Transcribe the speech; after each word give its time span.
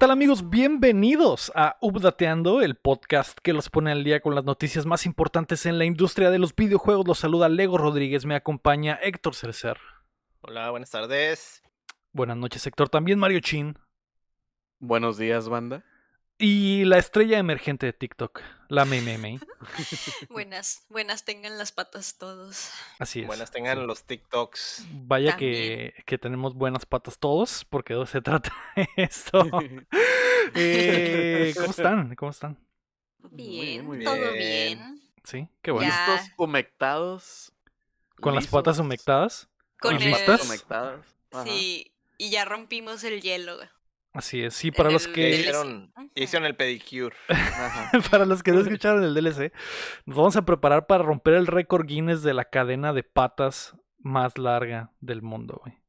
¿Qué 0.00 0.06
tal 0.06 0.12
amigos? 0.12 0.48
Bienvenidos 0.48 1.52
a 1.54 1.76
Updateando, 1.82 2.62
el 2.62 2.74
podcast 2.74 3.38
que 3.42 3.52
los 3.52 3.68
pone 3.68 3.92
al 3.92 4.02
día 4.02 4.20
con 4.20 4.34
las 4.34 4.44
noticias 4.46 4.86
más 4.86 5.04
importantes 5.04 5.66
en 5.66 5.76
la 5.76 5.84
industria 5.84 6.30
de 6.30 6.38
los 6.38 6.56
videojuegos. 6.56 7.06
Los 7.06 7.18
saluda 7.18 7.50
Lego 7.50 7.76
Rodríguez, 7.76 8.24
me 8.24 8.34
acompaña 8.34 8.98
Héctor 9.02 9.34
Cercer. 9.34 9.76
Hola, 10.40 10.70
buenas 10.70 10.90
tardes. 10.90 11.62
Buenas 12.12 12.38
noches 12.38 12.66
Héctor, 12.66 12.88
también 12.88 13.18
Mario 13.18 13.40
Chin. 13.40 13.78
Buenos 14.78 15.18
días, 15.18 15.50
banda. 15.50 15.84
Y 16.42 16.86
la 16.86 16.96
estrella 16.96 17.36
emergente 17.36 17.84
de 17.84 17.92
TikTok, 17.92 18.40
la 18.68 18.86
meme. 18.86 19.40
buenas, 20.30 20.86
buenas 20.88 21.26
tengan 21.26 21.58
las 21.58 21.70
patas 21.70 22.16
todos. 22.16 22.70
Así 22.98 23.20
es. 23.20 23.26
Buenas 23.26 23.50
tengan 23.50 23.86
los 23.86 24.04
TikToks. 24.04 24.86
Vaya 24.90 25.36
que, 25.36 25.92
que, 26.06 26.16
tenemos 26.16 26.54
buenas 26.54 26.86
patas 26.86 27.18
todos, 27.18 27.66
porque 27.66 27.92
de 27.92 28.06
se 28.06 28.22
trata 28.22 28.54
esto. 28.96 29.46
eh, 30.54 31.52
¿Cómo 31.54 31.70
están? 31.72 32.14
¿Cómo 32.14 32.30
están? 32.30 32.58
Bien, 33.32 33.84
muy 33.84 33.98
bien, 33.98 34.10
todo 34.10 34.32
bien. 34.32 35.02
Sí, 35.24 35.46
qué 35.60 35.72
bueno. 35.72 35.90
¿Listos 35.90 36.32
humectados? 36.38 37.52
¿Con 38.18 38.34
las 38.34 38.46
patas 38.46 38.78
humectadas? 38.78 39.50
Con 39.78 39.96
¿Y 39.96 39.98
listas? 40.06 40.46
Humectadas. 40.46 41.04
Sí, 41.44 41.92
y 42.16 42.30
ya 42.30 42.46
rompimos 42.46 43.04
el 43.04 43.20
hielo. 43.20 43.58
Así 44.12 44.42
es, 44.42 44.54
sí, 44.54 44.72
para 44.72 44.90
los 44.90 45.06
que... 45.06 45.30
Hicieron, 45.30 45.92
hicieron 46.14 46.46
el 46.46 46.56
pedicure. 46.56 47.14
para 48.10 48.26
los 48.26 48.42
que 48.42 48.50
no 48.50 48.60
escucharon 48.60 49.04
el 49.04 49.14
DLC, 49.14 49.52
nos 50.04 50.16
vamos 50.16 50.36
a 50.36 50.44
preparar 50.44 50.86
para 50.86 51.04
romper 51.04 51.34
el 51.34 51.46
récord 51.46 51.86
Guinness 51.86 52.22
de 52.22 52.34
la 52.34 52.44
cadena 52.46 52.92
de 52.92 53.04
patas 53.04 53.76
más 53.98 54.36
larga 54.36 54.92
del 55.00 55.22
mundo, 55.22 55.60
güey. 55.62 55.80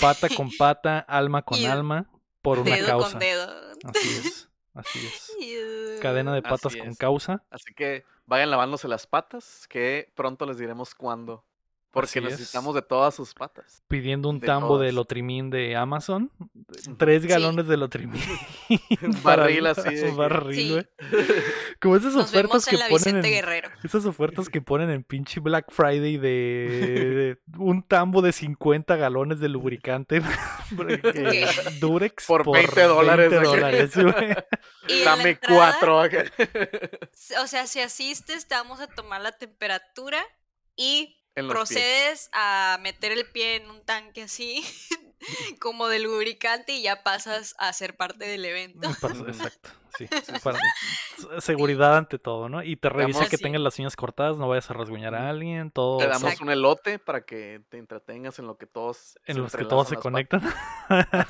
Pata 0.00 0.28
con 0.28 0.50
pata, 0.58 0.98
alma 0.98 1.42
con 1.42 1.64
alma, 1.64 2.10
por 2.42 2.58
una 2.58 2.76
dedo 2.76 2.86
causa. 2.86 3.10
Con 3.10 3.18
dedo. 3.20 3.72
Así 3.84 4.08
es, 4.08 4.50
así 4.74 5.06
es. 5.54 6.00
Cadena 6.00 6.34
de 6.34 6.42
patas 6.42 6.76
con 6.76 6.94
causa. 6.94 7.44
Así 7.50 7.72
que 7.74 8.04
vayan 8.26 8.50
lavándose 8.50 8.88
las 8.88 9.06
patas, 9.06 9.66
que 9.68 10.12
pronto 10.14 10.46
les 10.46 10.58
diremos 10.58 10.94
cuándo. 10.94 11.44
Porque 11.92 12.20
Así 12.20 12.28
necesitamos 12.28 12.74
de 12.74 12.80
todas 12.82 13.14
sus 13.14 13.34
patas. 13.34 13.82
Pidiendo 13.86 14.30
un 14.30 14.40
De 14.40 14.46
tambo 14.46 14.78
de 14.78 14.86
todas. 14.86 14.94
lotrimín 14.94 15.50
de 15.50 15.76
Amazon. 15.76 16.30
Tres 16.96 17.26
galones 17.26 17.66
de 17.68 17.76
lotrimín. 17.76 18.22
Un 19.02 19.22
barril 19.22 19.66
así 19.66 19.94
de 19.94 20.08
Un 20.10 20.16
barril, 20.16 20.54
Sí. 20.54 20.70
güey. 20.70 20.86
Como 21.82 21.96
esas 21.96 22.14
Nos 22.14 22.30
ofertas 22.30 22.50
vemos 22.50 22.64
que 22.64 22.74
en 22.76 22.78
la 22.80 22.86
ponen 22.88 22.96
Vicente 23.04 23.28
en, 23.28 23.34
Guerrero. 23.34 23.68
Esas 23.84 24.06
ofertas 24.06 24.48
que 24.48 24.62
ponen 24.62 24.88
en 24.88 25.04
pinche 25.04 25.38
Black 25.40 25.66
Friday 25.70 26.16
de, 26.16 27.36
de 27.46 27.58
un 27.58 27.82
tambo 27.86 28.22
de 28.22 28.32
50 28.32 28.96
galones 28.96 29.38
de 29.40 29.50
lubricante 29.50 30.22
Durex 31.80 32.26
Por 32.26 32.50
20 32.50 32.82
dólares, 32.84 33.30
20 33.30 33.46
güey. 33.48 33.60
dólares, 33.60 33.96
güey. 33.96 34.34
Y 34.88 34.92
en 35.00 35.04
la 35.04 35.10
Dame 35.16 35.30
entrada, 35.30 35.56
cuatro. 35.56 36.00
acá. 36.00 36.24
O 37.42 37.46
sea, 37.46 37.66
si 37.66 37.80
asistes, 37.80 38.46
te 38.46 38.54
vamos 38.54 38.80
a 38.80 38.86
tomar 38.86 39.20
la 39.20 39.32
temperatura 39.32 40.22
y 40.76 41.18
En 41.34 41.48
los 41.48 41.54
pies. 41.54 41.78
procedes 41.78 42.30
a 42.32 42.78
meter 42.82 43.12
el 43.12 43.26
pie 43.26 43.56
en 43.56 43.70
un 43.70 43.84
tanque 43.84 44.22
así, 44.22 44.64
como 45.60 45.88
de 45.88 45.98
lubricante, 45.98 46.72
y 46.72 46.82
ya 46.82 47.02
pasas 47.02 47.54
a 47.58 47.72
ser 47.72 47.96
parte 47.96 48.26
del 48.26 48.44
evento. 48.44 48.88
Exacto, 49.28 49.70
sí. 49.98 50.06
Para- 50.42 50.58
seguridad 51.40 51.96
ante 51.96 52.18
todo, 52.18 52.48
¿no? 52.48 52.62
Y 52.62 52.76
te 52.76 52.88
revisa 52.88 53.20
Damos- 53.20 53.30
que 53.30 53.36
Sí. 53.36 53.42
tengas 53.42 53.60
las 53.62 53.78
uñas 53.78 53.96
cortadas, 53.96 54.38
no 54.38 54.48
vayas 54.48 54.70
a 54.70 54.74
rasguñar 54.74 55.14
a 55.14 55.28
alguien, 55.28 55.70
todo. 55.70 55.98
Te 55.98 56.08
damos 56.08 56.40
un 56.40 56.50
elote 56.50 56.98
para 56.98 57.22
que 57.22 57.60
te 57.68 57.78
entretengas 57.78 58.38
en 58.38 58.46
lo 58.46 58.56
que 58.56 58.66
todos 58.66 59.18
en 59.26 59.34
se 59.36 59.40
los 59.40 59.54
que 59.54 59.64
todos 59.64 59.88
se 59.88 59.96
conectan. 59.96 60.42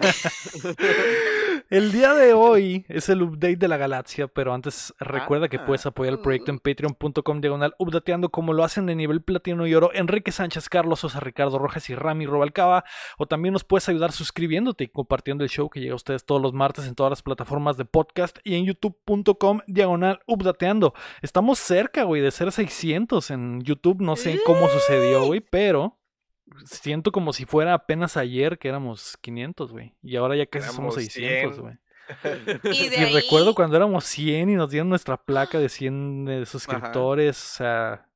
el 1.70 1.92
día 1.92 2.14
de 2.14 2.34
hoy 2.34 2.84
es 2.88 3.08
el 3.08 3.22
update 3.22 3.56
de 3.56 3.68
la 3.68 3.76
galaxia, 3.76 4.28
pero 4.28 4.52
antes 4.54 4.94
recuerda 4.98 5.48
que 5.48 5.58
Ah. 5.58 5.66
puedes 5.66 5.86
apoyar 5.86 6.14
el 6.14 6.20
proyecto 6.20 6.50
en 6.50 6.58
patreon.com 6.58 7.40
diagonal 7.40 7.74
updateando 7.78 8.30
como 8.30 8.52
lo 8.52 8.64
hacen 8.64 8.86
de 8.86 8.94
nivel 8.94 9.22
platino 9.22 9.66
y 9.66 9.74
oro 9.74 9.90
Enrique 9.94 10.32
Sánchez, 10.32 10.68
Carlos 10.68 11.00
Sosa, 11.00 11.20
Ricardo 11.20 11.58
Rojas 11.58 11.88
y 11.90 11.94
Rami 11.94 12.26
Robalcaba. 12.26 12.84
O 13.18 13.26
también 13.26 13.52
nos 13.52 13.64
puedes 13.64 13.88
ayudar 13.88 14.12
suscribiéndote 14.12 14.84
y 14.84 14.88
compartiendo 14.88 15.44
el 15.44 15.50
show 15.50 15.68
que 15.70 15.80
llega 15.80 15.92
a 15.92 15.96
ustedes 15.96 16.24
todos 16.24 16.40
los 16.40 16.52
martes 16.52 16.86
en 16.86 16.94
todas 16.94 17.10
las 17.10 17.22
plataformas 17.22 17.76
de 17.76 17.84
podcast 17.84 18.38
y 18.44 18.51
en 18.54 18.64
youtube.com 18.66 19.60
diagonal 19.66 20.20
updateando. 20.26 20.94
Estamos 21.22 21.58
cerca, 21.58 22.04
güey, 22.04 22.22
de 22.22 22.30
ser 22.30 22.52
600 22.52 23.30
en 23.30 23.62
YouTube. 23.62 24.00
No 24.00 24.16
sé 24.16 24.40
cómo 24.44 24.68
sucedió, 24.68 25.24
güey, 25.26 25.40
pero 25.40 25.98
siento 26.64 27.12
como 27.12 27.32
si 27.32 27.44
fuera 27.46 27.74
apenas 27.74 28.16
ayer 28.16 28.58
que 28.58 28.68
éramos 28.68 29.16
500, 29.20 29.72
güey. 29.72 29.94
Y 30.02 30.16
ahora 30.16 30.36
ya 30.36 30.46
casi 30.46 30.66
somos 30.68 30.96
Éramos 30.96 31.12
600, 31.12 31.54
100. 31.54 31.62
güey. 31.62 31.78
Y 32.76 32.88
de 32.88 32.96
Y 32.96 33.04
ahí, 33.04 33.12
recuerdo 33.14 33.54
cuando 33.54 33.76
éramos 33.76 34.04
100 34.04 34.50
y 34.50 34.54
nos 34.56 34.70
dieron 34.70 34.88
nuestra 34.88 35.16
placa 35.16 35.58
de 35.58 35.68
100 35.68 36.24
de 36.26 36.46
suscriptores, 36.46 37.36
o 37.42 37.56
sea, 37.58 38.08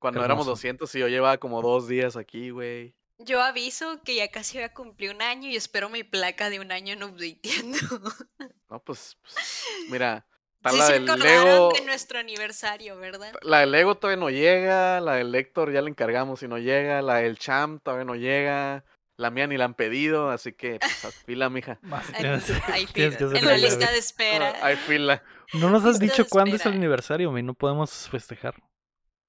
Cuando 0.00 0.24
éramos 0.24 0.46
Hermoso. 0.46 0.50
200 0.52 0.94
y 0.94 0.98
yo 1.00 1.08
llevaba 1.08 1.38
como 1.38 1.62
dos 1.62 1.86
días 1.88 2.16
aquí, 2.16 2.50
güey. 2.50 2.96
Yo 3.18 3.42
aviso 3.42 4.00
que 4.02 4.14
ya 4.14 4.28
casi 4.28 4.58
voy 4.58 4.64
a 4.64 4.72
cumplir 4.72 5.14
un 5.14 5.22
año 5.22 5.48
y 5.48 5.56
espero 5.56 5.88
mi 5.88 6.04
placa 6.04 6.50
de 6.50 6.60
un 6.60 6.72
año 6.72 6.94
en 6.94 7.02
updateando. 7.02 7.78
No, 8.70 8.82
pues, 8.84 9.16
pues, 9.22 9.64
mira, 9.88 10.26
está 10.58 10.70
Sí 10.72 10.76
la 10.76 10.86
se 10.86 10.92
del 11.00 11.06
Lego. 11.06 11.70
de 11.72 11.86
nuestro 11.86 12.18
aniversario, 12.18 12.98
¿verdad? 12.98 13.32
La 13.40 13.60
del 13.60 13.70
Lego 13.70 13.94
todavía 13.94 14.20
no 14.20 14.28
llega, 14.28 15.00
la 15.00 15.14
del 15.14 15.34
Héctor 15.34 15.72
ya 15.72 15.80
la 15.80 15.88
encargamos 15.88 16.42
y 16.42 16.48
no 16.48 16.58
llega, 16.58 17.00
la 17.00 17.14
del 17.16 17.38
Champ 17.38 17.82
todavía 17.82 18.04
no 18.04 18.14
llega, 18.14 18.84
la 19.16 19.30
mía 19.30 19.46
ni 19.46 19.56
la 19.56 19.64
han 19.64 19.72
pedido, 19.72 20.30
así 20.30 20.52
que 20.52 20.78
pues 20.80 21.14
fila, 21.24 21.48
mija. 21.48 21.78
tienes 22.92 23.16
que 23.16 23.24
en 23.24 23.46
la 23.46 23.56
lista 23.56 23.90
de 23.90 23.96
espera. 23.96 24.54
Hay 24.62 24.76
fila. 24.76 25.22
No 25.54 25.70
nos 25.70 25.82
has 25.86 25.98
dicho 25.98 26.26
cuándo 26.28 26.56
es 26.56 26.66
el 26.66 26.74
aniversario, 26.74 27.30
güey, 27.30 27.42
no 27.42 27.54
podemos 27.54 27.90
festejar. 28.10 28.54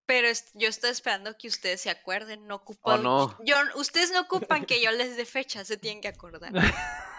Pero 0.09 0.28
yo 0.56 0.68
estoy 0.70 0.90
esperando 0.90 1.38
que 1.38 1.47
ustedes 1.47 1.81
se 1.81 1.92
acuerden, 1.92 2.47
no 2.47 2.56
ocupan. 2.56 3.03
no. 3.03 3.38
Yo, 3.46 3.56
ustedes 3.75 4.12
no 4.12 4.22
ocupan 4.22 4.66
que 4.66 4.81
yo 4.81 4.90
les 4.90 5.16
dé 5.16 5.24
fecha, 5.24 5.64
se 5.64 5.78
tienen 5.78 6.02
que 6.02 6.08
acordar. 6.08 6.52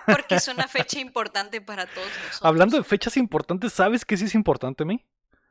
Porque 0.06 0.34
es 0.34 0.48
una 0.48 0.66
fecha 0.66 0.98
importante 0.98 1.60
para 1.60 1.86
todos 1.86 2.08
nosotros. 2.08 2.40
Hablando 2.42 2.76
de 2.76 2.82
fechas 2.82 3.16
importantes, 3.16 3.74
¿sabes 3.74 4.04
qué 4.04 4.16
sí 4.16 4.24
es 4.24 4.34
importante, 4.34 4.84
mi? 4.84 5.06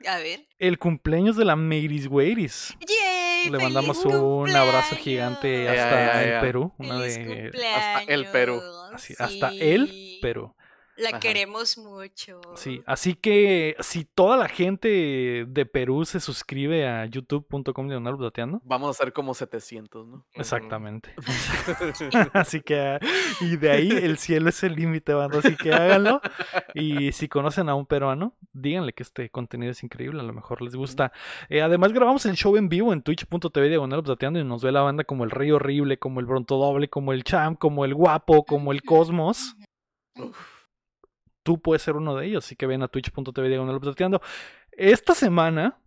A 0.05 0.17
ver. 0.17 0.49
El 0.57 0.79
cumpleaños 0.79 1.37
de 1.37 1.45
la 1.45 1.55
Meiris 1.55 2.07
Weiris. 2.07 2.75
¡Yay! 2.81 3.45
Le 3.45 3.51
¡Feliz 3.51 3.63
mandamos 3.63 4.03
un 4.03 4.53
abrazo 4.53 4.97
gigante 4.97 5.69
hasta 5.69 6.21
el. 6.21 6.41
Perú. 6.41 6.73
Una 6.77 6.99
¡Feliz 6.99 7.53
de... 7.53 7.67
hasta 7.73 8.01
el 8.13 8.25
Perú. 8.31 8.61
hasta 9.17 9.49
el. 9.51 10.19
Perú. 10.21 10.53
La 10.99 11.09
Ajá. 11.09 11.19
queremos 11.19 11.77
mucho. 11.77 12.41
Sí, 12.55 12.81
así 12.85 13.15
que 13.15 13.75
si 13.79 14.03
toda 14.03 14.35
la 14.35 14.49
gente 14.49 15.45
de 15.47 15.65
Perú 15.65 16.03
se 16.03 16.19
suscribe 16.19 16.87
a 16.87 17.05
youtube.com 17.05 17.87
diagonal 17.87 18.15
updateando, 18.15 18.61
Vamos 18.65 18.87
a 18.87 18.91
hacer 18.91 19.13
como 19.13 19.33
700, 19.33 20.07
¿no? 20.07 20.25
Exactamente. 20.33 21.13
así 22.33 22.61
que, 22.61 22.79
ah, 22.79 22.99
y 23.39 23.55
de 23.55 23.71
ahí 23.71 23.89
el 23.89 24.17
cielo 24.17 24.49
es 24.49 24.61
el 24.63 24.75
límite, 24.75 25.13
banda. 25.13 25.39
Así 25.39 25.55
que 25.55 25.73
háganlo. 25.73 26.19
Y 26.73 27.13
si 27.13 27.29
conocen 27.29 27.69
a 27.69 27.75
un 27.75 27.85
peruano, 27.85 28.35
díganle 28.51 28.93
que 28.93 29.03
este 29.03 29.29
contenido 29.29 29.71
es 29.71 29.83
increíble, 29.83 30.19
a 30.19 30.23
lo 30.23 30.33
mejor 30.33 30.61
les 30.61 30.75
gusta. 30.75 31.13
Eh, 31.47 31.61
además, 31.61 31.93
grabamos 31.93 32.25
el 32.25 32.35
show 32.35 32.57
en 32.57 32.67
vivo 32.67 32.91
en 32.91 33.01
twitch.tv 33.01 33.69
diagonal 33.69 33.99
updateando 33.99 34.39
y 34.39 34.43
nos 34.43 34.63
ve 34.63 34.71
la 34.71 34.81
banda 34.81 35.05
como 35.05 35.23
el 35.23 35.31
Rey 35.31 35.51
Horrible, 35.51 35.97
como 35.97 36.19
el 36.19 36.25
Bronto 36.25 36.57
Doble, 36.57 36.89
como 36.89 37.13
el 37.13 37.23
Champ, 37.23 37.57
como 37.57 37.85
el 37.85 37.93
Guapo, 37.93 38.43
como 38.43 38.71
el 38.71 38.81
Cosmos. 38.83 39.55
Tú 41.43 41.59
puedes 41.59 41.81
ser 41.81 41.95
uno 41.95 42.15
de 42.15 42.27
ellos, 42.27 42.45
así 42.45 42.55
que 42.55 42.65
ven 42.65 42.83
a 42.83 42.87
twitch.tv 42.87 43.47
diagonal 43.47 43.75
updateando. 43.75 44.21
Esta 44.71 45.15
semana 45.15 45.77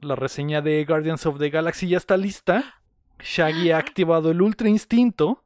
la 0.00 0.16
reseña 0.16 0.60
de 0.60 0.84
Guardians 0.84 1.26
of 1.26 1.38
the 1.38 1.50
Galaxy 1.50 1.88
ya 1.88 1.96
está 1.96 2.16
lista. 2.16 2.80
Shaggy 3.20 3.70
ha 3.70 3.78
activado 3.78 4.30
el 4.30 4.42
Ultra 4.42 4.68
Instinto. 4.68 5.44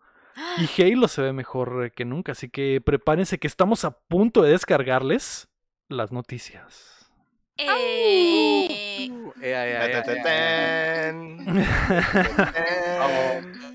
Y 0.58 0.82
Halo 0.82 1.08
se 1.08 1.22
ve 1.22 1.32
mejor 1.32 1.92
que 1.92 2.04
nunca. 2.04 2.32
Así 2.32 2.48
que 2.48 2.80
prepárense 2.80 3.38
que 3.38 3.46
estamos 3.46 3.84
a 3.84 3.92
punto 3.92 4.42
de 4.42 4.50
descargarles 4.50 5.48
las 5.88 6.12
noticias. 6.12 7.10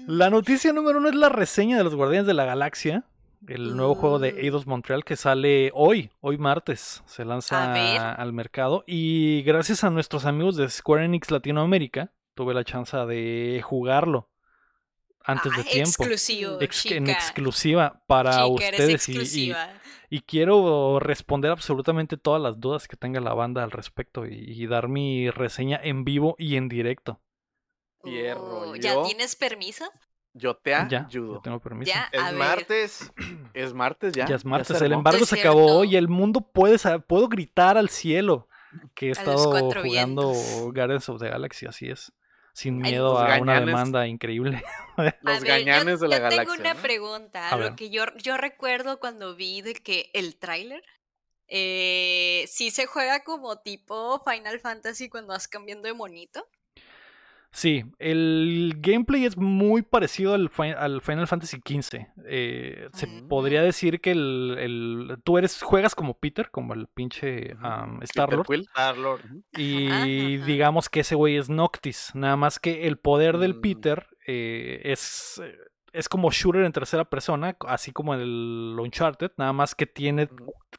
La 0.08 0.30
noticia 0.30 0.72
número 0.74 1.00
uno 1.00 1.10
es 1.10 1.16
la 1.16 1.30
reseña 1.30 1.78
de 1.78 1.84
los 1.84 1.96
Guardianes 1.96 2.28
de 2.28 2.34
la 2.34 2.46
Galaxia. 2.46 3.04
El 3.48 3.76
nuevo 3.76 3.96
juego 3.96 4.20
de. 4.20 4.30
Eidos 4.42 4.68
Montreal 4.68 5.04
que 5.04 5.16
sale 5.16 5.72
hoy, 5.74 6.12
hoy 6.22 6.38
martes. 6.38 7.04
Se 7.06 7.26
lanza 7.26 8.14
al 8.14 8.34
mercado. 8.34 8.84
Y 8.88 9.42
gracias 9.44 9.84
a 9.84 9.90
nuestros 9.90 10.26
amigos 10.26 10.56
de 10.56 10.70
Square 10.70 11.06
Enix 11.06 11.30
Latinoamérica, 11.32 12.12
tuve 12.36 12.54
la 12.54 12.64
chance 12.64 12.96
de 12.98 13.62
jugarlo 13.64 14.30
antes 15.26 15.54
de 15.56 15.62
ah, 15.62 15.66
tiempo. 15.72 15.90
Exclusivo. 15.90 16.58
Ex- 16.62 16.86
en 16.88 17.10
exclusiva 17.10 18.02
para 18.08 18.46
Chica, 18.46 18.68
eres 18.68 18.80
ustedes 18.80 19.10
y- 19.10 19.12
y, 19.12 19.16
exclusiva. 19.16 19.70
y 20.10 20.22
quiero 20.22 21.00
responder 21.00 21.52
absolutamente 21.52 22.18
todas 22.18 22.42
las 22.42 22.60
dudas 22.60 22.88
que 22.88 22.96
tenga 22.98 23.20
la 23.20 23.34
banda 23.34 23.64
al 23.64 23.72
respecto 23.72 24.26
y, 24.26 24.34
y 24.36 24.68
dar 24.68 24.88
mi 24.88 25.30
reseña 25.30 25.80
en 25.84 26.04
vivo 26.04 26.36
y 26.38 26.56
en 26.56 26.68
directo. 26.70 27.20
Fierro, 28.04 28.72
Oh, 28.72 28.76
¿Ya 28.76 29.02
tienes 29.04 29.36
permiso? 29.38 29.86
Yo 30.34 30.56
te 30.56 30.72
Ya, 30.72 30.88
ya 30.90 31.06
ayudo. 31.06 31.42
tengo 31.42 31.60
permiso. 31.60 31.92
Ya, 31.94 32.10
Es 32.12 32.24
ver. 32.24 32.34
martes. 32.34 33.12
Es 33.54 33.74
martes 33.74 34.14
ya. 34.14 34.26
Ya 34.26 34.36
es 34.36 34.46
martes, 34.46 34.82
el 34.82 34.92
embargo 34.94 35.26
se 35.26 35.40
acabó 35.40 35.68
cierto. 35.68 35.84
y 35.86 35.96
el 35.96 36.08
mundo 36.08 36.42
puede 36.42 36.78
puedo 37.02 37.28
gritar 37.28 37.78
al 37.78 37.90
cielo 37.90 38.48
que 38.96 39.10
he 39.10 39.12
estado 39.12 39.38
jugando 39.38 39.82
vientos. 39.84 40.38
Guardians 40.74 41.08
of 41.10 41.22
the 41.22 41.30
Galaxy, 41.30 41.68
así 41.68 41.90
es. 41.90 42.12
Sin 42.56 42.78
miedo 42.78 43.14
los 43.14 43.22
a 43.32 43.40
una 43.40 43.60
demanda 43.60 44.08
increíble. 44.08 44.64
Los 45.22 45.42
ver, 45.42 45.48
gañanes 45.66 46.00
yo, 46.00 46.08
de 46.08 46.08
la 46.08 46.18
yo 46.18 46.30
tengo 46.30 46.38
galaxia. 46.52 46.60
una 46.62 46.74
¿no? 46.76 46.82
pregunta. 46.82 47.50
A 47.50 47.56
Lo 47.58 47.64
ver. 47.66 47.76
que 47.76 47.90
yo, 47.90 48.04
yo 48.18 48.38
recuerdo 48.38 49.00
cuando 49.00 49.36
vi 49.36 49.64
de 49.64 49.74
que 49.74 50.12
el 50.14 50.36
tráiler 50.38 50.84
eh, 51.48 52.46
sí 52.48 52.70
se 52.72 52.86
juega 52.86 53.24
como 53.24 53.58
tipo 53.60 54.24
Final 54.24 54.60
Fantasy 54.60 55.10
cuando 55.10 55.34
vas 55.34 55.48
cambiando 55.48 55.88
de 55.88 55.94
monito. 55.94 56.48
Sí, 57.56 57.86
el 58.00 58.74
gameplay 58.80 59.26
es 59.26 59.38
muy 59.38 59.84
parecido 59.84 60.34
al, 60.34 60.50
al 60.76 61.02
Final 61.02 61.28
Fantasy 61.28 61.58
XV. 61.58 62.08
Eh, 62.26 62.90
se 62.94 63.06
Mm. 63.06 63.28
podría 63.28 63.62
decir 63.62 64.02
que 64.02 64.10
el, 64.12 64.56
el- 64.60 65.18
tú 65.24 65.38
eres 65.38 65.62
juegas 65.62 65.94
como 65.94 66.16
Peter, 66.18 66.50
como 66.50 66.74
el 66.74 66.88
pinche 66.88 67.54
um, 67.54 68.02
Star-Lord. 68.02 68.48
Star-Lord. 68.52 69.22
Y 69.56 70.38
digamos 70.38 70.90
que 70.90 71.02
ese 71.02 71.14
güey 71.14 71.38
es 71.38 71.48
Noctis. 71.50 72.10
Nada 72.16 72.36
más 72.38 72.58
que 72.60 72.88
el 72.88 72.98
poder 72.98 73.38
del 73.38 73.54
Mm. 73.54 73.62
Peter 73.62 74.08
eh, 74.26 74.82
es, 74.86 75.40
eh, 75.44 75.56
es 75.92 76.10
como 76.10 76.32
shooter 76.32 76.64
en 76.64 76.72
tercera 76.72 77.06
persona, 77.06 77.56
así 77.68 77.92
como 77.92 78.16
el 78.16 78.76
Uncharted. 78.80 79.30
Nada 79.38 79.54
más 79.54 79.76
que 79.76 79.86
tiene 79.86 80.28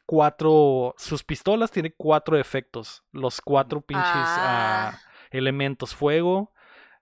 cuatro. 0.05 0.93
Sus 0.97 1.23
pistolas 1.23 1.71
tiene 1.71 1.93
cuatro 1.95 2.37
efectos. 2.37 3.03
Los 3.11 3.39
cuatro 3.39 3.79
pinches 3.81 4.05
ah, 4.05 4.91
Ah, 4.93 4.99
elementos: 5.31 5.95
fuego, 5.95 6.51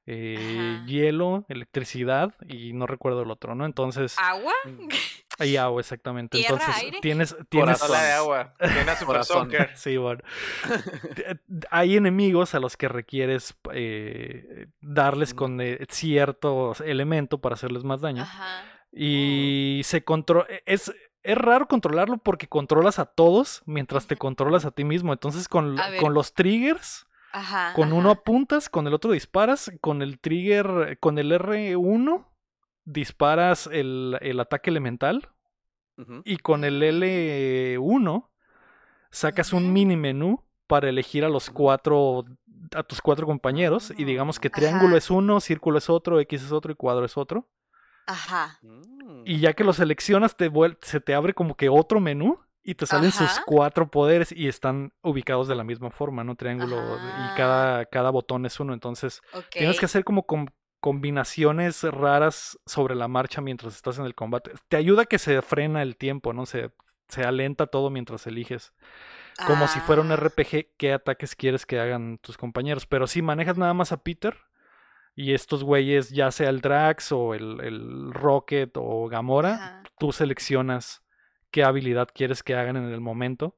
eh, 0.05 0.81
hielo, 0.85 1.45
electricidad 1.47 2.33
y 2.47 2.73
no 2.73 2.87
recuerdo 2.87 3.21
el 3.21 3.31
otro, 3.31 3.55
¿no? 3.55 3.65
Entonces. 3.65 4.15
¿Agua? 4.19 4.53
Mm. 4.65 4.87
Ahí 5.39 5.57
agua, 5.57 5.81
exactamente. 5.81 6.37
¿Tierra, 6.37 6.57
Entonces 6.59 6.83
aire? 6.83 6.99
tienes. 7.01 7.35
tienes 7.49 7.79
de 7.87 8.11
agua. 8.11 8.53
Sí, 9.75 9.97
bueno. 9.97 10.21
Hay 11.71 11.97
enemigos 11.97 12.53
a 12.53 12.59
los 12.59 12.77
que 12.77 12.87
requieres 12.87 13.55
eh, 13.73 14.67
darles 14.81 15.33
con 15.33 15.59
eh, 15.59 15.79
cierto 15.89 16.73
elemento 16.85 17.39
para 17.39 17.55
hacerles 17.55 17.83
más 17.83 18.01
daño. 18.01 18.23
Ajá. 18.23 18.63
Y 18.91 19.81
se 19.85 20.03
controla. 20.03 20.45
Es, 20.67 20.93
es 21.23 21.37
raro 21.37 21.67
controlarlo 21.67 22.17
porque 22.17 22.47
controlas 22.47 22.99
a 22.99 23.05
todos 23.05 23.63
mientras 23.65 24.05
te 24.05 24.17
controlas 24.17 24.65
a 24.65 24.71
ti 24.71 24.83
mismo. 24.83 25.13
Entonces, 25.13 25.47
con, 25.47 25.77
con 25.99 26.13
los 26.13 26.33
triggers, 26.33 27.07
Ajá. 27.33 27.73
con 27.73 27.91
uno 27.91 28.11
apuntas, 28.11 28.69
con 28.69 28.87
el 28.87 28.93
otro 28.93 29.11
disparas. 29.11 29.71
Con 29.81 30.01
el 30.01 30.19
trigger, 30.19 30.97
con 30.99 31.17
el 31.17 31.31
R1, 31.31 32.25
disparas 32.85 33.67
el, 33.71 34.17
el 34.21 34.39
ataque 34.39 34.69
elemental. 34.69 35.29
Y 36.25 36.37
con 36.37 36.63
el 36.63 36.81
L1 36.81 38.27
sacas 39.11 39.53
un 39.53 39.71
mini 39.71 39.95
menú 39.95 40.43
para 40.65 40.89
elegir 40.89 41.23
a 41.23 41.29
los 41.29 41.51
cuatro 41.51 42.25
a 42.75 42.81
tus 42.81 43.01
cuatro 43.01 43.27
compañeros 43.27 43.93
y 43.95 44.03
digamos 44.03 44.39
que 44.39 44.49
triángulo 44.49 44.89
Ajá. 44.89 44.97
es 44.97 45.11
uno, 45.11 45.39
círculo 45.39 45.77
es 45.77 45.89
otro, 45.89 46.19
X 46.19 46.43
es 46.43 46.51
otro 46.51 46.71
y 46.71 46.75
cuadro 46.75 47.05
es 47.05 47.17
otro. 47.17 47.47
Ajá. 48.07 48.57
Mm. 48.61 49.23
Y 49.25 49.39
ya 49.39 49.53
que 49.53 49.63
lo 49.63 49.73
seleccionas 49.73 50.35
te 50.35 50.51
se 50.81 50.99
te 50.99 51.13
abre 51.13 51.33
como 51.33 51.55
que 51.55 51.69
otro 51.69 51.99
menú 51.99 52.39
y 52.63 52.75
te 52.75 52.85
salen 52.85 53.11
sus 53.11 53.41
cuatro 53.45 53.89
poderes 53.91 54.31
y 54.31 54.47
están 54.47 54.93
ubicados 55.01 55.47
de 55.47 55.55
la 55.55 55.63
misma 55.63 55.89
forma, 55.91 56.23
¿no? 56.23 56.35
Triángulo 56.35 56.77
Ah. 56.79 57.31
y 57.33 57.37
cada, 57.37 57.85
cada 57.85 58.09
botón 58.09 58.45
es 58.45 58.59
uno, 58.59 58.73
entonces. 58.73 59.21
Tienes 59.51 59.79
que 59.79 59.85
hacer 59.85 60.03
como 60.03 60.23
com- 60.25 60.47
combinaciones 60.79 61.83
raras 61.83 62.57
sobre 62.65 62.95
la 62.95 63.07
marcha 63.07 63.41
mientras 63.41 63.75
estás 63.75 63.99
en 63.99 64.05
el 64.05 64.15
combate. 64.15 64.51
Te 64.69 64.77
ayuda 64.77 65.05
que 65.05 65.19
se 65.19 65.41
frena 65.41 65.81
el 65.81 65.97
tiempo, 65.97 66.31
¿no? 66.33 66.45
Se, 66.45 66.71
se 67.09 67.23
alenta 67.23 67.67
todo 67.67 67.89
mientras 67.89 68.25
eliges. 68.27 68.73
Como 69.47 69.67
si 69.67 69.79
fuera 69.81 70.01
un 70.01 70.11
Ah, 70.11 70.15
RPG, 70.15 70.75
qué 70.77 70.93
ataques 70.93 71.35
quieres 71.35 71.65
que 71.65 71.79
hagan 71.79 72.19
tus 72.19 72.37
compañeros. 72.37 72.85
Pero 72.85 73.07
si 73.07 73.21
manejas 73.21 73.57
nada 73.57 73.73
más 73.73 73.91
a 73.91 73.97
Peter 74.03 74.37
y 75.15 75.33
estos 75.33 75.63
güeyes, 75.63 76.11
ya 76.11 76.31
sea 76.31 76.49
el 76.49 76.61
Drax 76.61 77.11
o 77.11 77.33
el, 77.33 77.59
el 77.61 78.13
Rocket 78.13 78.71
o 78.75 79.07
Gamora, 79.09 79.53
ajá. 79.55 79.83
tú 79.99 80.11
seleccionas 80.11 81.02
qué 81.53 81.63
habilidad 81.63 82.09
quieres 82.13 82.41
que 82.43 82.55
hagan 82.55 82.75
en 82.77 82.91
el 82.91 82.99
momento 82.99 83.55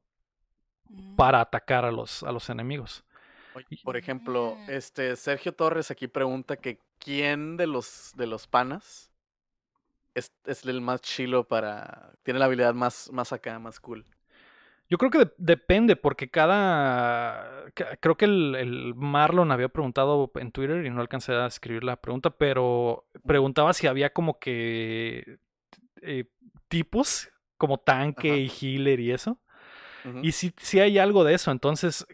para 1.15 1.39
atacar 1.41 1.85
a 1.85 1.91
los, 1.91 2.21
a 2.23 2.31
los 2.31 2.49
enemigos. 2.49 3.03
Por 3.83 3.95
ejemplo, 3.95 4.55
Mm. 4.67 4.69
este 4.69 5.15
Sergio 5.15 5.53
Torres 5.53 5.89
aquí 5.89 6.07
pregunta 6.07 6.57
que 6.57 6.77
quién 6.99 7.55
de 7.57 7.67
los 7.67 8.11
de 8.17 8.27
los 8.27 8.47
panas 8.47 9.09
es, 10.13 10.31
es 10.45 10.65
el 10.65 10.81
más 10.81 11.01
chilo 11.01 11.45
para. 11.47 12.13
tiene 12.23 12.39
la 12.39 12.45
habilidad 12.45 12.73
más, 12.73 13.09
más 13.13 13.31
acá, 13.33 13.57
más 13.59 13.79
cool. 13.79 14.05
Yo 14.89 14.97
creo 14.97 15.09
que 15.09 15.19
de- 15.19 15.33
depende, 15.37 15.95
porque 15.95 16.29
cada. 16.29 17.65
ca- 17.73 17.95
Creo 17.97 18.15
que 18.15 18.25
el, 18.25 18.55
el 18.55 18.93
Marlon 18.95 19.51
había 19.51 19.69
preguntado 19.69 20.31
en 20.35 20.51
Twitter 20.51 20.85
y 20.85 20.89
no 20.89 21.01
alcancé 21.01 21.33
a 21.33 21.47
escribir 21.47 21.83
la 21.83 21.95
pregunta, 21.95 22.29
pero 22.29 23.05
preguntaba 23.25 23.73
si 23.73 23.87
había 23.87 24.11
como 24.11 24.37
que 24.39 25.39
eh, 26.01 26.25
tipos, 26.67 27.29
como 27.57 27.77
tanque 27.77 28.29
Ajá. 28.31 28.37
y 28.37 28.49
healer 28.49 28.99
y 28.99 29.11
eso. 29.11 29.39
Y 30.21 30.33
si, 30.33 30.53
si 30.57 30.79
hay 30.79 30.97
algo 30.99 31.23
de 31.23 31.33
eso, 31.33 31.51
entonces. 31.51 32.05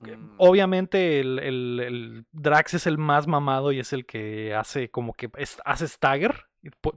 Mm. 0.00 0.34
Obviamente 0.38 1.20
el, 1.20 1.38
el- 1.38 1.80
el 1.80 2.24
Drax 2.32 2.74
es 2.74 2.86
el 2.88 2.98
más 2.98 3.26
mamado 3.28 3.70
y 3.72 3.78
es 3.78 3.92
el 3.92 4.04
que 4.04 4.52
hace 4.54 4.90
como 4.90 5.12
que 5.14 5.30
es- 5.36 5.60
hace 5.64 5.86
stagger. 5.86 6.46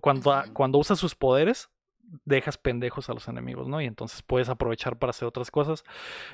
Cuando, 0.02 0.32
Ujú. 0.32 0.54
cuando 0.54 0.78
usa 0.80 0.96
sus 0.96 1.14
poderes, 1.14 1.70
dejas 2.26 2.58
pendejos 2.58 3.08
a 3.10 3.14
los 3.14 3.28
enemigos, 3.28 3.68
¿no? 3.68 3.80
Y 3.82 3.86
entonces 3.86 4.24
puedes 4.24 4.50
aprovechar 4.50 4.98
para 4.98 5.12
hacer 5.12 5.28
otras 5.28 5.52
cosas. 5.52 5.84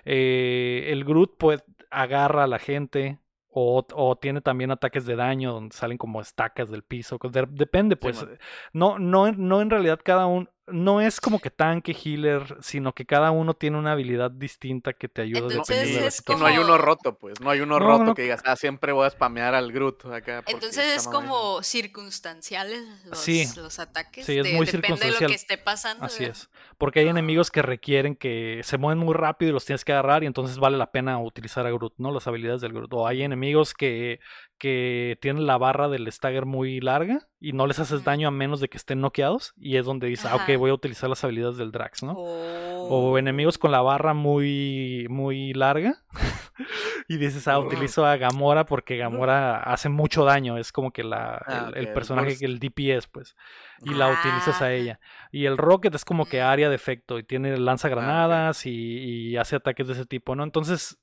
Eh, 0.05 0.85
el 0.91 1.03
Groot 1.03 1.35
pues 1.37 1.63
agarra 1.91 2.43
a 2.45 2.47
la 2.47 2.59
gente 2.59 3.19
o, 3.49 3.85
o 3.93 4.15
tiene 4.17 4.41
también 4.41 4.71
ataques 4.71 5.05
de 5.05 5.15
daño 5.15 5.51
donde 5.53 5.75
salen 5.75 5.97
como 5.97 6.21
estacas 6.21 6.69
del 6.69 6.83
piso. 6.83 7.17
de- 7.21 7.47
depende, 7.49 7.95
pues. 7.97 8.17
Simón. 8.19 8.37
no, 8.73 8.99
no, 8.99 9.31
no 9.33 9.61
en 9.61 9.69
realidad 9.69 9.99
cada 10.03 10.25
uno, 10.27 10.47
no 10.67 10.99
es 11.01 11.21
como 11.21 11.39
que 11.39 11.51
tanque, 11.51 11.91
healer, 11.93 12.57
sino 12.61 12.93
que 12.93 13.05
cada 13.05 13.29
uno 13.31 13.53
tiene 13.53 13.77
una 13.77 13.91
habilidad 13.91 14.31
distinta 14.31 14.93
que 14.93 15.07
te 15.07 15.21
ayuda 15.21 15.41
Entonces, 15.41 15.67
dependiendo 15.67 15.95
de 15.97 16.01
la 16.01 16.07
es 16.07 16.21
Que 16.21 16.35
no 16.35 16.45
hay 16.45 16.57
uno 16.57 16.77
roto, 16.77 17.17
pues. 17.19 17.39
No 17.39 17.49
hay 17.51 17.59
uno 17.61 17.79
No, 17.79 17.85
roto 17.85 18.03
no. 18.03 18.13
que 18.15 18.23
digas, 18.23 18.41
ah, 18.45 18.55
siempre 18.55 18.91
voy 18.91 19.05
a 19.05 19.09
spamear 19.11 19.53
al 19.53 19.71
Groot 19.71 20.05
acá. 20.07 20.43
Entonces 20.47 20.85
es 20.95 21.05
mamadísimo". 21.07 21.11
como 21.35 21.63
circunstanciales 21.63 22.83
los, 23.05 23.19
Sí. 23.19 23.45
los 23.55 23.79
ataques. 23.79 24.25
Sí, 24.25 24.37
es 24.37 24.43
de- 24.45 24.53
muy 24.53 24.65
depende 24.65 24.87
de 24.87 24.89
lo 24.89 24.97
circunstancial. 24.97 25.29
que 25.29 25.35
esté 25.35 25.57
pasando. 25.57 26.05
Así 26.05 26.23
¿verdad? 26.23 26.37
es. 26.37 26.49
Porque 26.77 26.99
hay 26.99 27.07
Ah. 27.07 27.11
enemigos 27.11 27.51
que 27.51 27.61
requieren 27.61 28.15
que 28.15 28.61
se 28.63 28.77
mueven 28.77 28.97
muy 29.03 29.13
rápido 29.13 29.49
y 29.49 29.53
los 29.53 29.65
tienes 29.65 29.85
que 29.85 29.93
agarrar 29.93 30.23
y 30.23 30.27
entonces 30.27 30.57
vale 30.57 30.77
la 30.77 30.91
pena 30.91 31.19
utilizar 31.19 31.65
a 31.65 31.71
Groot, 31.71 31.93
¿no? 31.97 32.11
Las 32.11 32.27
habilidades 32.27 32.61
del 32.61 32.73
Groot. 32.73 32.93
O 32.93 33.07
hay 33.07 33.23
enemigos 33.23 33.73
que, 33.73 34.19
que 34.57 35.17
tienen 35.21 35.45
la 35.45 35.57
barra 35.57 35.89
del 35.89 36.11
stagger 36.11 36.45
muy 36.45 36.79
larga 36.79 37.27
y 37.39 37.51
no 37.53 37.67
les 37.67 37.79
haces 37.79 38.03
daño 38.03 38.27
a 38.27 38.31
menos 38.31 38.59
de 38.59 38.69
que 38.69 38.77
estén 38.77 39.01
noqueados 39.01 39.53
y 39.57 39.77
es 39.77 39.85
donde 39.85 40.07
dices, 40.07 40.25
ah, 40.27 40.35
ok, 40.37 40.57
voy 40.57 40.71
a 40.71 40.73
utilizar 40.73 41.09
las 41.09 41.23
habilidades 41.23 41.57
del 41.57 41.71
Drax, 41.71 42.03
¿no? 42.03 42.13
Oh. 42.17 42.87
O 43.11 43.17
enemigos 43.17 43.57
con 43.57 43.71
la 43.71 43.81
barra 43.81 44.13
muy, 44.13 45.07
muy 45.09 45.53
larga. 45.53 46.03
y 47.07 47.17
dices, 47.17 47.47
ah, 47.47 47.59
Oh. 47.59 47.65
utilizo 47.65 48.05
a 48.05 48.15
Gamora 48.17 48.65
porque 48.65 48.97
Gamora 48.97 49.57
hace 49.57 49.89
mucho 49.89 50.23
daño. 50.23 50.57
Es 50.57 50.71
como 50.71 50.91
que 50.91 51.03
la, 51.03 51.43
Ah, 51.45 51.71
el, 51.75 51.91
personaje, 51.93 52.37
que 52.37 52.45
el 52.45 52.59
DPS, 52.59 53.07
pues. 53.07 53.35
Y 53.83 53.93
la 53.93 54.07
utilizas 54.07 54.61
a 54.61 54.65
Ah. 54.65 54.73
ella. 54.73 54.99
Y 55.31 55.45
el 55.45 55.57
Rocket 55.57 55.93
es 55.95 56.05
como 56.05 56.25
que 56.25 56.41
área 56.41 56.69
de 56.69 56.75
efecto 56.75 57.19
y 57.19 57.23
tiene 57.23 57.57
lanza 57.57 57.87
Ah, 57.87 57.91
ok. 57.91 57.97
granadas 57.97 58.65
y, 58.65 58.71
y 58.71 59.37
hace 59.37 59.57
ataques 59.57 59.87
de 59.87 59.93
ese 59.93 60.05
tipo, 60.05 60.35
¿no? 60.35 60.43
Entonces, 60.43 60.97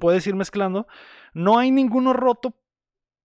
puedes 0.00 0.26
ir 0.26 0.34
mezclando. 0.34 0.86
No 1.34 1.58
hay 1.58 1.70
ninguno 1.70 2.12
roto 2.12 2.54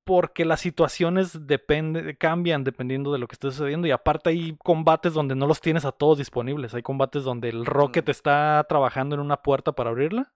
porque 0.04 0.46
las 0.46 0.60
situaciones 0.62 1.46
depende, 1.48 2.16
cambian 2.18 2.64
dependiendo 2.64 3.12
de 3.14 3.20
lo 3.20 3.28
que 3.28 3.34
esté 3.34 3.52
sucediendo 3.52 3.88
y 3.88 3.92
aparte 3.92 4.30
hay 4.32 4.56
combates 4.64 5.14
donde 5.14 5.36
no 5.36 5.48
los 5.48 5.62
tienes 5.62 5.86
a 5.86 5.92
todos 5.92 6.18
disponibles. 6.18 6.74
Hay 6.74 6.82
combates 6.82 7.24
donde 7.24 7.50
el 7.50 7.66
Rocket 7.66 8.08
Mm. 8.08 8.12
está 8.12 8.66
trabajando 8.68 9.16
en 9.16 9.22
una 9.22 9.38
puerta 9.42 9.72
para 9.74 9.90
abrirla 9.92 10.34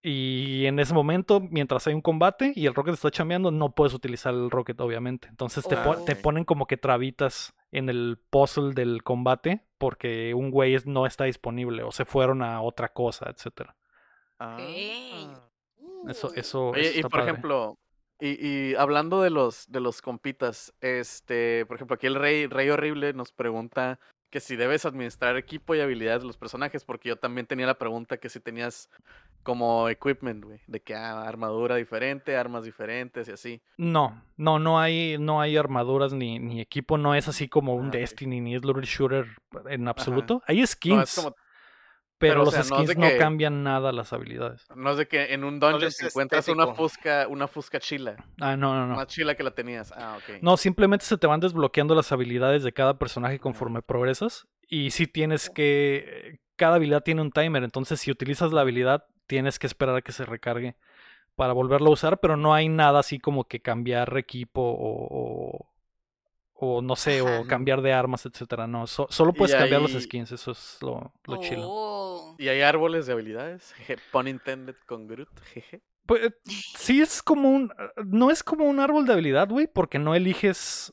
y 0.00 0.66
en 0.66 0.78
ese 0.78 0.94
momento, 0.94 1.40
mientras 1.40 1.86
hay 1.86 1.94
un 1.94 2.00
combate 2.02 2.52
y 2.54 2.66
el 2.66 2.74
Rocket 2.74 2.94
está 2.94 3.10
chambeando, 3.10 3.50
no 3.50 3.74
puedes 3.74 3.94
utilizar 3.94 4.32
el 4.32 4.50
Rocket, 4.50 4.80
obviamente. 4.80 5.26
Entonces 5.28 5.66
te, 5.66 5.76
te 6.06 6.14
ponen 6.16 6.44
como 6.44 6.66
que 6.66 6.76
trabitas 6.76 7.54
en 7.72 7.88
el 7.88 8.18
puzzle 8.30 8.72
del 8.74 9.02
combate 9.02 9.66
porque 9.78 10.34
un 10.34 10.50
güey 10.50 10.76
no 10.84 11.06
está 11.06 11.24
disponible 11.24 11.82
o 11.82 11.90
se 11.90 12.04
fueron 12.04 12.42
a 12.42 12.62
otra 12.62 12.88
cosa, 12.90 13.28
etcétera. 13.28 13.74
Ah. 14.38 14.56
Eso, 16.08 16.32
eso, 16.34 16.68
Oye, 16.68 16.88
eso 16.90 16.98
y 17.00 17.02
por 17.02 17.10
padre. 17.10 17.30
ejemplo, 17.32 17.78
Y, 18.20 18.46
y 18.46 18.74
hablando 18.74 19.22
de 19.22 19.30
los, 19.30 19.70
de 19.70 19.80
los 19.80 20.02
compitas, 20.02 20.72
este, 20.80 21.64
por 21.66 21.76
ejemplo, 21.76 21.94
aquí 21.94 22.06
el 22.06 22.16
Rey, 22.16 22.46
Rey 22.46 22.68
Horrible 22.70 23.12
nos 23.12 23.30
pregunta 23.32 23.98
que 24.30 24.40
si 24.40 24.56
debes 24.56 24.84
administrar 24.84 25.36
equipo 25.38 25.74
y 25.74 25.80
habilidades 25.80 26.20
de 26.22 26.26
los 26.26 26.36
personajes, 26.36 26.84
porque 26.84 27.08
yo 27.08 27.16
también 27.16 27.46
tenía 27.46 27.66
la 27.66 27.78
pregunta 27.78 28.18
que 28.18 28.28
si 28.28 28.40
tenías 28.40 28.90
como 29.42 29.88
equipment, 29.88 30.44
güey, 30.44 30.60
de 30.66 30.80
que 30.80 30.94
ah, 30.94 31.22
armadura 31.22 31.76
diferente, 31.76 32.36
armas 32.36 32.64
diferentes 32.64 33.28
y 33.28 33.32
así. 33.32 33.62
No, 33.78 34.22
no, 34.36 34.58
no 34.58 34.78
hay, 34.78 35.16
no 35.18 35.40
hay 35.40 35.56
armaduras 35.56 36.12
ni, 36.12 36.38
ni 36.40 36.60
equipo, 36.60 36.98
no 36.98 37.14
es 37.14 37.26
así 37.28 37.48
como 37.48 37.74
un 37.76 37.86
Ah. 37.86 37.90
Destiny 37.92 38.40
ni 38.42 38.54
es 38.54 38.64
Looter 38.64 38.84
Shooter 38.84 39.26
en 39.70 39.88
absoluto. 39.88 40.42
Hay 40.46 40.60
No, 40.60 40.66
skins, 40.66 41.02
es 41.04 41.14
como, 41.14 41.34
pero, 42.18 42.32
pero, 42.34 42.42
o 42.42 42.44
los 42.46 42.54
sea, 42.54 42.62
no 42.64 42.76
skins 42.76 42.88
de 42.88 42.94
no 42.96 43.08
que- 43.08 43.16
cambian 43.18 43.62
nada 43.62 43.92
las 43.92 44.12
habilidades. 44.12 44.66
no 44.74 44.90
es 44.90 44.96
de 44.98 45.06
que 45.08 45.32
en 45.32 45.44
un 45.44 45.60
dungeon 45.60 45.84
es 45.84 45.96
te 45.96 46.06
encuentras 46.06 46.48
una 46.48 46.74
fusca, 46.74 47.26
una 47.28 47.48
fusca 47.48 47.78
chila, 47.80 48.16
Ah, 48.40 48.56
no, 48.56 48.74
no, 48.74 48.86
no. 48.86 48.96
más 48.96 49.06
chila 49.06 49.34
que 49.34 49.42
la 49.42 49.52
tenías. 49.52 49.92
Ah, 49.96 50.16
ok. 50.18 50.42
No, 50.42 50.56
simplemente 50.56 51.04
se 51.06 51.16
te 51.16 51.26
van 51.26 51.40
desbloqueando 51.40 51.94
las 51.94 52.10
habilidades 52.12 52.62
de 52.64 52.72
cada 52.72 52.98
personaje 52.98 53.38
conforme 53.38 53.82
progresas. 53.82 54.46
Y 54.68 54.90
si 54.90 55.06
tienes 55.06 55.48
que. 55.48 56.40
Cada 56.56 56.74
habilidad 56.76 57.02
tiene 57.02 57.22
un 57.22 57.30
timer. 57.30 57.62
Entonces, 57.62 58.00
si 58.00 58.10
utilizas 58.10 58.52
la 58.52 58.62
habilidad, 58.62 59.04
tienes 59.26 59.58
que 59.58 59.66
esperar 59.68 59.94
a 59.96 60.02
que 60.02 60.12
se 60.12 60.26
recargue 60.26 60.74
para 61.36 61.52
volverlo 61.52 61.88
a 61.88 61.92
usar. 61.92 62.18
Pero 62.18 62.36
no 62.36 62.52
hay 62.52 62.68
nada 62.68 62.98
así 62.98 63.18
como 63.20 63.44
que 63.44 63.60
cambiar 63.62 64.16
equipo 64.18 64.60
o. 64.62 65.70
o, 66.60 66.82
no 66.82 66.96
sé, 66.96 67.20
Ajá. 67.20 67.40
o 67.40 67.46
cambiar 67.46 67.82
de 67.82 67.92
armas, 67.92 68.26
etcétera. 68.26 68.66
No, 68.66 68.86
so- 68.88 69.06
solo 69.10 69.32
puedes 69.32 69.54
cambiar 69.54 69.80
los 69.80 69.92
skins. 69.92 70.32
Eso 70.32 70.50
es 70.50 70.78
lo, 70.80 71.12
lo 71.24 71.36
chilo. 71.40 71.62
Oh. 71.64 72.34
Y 72.38 72.48
hay 72.48 72.62
árboles 72.62 73.06
de 73.06 73.12
habilidades, 73.12 73.74
pun 74.12 74.26
intended 74.28 74.74
con 74.86 75.06
Groot, 75.06 75.28
jeje. 75.52 75.82
Pues 76.06 76.22
eh, 76.24 76.30
sí 76.44 77.00
es 77.00 77.22
como 77.22 77.50
un. 77.50 77.72
No 78.04 78.30
es 78.30 78.42
como 78.42 78.64
un 78.64 78.80
árbol 78.80 79.06
de 79.06 79.12
habilidad, 79.12 79.48
güey, 79.48 79.66
porque 79.66 79.98
no 79.98 80.14
eliges. 80.14 80.92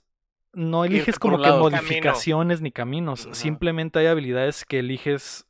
No 0.54 0.86
eliges 0.86 1.20
como 1.20 1.38
que 1.38 1.44
lado. 1.44 1.64
Camino. 1.64 1.82
modificaciones 1.82 2.62
ni 2.62 2.72
caminos. 2.72 3.28
Simplemente 3.32 4.00
hay 4.00 4.06
habilidades 4.06 4.64
que 4.66 4.80
eliges 4.80 5.48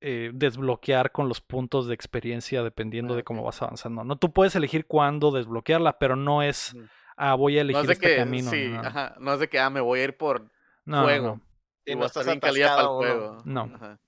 eh, 0.00 0.30
desbloquear 0.34 1.12
con 1.12 1.28
los 1.28 1.40
puntos 1.40 1.86
de 1.86 1.94
experiencia 1.94 2.62
dependiendo 2.62 3.14
Ah, 3.14 3.16
de 3.18 3.22
cómo 3.24 3.40
ok. 3.42 3.46
vas 3.46 3.62
avanzando. 3.62 4.02
No, 4.04 4.16
tú 4.16 4.32
puedes 4.32 4.54
elegir 4.56 4.86
cuándo 4.86 5.30
desbloquearla, 5.30 5.98
pero 5.98 6.16
no 6.16 6.42
es. 6.42 6.74
Ah, 7.16 7.34
voy 7.34 7.58
a 7.58 7.64
No 7.64 7.70
elegir 7.70 7.80
es 7.82 7.86
de 7.88 7.92
este 7.94 8.06
que, 8.08 8.16
camino. 8.16 8.50
sí, 8.50 8.68
no, 8.68 8.82
no. 8.82 8.88
ajá, 8.88 9.14
no 9.18 9.32
es 9.34 9.40
de 9.40 9.48
que, 9.48 9.58
ah, 9.60 9.70
me 9.70 9.80
voy 9.80 10.00
a 10.00 10.04
ir 10.04 10.16
por 10.16 10.42
No, 10.84 10.98
no, 10.98 11.02
fuego. 11.04 11.26
no. 11.26 11.40
Y 11.84 11.92
y 11.92 11.94
no 11.94 11.98
voy 11.98 12.04
a 12.04 12.06
estar 12.06 12.20
estás 12.22 12.26
bien 12.26 12.40
calidad 12.40 12.68
para 12.76 12.82
el 12.82 12.88
juego. 12.88 13.42
No. 13.44 13.70
Ajá. 13.74 13.98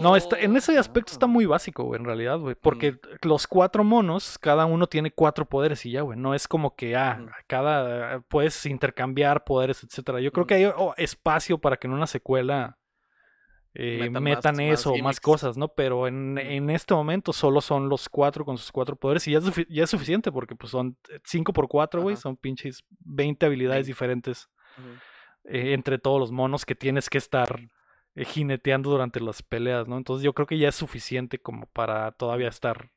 No, 0.00 0.16
está, 0.16 0.38
en 0.40 0.56
ese 0.56 0.76
Oh, 0.76 0.80
aspecto 0.80 1.12
está 1.12 1.26
muy 1.26 1.46
básico, 1.46 1.84
güey, 1.84 2.00
en 2.00 2.06
realidad, 2.06 2.38
güey. 2.38 2.54
Porque 2.54 2.98
los 3.22 3.46
cuatro 3.46 3.84
monos, 3.84 4.38
cada 4.38 4.64
uno 4.66 4.86
tiene 4.86 5.10
cuatro 5.10 5.44
poderes 5.44 5.84
y 5.86 5.90
ya, 5.92 6.00
güey. 6.02 6.18
No 6.18 6.34
es 6.34 6.48
como 6.48 6.74
que, 6.74 6.96
ah, 6.96 7.26
cada. 7.46 8.20
Puedes 8.22 8.64
intercambiar 8.66 9.44
poderes, 9.44 9.84
etcétera. 9.84 10.20
Yo 10.20 10.32
creo 10.32 10.46
que 10.46 10.54
hay 10.54 10.64
oh, 10.64 10.94
espacio 10.96 11.58
para 11.58 11.76
que 11.76 11.86
en 11.86 11.92
una 11.92 12.06
secuela 12.06 12.77
eh, 13.80 13.98
Metan 14.00 14.22
metan, 14.24 14.56
más- 14.56 14.66
más 14.66 14.80
eso, 14.80 14.90
más 14.90 14.96
gimmicks. 14.96 15.20
cosas, 15.20 15.56
¿no? 15.56 15.68
Pero 15.68 16.08
en, 16.08 16.36
en 16.36 16.68
este 16.68 16.94
momento 16.94 17.32
solo 17.32 17.60
son 17.60 17.88
los 17.88 18.08
cuatro 18.08 18.44
con 18.44 18.58
sus 18.58 18.72
cuatro 18.72 18.96
poderes 18.96 19.26
y 19.28 19.32
ya 19.32 19.38
es, 19.38 19.44
ya 19.68 19.84
es 19.84 19.90
suficiente 19.90 20.32
porque 20.32 20.56
pues 20.56 20.72
son 20.72 20.96
cinco 21.24 21.52
por 21.52 21.68
cuatro, 21.68 22.02
güey. 22.02 22.16
Son 22.16 22.36
pinches 22.36 22.84
20 23.00 23.46
habilidades 23.46 23.86
diferentes 23.86 24.48
eh, 25.44 25.72
entre 25.74 25.98
todos 25.98 26.18
los 26.18 26.32
monos 26.32 26.66
que 26.66 26.74
tienes 26.74 27.08
que 27.08 27.18
estar 27.18 27.60
eh, 28.16 28.24
jineteando 28.24 28.90
durante 28.90 29.20
las 29.20 29.42
peleas, 29.42 29.86
¿no? 29.86 29.96
Entonces 29.96 30.24
yo 30.24 30.32
creo 30.34 30.46
que 30.46 30.58
ya 30.58 30.68
es 30.70 30.74
suficiente 30.74 31.38
como 31.38 31.66
para 31.66 32.10
todavía 32.12 32.48
estar 32.48 32.90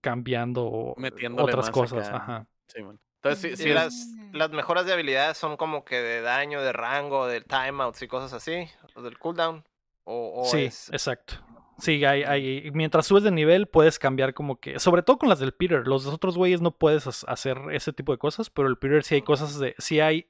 cambiando 0.00 0.64
o- 0.64 0.94
Metiéndole 0.96 1.42
otras 1.44 1.66
más 1.66 1.70
cosas. 1.70 2.08
acá. 2.08 2.16
Ajá. 2.16 2.46
Sí. 2.68 2.80
Entonces, 3.22 3.40
sí, 3.40 3.48
Y 3.48 3.56
sí 3.64 3.68
es- 3.68 3.74
las, 3.74 4.06
las 4.32 4.50
mejoras 4.50 4.86
de 4.86 4.92
habilidades 4.92 5.36
son 5.36 5.56
como 5.56 5.84
que 5.84 5.96
de 6.00 6.20
daño, 6.22 6.62
de 6.62 6.72
rango, 6.72 7.26
de 7.26 7.40
timeouts 7.40 8.00
y 8.02 8.08
cosas 8.08 8.32
así, 8.32 8.68
o 8.94 9.02
del 9.02 9.18
cooldown. 9.18 9.64
O, 10.04 10.42
o 10.42 10.44
sí, 10.44 10.64
es- 10.64 10.90
exacto. 10.92 11.34
Sí, 11.78 12.04
hay, 12.04 12.24
hay, 12.24 12.70
mientras 12.72 13.06
subes 13.06 13.22
de 13.24 13.30
nivel 13.30 13.66
puedes 13.66 13.98
cambiar 13.98 14.34
como 14.34 14.60
que, 14.60 14.78
sobre 14.78 15.02
todo 15.02 15.16
con 15.16 15.30
las 15.30 15.38
del 15.38 15.52
Peter, 15.54 15.86
los 15.86 16.04
otros 16.06 16.36
güeyes 16.36 16.60
no 16.60 16.72
puedes 16.72 17.06
hacer 17.26 17.58
ese 17.72 17.92
tipo 17.94 18.12
de 18.12 18.18
cosas, 18.18 18.50
pero 18.50 18.68
el 18.68 18.76
Peter 18.76 19.02
sí 19.02 19.14
hay 19.14 19.22
cosas 19.22 19.58
de, 19.58 19.74
sí 19.78 19.98
hay 19.98 20.28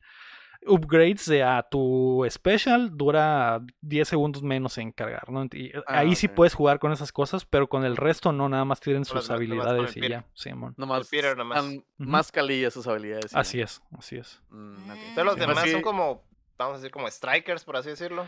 upgrades 0.66 1.26
de 1.26 1.42
a 1.42 1.62
tu 1.62 2.24
special 2.30 2.96
dura 2.96 3.62
10 3.80 4.06
segundos 4.06 4.42
menos 4.42 4.76
en 4.78 4.92
cargar, 4.92 5.30
¿no? 5.30 5.44
Y 5.52 5.72
Ah, 5.86 6.00
ahí 6.00 6.14
sí 6.14 6.28
puedes 6.28 6.54
jugar 6.54 6.78
con 6.78 6.92
esas 6.92 7.12
cosas, 7.12 7.44
pero 7.46 7.68
con 7.68 7.84
el 7.84 7.96
resto 7.96 8.30
no, 8.30 8.48
nada 8.48 8.64
más 8.64 8.78
tienen 8.80 9.04
sus 9.04 9.26
demás- 9.26 9.28
nomás 9.30 9.48
con 9.48 9.66
habilidades 9.66 9.96
el 9.96 10.04
y 10.04 10.08
ya, 10.08 10.24
Simón. 10.34 10.74
nomás, 10.76 11.08
Peter 11.08 11.36
nomás. 11.36 11.64
están 11.64 11.84
más 11.98 12.30
calillas 12.30 12.74
sus 12.74 12.86
habilidades. 12.86 13.30
sí, 13.30 13.36
Así 13.38 13.60
es, 13.60 13.82
así 13.98 14.16
es. 14.16 14.40
Mm. 14.50 14.74
Entonces 14.92 15.24
los 15.24 15.34
Sí. 15.34 15.40
demás 15.40 15.54
Pues 15.60 15.70
son 15.72 15.80
sí, 15.80 15.82
como, 15.84 16.22
vamos 16.58 16.74
a 16.74 16.76
decir, 16.76 16.90
como 16.90 17.10
strikers, 17.10 17.64
por 17.64 17.76
así 17.76 17.88
decirlo. 17.88 18.26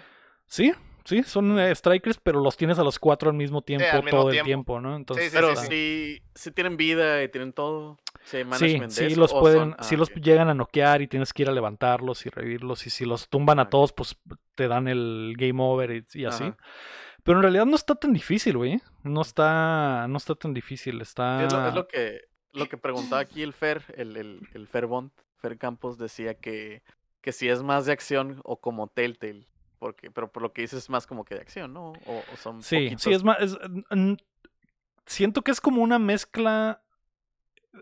Sí, 0.53 0.71
sí, 1.07 1.23
son 1.23 1.59
eh, 1.59 1.75
strikers, 1.75 2.19
pero 2.23 2.43
los 2.43 2.59
tienes 2.59 2.79
a 2.79 2.85
los 2.85 2.99
cuatro 2.99 3.31
al 3.31 3.37
mismo 3.37 3.63
tiempo 3.63 3.87
al 3.91 4.05
mismo 4.05 4.11
todo 4.21 4.31
el 4.31 4.43
tiempo. 4.43 4.83
¿no? 4.83 4.95
Entonces, 4.97 5.31
sí, 5.31 5.35
Pero 5.35 5.57
sí, 5.57 5.67
si, 5.67 6.23
si 6.35 6.51
tienen 6.51 6.77
vida 6.77 7.23
y 7.23 7.31
tienen 7.31 7.55
todo, 7.55 7.99
Sí, 8.25 8.45
management 8.45 8.93
de 8.93 9.07
sí 9.07 9.13
eso, 9.13 9.21
los 9.21 9.33
pueden, 9.33 9.71
son- 9.71 9.77
sí 9.81 9.95
ah, 9.95 9.99
los 9.99 10.11
llegan 10.13 10.51
a 10.51 10.55
noquear 10.55 11.01
y 11.01 11.09
tienes 11.09 11.33
que 11.33 11.45
ir 11.45 11.49
a 11.49 11.53
levantarlos 11.53 12.27
y 12.27 12.29
revivirlos 12.29 12.87
y 12.87 12.91
si 12.91 13.07
los 13.07 13.31
tumban 13.31 13.61
a 13.61 13.71
todos, 13.71 13.95
pues 13.95 14.15
te 14.55 14.69
dan 14.69 14.89
el 14.89 15.35
game 15.39 15.63
over 15.63 15.91
y, 15.91 16.05
y 16.21 16.27
así. 16.27 16.45
Ajá. 16.45 16.57
Pero 17.23 17.39
en 17.39 17.43
realidad 17.45 17.65
no 17.65 17.77
está 17.77 17.95
tan 17.95 18.13
difícil, 18.13 18.59
güey. 18.59 18.79
No 19.05 19.23
está, 19.23 20.07
no 20.07 20.19
está 20.19 20.35
tan 20.35 20.53
difícil. 20.53 21.01
Está. 21.01 21.39
Sí, 21.39 21.47
es, 21.47 21.53
lo, 21.55 21.69
es 21.69 21.75
lo 21.75 21.89
que 21.89 22.21
lo 22.53 22.69
que 22.69 22.77
preguntaba 22.77 23.23
aquí 23.23 23.43
el 23.43 23.55
Fer, 23.55 23.83
el, 23.97 24.19
el, 24.19 24.47
el 24.53 24.67
Fer 24.67 24.87
Bond, 24.87 25.13
Fer 25.39 25.57
Campos 25.57 25.97
decía 25.97 26.35
que, 26.35 26.83
que 27.23 27.33
si 27.33 27.49
es 27.49 27.63
más 27.63 27.87
de 27.87 27.93
acción 27.93 28.43
o 28.45 28.61
como 28.61 28.89
Telltale. 28.89 29.47
Porque, 29.83 30.13
pero 30.13 30.31
por 30.31 30.43
lo 30.45 30.53
que 30.53 30.63
dices 30.63 30.79
es 30.85 30.89
más 30.91 31.09
como 31.09 31.25
que 31.25 31.35
de 31.35 31.41
acción, 31.41 31.73
¿no? 31.73 31.87
O, 32.07 32.23
o 32.33 32.37
son 32.37 32.63
Sí, 32.63 32.77
poquitos- 32.91 33.03
sí, 33.03 33.13
es 33.13 33.25
más. 33.25 33.39
es- 33.41 33.59
siento 35.07 35.43
que 35.43 35.51
es 35.51 35.61
como 35.61 35.83
una 35.83 35.99
mezcla 35.99 36.83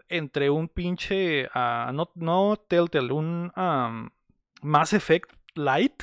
entre 0.09 0.49
un 0.49 0.69
pinche. 0.69 1.49
ah, 1.53 1.91
no, 1.93 2.11
no 2.15 2.57
Telltale, 2.57 3.13
un 3.13 3.53
um, 3.55 4.09
Mass 4.63 4.95
Effect 4.95 5.31
Light. 5.55 6.03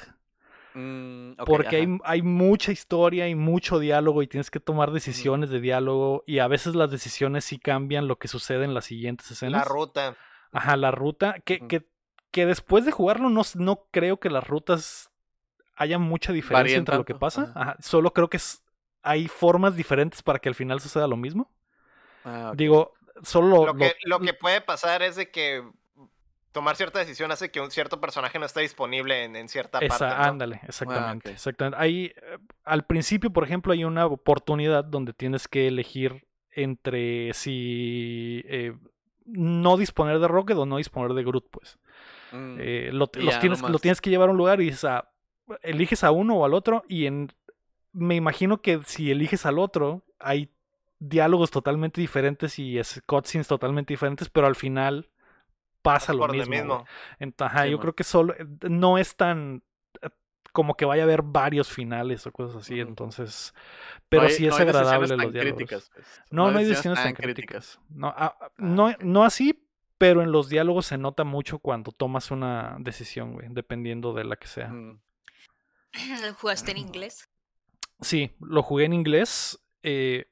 Mm, 0.76 1.32
Porque 1.48 1.78
hay, 1.78 1.98
hay 2.04 2.22
mucha 2.22 2.72
historia 2.72 3.28
y 3.28 3.34
mucho 3.34 3.80
diálogo 3.80 4.22
y 4.22 4.28
tienes 4.28 4.52
que 4.52 4.60
tomar 4.60 4.92
decisiones 4.92 5.50
de 5.50 5.60
diálogo 5.60 6.24
y 6.28 6.38
a 6.38 6.48
veces 6.48 6.76
las 6.76 6.92
decisiones 6.92 7.44
sí 7.46 7.58
cambian 7.58 8.08
lo 8.08 8.20
que 8.20 8.28
sucede 8.28 8.66
en 8.66 8.76
las 8.76 8.86
siguientes 8.86 9.32
escenas. 9.32 9.66
La 9.66 9.74
ruta. 9.74 10.16
Ajá, 10.52 10.78
la 10.78 10.92
ruta. 10.92 11.40
Que, 11.44 11.66
que, 11.68 11.88
que 12.30 12.46
después 12.46 12.86
de 12.86 12.92
jugarlo 12.92 13.30
no, 13.32 13.42
no 13.56 13.88
creo 13.90 14.20
que 14.20 14.30
las 14.30 14.48
rutas 14.48 15.10
haya 15.78 15.98
mucha 16.00 16.34
diferencia 16.34 16.78
entre 16.78 16.96
lo 16.96 17.06
que 17.06 17.16
pasa. 17.16 17.44
ajá. 17.44 17.62
Ajá, 17.62 17.76
solo 17.80 18.12
creo 18.14 18.30
que 18.30 18.38
es- 18.38 18.64
hay 19.04 19.28
formas 19.28 19.76
diferentes 19.76 20.22
para 20.24 20.40
que 20.40 20.50
al 20.50 20.56
final 20.56 20.80
suceda 20.80 21.08
lo 21.08 21.16
mismo. 21.18 21.52
Ah. 22.26 22.52
Digo, 22.56 22.94
solo 23.24 23.58
Lo 23.58 23.66
lo- 23.68 23.76
que, 23.78 23.96
lo 24.06 24.20
que 24.20 24.34
puede 24.34 24.60
pasar 24.62 25.02
es 25.02 25.16
de 25.16 25.32
que 25.32 25.64
tomar 26.52 26.76
cierta 26.76 27.00
decisión 27.00 27.32
hace 27.32 27.52
que 27.52 27.62
un 27.62 27.70
cierto 27.72 28.02
personaje 28.02 28.40
no 28.40 28.46
esté 28.46 28.62
disponible 28.62 29.24
en, 29.24 29.36
en 29.36 29.48
cierta 29.48 29.78
Esa, 29.80 30.00
parte. 30.00 30.18
¿no? 30.18 30.24
ándale, 30.24 30.60
exactamente, 30.68 31.30
ok. 31.30 31.34
exactamente. 31.36 31.78
Ahí, 31.80 32.06
eh, 32.16 32.38
al 32.64 32.86
principio, 32.86 33.30
por 33.32 33.44
ejemplo, 33.44 33.72
hay 33.74 33.84
una 33.84 34.08
oportunidad 34.08 34.84
donde 34.84 35.14
tienes 35.14 35.48
que 35.48 35.68
elegir 35.68 36.26
entre 36.52 37.32
si 37.34 38.42
eh, 38.48 38.74
no 39.26 39.78
disponer 39.78 40.18
de 40.20 40.28
Rocket 40.28 40.58
o 40.58 40.66
no 40.66 40.78
disponer 40.78 41.14
de 41.14 41.24
Groot, 41.24 41.46
pues. 41.52 41.78
Mm, 42.32 42.58
Eh, 42.60 42.90
lo, 42.92 43.10
los 43.14 43.40
tienes, 43.40 43.62
lo 43.62 43.78
tienes 43.80 44.02
que 44.02 44.10
llevar 44.10 44.30
a 44.30 44.32
un 44.32 44.38
lugar 44.38 44.60
y 44.60 44.66
dices, 44.66 44.84
ah, 44.86 45.08
eliges 45.62 46.04
a 46.04 46.12
uno 46.12 46.36
o 46.36 46.46
al 46.46 46.54
otro 46.54 46.84
y 46.88 47.06
en, 47.06 47.32
me 47.94 48.16
imagino 48.16 48.62
que 48.62 48.82
si 48.86 49.12
eliges 49.12 49.46
al 49.46 49.60
otro 49.60 50.04
hay 50.20 50.52
diálogos 51.00 51.52
totalmente 51.52 52.02
diferentes 52.02 52.58
y 52.60 52.78
es 52.80 53.02
cutscenes 53.06 53.48
totalmente 53.48 53.94
diferentes, 53.94 54.30
pero 54.30 54.48
al 54.48 54.56
final 54.56 55.10
pasa 55.82 56.14
lo 56.14 56.28
mismo. 56.28 56.50
mismo. 56.56 56.86
Ent- 57.20 57.46
ajá, 57.46 57.64
Sí, 57.64 57.70
yo 57.72 57.78
man. 57.78 57.82
creo 57.82 57.96
que 57.96 58.04
solo 58.04 58.34
eh, 58.34 58.46
no 58.70 58.98
es 58.98 59.16
tan 59.16 59.64
eh, 60.02 60.10
como 60.52 60.76
que 60.76 60.86
vaya 60.86 61.04
a 61.04 61.06
haber 61.06 61.22
varios 61.22 61.70
finales 61.70 62.26
o 62.28 62.32
cosas 62.32 62.58
así, 62.64 62.80
entonces, 62.80 63.54
no 63.56 64.02
pero 64.10 64.24
hay- 64.24 64.32
sí 64.32 64.48
no 64.48 64.56
es 64.56 64.60
agradable 64.60 65.16
los 65.16 65.32
diálogos. 65.34 65.58
críticas, 65.60 65.92
pues. 65.94 66.08
No, 66.32 66.52
no 66.52 66.58
hay 66.58 66.66
decisiones 66.66 67.02
tan 67.02 67.14
críticas. 67.14 67.80
No, 67.90 68.08
ah, 68.08 68.36
ah, 68.42 68.50
no, 68.58 68.88
ok. 68.88 69.02
no 69.04 69.24
así, 69.24 69.64
pero 70.00 70.22
en 70.24 70.32
los 70.32 70.50
diálogos 70.50 70.88
se 70.88 70.98
nota 70.98 71.24
mucho 71.24 71.60
cuando 71.60 71.92
tomas 71.92 72.32
una 72.32 72.76
decisión, 72.80 73.34
güey, 73.34 73.48
dependiendo 73.52 74.14
de 74.14 74.24
la 74.26 74.36
que 74.36 74.48
sea. 74.48 74.70
Mm, 74.70 75.00
¿Lo 76.22 76.34
jugaste 76.40 76.72
en 76.72 76.78
inglés? 76.78 77.28
Sí, 78.02 78.32
lo 78.40 78.62
jugué 78.64 78.86
en 78.86 78.94
inglés. 78.94 79.60
eh, 79.84 80.28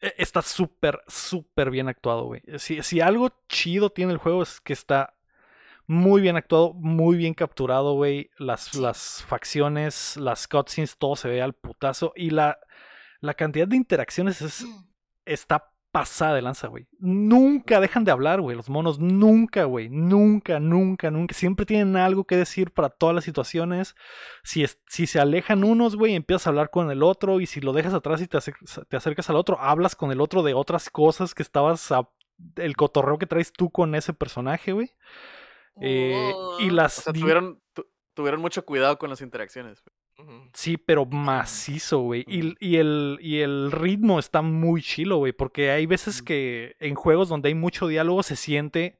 e- 0.00 0.14
está 0.18 0.42
súper, 0.42 1.00
súper 1.08 1.70
bien 1.70 1.88
actuado, 1.88 2.24
güey. 2.24 2.42
Si, 2.58 2.82
si 2.82 3.00
algo 3.00 3.30
chido 3.48 3.90
tiene 3.90 4.12
el 4.12 4.18
juego 4.18 4.42
es 4.42 4.60
que 4.60 4.72
está 4.72 5.14
muy 5.86 6.20
bien 6.20 6.36
actuado, 6.36 6.74
muy 6.74 7.16
bien 7.16 7.34
capturado, 7.34 7.94
güey. 7.94 8.30
Las, 8.38 8.74
las 8.74 9.22
facciones, 9.26 10.16
las 10.16 10.48
cutscenes, 10.48 10.96
todo 10.98 11.16
se 11.16 11.28
ve 11.28 11.42
al 11.42 11.54
putazo. 11.54 12.12
Y 12.16 12.30
la, 12.30 12.58
la 13.20 13.34
cantidad 13.34 13.68
de 13.68 13.76
interacciones 13.76 14.42
es, 14.42 14.62
Mm. 14.64 14.84
está 15.24 15.71
pasada 15.92 16.34
de 16.34 16.42
lanza, 16.42 16.66
güey. 16.68 16.88
Nunca 16.98 17.78
dejan 17.80 18.04
de 18.04 18.10
hablar, 18.10 18.40
güey. 18.40 18.56
Los 18.56 18.68
monos 18.70 18.98
nunca, 18.98 19.64
güey. 19.64 19.88
Nunca, 19.90 20.58
nunca, 20.58 21.10
nunca. 21.10 21.34
Siempre 21.34 21.66
tienen 21.66 21.96
algo 21.96 22.24
que 22.24 22.36
decir 22.36 22.72
para 22.72 22.88
todas 22.88 23.14
las 23.14 23.24
situaciones. 23.24 23.94
Si, 24.42 24.64
es- 24.64 24.80
si 24.88 25.06
se 25.06 25.20
alejan 25.20 25.62
unos, 25.62 25.94
güey, 25.96 26.14
empiezas 26.14 26.46
a 26.46 26.50
hablar 26.50 26.70
con 26.70 26.90
el 26.90 27.02
otro. 27.02 27.40
Y 27.40 27.46
si 27.46 27.60
lo 27.60 27.72
dejas 27.72 27.94
atrás 27.94 28.20
y 28.22 28.26
te, 28.26 28.38
acer- 28.38 28.56
te 28.88 28.96
acercas 28.96 29.30
al 29.30 29.36
otro, 29.36 29.60
hablas 29.60 29.94
con 29.94 30.10
el 30.10 30.20
otro 30.20 30.42
de 30.42 30.54
otras 30.54 30.90
cosas 30.90 31.34
que 31.34 31.42
estabas... 31.42 31.92
a- 31.92 32.08
el 32.56 32.74
cotorreo 32.74 33.18
que 33.18 33.26
traes 33.26 33.52
tú 33.52 33.70
con 33.70 33.94
ese 33.94 34.12
personaje, 34.14 34.72
güey. 34.72 34.90
Eh, 35.80 36.32
y 36.60 36.68
Oh. 36.68 36.72
las... 36.72 36.98
O 36.98 37.02
sea, 37.02 37.12
di- 37.12 37.20
tuvieron, 37.20 37.60
tu- 37.72 37.86
tuvieron 38.14 38.40
mucho 38.40 38.64
cuidado 38.64 38.98
con 38.98 39.10
las 39.10 39.20
interacciones. 39.20 39.80
güey. 39.82 39.94
Sí, 40.52 40.76
pero 40.76 41.04
macizo, 41.06 42.00
güey. 42.00 42.24
Y, 42.28 42.54
y 42.60 42.76
el, 42.76 43.18
y 43.20 43.40
el 43.40 43.72
ritmo 43.72 44.18
está 44.18 44.42
muy 44.42 44.82
chilo, 44.82 45.16
güey. 45.18 45.32
Porque 45.32 45.70
hay 45.70 45.86
veces 45.86 46.22
que 46.22 46.76
en 46.80 46.94
juegos 46.94 47.28
donde 47.28 47.48
hay 47.48 47.54
mucho 47.54 47.86
diálogo 47.88 48.22
se 48.22 48.36
siente. 48.36 48.98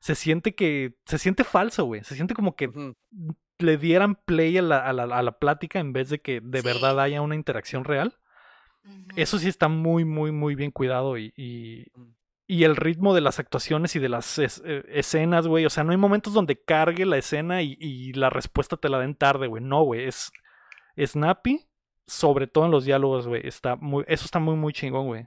Se 0.00 0.14
siente 0.14 0.54
que. 0.54 0.94
Se 1.06 1.18
siente 1.18 1.44
falso, 1.44 1.84
güey. 1.84 2.04
Se 2.04 2.14
siente 2.14 2.34
como 2.34 2.54
que 2.56 2.70
le 3.58 3.76
dieran 3.78 4.14
play 4.14 4.56
a 4.58 4.62
la, 4.62 4.78
a 4.78 4.92
la, 4.92 5.04
a 5.04 5.22
la 5.22 5.38
plática 5.38 5.78
en 5.80 5.92
vez 5.92 6.08
de 6.10 6.20
que 6.20 6.40
de 6.42 6.60
Sí. 6.60 6.66
verdad 6.66 7.00
haya 7.00 7.22
una 7.22 7.34
interacción 7.34 7.84
real. 7.84 8.16
Eso 9.16 9.38
sí 9.38 9.48
está 9.48 9.66
muy, 9.68 10.04
muy, 10.04 10.30
muy 10.30 10.54
bien 10.54 10.70
cuidado. 10.70 11.18
Y, 11.18 11.32
y, 11.36 11.86
Mm. 11.94 12.12
Y 12.46 12.64
el 12.64 12.76
ritmo 12.76 13.14
de 13.14 13.20
las 13.20 13.38
actuaciones 13.38 13.96
y 13.96 13.98
de 13.98 14.08
las 14.08 14.38
es- 14.38 14.62
eh, 14.64 14.84
escenas, 14.88 15.46
güey. 15.46 15.66
O 15.66 15.70
sea, 15.70 15.84
no 15.84 15.90
hay 15.92 15.96
momentos 15.98 16.32
donde 16.32 16.60
cargue 16.62 17.04
la 17.06 17.18
escena 17.18 17.62
y, 17.62 17.76
y 17.80 18.12
la 18.12 18.30
respuesta 18.30 18.76
te 18.76 18.88
la 18.88 18.98
den 19.00 19.14
tarde, 19.14 19.46
güey. 19.48 19.62
No, 19.62 19.82
güey. 19.82 20.04
Es 20.06 20.32
snappy, 20.98 21.66
sobre 22.06 22.46
todo 22.46 22.66
en 22.66 22.70
los 22.70 22.84
diálogos, 22.84 23.26
güey. 23.26 23.46
Está 23.46 23.76
muy, 23.76 24.04
eso 24.08 24.24
está 24.24 24.38
muy, 24.38 24.54
muy 24.56 24.72
chingón, 24.72 25.06
güey. 25.06 25.26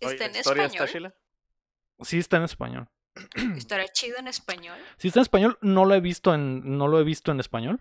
¿Está 0.00 0.26
en 0.26 0.32
¿la 0.32 0.38
historia 0.38 0.64
español? 0.64 1.06
está? 1.06 2.04
Sí 2.04 2.18
está 2.18 2.36
en 2.38 2.42
español. 2.44 2.88
¿Estará 3.56 3.86
chido 3.88 4.18
en 4.18 4.28
español? 4.28 4.78
Sí 4.96 5.08
está 5.08 5.20
en 5.20 5.22
español, 5.22 5.58
no 5.60 5.84
lo 5.84 5.94
he 5.94 6.00
visto 6.00 6.34
en, 6.34 6.76
no 6.78 6.88
lo 6.88 6.98
he 7.00 7.04
visto 7.04 7.30
en 7.32 7.40
español. 7.40 7.80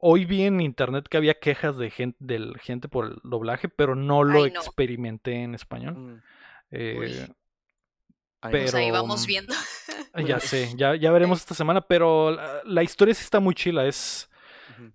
Hoy 0.00 0.26
vi 0.26 0.42
en 0.42 0.60
internet 0.60 1.08
que 1.08 1.16
había 1.16 1.34
quejas 1.40 1.76
de 1.76 1.90
gente, 1.90 2.16
del 2.20 2.58
gente 2.60 2.88
por 2.88 3.06
el 3.06 3.18
doblaje, 3.24 3.68
pero 3.68 3.94
no 3.96 4.22
lo 4.22 4.44
Ay, 4.44 4.52
no. 4.52 4.60
experimenté 4.60 5.42
en 5.42 5.54
español. 5.54 5.94
Mm. 5.96 6.22
Eh. 6.72 7.28
Pero- 8.42 8.50
Pues 8.64 8.74
ahí 8.74 8.90
vamos 8.90 9.24
mm, 9.24 9.26
viendo. 9.26 9.54
ya 10.26 10.40
sé, 10.40 10.72
ya, 10.76 10.94
ya 10.96 11.10
veremos 11.10 11.38
esta 11.40 11.54
semana, 11.54 11.80
pero 11.82 12.30
la, 12.30 12.62
la 12.64 12.82
historia 12.82 13.14
sí 13.14 13.22
está 13.22 13.40
muy 13.40 13.54
chila. 13.54 13.86
Es, 13.86 14.30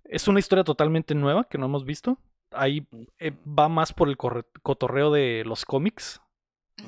es 0.04 0.26
una 0.28 0.38
historia 0.40 0.64
totalmente 0.64 1.14
nueva 1.14 1.44
que 1.48 1.58
no 1.58 1.66
hemos 1.66 1.84
visto. 1.84 2.18
Ahí 2.50 2.86
eh, 3.18 3.32
va 3.46 3.68
más 3.68 3.92
por 3.92 4.08
el 4.08 4.16
corre- 4.16 4.46
cotorreo 4.62 5.10
de 5.10 5.44
los 5.46 5.64
cómics. 5.64 6.20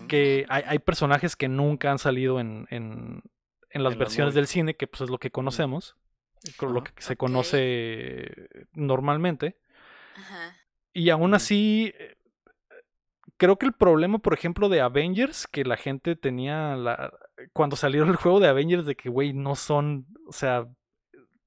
que 0.08 0.44
hay, 0.48 0.62
hay 0.66 0.78
personajes 0.80 1.34
que 1.36 1.48
nunca 1.48 1.90
han 1.90 1.98
salido 1.98 2.40
en, 2.40 2.66
en, 2.70 3.22
en 3.70 3.82
las 3.82 3.94
En 3.94 3.98
versiones 3.98 4.34
del 4.34 4.46
cine, 4.46 4.74
que 4.76 4.86
pues 4.86 5.00
es 5.02 5.10
lo 5.10 5.18
que 5.18 5.30
conocemos, 5.30 5.96
con 6.56 6.74
lo 6.74 6.80
Ajá. 6.80 6.92
que 6.94 7.02
se 7.02 7.16
conoce 7.16 8.48
normalmente. 8.72 9.58
Ajá. 10.16 10.56
Y 10.92 11.10
aún 11.10 11.34
así, 11.34 11.92
eh, 11.98 12.16
creo 13.38 13.56
que 13.56 13.64
el 13.66 13.72
problema, 13.72 14.18
por 14.18 14.34
ejemplo, 14.34 14.68
de 14.68 14.82
Avengers, 14.82 15.46
que 15.46 15.64
la 15.64 15.76
gente 15.78 16.14
tenía 16.16 16.76
la, 16.76 17.12
cuando 17.54 17.76
salió 17.76 18.04
el 18.04 18.16
juego 18.16 18.40
de 18.40 18.48
Avengers, 18.48 18.84
de 18.84 18.96
que, 18.96 19.08
güey, 19.08 19.32
no 19.32 19.56
son, 19.56 20.06
o 20.26 20.32
sea, 20.32 20.66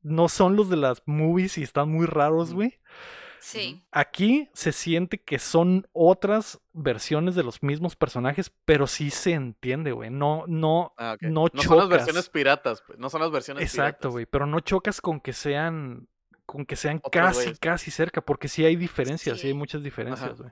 no 0.02 0.28
son 0.30 0.56
los 0.56 0.70
de 0.70 0.78
las 0.78 1.04
movies 1.06 1.58
y 1.60 1.64
están 1.64 1.90
muy 1.90 2.08
raros, 2.08 2.54
güey. 2.54 2.80
Sí. 3.40 3.84
Aquí 3.92 4.50
se 4.54 4.72
siente 4.72 5.20
que 5.24 5.40
son 5.40 5.88
otras 5.94 6.60
versiones 6.74 7.34
de 7.34 7.44
los 7.44 7.64
mismos 7.64 7.96
personajes, 7.96 8.52
pero 8.66 8.86
sí 8.86 9.10
se 9.10 9.34
entiende, 9.34 9.92
güey. 9.92 10.12
No, 10.12 10.44
no, 10.48 10.94
Ah, 10.98 11.14
ok. 11.16 11.24
no 11.24 11.48
son 11.56 11.78
las 11.80 11.90
versiones 11.90 12.30
piratas, 12.30 12.84
pues. 12.86 13.00
No 13.00 13.10
son 13.10 13.22
las 13.22 13.32
versiones 13.32 13.64
Exacto, 13.64 14.12
güey. 14.12 14.28
Pero 14.28 14.46
no 14.46 14.60
chocas 14.60 15.02
con 15.02 15.20
que 15.20 15.34
sean, 15.34 16.08
con 16.46 16.66
que 16.68 16.76
sean 16.76 16.98
Otros 17.04 17.12
casi, 17.38 17.56
casi 17.56 17.90
cerca, 17.92 18.22
porque 18.22 18.48
sí 18.48 18.64
hay 18.64 18.76
diferencias, 18.76 19.40
sí, 19.40 19.48
hay 19.48 19.54
Sí. 19.54 19.58
muchas 19.58 19.82
diferencias, 19.82 20.38
güey. 20.38 20.52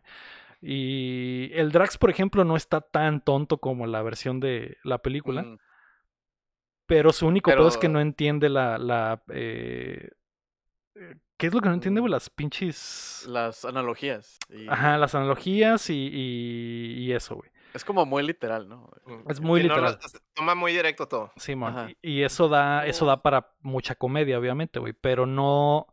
Y 0.62 1.52
el 1.54 1.72
Drax, 1.72 1.98
por 1.98 2.10
ejemplo, 2.10 2.44
no 2.44 2.56
está 2.56 2.82
tan 2.82 3.22
tonto 3.24 3.60
como 3.60 3.88
la 3.88 4.02
versión 4.02 4.40
de 4.40 4.78
la 4.84 4.98
película, 4.98 5.44
Mm, 5.44 5.58
pero 6.86 7.14
su 7.14 7.28
único 7.28 7.52
pedo 7.52 7.68
es 7.68 7.76
que 7.78 7.82
Pero- 7.82 7.94
no 7.94 8.02
entiende 8.02 8.50
la, 8.50 8.78
la, 8.78 9.22
eh, 9.32 10.10
eh, 10.96 11.16
¿qué 11.38 11.48
es 11.48 11.54
lo 11.54 11.62
que 11.62 11.70
no 11.70 11.76
entiende, 11.76 12.02
güey? 12.02 12.10
Mm. 12.10 12.14
Las 12.14 12.30
pinches, 12.30 13.26
Las 13.30 13.64
analogías. 13.64 14.38
y- 14.50 14.68
ajá, 14.68 14.98
las 14.98 15.16
analogías 15.16 15.90
y, 15.90 16.10
y, 16.12 16.94
y 17.06 17.12
eso, 17.14 17.36
güey. 17.36 17.50
Es 17.74 17.86
como 17.86 18.04
muy 18.06 18.24
literal, 18.24 18.68
¿no? 18.68 18.90
Mm. 19.06 19.30
Es 19.30 19.40
muy 19.40 19.62
Sí, 19.62 19.68
no, 19.68 19.76
literal. 19.76 20.00
toma 20.34 20.56
muy 20.56 20.74
directo 20.74 21.08
todo. 21.08 21.32
Simón. 21.38 21.78
Ajá. 21.78 21.90
Y, 22.02 22.12
y 22.20 22.24
eso 22.24 22.50
da, 22.50 22.86
eso 22.88 23.06
da 23.06 23.22
para 23.22 23.54
mucha 23.62 23.94
comedia, 23.96 24.40
obviamente, 24.40 24.80
güey. 24.80 24.94
Pero 24.94 25.28
no, 25.28 25.86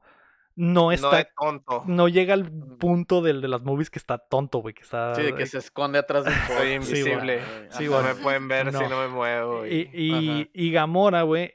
no 0.57 0.85
No 0.87 0.93
está, 0.93 1.21
es 1.21 1.29
tonto. 1.39 1.85
no 1.87 2.09
llega 2.09 2.35
al 2.35 2.51
punto 2.79 3.21
del 3.23 3.41
de 3.43 3.49
las 3.49 3.63
movies 3.63 3.91
que 3.91 3.99
está 3.99 4.19
tonto, 4.19 4.59
güey. 4.59 4.75
Que 4.75 4.83
está. 4.83 5.15
Sí, 5.15 5.23
de 5.23 5.35
que 5.35 5.47
se 5.47 5.59
esconde 5.59 5.99
atrás 5.99 6.25
del 6.25 6.35
Soy 6.59 6.73
invisible. 6.73 7.41
Sí, 7.71 7.85
no 7.85 8.03
me 8.03 8.15
pueden 8.15 8.49
ver 8.49 8.73
si 8.73 8.79
No. 8.81 8.89
no 8.89 9.01
me 9.03 9.09
muevo. 9.09 9.67
Y, 9.67 9.89
y- 9.93 10.51
y, 10.53 10.71
Gamora, 10.73 11.23
güey, 11.23 11.55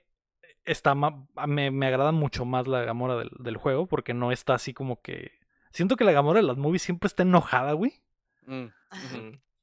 está 0.63 0.93
ma- 0.95 1.25
me, 1.47 1.71
me 1.71 1.87
agrada 1.87 2.11
mucho 2.11 2.45
más 2.45 2.67
la 2.67 2.83
Gamora 2.83 3.15
del, 3.17 3.31
del 3.39 3.57
juego 3.57 3.87
porque 3.87 4.13
no 4.13 4.31
está 4.31 4.53
así 4.53 4.73
como 4.73 5.01
que. 5.01 5.31
Siento 5.71 5.95
que 5.95 6.03
la 6.03 6.11
Gamora 6.11 6.39
de 6.41 6.45
las 6.45 6.57
movies 6.57 6.81
siempre 6.83 7.07
está 7.07 7.23
enojada, 7.23 7.73
güey. 7.73 8.01
Mm. 8.45 8.65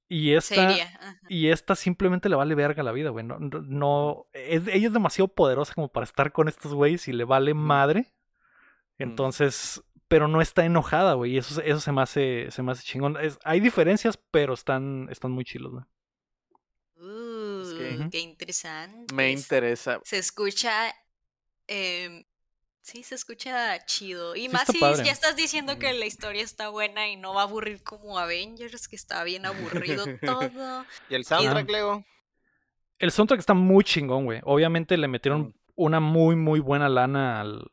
Y 0.09 0.33
esta. 0.33 0.75
Y 1.29 1.49
esta 1.49 1.75
simplemente 1.77 2.29
le 2.31 2.37
vale 2.37 2.55
verga 2.55 2.83
la 2.83 2.93
vida, 2.93 3.11
güey. 3.11 3.25
No, 3.25 3.39
no, 3.39 3.61
no- 3.61 4.27
es, 4.33 4.67
ella 4.69 4.87
es 4.89 4.93
demasiado 4.93 5.29
poderosa 5.29 5.75
como 5.75 5.89
para 5.89 6.05
estar 6.05 6.33
con 6.33 6.49
estos 6.49 6.73
güeyes 6.75 7.07
y 7.09 7.13
le 7.13 7.25
vale 7.25 7.55
madre. 7.55 8.07
Entonces, 8.99 9.83
pero 10.09 10.27
no 10.29 10.41
está 10.41 10.65
enojada, 10.65 11.15
güey. 11.15 11.33
Y 11.35 11.39
eso, 11.39 11.61
eso 11.63 11.81
se 11.81 11.93
me 11.93 12.03
hace, 12.03 12.51
se 12.51 12.63
me 12.63 12.73
hace 12.73 12.83
chingón. 12.83 13.17
Es- 13.21 13.39
hay 13.45 13.61
diferencias, 13.61 14.19
pero 14.31 14.55
están, 14.55 15.09
están 15.11 15.31
muy 15.33 15.45
chilos, 15.45 15.73
güey. 15.73 15.85
Uh, 16.97 17.79
que- 17.79 18.09
qué 18.11 18.21
interesante. 18.21 19.15
Me 19.15 19.31
interesa. 19.33 20.01
Se 20.05 20.19
escucha. 20.19 20.93
em, 21.71 22.25
sí, 22.81 23.03
se 23.03 23.15
escucha 23.15 23.79
chido. 23.85 24.35
Y 24.35 24.43
Sí 24.43 24.49
más 24.49 24.67
si 24.67 24.79
padre. 24.79 25.05
ya 25.05 25.13
estás 25.13 25.37
diciendo 25.37 25.79
que 25.79 25.93
la 25.93 26.07
historia 26.07 26.43
está 26.43 26.71
buena 26.71 27.09
y 27.09 27.17
no 27.17 27.35
va 27.35 27.43
a 27.43 27.45
aburrir 27.45 27.83
como 27.83 28.19
Avengers, 28.19 28.89
que 28.89 28.97
está 28.97 29.23
bien 29.25 29.45
aburrido 29.45 30.05
todo. 30.23 30.87
¿Y 31.11 31.15
el 31.15 31.25
soundtrack, 31.27 31.69
Lego? 31.71 32.05
El 32.99 33.13
soundtrack 33.13 33.39
está 33.39 33.55
muy 33.55 33.85
chingón, 33.85 34.25
güey. 34.25 34.41
Obviamente 34.45 34.97
le 34.97 35.07
metieron 35.09 35.41
Mm. 35.43 35.55
una 35.77 36.01
muy, 36.01 36.35
muy 36.35 36.59
buena 36.61 36.89
lana 36.89 37.41
al, 37.43 37.71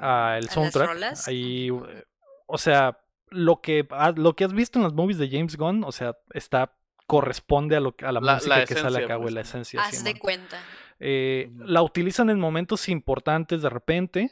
a 0.00 0.36
el 0.38 0.44
las 0.44 0.54
soundtrack. 0.54 0.88
rolas? 0.88 1.28
Ahí, 1.28 1.68
eh, 1.68 2.04
o 2.46 2.58
sea, 2.58 2.98
lo 3.28 3.60
que, 3.60 3.86
lo 4.16 4.36
que 4.36 4.44
has 4.44 4.52
visto 4.52 4.78
en 4.78 4.84
las 4.84 4.92
movies 4.92 5.18
de 5.18 5.28
James 5.30 5.56
Gunn, 5.56 5.84
o 5.84 5.92
sea, 5.92 6.16
está 6.32 6.72
corresponde 7.06 7.76
a 7.76 7.80
lo 7.80 7.94
que- 7.96 8.04
a 8.04 8.12
la, 8.12 8.20
La- 8.20 8.34
música 8.34 8.58
la 8.58 8.64
que 8.64 8.74
sale 8.74 9.04
acá, 9.04 9.14
güey, 9.16 9.26
pues. 9.26 9.34
la 9.34 9.40
esencia. 9.42 9.80
Haz 9.82 10.02
de 10.04 10.18
cuenta. 10.18 10.58
Eh. 10.98 11.50
La 11.58 11.82
utilizan 11.82 12.30
en 12.30 12.40
momentos 12.40 12.88
importantes 12.88 13.62
de 13.62 13.68
repente, 13.70 14.30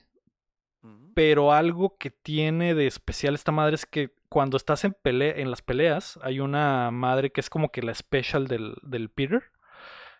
pero 1.14 1.52
algo 1.52 1.96
que 1.98 2.10
tiene 2.10 2.74
de 2.74 2.86
especial 2.88 3.34
esta 3.34 3.52
madre 3.52 3.76
es 3.76 3.86
que 3.86 4.14
cuando 4.28 4.56
estás 4.56 4.84
en, 4.84 4.94
pele 4.94 5.40
en 5.40 5.50
las 5.50 5.62
peleas, 5.62 6.18
hay 6.22 6.40
una 6.40 6.90
madre 6.90 7.30
que 7.30 7.40
es 7.40 7.48
como 7.48 7.70
que 7.70 7.82
la 7.82 7.94
special 7.94 8.48
del, 8.48 8.74
del 8.82 9.08
Peter, 9.10 9.44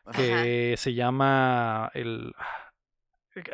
ajá. 0.04 0.16
que 0.22 0.74
se 0.78 0.94
llama 0.94 1.90
el... 1.94 2.32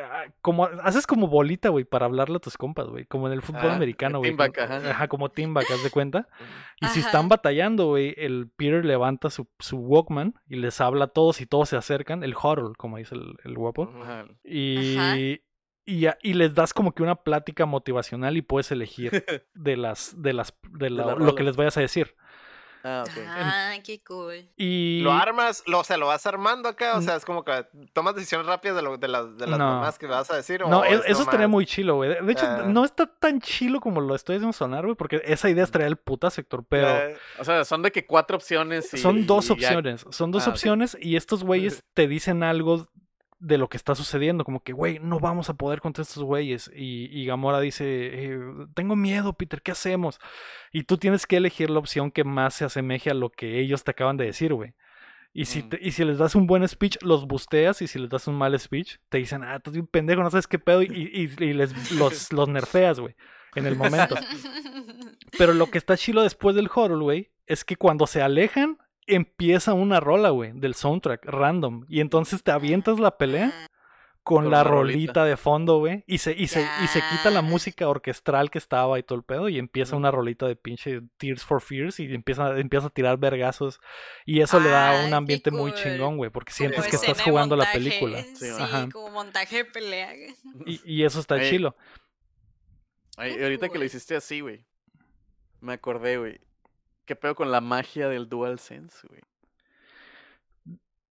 ah, 0.03 0.25
Como, 0.41 0.65
haces 0.65 1.05
como 1.07 1.27
bolita, 1.27 1.69
güey, 1.69 1.85
para 1.85 2.05
hablarle 2.05 2.37
a 2.37 2.39
tus 2.39 2.57
compas, 2.57 2.87
güey. 2.87 3.05
Como 3.05 3.27
en 3.27 3.33
el 3.33 3.41
fútbol 3.41 3.69
Ah, 3.71 3.75
americano, 3.75 4.19
güey. 4.19 4.31
ajá. 4.59 4.91
Ajá, 4.91 5.07
como 5.07 5.29
team 5.29 5.53
back, 5.53 5.69
haz 5.71 5.83
de 5.83 5.89
cuenta. 5.89 6.27
Y 6.79 6.85
si 6.87 6.99
están 7.01 7.29
batallando, 7.29 7.87
güey, 7.87 8.13
el 8.17 8.49
Peter 8.55 8.83
levanta 8.85 9.29
su, 9.29 9.47
su 9.59 9.77
Walkman 9.77 10.35
y 10.47 10.55
les 10.57 10.79
habla 10.81 11.05
a 11.05 11.07
todos 11.07 11.41
y 11.41 11.45
todos 11.45 11.69
se 11.69 11.77
acercan. 11.77 12.23
El 12.23 12.35
huddle, 12.35 12.73
como 12.77 12.97
dice 12.97 13.15
el, 13.15 13.35
el 13.43 13.55
guapo. 13.55 13.91
Ajá. 14.01 14.25
Y, 14.43 15.41
y, 15.85 16.05
a- 16.05 16.17
y 16.21 16.33
les 16.33 16.53
das 16.53 16.73
como 16.73 16.93
que 16.93 17.03
una 17.03 17.15
plática 17.15 17.65
motivacional 17.65 18.37
y 18.37 18.41
puedes 18.41 18.71
elegir 18.71 19.11
de 19.53 19.77
las, 19.77 20.21
de 20.21 20.33
las, 20.33 20.53
de 20.71 20.89
la- 20.89 21.15
lo 21.15 21.35
que 21.35 21.43
les 21.43 21.55
vayas 21.55 21.77
a 21.77 21.81
decir. 21.81 22.15
Ah, 22.83 23.03
ok. 23.05 23.23
Ah, 23.27 23.73
qué 23.83 24.01
cool. 24.03 24.49
Y 24.57 25.01
¿Lo 25.01 25.11
armas? 25.13 25.63
Lo, 25.67 25.79
o 25.79 25.83
sea, 25.83 25.97
¿lo 25.97 26.07
vas 26.07 26.25
armando 26.25 26.67
acá? 26.69 26.97
O 26.97 27.01
sea, 27.01 27.15
es 27.15 27.25
como 27.25 27.43
que 27.43 27.65
tomas 27.93 28.15
decisiones 28.15 28.47
rápidas 28.47 28.75
de, 28.77 28.81
lo- 28.81 28.97
de, 28.97 29.07
las, 29.07 29.37
de 29.37 29.47
las 29.47 29.59
No. 29.59 29.65
mamás 29.65 29.99
que 29.99 30.07
vas 30.07 30.29
a 30.31 30.35
decir. 30.35 30.61
no, 30.61 30.79
o 30.79 30.83
e- 30.85 30.93
es 30.95 31.01
eso 31.05 31.21
estaría 31.21 31.47
muy 31.47 31.65
chilo, 31.65 31.95
güey. 31.95 32.23
De 32.23 32.31
hecho, 32.31 32.45
Ah. 32.47 32.63
no 32.67 32.83
está 32.85 33.05
tan 33.05 33.39
chilo 33.39 33.79
como 33.79 34.01
lo 34.01 34.15
estoy 34.15 34.37
haciendo 34.37 34.53
sonar, 34.53 34.83
güey, 34.85 34.95
porque 34.95 35.21
esa 35.25 35.49
idea 35.49 35.63
estaría 35.63 35.87
el 35.87 35.97
puta 35.97 36.29
sector, 36.29 36.63
pero 36.67 36.87
Eh, 36.89 37.17
O 37.39 37.43
sea, 37.45 37.63
son 37.65 37.81
de 37.83 37.91
que 37.91 38.05
cuatro 38.05 38.37
opciones. 38.37 38.93
y- 38.93 38.97
son 38.97 39.25
dos 39.27 39.45
y 39.45 39.47
ya- 39.49 39.53
opciones. 39.53 40.05
Son 40.09 40.31
dos 40.31 40.47
Ah, 40.47 40.49
opciones 40.51 40.97
y 40.99 41.15
estos 41.15 41.43
güeyes 41.43 41.83
te 41.93 42.07
dicen 42.07 42.43
algo 42.43 42.87
de 43.41 43.57
lo 43.57 43.67
que 43.69 43.75
está 43.77 43.95
sucediendo, 43.95 44.45
como 44.45 44.61
que, 44.63 44.71
güey, 44.71 44.99
no 44.99 45.19
vamos 45.19 45.49
a 45.49 45.55
poder 45.55 45.81
contra 45.81 46.03
estos 46.03 46.23
güeyes. 46.23 46.71
Y, 46.75 47.05
y 47.11 47.25
Gamora 47.25 47.59
dice, 47.59 47.85
eh, 47.87 48.39
tengo 48.75 48.95
miedo, 48.95 49.33
Peter, 49.33 49.61
¿qué 49.61 49.71
hacemos? 49.71 50.19
Y 50.71 50.83
tú 50.83 50.97
tienes 50.97 51.25
que 51.25 51.37
elegir 51.37 51.69
la 51.69 51.79
opción 51.79 52.11
que 52.11 52.23
más 52.23 52.53
se 52.53 52.65
asemeje 52.65 53.09
a 53.09 53.13
lo 53.15 53.29
que 53.31 53.59
ellos 53.59 53.83
te 53.83 53.91
acaban 53.91 54.15
de 54.17 54.25
decir, 54.25 54.53
güey. 54.53 54.73
Y 55.33 55.45
si, 55.45 55.63
Mm. 55.63 55.69
te- 55.69 55.79
y 55.81 55.91
si 55.91 56.03
les 56.05 56.17
das 56.17 56.35
un 56.35 56.45
buen 56.45 56.67
speech, 56.67 56.97
los 57.01 57.25
busteas. 57.25 57.81
Y 57.81 57.87
si 57.87 57.97
les 57.99 58.09
das 58.09 58.27
un 58.27 58.35
mal 58.35 58.59
speech, 58.59 58.97
te 59.09 59.17
dicen, 59.17 59.43
ah, 59.43 59.55
estás 59.55 59.73
bien 59.73 59.87
pendejo, 59.87 60.21
no 60.23 60.29
sabes 60.29 60.45
qué 60.47 60.59
pedo. 60.59 60.81
Y, 60.83 60.87
y- 60.87 61.43
y 61.43 61.53
les, 61.53 61.91
los, 61.93 62.31
los 62.33 62.47
nerfeas, 62.49 62.99
güey, 62.99 63.15
en 63.55 63.65
el 63.65 63.75
momento. 63.75 64.15
Pero 65.37 65.53
lo 65.53 65.67
que 65.71 65.77
está 65.77 65.97
chilo 65.97 66.21
después 66.21 66.55
del 66.55 66.69
horror, 66.73 67.01
güey, 67.01 67.31
es 67.47 67.63
que 67.65 67.75
cuando 67.75 68.07
se 68.07 68.21
alejan, 68.21 68.77
empieza 69.15 69.73
una 69.73 69.99
rola, 69.99 70.29
güey, 70.29 70.51
del 70.53 70.75
soundtrack, 70.75 71.25
random. 71.25 71.85
Y 71.89 71.99
entonces 72.01 72.43
te 72.43 72.51
avientas 72.51 72.99
la 72.99 73.17
pelea 73.17 73.51
con, 74.23 74.43
Con 74.43 74.51
la 74.51 74.63
rolita. 74.63 74.93
rolita 74.93 75.25
de 75.25 75.35
fondo, 75.37 75.79
güey. 75.79 76.03
Y 76.07 76.19
se, 76.19 76.33
y, 76.33 76.47
se, 76.47 76.61
y 76.83 76.87
se 76.87 77.01
quita 77.09 77.29
la 77.31 77.41
música 77.41 77.89
orquestral 77.89 78.51
que 78.51 78.59
estaba 78.59 78.99
y 78.99 79.03
todo 79.03 79.17
el 79.17 79.23
pedo. 79.23 79.49
Y 79.49 79.57
empieza 79.57 79.95
una 79.95 80.11
rolita 80.11 80.47
de 80.47 80.55
pinche 80.55 81.01
Tears 81.17 81.43
for 81.43 81.59
Fears. 81.61 81.99
Y 81.99 82.13
empieza, 82.13 82.59
empieza 82.59 82.87
a 82.87 82.91
tirar 82.91 83.17
vergazos. 83.17 83.79
Y 84.25 84.41
eso 84.41 84.59
le 84.59 84.69
da 84.69 85.05
un 85.05 85.13
ambiente 85.13 85.49
muy 85.51 85.73
chingón, 85.73 86.17
güey. 86.17 86.29
Porque 86.29 86.51
Como 86.51 86.69
sientes 86.69 86.87
que 86.87 86.95
estás 86.97 87.21
jugando 87.21 87.55
la 87.55 87.71
película. 87.71 88.23
Sí, 88.35 88.45
Ajá. 88.59 88.89
como 88.91 89.09
montaje 89.09 89.57
de 89.57 89.65
pelea. 89.65 90.13
Y, 90.65 90.81
y 90.85 91.03
eso 91.03 91.19
está 91.19 91.41
chilo. 91.41 91.75
Ay, 93.17 93.41
ahorita 93.41 93.69
que 93.69 93.77
lo 93.77 93.85
hiciste 93.85 94.15
así, 94.15 94.39
güey. 94.41 94.65
Me 95.59 95.73
acordé, 95.73 96.17
güey. 96.17 96.39
¿Qué 97.11 97.17
pedo 97.17 97.35
con 97.35 97.51
la 97.51 97.59
magia 97.59 98.07
del 98.07 98.29
DualSense, 98.29 99.05
güey? 99.09 99.21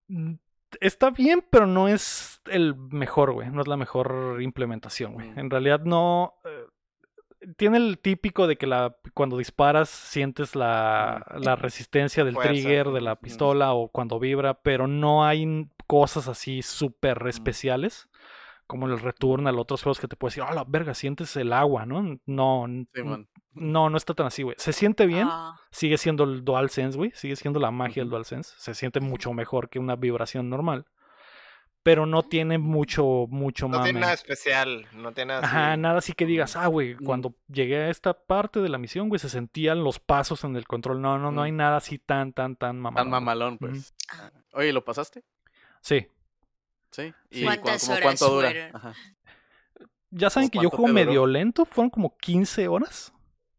Mm, 0.10 0.36
Está 0.80 1.10
bien, 1.10 1.44
pero 1.50 1.66
no 1.66 1.88
es 1.88 2.40
el 2.46 2.76
mejor, 2.76 3.32
güey. 3.32 3.50
No 3.50 3.62
es 3.62 3.68
la 3.68 3.78
mejor 3.78 4.38
implementación, 4.40 5.14
güey. 5.14 5.32
Mm. 5.32 5.40
En 5.40 5.50
realidad 5.50 5.80
no. 5.86 6.36
eh, 6.46 6.66
tiene 7.56 7.78
el 7.78 7.98
típico 7.98 8.46
de 8.46 8.58
que 8.58 8.68
la, 8.68 8.96
cuando 9.16 9.40
disparas 9.40 9.90
sientes 9.90 10.56
la, 10.56 11.26
la 11.40 11.56
resistencia 11.56 12.24
del 12.24 12.36
Fuerza, 12.36 12.52
trigger 12.52 12.90
de 12.90 13.02
la 13.02 13.16
pistola 13.16 13.74
o 13.74 13.88
cuando 13.88 14.20
vibra, 14.20 14.54
pero 14.54 14.86
no 14.86 15.26
hay 15.26 15.68
cosas 15.88 16.28
así 16.28 16.62
súper 16.62 17.26
especiales 17.28 18.08
como 18.68 18.86
el 18.88 19.00
Returnal, 19.00 19.58
otros 19.60 19.82
juegos 19.82 20.00
que 20.00 20.08
te 20.08 20.16
puedes 20.16 20.36
decir, 20.36 20.48
ah, 20.50 20.54
la 20.54 20.64
verga, 20.66 20.94
sientes 20.94 21.36
el 21.38 21.52
agua, 21.54 21.86
¿no? 21.86 22.20
No, 22.26 22.66
Sí, 22.94 23.02
no, 23.54 23.90
no 23.90 23.98
está 23.98 24.14
tan 24.14 24.28
así, 24.28 24.44
güey. 24.44 24.56
Se 24.60 24.72
siente 24.74 25.06
bien, 25.08 25.28
Ah, 25.32 25.60
sigue 25.72 25.98
siendo 25.98 26.26
el 26.26 26.44
DualSense, 26.46 26.98
güey. 26.98 27.12
Sigue 27.16 27.36
siendo 27.36 27.60
la 27.60 27.72
magia 27.72 28.04
del. 28.04 28.10
DualSense. 28.12 28.54
Se 28.58 28.76
siente 28.76 29.00
mucho 29.00 29.34
mejor 29.34 29.70
que 29.70 29.80
una 29.80 29.96
vibración 29.96 30.50
normal. 30.50 30.86
Pero 31.84 32.06
no 32.06 32.22
tiene 32.22 32.58
mucho, 32.58 33.28
mucho 33.30 33.70
No 33.70 33.82
tiene 33.82 34.02
nada 34.02 34.12
especial, 34.14 34.86
no 34.94 35.14
tiene 35.14 35.34
nada 35.36 35.46
Ajá, 35.48 35.72
así. 35.72 35.80
nada 35.82 35.98
así 36.00 36.12
que 36.14 36.26
digas, 36.26 36.58
ah, 36.58 36.68
güey, 36.68 36.96
Mm. 36.96 37.06
cuando 37.06 37.36
llegué 37.48 37.78
a 37.78 37.90
esta 37.90 38.14
parte 38.14 38.60
de 38.60 38.68
la 38.68 38.78
misión, 38.78 39.08
güey, 39.08 39.20
se 39.20 39.30
sentían 39.30 39.84
los 39.86 39.98
pasos 40.00 40.44
en 40.44 40.58
el 40.58 40.68
control. 40.68 41.02
No, 41.02 41.18
no, 41.18 41.32
no 41.32 41.42
Mm. 41.42 41.46
hay 41.46 41.52
nada 41.54 41.78
así 41.78 41.98
tan, 41.98 42.34
tan, 42.34 42.58
tan 42.58 42.78
mamalón. 42.78 43.06
Tan 43.06 43.10
mamalón, 43.12 43.58
pues. 43.58 43.94
Ah. 44.12 44.32
Oye, 44.52 44.74
¿lo 44.74 44.84
pasaste? 44.84 45.24
Sí. 45.82 46.08
Sí. 46.92 47.14
¿Cuántas 47.44 47.88
horas 47.90 48.02
cuánto 48.02 48.30
dura? 48.30 48.72
Ajá. 48.74 48.94
Ya 50.10 50.30
saben 50.30 50.50
que 50.50 50.60
yo 50.60 50.70
juego 50.70 50.88
medio 50.88 51.26
lento, 51.26 51.66
fueron 51.66 51.90
como 51.90 52.16
15 52.18 52.68
horas. 52.68 53.14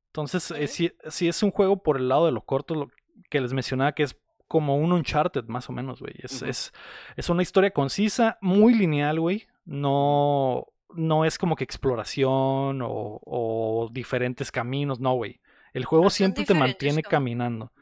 Entonces, 0.07 0.51
eh, 0.51 0.65
Ok. 0.65 0.69
sí, 0.69 0.93
sí 1.11 1.29
es 1.29 1.43
un 1.43 1.51
juego 1.51 1.83
por 1.83 1.99
el 1.99 2.09
lado 2.09 2.27
de 2.27 2.33
lo 2.33 2.41
corto, 2.45 2.75
lo 2.75 2.91
que 3.31 3.41
les 3.41 3.53
mencionaba, 3.53 3.93
que 3.93 4.03
es 4.05 4.17
como 4.49 4.77
un 4.77 4.93
Uncharted, 4.93 5.45
más 5.45 5.69
o 5.69 5.73
menos, 5.73 6.01
güey. 6.01 6.15
Es, 6.19 6.43
es, 6.43 6.73
es 7.17 7.29
una 7.29 7.43
historia 7.43 7.71
concisa, 7.71 8.39
muy 8.41 8.75
lineal, 8.75 9.21
güey. 9.21 9.47
No, 9.67 10.67
no 10.95 11.27
es 11.27 11.37
como 11.37 11.55
que 11.55 11.65
exploración 11.65 12.81
o, 12.83 13.21
o 13.23 13.91
diferentes 13.93 14.51
caminos, 14.51 14.99
no, 15.01 15.15
güey. 15.15 15.41
El 15.75 15.85
juego 15.85 16.05
No 16.05 16.11
son 16.11 16.17
siempre 16.17 16.45
te 16.47 16.55
mantiene 16.55 17.03
caminando. 17.03 17.73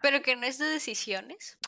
Pero 0.00 0.22
que 0.22 0.34
no 0.36 0.44
es 0.46 0.58
de 0.58 0.66
decisiones. 0.66 1.58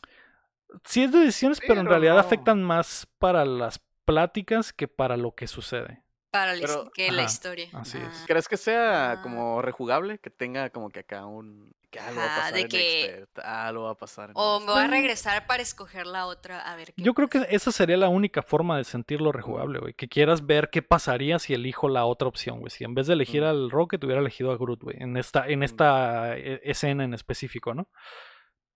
Sí 0.85 1.05
es 1.05 1.13
de 1.13 1.21
decisiones, 1.21 1.61
pero, 1.67 1.81
en 1.81 1.87
realidad 1.87 2.15
no. 2.15 2.21
afectan 2.21 2.63
más 2.63 3.07
para 3.19 3.45
las 3.45 3.81
pláticas 4.05 4.73
que 4.73 4.89
para 4.89 5.17
lo 5.17 5.35
que 5.35 5.47
sucede. 5.47 6.03
Para 6.31 6.55
la 6.55 6.61
Pero- 6.67 6.91
que 6.93 7.11
la 7.13 7.23
historia. 7.23 7.69
así 7.73 7.99
es. 7.99 8.25
¿Crees 8.27 8.47
que 8.49 8.57
sea 8.57 9.13
Ah. 9.13 9.23
como 9.23 9.63
rejugable? 9.63 10.19
Que 10.19 10.29
tenga 10.31 10.71
como 10.71 10.91
que 10.91 11.01
acá 11.01 11.25
un... 11.27 11.75
Que 11.89 12.01
algo 12.01 12.21
va 12.21 12.25
a 12.27 12.37
pasar 12.37 12.53
de 12.55 12.61
en 12.63 12.69
que- 12.69 13.05
Expert, 13.05 13.39
algo 13.39 13.85
va 13.85 13.91
a 13.93 13.95
pasar 13.97 14.31
en 14.31 14.35
O 14.37 14.61
me 14.61 14.67
voy 14.67 14.83
a 14.83 14.87
regresar 14.89 15.47
para 15.47 15.63
escoger 15.63 16.07
la 16.07 16.27
otra 16.27 16.61
a 16.61 16.75
ver 16.77 16.93
qué 16.93 17.01
Yo 17.03 17.15
creo 17.15 17.29
que 17.29 17.47
esa 17.49 17.71
sería 17.73 17.97
la 17.97 18.09
única 18.09 18.43
forma 18.43 18.77
de 18.77 18.85
sentirlo 18.85 19.33
rejugable, 19.33 19.79
güey. 19.79 19.95
Que 19.95 20.09
quieras 20.09 20.45
ver 20.45 20.69
qué 20.71 20.83
pasaría 20.83 21.39
si 21.39 21.55
elijo 21.55 21.89
la 21.89 22.05
otra 22.05 22.29
opción, 22.29 22.59
güey. 22.59 22.71
Si 22.71 22.85
en 22.85 22.95
vez 22.95 23.07
de 23.07 23.15
elegir 23.15 23.43
Mm. 23.43 23.47
al 23.47 23.71
Rocket 23.71 24.03
hubiera 24.05 24.21
elegido 24.21 24.51
a 24.51 24.57
Groot, 24.59 24.83
güey. 24.83 24.97
En 25.01 25.17
esta, 25.17 25.47
en 25.49 25.61
Mm. 25.61 25.63
esta 25.63 26.37
eh, 26.37 26.61
escena 26.65 27.05
en 27.05 27.15
específico, 27.15 27.73
¿no? 27.73 27.89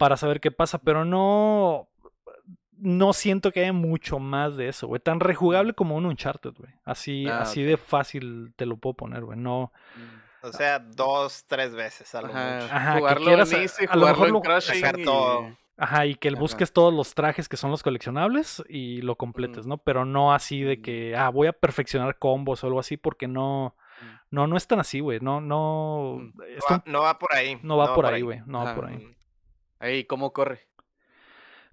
Para 0.00 0.16
saber 0.16 0.40
qué 0.40 0.50
pasa. 0.50 0.78
Pero 0.78 1.04
no. 1.04 1.86
No 2.82 3.12
siento 3.12 3.52
que 3.52 3.60
haya 3.60 3.74
mucho 3.74 4.18
más 4.18 4.56
de 4.56 4.68
eso, 4.68 4.86
güey. 4.86 5.00
Tan 5.00 5.20
rejugable 5.20 5.74
como 5.74 5.96
un 5.96 6.06
Uncharted, 6.06 6.54
güey. 6.56 6.72
Así, 6.84 7.26
Ah, 7.28 7.42
así 7.42 7.62
de 7.62 7.76
fácil 7.76 8.54
te 8.56 8.64
lo 8.64 8.78
puedo 8.78 8.94
poner, 8.94 9.22
güey. 9.22 9.38
No. 9.38 9.70
Mm. 9.96 10.46
O 10.48 10.52
sea, 10.54 10.78
dos, 10.78 11.44
tres 11.46 11.74
veces 11.74 12.14
a 12.14 12.22
lo 12.22 12.28
Ajá, 12.28 12.54
mucho. 12.62 12.74
Ajá, 12.74 12.92
que 12.94 12.98
jugarlo 13.00 13.26
quieras, 13.26 13.52
en 13.52 13.60
Easy, 13.60 13.84
a 13.84 13.86
lo 13.96 14.00
jugarlo 14.00 14.08
mejor 14.12 14.26
en 14.28 14.32
lo- 14.32 14.40
Crushing 14.40 14.74
sacar 14.80 14.98
y- 14.98 15.04
todo. 15.04 15.56
Ajá, 15.76 16.06
y 16.06 16.14
que 16.14 16.28
Ajá. 16.30 16.38
busques 16.38 16.72
todos 16.72 16.94
los 16.94 17.14
trajes 17.14 17.48
que 17.50 17.58
son 17.58 17.70
los 17.70 17.82
coleccionables 17.82 18.62
y 18.68 19.02
lo 19.02 19.16
completes, 19.16 19.66
¿no? 19.66 19.76
Pero 19.76 20.06
no 20.06 20.32
así 20.32 20.62
de 20.62 20.80
que, 20.80 21.14
ah, 21.16 21.28
voy 21.28 21.48
a 21.48 21.52
perfeccionar 21.52 22.18
combos 22.18 22.64
o 22.64 22.66
algo 22.66 22.80
así, 22.80 22.96
porque 22.96 23.28
no, 23.28 23.74
Mm. 24.00 24.06
no, 24.30 24.46
no 24.46 24.56
es 24.56 24.66
tan 24.66 24.80
así, 24.80 25.00
güey. 25.00 25.20
No, 25.20 25.42
no, 25.42 26.16
Mm. 26.18 26.32
No 26.38 26.44
va, 26.70 26.76
un- 26.76 26.82
no 26.92 27.02
va 27.02 27.18
por 27.18 27.34
ahí. 27.34 27.58
no 27.62 27.76
va 27.76 27.94
por 27.94 28.06
ahí, 28.06 28.22
güey. 28.22 28.40
No 28.46 28.64
va 28.64 28.74
por 28.74 28.86
ahí. 28.86 29.06
Ahí, 29.80 30.04
¿cómo 30.04 30.32
corre? 30.32 30.60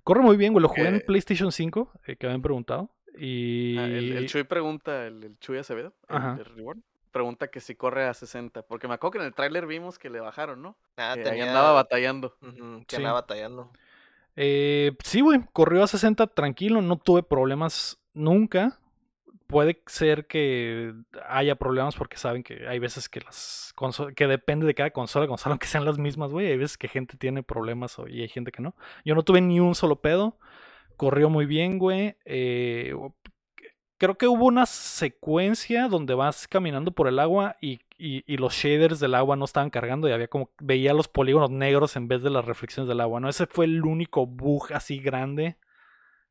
Corre 0.04 0.22
muy 0.22 0.38
bien, 0.38 0.54
güey. 0.54 0.62
Lo 0.63 0.70
jugué 0.70 0.88
en 0.88 0.96
Ok. 0.96 1.06
PlayStation 1.06 1.52
5, 1.52 1.91
eh, 2.08 2.15
que 2.15 2.26
habían 2.26 2.41
preguntado. 2.41 2.89
Y 3.17 3.78
Ah, 3.78 3.86
el, 3.86 4.13
el 4.17 4.28
Chuy 4.28 4.43
pregunta, 4.43 5.06
el, 5.06 5.24
el 5.24 5.39
Chuy 5.39 5.58
Acevedo, 5.58 5.93
el, 6.10 6.46
Reborn, 6.46 6.84
pregunta 7.12 7.48
que 7.50 7.60
si 7.60 7.76
corre 7.76 8.06
a 8.06 8.13
60, 8.13 8.62
porque 8.62 8.88
me 8.88 8.93
acuerdo 8.93 9.13
que 9.13 9.17
en 9.20 9.26
el 9.26 9.34
tráiler 9.34 9.65
vimos 9.65 9.98
que 10.00 10.10
le 10.10 10.20
bajaron, 10.20 10.62
¿no? 10.62 10.78
Ah, 10.98 11.15
tenía- 11.22 11.46
andaba 11.48 11.72
batallando. 11.74 12.36
Ujú, 12.41 12.80
que 12.88 12.96
Sí. 12.96 12.96
andaba 12.98 13.22
batallando. 13.22 13.72
Eh, 14.36 14.96
sí, 15.04 15.22
güey, 15.22 15.41
corrió 15.52 15.84
a 15.84 15.88
60 15.88 16.28
tranquilo, 16.28 16.82
no 16.82 16.98
tuve 16.98 17.24
problemas 17.24 18.00
nunca. 18.13 18.80
Puede 19.47 19.81
ser 19.88 20.27
que 20.27 20.93
haya 21.27 21.55
problemas 21.55 21.95
porque 21.95 22.17
saben 22.17 22.43
que 22.43 22.67
hay 22.67 22.79
veces 22.79 23.07
que 23.07 23.21
las 23.21 23.73
que 24.15 24.27
depende 24.27 24.65
de 24.65 24.75
cada 24.75 24.89
consola, 24.91 25.27
consola 25.27 25.53
aunque 25.53 25.67
sean 25.67 25.86
las 25.86 25.97
mismas, 25.97 26.31
güey, 26.31 26.47
hay 26.47 26.57
veces 26.57 26.77
que 26.77 26.88
gente 26.89 27.17
tiene 27.17 27.43
problemas 27.43 27.97
y 28.10 28.21
hay 28.21 28.27
gente 28.27 28.51
que 28.51 28.62
no. 28.62 28.75
Yo 29.05 29.15
no 29.15 29.23
tuve 29.23 29.39
ni 29.41 29.60
un 29.60 29.73
solo 29.75 30.01
pedo, 30.01 30.38
corrió 30.97 31.29
muy 31.29 31.45
bien, 31.45 31.79
güey. 31.79 32.15
eh, 32.25 32.93
creo 33.97 34.17
que 34.17 34.27
hubo 34.27 34.45
una 34.45 34.65
secuencia 34.65 35.88
donde 35.88 36.13
vas 36.13 36.47
caminando 36.47 36.91
por 36.91 37.07
el 37.07 37.17
agua 37.19 37.55
y, 37.62 37.79
y- 37.97 38.23
y 38.31 38.38
los 38.38 38.53
shaders 38.53 38.99
del 38.99 39.15
agua 39.15 39.36
no 39.36 39.45
estaban 39.45 39.69
cargando 39.69 40.07
y 40.07 40.12
había 40.12 40.27
como 40.27 40.51
veía 40.60 40.93
los 40.93 41.07
polígonos 41.07 41.49
negros 41.49 41.95
en 41.95 42.07
vez 42.07 42.21
de 42.21 42.29
las 42.29 42.45
reflexiones 42.45 42.88
del 42.88 43.01
agua, 43.01 43.19
¿no? 43.19 43.29
Ese 43.29 43.47
fue 43.47 43.65
el 43.65 43.83
único 43.86 44.27
bug 44.27 44.73
así 44.73 44.99
grande 44.99 45.57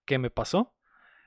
que 0.05 0.18
me 0.18 0.31
pasó. 0.31 0.76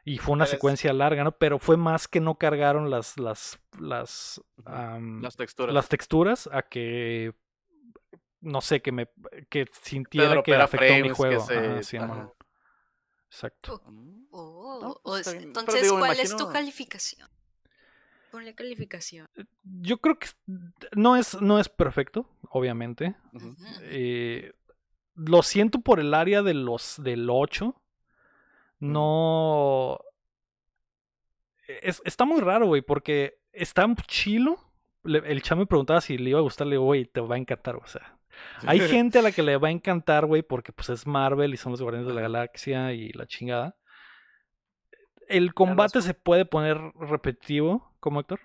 Y 0.10 0.18
fue 0.18 0.34
una 0.34 0.46
secuencia 0.46 0.92
larga, 0.94 1.24
¿no? 1.24 1.32
Pero 1.34 1.60
fue 1.60 1.78
más 1.78 2.08
que 2.08 2.20
no 2.20 2.36
cargaron 2.36 2.90
las 2.90 3.18
las 3.20 3.60
las, 3.80 4.42
Las 4.66 5.36
texturas. 5.36 5.74
las 5.76 5.88
texturas 5.90 6.50
a 6.52 6.64
que 6.64 7.34
no 8.42 8.62
sé, 8.62 8.82
que 8.82 8.92
me 8.92 9.10
que 9.50 9.68
sintiera 9.82 10.42
que 10.42 10.56
afectó 10.56 10.86
mi 10.94 11.00
frames, 11.02 11.14
juego. 11.18 11.40
se- 11.46 11.58
Ajá, 11.58 11.84
sí, 11.84 11.98
ajá. 11.98 12.06
amor. 12.06 12.36
Exacto. 13.30 13.82
Oh, 14.32 15.00
entonces, 15.28 15.82
digo, 15.84 16.00
¿cuál 16.00 16.20
es 16.20 16.36
tu 16.36 16.50
calificación? 16.50 17.30
Ponle 18.32 18.56
calificación. 18.56 19.28
Yo 19.64 19.98
creo 20.00 20.18
que 20.18 20.28
no 20.94 21.16
es 21.16 21.40
no 21.42 21.60
es 21.60 21.70
perfecto, 21.70 22.28
obviamente. 22.50 23.16
Eh, 23.82 24.54
lo 25.16 25.44
siento 25.44 25.82
por 25.82 26.00
el 26.00 26.14
área 26.14 26.42
de 26.42 26.54
los 26.54 26.96
del 27.04 27.30
8. 27.30 27.76
No. 28.80 30.00
Es- 31.68 32.02
está 32.06 32.26
muy 32.26 32.42
raro, 32.42 32.66
güey, 32.68 32.82
porque 32.82 33.40
está 33.52 33.86
chilo. 34.08 34.58
Le- 35.04 35.20
el 35.32 35.42
chamo 35.42 35.62
me 35.62 35.66
preguntaba 35.68 36.02
si 36.02 36.18
le 36.18 36.32
iba 36.32 36.40
a 36.40 36.44
gustar, 36.44 36.68
le 36.68 36.72
digo, 36.76 36.84
güey, 36.86 37.06
te 37.06 37.22
va 37.22 37.36
a 37.36 37.38
encantar, 37.38 37.76
o 37.76 37.86
sea. 37.86 38.18
Hay 38.66 38.80
gente 39.14 39.20
a 39.20 39.22
la 39.22 39.32
que 39.32 39.44
le 39.44 39.58
va 39.58 39.68
a 39.68 39.72
encantar, 39.72 40.26
güey, 40.26 40.42
porque 40.42 40.72
pues 40.72 40.90
es 40.90 41.06
Marvel 41.08 41.54
y 41.54 41.58
son 41.58 41.72
los 41.72 41.82
Guardianes 41.82 42.08
de 42.08 42.14
la. 42.14 42.22
Galaxia 42.22 42.94
y 42.94 43.12
la 43.14 43.28
chingada. 43.28 43.76
El 45.28 45.54
combate 45.54 46.02
se 46.02 46.14
puede 46.16 46.46
poner 46.46 46.78
repetitivo, 47.00 47.96
¿cómo, 48.00 48.20
Héctor? 48.20 48.40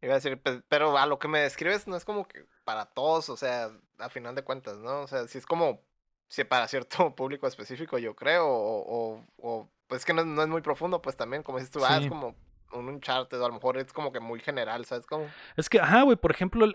Iba 0.00 0.12
a 0.14 0.16
decir, 0.16 0.40
pe- 0.40 0.62
pero 0.68 0.96
a 0.96 1.04
lo 1.06 1.18
que 1.18 1.28
me 1.28 1.40
describes 1.40 1.86
no 1.86 1.96
es 1.96 2.04
como 2.04 2.26
que 2.26 2.46
para 2.64 2.86
todos, 2.86 3.28
o 3.28 3.36
sea, 3.36 3.70
a 3.98 4.08
final 4.08 4.34
de 4.34 4.44
cuentas, 4.44 4.78
¿no? 4.78 5.02
O 5.02 5.06
sea, 5.06 5.26
si 5.26 5.36
es 5.38 5.44
como 5.44 5.82
sí, 6.28 6.44
para 6.44 6.68
cierto 6.68 7.14
público 7.16 7.46
específico, 7.46 7.98
yo 7.98 8.14
creo, 8.14 8.46
o, 8.46 9.16
o, 9.16 9.24
o, 9.38 9.68
pues 9.86 10.04
que 10.04 10.12
no, 10.12 10.24
no, 10.24 10.42
es 10.42 10.48
muy 10.48 10.62
profundo, 10.62 11.02
pues 11.02 11.16
también, 11.16 11.42
como 11.42 11.58
dices 11.58 11.72
tú, 11.72 11.84
ah, 11.84 11.98
es 11.98 12.08
como 12.08 12.34
un 12.72 12.88
Uncharted, 12.88 13.40
a 13.40 13.48
lo 13.48 13.54
mejor 13.54 13.78
es 13.78 13.92
como 13.92 14.12
que 14.12 14.20
muy 14.20 14.40
general, 14.40 14.84
¿sabes 14.84 15.06
cómo? 15.06 15.26
Es 15.56 15.68
que, 15.68 15.80
ajá, 15.80 16.02
güey, 16.02 16.16
por 16.16 16.30
ejemplo, 16.30 16.70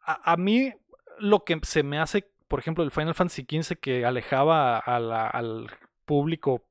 a, 0.00 0.32
a, 0.32 0.36
mí 0.36 0.72
lo 1.18 1.44
que 1.44 1.58
se 1.62 1.82
me 1.82 1.98
hace, 1.98 2.30
por 2.48 2.60
ejemplo, 2.60 2.84
el 2.84 2.92
Final 2.92 3.14
Fantasy 3.14 3.46
XV 3.48 3.76
que 3.80 4.04
alejaba 4.04 4.78
a 4.78 5.00
la, 5.00 5.26
al 5.26 5.68
público 6.04 6.62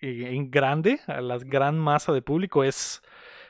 en 0.00 0.50
grande, 0.50 1.00
a 1.06 1.20
la 1.20 1.38
gran 1.38 1.78
masa 1.78 2.12
de 2.12 2.22
público, 2.22 2.62
es 2.62 3.02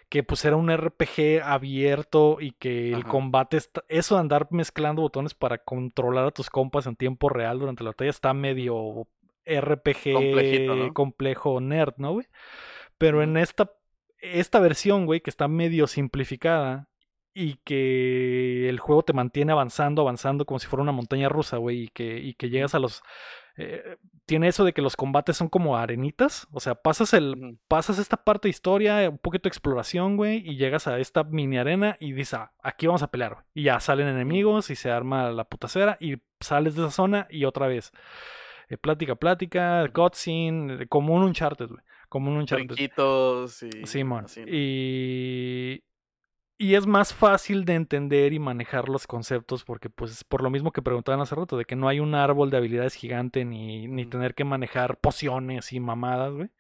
que 0.09 0.23
pues 0.23 0.45
era 0.45 0.57
un 0.57 0.71
RPG 0.75 1.43
abierto 1.43 2.39
y 2.41 2.53
que 2.53 2.93
el 2.93 3.05
combate, 3.05 3.57
está, 3.57 3.85
eso 3.89 4.15
de 4.15 4.21
andar 4.21 4.49
mezclando 4.51 5.03
botones 5.03 5.35
para 5.35 5.59
controlar 5.59 6.27
a 6.27 6.31
tus 6.31 6.49
compas 6.49 6.87
en 6.87 6.97
tiempo 6.97 7.29
real 7.29 7.59
durante 7.59 7.83
la 7.83 7.91
batalla 7.91 8.11
está 8.11 8.33
medio 8.33 9.09
RPG 9.45 10.67
¿no? 10.67 10.95
complejo 10.95 11.61
nerd, 11.61 11.95
¿no, 11.97 12.13
güey? 12.13 12.27
Pero 12.99 13.23
en 13.23 13.37
esta, 13.37 13.73
esta 14.19 14.61
versión, 14.61 15.07
güey, 15.07 15.21
que 15.21 15.31
está 15.31 15.49
medio 15.49 15.87
simplificada 15.87 16.89
y 17.35 17.57
que 17.65 18.69
el 18.69 18.79
juego 18.79 19.03
te 19.03 19.13
mantiene 19.13 19.53
avanzando, 19.53 20.03
avanzando 20.03 20.47
como 20.47 20.59
si 20.59 20.67
fuera 20.67 20.83
una 20.83 20.93
montaña 20.93 21.29
rusa, 21.29 21.59
güey, 21.59 21.85
y 21.85 21.89
que, 21.89 22.19
y 22.19 22.35
que 22.35 22.49
llegas 22.49 22.75
a 22.75 22.79
los 22.79 23.03
eh, 23.57 23.97
tiene 24.27 24.49
eso 24.49 24.65
de 24.65 24.73
que 24.73 24.83
los 24.83 24.97
combates 24.97 25.37
son 25.37 25.49
como 25.49 25.77
arenitas. 25.77 26.47
O 26.53 26.61
sea, 26.61 26.75
pasas 26.75 27.15
el. 27.15 27.59
Pasas 27.69 27.99
esta 27.99 28.17
parte 28.17 28.49
de 28.49 28.51
historia, 28.51 29.09
un 29.09 29.19
poquito 29.19 29.45
de 29.45 29.51
exploración, 29.51 30.17
güey. 30.17 30.43
Y 30.45 30.57
llegas 30.57 30.87
a 30.87 30.99
esta 30.99 31.25
mini 31.25 31.59
arena 31.59 31.97
y 32.01 32.13
dices, 32.13 32.35
ah, 32.35 32.53
aquí 32.63 32.87
vamos 32.87 33.03
a 33.03 33.11
pelear. 33.11 33.45
Y 33.55 33.65
ya 33.65 33.81
salen 33.81 34.09
enemigos 34.09 34.71
y 34.71 34.77
se 34.77 34.91
arma 34.91 35.31
la 35.31 35.45
putacera. 35.45 35.97
Y 36.01 36.17
sales 36.41 36.75
de 36.75 36.83
esa 36.83 36.91
zona 36.91 37.27
y 37.31 37.45
otra 37.45 37.67
vez. 37.67 37.93
Eh, 38.69 38.77
plática, 38.77 39.15
plática, 39.15 39.89
cutscene, 39.93 40.87
como 40.89 41.15
un 41.15 41.23
Uncharted, 41.23 41.69
güey. 41.69 41.83
Como 42.09 42.31
un 42.31 42.39
Uncharted. 42.39 42.67
Brinquitos 42.67 43.63
y. 43.63 43.87
Simón. 43.87 44.27
Y 44.47 45.83
y 46.59 46.75
es 46.75 46.87
más 46.87 47.13
fácil 47.13 47.65
de 47.65 47.75
entender 47.75 48.33
y 48.33 48.39
manejar 48.39 48.89
los 48.89 49.07
conceptos 49.07 49.65
porque 49.65 49.91
pues 49.91 50.25
por 50.25 50.43
lo 50.43 50.51
mismo 50.51 50.73
que 50.73 50.83
preguntaban 50.83 51.21
hace 51.21 51.35
rato, 51.35 51.57
de 51.57 51.65
que 51.65 51.77
no 51.77 51.89
hay 51.89 52.01
un 52.01 52.15
árbol 52.15 52.51
de 52.51 52.57
habilidades 52.57 52.95
gigante 52.95 53.45
ni, 53.45 53.89
ni 53.89 54.07
tener 54.07 54.35
que 54.35 54.45
manejar 54.45 54.99
pociones 54.99 55.73
y 55.73 55.81
mamadas, 55.81 56.33
güey. 56.33 56.51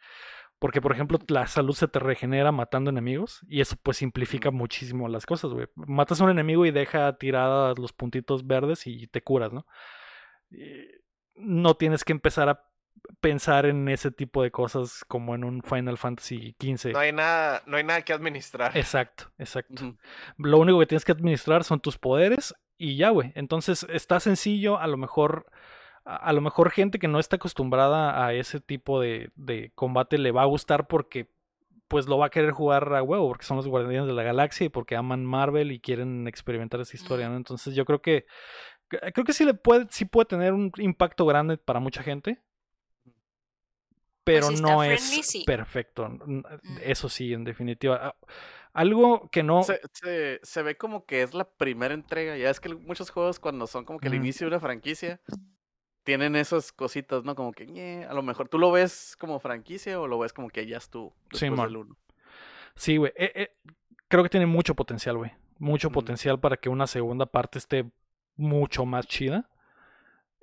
Porque, 0.59 0.80
por 0.80 0.92
ejemplo, 0.92 1.18
la 1.28 1.46
salud 1.46 1.74
se 1.74 1.87
te 1.87 1.98
regenera 1.98 2.50
matando 2.50 2.88
enemigos 2.90 3.40
y 3.46 3.61
eso 3.61 3.76
pues 3.82 3.98
simplifica 3.98 4.50
muchísimo 4.50 5.06
las 5.06 5.26
cosas, 5.26 5.52
güey. 5.52 5.66
Matas 5.74 6.20
a 6.20 6.24
un 6.24 6.30
enemigo 6.30 6.64
y 6.64 6.70
deja 6.70 7.14
tiradas 7.18 7.78
los 7.78 7.92
puntitos 7.92 8.46
verdes 8.46 8.87
y 8.87 9.06
te 9.06 9.22
curas, 9.22 9.52
¿no? 9.52 9.66
no 11.35 11.74
tienes 11.74 12.04
que 12.04 12.12
empezar 12.12 12.48
a 12.48 12.64
pensar 13.20 13.66
en 13.66 13.88
ese 13.88 14.11
tipo 14.11 14.42
de 14.42 14.50
cosas 14.50 15.04
como 15.09 15.35
en 15.35 15.44
un 15.44 15.62
Final 15.62 15.98
Fantasy 15.98 16.54
XV. 16.61 16.92
No 16.92 16.98
hay 16.98 17.12
nada, 17.12 17.62
no 17.66 17.76
hay 17.76 17.85
nada 17.85 18.02
que 18.02 18.12
administrar. 18.12 18.76
Exacto, 18.76 19.30
exacto. 19.38 19.96
Lo 20.38 20.59
único 20.59 20.78
que 20.78 20.87
tienes 20.87 21.04
que 21.04 21.12
administrar 21.12 21.64
son 21.64 21.80
tus 21.80 21.98
poderes 21.98 22.54
y 22.78 22.96
ya, 22.96 23.11
güey. 23.11 23.32
Entonces 23.35 23.87
está 23.90 24.20
sencillo, 24.20 24.78
a 24.78 24.87
lo 24.87 24.96
mejor 24.96 25.46
a 26.04 26.32
lo 26.32 26.40
mejor 26.40 26.70
gente 26.70 27.00
que 27.00 27.09
no 27.09 27.18
está 27.18 27.35
acostumbrada 27.35 28.24
a 28.24 28.32
ese 28.32 28.61
tipo 28.61 29.00
de, 29.00 29.32
de 29.35 29.72
combate 29.74 30.18
le 30.18 30.30
va 30.30 30.42
a 30.42 30.46
gustar 30.46 30.87
porque 30.87 31.28
pues 31.88 32.06
lo 32.06 32.18
va 32.18 32.26
a 32.26 32.30
querer 32.30 32.52
jugar 32.52 32.94
a 32.94 33.02
huevo 33.02 33.28
porque 33.28 33.44
son 33.44 33.56
los 33.56 33.66
guardianes 33.66 34.06
de 34.06 34.12
la 34.12 34.22
galaxia 34.22 34.66
y 34.66 34.68
porque 34.68 34.94
aman 34.94 35.24
Marvel 35.24 35.72
y 35.72 35.80
quieren 35.80 36.28
experimentar 36.28 36.80
esa 36.80 36.96
historia, 36.96 37.28
¿no? 37.28 37.37
Entonces 37.37 37.74
yo 37.74 37.85
creo 37.85 38.00
que 38.02 38.26
creo 38.88 39.24
que 39.24 39.32
sí 39.32 39.44
le 39.44 39.54
puede 39.54 39.87
sí 39.90 40.04
puede 40.04 40.26
tener 40.26 40.52
un 40.52 40.70
impacto 40.78 41.26
grande 41.26 41.59
para 41.59 41.80
mucha 41.80 42.04
gente 42.04 42.40
pero 44.26 44.50
no 44.50 44.82
es 44.82 45.44
perfecto. 45.46 46.08
Mm. 46.08 46.42
Eso 46.82 47.08
sí, 47.08 47.32
en 47.32 47.44
definitiva. 47.44 48.16
Algo 48.72 49.30
que 49.30 49.44
no. 49.44 49.62
Se, 49.62 50.40
se, 50.42 50.62
ve 50.62 50.76
como 50.76 51.06
que 51.06 51.22
es 51.22 51.32
la 51.32 51.48
primera 51.48 51.94
entrega. 51.94 52.36
Ya 52.36 52.50
es 52.50 52.58
que 52.58 52.74
muchos 52.74 53.10
juegos, 53.10 53.38
cuando 53.38 53.68
son 53.68 53.84
como 53.84 54.00
que 54.00 54.08
el 54.08 54.14
inicio 54.14 54.46
de 54.46 54.48
una 54.48 54.60
franquicia, 54.60 55.20
tienen 56.02 56.34
esas 56.34 56.72
cositas, 56.72 57.22
¿no? 57.22 57.36
Como 57.36 57.52
que, 57.52 58.04
a 58.08 58.12
lo 58.14 58.22
mejor 58.22 58.48
tú 58.48 58.58
lo 58.58 58.72
ves 58.72 59.16
como 59.16 59.38
franquicia 59.38 60.00
o 60.00 60.08
lo 60.08 60.18
ves 60.18 60.32
como 60.32 60.50
que 60.50 60.66
ya 60.66 60.78
es 60.78 60.90
tú. 60.90 61.14
Sí, 61.32 61.48
uno. 61.48 61.96
Sí, 62.74 62.96
güey. 62.96 63.12
Eh, 63.14 63.32
eh, 63.34 63.56
creo 64.08 64.24
que 64.24 64.28
tiene 64.28 64.46
mucho 64.46 64.74
potencial, 64.74 65.16
güey. 65.16 65.30
Mucho 65.58 65.90
potencial 65.90 66.40
para 66.40 66.56
que 66.56 66.68
una 66.68 66.88
segunda 66.88 67.26
parte 67.26 67.58
esté 67.58 67.88
mucho 68.34 68.84
más 68.84 69.06
chida. 69.06 69.48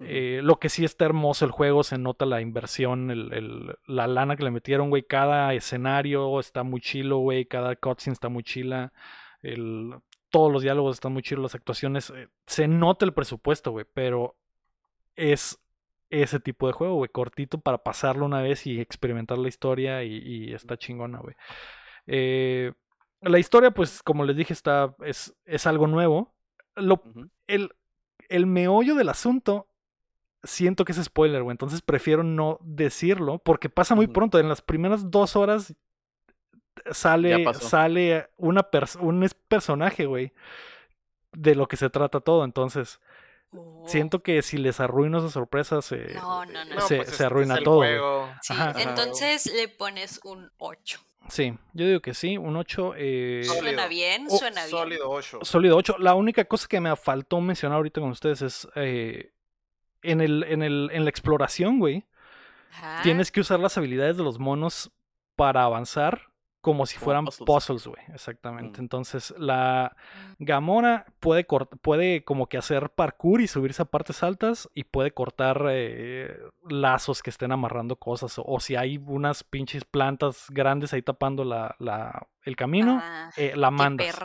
Eh, 0.06 0.42
lo 0.44 0.60
que 0.60 0.70
sí 0.70 0.86
está 0.86 1.06
hermoso 1.06 1.46
el 1.46 1.52
juego, 1.52 1.84
se 1.84 1.98
nota 1.98 2.26
la 2.26 2.42
inversión, 2.42 3.12
el, 3.12 3.34
el, 3.34 3.76
la 3.86 4.08
lana 4.08 4.36
que 4.36 4.44
le 4.44 4.52
metieron, 4.52 4.90
güey. 4.90 5.04
Cada 5.04 5.54
escenario 5.54 6.40
está 6.40 6.64
muy 6.64 6.82
chilo, 6.82 7.18
güey. 7.20 7.46
Cada 7.46 7.76
cutscene 7.76 8.14
está 8.14 8.30
muy 8.30 8.44
chila. 8.44 8.94
El, 9.42 9.96
todos 10.30 10.52
los 10.52 10.64
diálogos 10.64 10.96
están 10.96 11.14
muy 11.14 11.22
chilos, 11.22 11.44
las 11.44 11.56
actuaciones. 11.56 12.10
Eh, 12.10 12.28
se 12.48 12.68
nota 12.68 13.06
el 13.06 13.14
presupuesto, 13.14 13.72
güey, 13.72 13.86
pero 13.94 14.36
es 15.16 15.60
ese 16.10 16.40
tipo 16.40 16.68
de 16.68 16.74
juego, 16.74 16.96
güey. 16.96 17.10
Cortito 17.10 17.60
para 17.60 17.80
pasarlo 17.80 18.26
una 18.26 18.42
vez 18.42 18.66
y 18.68 18.80
experimentar 18.80 19.38
la 19.38 19.48
historia 19.48 20.04
y, 20.04 20.18
y 20.18 20.54
está 20.54 20.78
chingona, 20.78 21.20
güey. 21.20 21.36
Eh, 22.08 22.74
la 23.22 23.40
historia, 23.40 23.72
pues, 23.72 24.04
como 24.04 24.26
les 24.26 24.36
dije, 24.36 24.54
está, 24.54 24.96
es, 25.06 25.36
es 25.46 25.66
algo 25.68 25.88
nuevo. 25.88 26.34
Lo, 26.76 27.02
el, 27.48 27.70
el 28.30 28.46
meollo 28.46 28.96
del 28.96 29.10
asunto 29.10 29.68
siento 30.44 30.86
que 30.86 30.92
es 30.92 31.04
spoiler, 31.04 31.44
güey. 31.44 31.54
Entonces 31.54 31.82
prefiero 31.82 32.24
no 32.24 32.60
decirlo 32.62 33.40
porque 33.40 33.70
pasa 33.70 33.96
muy 33.96 34.08
pronto. 34.08 34.40
En 34.40 34.50
las 34.50 34.62
primeras 34.62 35.10
dos 35.10 35.36
horas 35.36 35.74
sale, 36.92 37.46
sale 37.54 38.30
una 38.38 38.68
un 39.00 39.30
personaje, 39.48 40.06
güey, 40.06 40.34
de 41.32 41.56
lo 41.56 41.68
que 41.68 41.78
se 41.78 41.90
trata 41.90 42.20
todo. 42.20 42.44
Entonces, 42.44 43.00
siento 43.86 44.22
que 44.22 44.42
si 44.42 44.58
les 44.58 44.80
arruino 44.80 45.20
esas 45.20 45.34
sorpresas, 45.34 45.86
se, 45.86 46.14
se, 46.88 46.98
pues 46.98 47.22
arruina 47.22 47.58
todo. 47.64 47.84
entonces 48.78 49.52
le 49.54 49.68
pones 49.68 50.20
un 50.24 50.52
8. 50.58 51.00
Sí, 51.30 51.58
yo 51.72 51.88
digo 51.88 52.02
que 52.02 52.14
sí, 52.14 52.38
un 52.38 52.58
8. 52.58 52.94
Eh... 52.98 53.44
Suena 53.46 53.88
bien, 53.88 54.30
suena 54.30 54.66
bien. 54.66 54.78
Sólido 54.78 55.10
8. 55.10 55.40
Sólido 55.44 55.78
8. 55.78 55.96
La 56.00 56.16
única 56.16 56.44
cosa 56.46 56.68
que 56.68 56.82
me 56.82 56.94
faltó 56.98 57.40
mencionar 57.40 57.78
ahorita 57.78 58.02
con 58.02 58.10
ustedes 58.10 58.42
es 58.42 58.68
eh, 58.76 59.33
en, 60.04 60.22
el, 60.22 60.44
en, 60.44 60.62
el, 60.64 60.90
en 60.94 61.04
la 61.04 61.10
exploración, 61.10 61.80
güey, 61.80 62.06
tienes 63.04 63.32
que 63.32 63.42
usar 63.42 63.60
las 63.60 63.78
habilidades 63.78 64.18
de 64.18 64.24
los 64.24 64.40
monos 64.40 64.92
para 65.36 65.64
avanzar 65.64 66.34
como 66.64 66.86
si 66.86 66.98
fueran 66.98 67.26
puzzles, 67.26 67.86
güey. 67.86 68.02
Exactamente. 68.14 68.80
Mm. 68.80 68.84
Entonces, 68.86 69.34
la 69.38 69.98
mm. 70.40 70.46
Gamora 70.46 71.06
puede, 71.20 71.46
puede 71.82 72.24
como 72.24 72.48
que 72.48 72.58
hacer 72.58 72.90
parkour 72.92 73.42
y 73.42 73.48
subirse 73.48 73.82
a 73.82 73.86
partes 73.86 74.24
altas 74.24 74.70
y 74.74 74.86
puede 74.86 75.12
cortar 75.12 75.66
eh, 75.70 76.40
lazos 76.70 77.22
que 77.22 77.32
estén 77.32 77.52
amarrando 77.52 77.98
cosas. 77.98 78.36
O, 78.38 78.62
si 78.62 78.78
hay 78.78 78.98
unas 78.98 79.44
pinches 79.44 79.84
plantas 79.84 80.46
grandes 80.52 80.94
ahí 80.94 81.02
tapando 81.02 81.44
la, 81.44 81.76
la 81.80 82.28
el 82.44 82.56
camino, 82.56 83.00
ah, 83.02 83.30
eh, 83.38 83.54
la 83.56 83.72
mandas. 83.72 84.20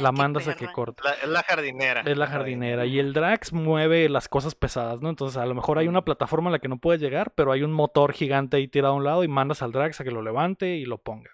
la 0.00 0.12
mandas 0.12 0.48
a 0.48 0.56
que 0.56 0.66
corte. 0.72 1.02
es 1.22 1.28
la 1.28 1.42
jardinera. 1.42 2.00
Es 2.00 2.16
la 2.16 2.26
jardinera. 2.26 2.84
Y 2.86 2.98
el 2.98 3.12
Drax 3.12 3.52
mueve 3.52 4.08
las 4.08 4.28
cosas 4.28 4.54
pesadas, 4.54 5.00
¿no? 5.00 5.08
Entonces, 5.08 5.36
a 5.36 5.46
lo 5.46 5.54
mejor 5.54 5.78
hay 5.78 5.88
una 5.88 6.04
plataforma 6.04 6.50
a 6.50 6.52
la 6.52 6.58
que 6.58 6.68
no 6.68 6.78
puedes 6.78 7.00
llegar, 7.00 7.32
pero 7.34 7.52
hay 7.52 7.62
un 7.62 7.72
motor 7.72 8.12
gigante 8.12 8.56
ahí 8.56 8.66
tirado 8.66 8.94
a 8.94 8.96
un 8.96 9.04
lado 9.04 9.24
y 9.24 9.28
mandas 9.28 9.62
al 9.62 9.72
Drax 9.72 10.00
a 10.00 10.04
que 10.04 10.10
lo 10.10 10.22
levante 10.22 10.76
y 10.76 10.84
lo 10.84 10.98
ponga. 10.98 11.30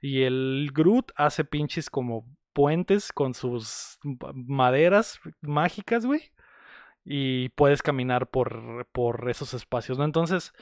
Y 0.00 0.22
el 0.22 0.70
Groot 0.72 1.12
hace 1.16 1.44
pinches 1.44 1.90
como 1.90 2.24
puentes 2.52 3.12
con 3.12 3.34
sus 3.34 3.98
maderas 4.32 5.20
mágicas, 5.40 6.06
güey. 6.06 6.32
Y 7.04 7.48
puedes 7.50 7.82
caminar 7.82 8.28
por, 8.28 8.86
por 8.92 9.28
esos 9.28 9.54
espacios, 9.54 9.98
¿no? 9.98 10.04
Entonces, 10.04 10.52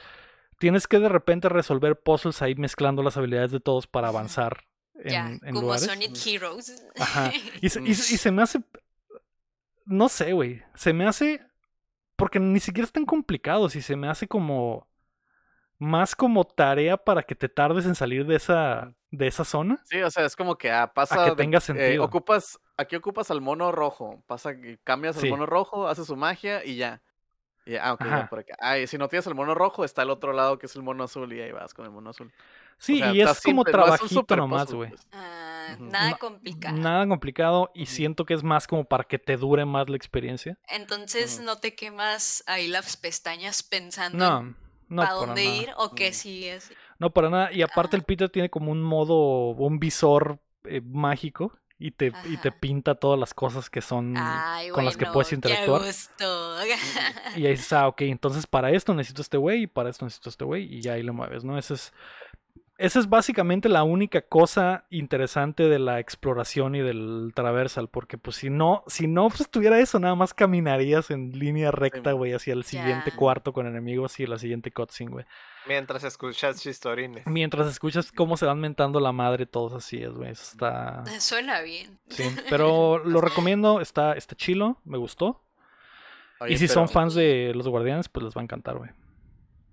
tienes 0.58 0.86
que 0.86 0.98
de 0.98 1.08
repente 1.08 1.48
resolver 1.48 2.00
puzzles 2.00 2.42
ahí 2.42 2.54
mezclando 2.54 3.02
las 3.02 3.16
habilidades 3.16 3.50
de 3.50 3.60
todos 3.60 3.86
para 3.86 4.08
avanzar. 4.08 4.64
En, 4.98 5.10
ya, 5.10 5.38
como 5.52 5.76
Sonic 5.78 6.16
Heroes. 6.26 6.84
Ajá. 6.98 7.32
Y 7.60 7.68
se, 7.68 7.80
y, 7.82 7.94
se 7.94 8.30
me 8.30 8.42
hace. 8.42 8.60
No 9.84 10.08
sé, 10.08 10.32
güey. 10.32 10.62
Se 10.74 10.92
me 10.92 11.06
hace. 11.06 11.40
Porque 12.16 12.40
ni 12.40 12.60
siquiera 12.60 12.84
es 12.84 12.92
tan 12.92 13.06
complicado. 13.06 13.68
Si 13.68 13.80
se 13.80 13.96
me 13.96 14.08
hace 14.08 14.26
como 14.26 14.88
más 15.78 16.16
como 16.16 16.44
tarea 16.44 16.96
para 16.96 17.22
que 17.22 17.34
te 17.34 17.48
tardes 17.48 17.86
en 17.86 17.94
salir 17.94 18.26
de 18.26 18.36
esa, 18.36 18.92
de 19.10 19.26
esa 19.26 19.44
zona. 19.44 19.80
Sí, 19.84 20.02
o 20.02 20.10
sea, 20.10 20.24
es 20.24 20.34
como 20.34 20.56
que 20.56 20.70
ah, 20.70 20.92
pasa. 20.92 21.24
que 21.24 21.36
tenga 21.36 21.58
eh, 21.58 21.62
sentido. 21.62 22.04
ocupas, 22.04 22.58
aquí 22.76 22.96
ocupas 22.96 23.30
al 23.30 23.40
mono 23.40 23.72
rojo. 23.72 24.22
Pasa 24.26 24.56
que 24.56 24.78
cambias 24.82 25.22
al 25.22 25.30
mono 25.30 25.46
rojo, 25.46 25.88
haces 25.88 26.06
su 26.06 26.16
magia 26.16 26.64
y 26.64 26.76
ya. 26.76 27.00
Y, 27.64 27.76
ah, 27.76 27.92
ok, 27.92 28.06
va 28.10 28.26
por 28.28 28.38
acá. 28.40 28.56
Ah, 28.60 28.78
y 28.78 28.86
si 28.86 28.96
no 28.96 29.08
tienes 29.08 29.26
el 29.26 29.34
mono 29.34 29.54
rojo, 29.54 29.84
está 29.84 30.02
el 30.02 30.10
otro 30.10 30.32
lado 30.32 30.58
que 30.58 30.66
es 30.66 30.74
el 30.74 30.82
mono 30.82 31.04
azul 31.04 31.32
y 31.32 31.40
ahí 31.40 31.52
vas 31.52 31.74
con 31.74 31.84
el 31.84 31.90
mono 31.90 32.10
azul. 32.10 32.32
Sí, 32.78 32.94
O 32.96 32.98
sea, 32.98 33.12
y 33.14 33.20
es 33.22 33.40
como 33.42 33.64
trabajito 33.64 34.36
nomás, 34.36 34.72
güey. 34.72 34.92
Ah, 35.12 35.76
nada 35.80 36.10
Na- 36.10 36.16
complicado. 36.16 36.76
Nada 36.76 37.06
complicado 37.08 37.70
y 37.74 37.86
siento 37.86 38.24
que 38.24 38.34
es 38.34 38.42
más 38.44 38.66
como 38.66 38.84
para 38.84 39.04
que 39.04 39.18
te 39.18 39.36
dure 39.36 39.64
más 39.64 39.88
la 39.90 39.96
experiencia. 39.96 40.56
Entonces 40.68 41.40
no 41.40 41.56
te 41.56 41.74
quemas 41.74 42.44
ahí 42.46 42.68
las 42.68 42.96
pestañas 42.96 43.62
pensando 43.62 44.18
No, 44.18 44.42
no 44.88 45.02
para 45.02 45.08
para 45.08 45.26
dónde 45.26 45.44
nada. 45.44 45.56
ir 45.56 45.70
o 45.76 45.90
Mm. 45.92 46.12
sí 46.12 46.46
es. 46.46 46.70
No 47.00 47.10
para 47.10 47.30
nada. 47.30 47.52
Y 47.52 47.62
aparte 47.62 47.96
Ah. 47.96 47.98
el 47.98 48.04
Peter 48.04 48.30
tiene 48.30 48.48
como 48.48 48.70
un 48.72 48.82
modo, 48.82 49.50
un 49.50 49.78
visor 49.78 50.40
eh, 50.64 50.80
mágico 50.84 51.52
y 51.78 51.92
te, 51.92 52.12
y 52.28 52.36
te 52.38 52.50
pinta 52.52 52.94
todas 52.96 53.18
las 53.18 53.32
cosas 53.34 53.70
que 53.70 53.80
son 53.80 54.14
Ay, 54.16 54.68
con 54.70 54.84
las 54.84 54.96
que 54.96 55.06
puedes 55.06 55.28
qué 55.28 55.34
interactuar. 55.36 55.82
gusto. 55.82 56.56
Y 57.36 57.46
ahí 57.46 57.52
dices, 57.52 57.72
ah, 57.72 57.88
ok, 57.88 58.02
entonces 58.02 58.46
para 58.46 58.70
esto 58.70 58.94
necesito 58.94 59.22
este 59.22 59.36
güey 59.36 59.62
y 59.62 59.66
para 59.66 59.90
esto 59.90 60.04
necesito 60.04 60.28
este 60.30 60.44
güey 60.44 60.64
y 60.74 60.80
ya 60.80 60.94
ahí 60.94 61.02
lo 61.02 61.12
mueves, 61.14 61.44
¿no? 61.44 61.56
Ese 61.58 61.74
es, 61.74 61.92
esa 62.78 63.00
es 63.00 63.08
básicamente 63.08 63.68
la 63.68 63.82
única 63.82 64.22
cosa 64.22 64.84
interesante 64.88 65.64
de 65.68 65.80
la 65.80 65.98
exploración 65.98 66.76
y 66.76 66.80
del 66.80 67.32
traversal, 67.34 67.88
porque 67.88 68.18
pues 68.18 68.36
si 68.36 68.50
no, 68.50 68.84
si 68.86 69.08
no 69.08 69.28
pues, 69.28 69.50
tuviera 69.50 69.80
eso, 69.80 69.98
nada 69.98 70.14
más 70.14 70.32
caminarías 70.32 71.10
en 71.10 71.36
línea 71.36 71.72
recta, 71.72 72.12
güey, 72.12 72.34
hacia 72.34 72.54
el 72.54 72.62
siguiente 72.62 73.10
cuarto 73.10 73.52
con 73.52 73.66
enemigos 73.66 74.20
y 74.20 74.26
la 74.26 74.38
siguiente 74.38 74.70
cutscene, 74.70 75.10
güey. 75.10 75.24
Mientras 75.66 76.04
escuchas 76.04 76.62
chistorines. 76.62 77.26
Mientras 77.26 77.66
escuchas 77.66 78.12
cómo 78.12 78.36
se 78.36 78.46
van 78.46 78.60
mentando 78.60 79.00
la 79.00 79.10
madre, 79.10 79.44
todos 79.44 79.74
así 79.74 80.00
es, 80.00 80.12
güey. 80.12 80.30
eso 80.30 80.44
Está... 80.52 81.04
Suena 81.18 81.60
bien. 81.62 81.98
Sí, 82.08 82.22
pero 82.48 83.04
lo 83.04 83.20
recomiendo, 83.20 83.80
está, 83.80 84.12
está 84.12 84.36
chilo, 84.36 84.80
me 84.84 84.98
gustó. 84.98 85.42
Oye, 86.38 86.54
y 86.54 86.58
si 86.58 86.68
pero- 86.68 86.74
son 86.74 86.88
fans 86.88 87.14
de 87.14 87.52
los 87.56 87.66
guardianes, 87.66 88.08
pues 88.08 88.22
les 88.24 88.36
va 88.36 88.40
a 88.40 88.44
encantar, 88.44 88.78
güey. 88.78 88.90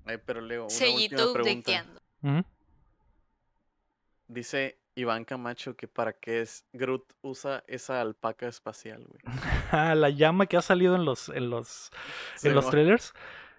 Ay, 0.08 0.18
pero 0.26 0.42
Leo, 0.42 0.64
una 0.64 0.70
Sellito 0.72 1.28
última 1.28 1.44
pregunta. 1.44 1.72
updateando. 2.24 2.55
Dice 4.28 4.80
Iván 4.96 5.26
Camacho 5.26 5.76
que 5.76 5.88
para 5.88 6.14
qué 6.14 6.42
es 6.42 6.66
Groot 6.74 7.04
usa 7.22 7.64
esa 7.68 8.02
alpaca 8.02 8.48
espacial, 8.48 9.06
güey. 9.06 9.22
La 10.00 10.10
llama 10.10 10.46
que 10.46 10.58
ha 10.58 10.62
salido 10.62 10.96
en 10.96 11.06
los, 11.06 11.30
en 11.30 11.50
los, 11.50 11.92
Sí, 12.36 12.48
en 12.48 12.56
los 12.56 12.70
trailers. 12.70 13.14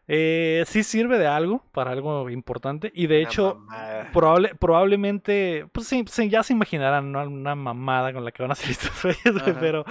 Eh, 0.08 0.62
sí 0.66 0.84
sirve 0.84 1.18
de 1.18 1.26
algo, 1.26 1.64
para 1.72 1.90
algo 1.90 2.30
importante. 2.30 2.92
Y 2.94 3.06
de 3.08 3.20
Una 3.20 3.28
hecho, 3.28 3.66
probable, 4.12 4.54
probablemente, 4.54 5.66
pues 5.72 5.88
sí, 5.88 6.04
sí, 6.08 6.28
ya 6.28 6.42
se 6.42 6.52
imaginarán, 6.52 7.10
¿no? 7.10 7.22
Una 7.22 7.54
mamada 7.54 8.12
con 8.12 8.24
la 8.24 8.30
que 8.30 8.42
van 8.42 8.52
a 8.52 8.54
salir 8.54 8.76
estos 8.80 9.42
Ajá. 9.42 9.56
pero, 9.58 9.84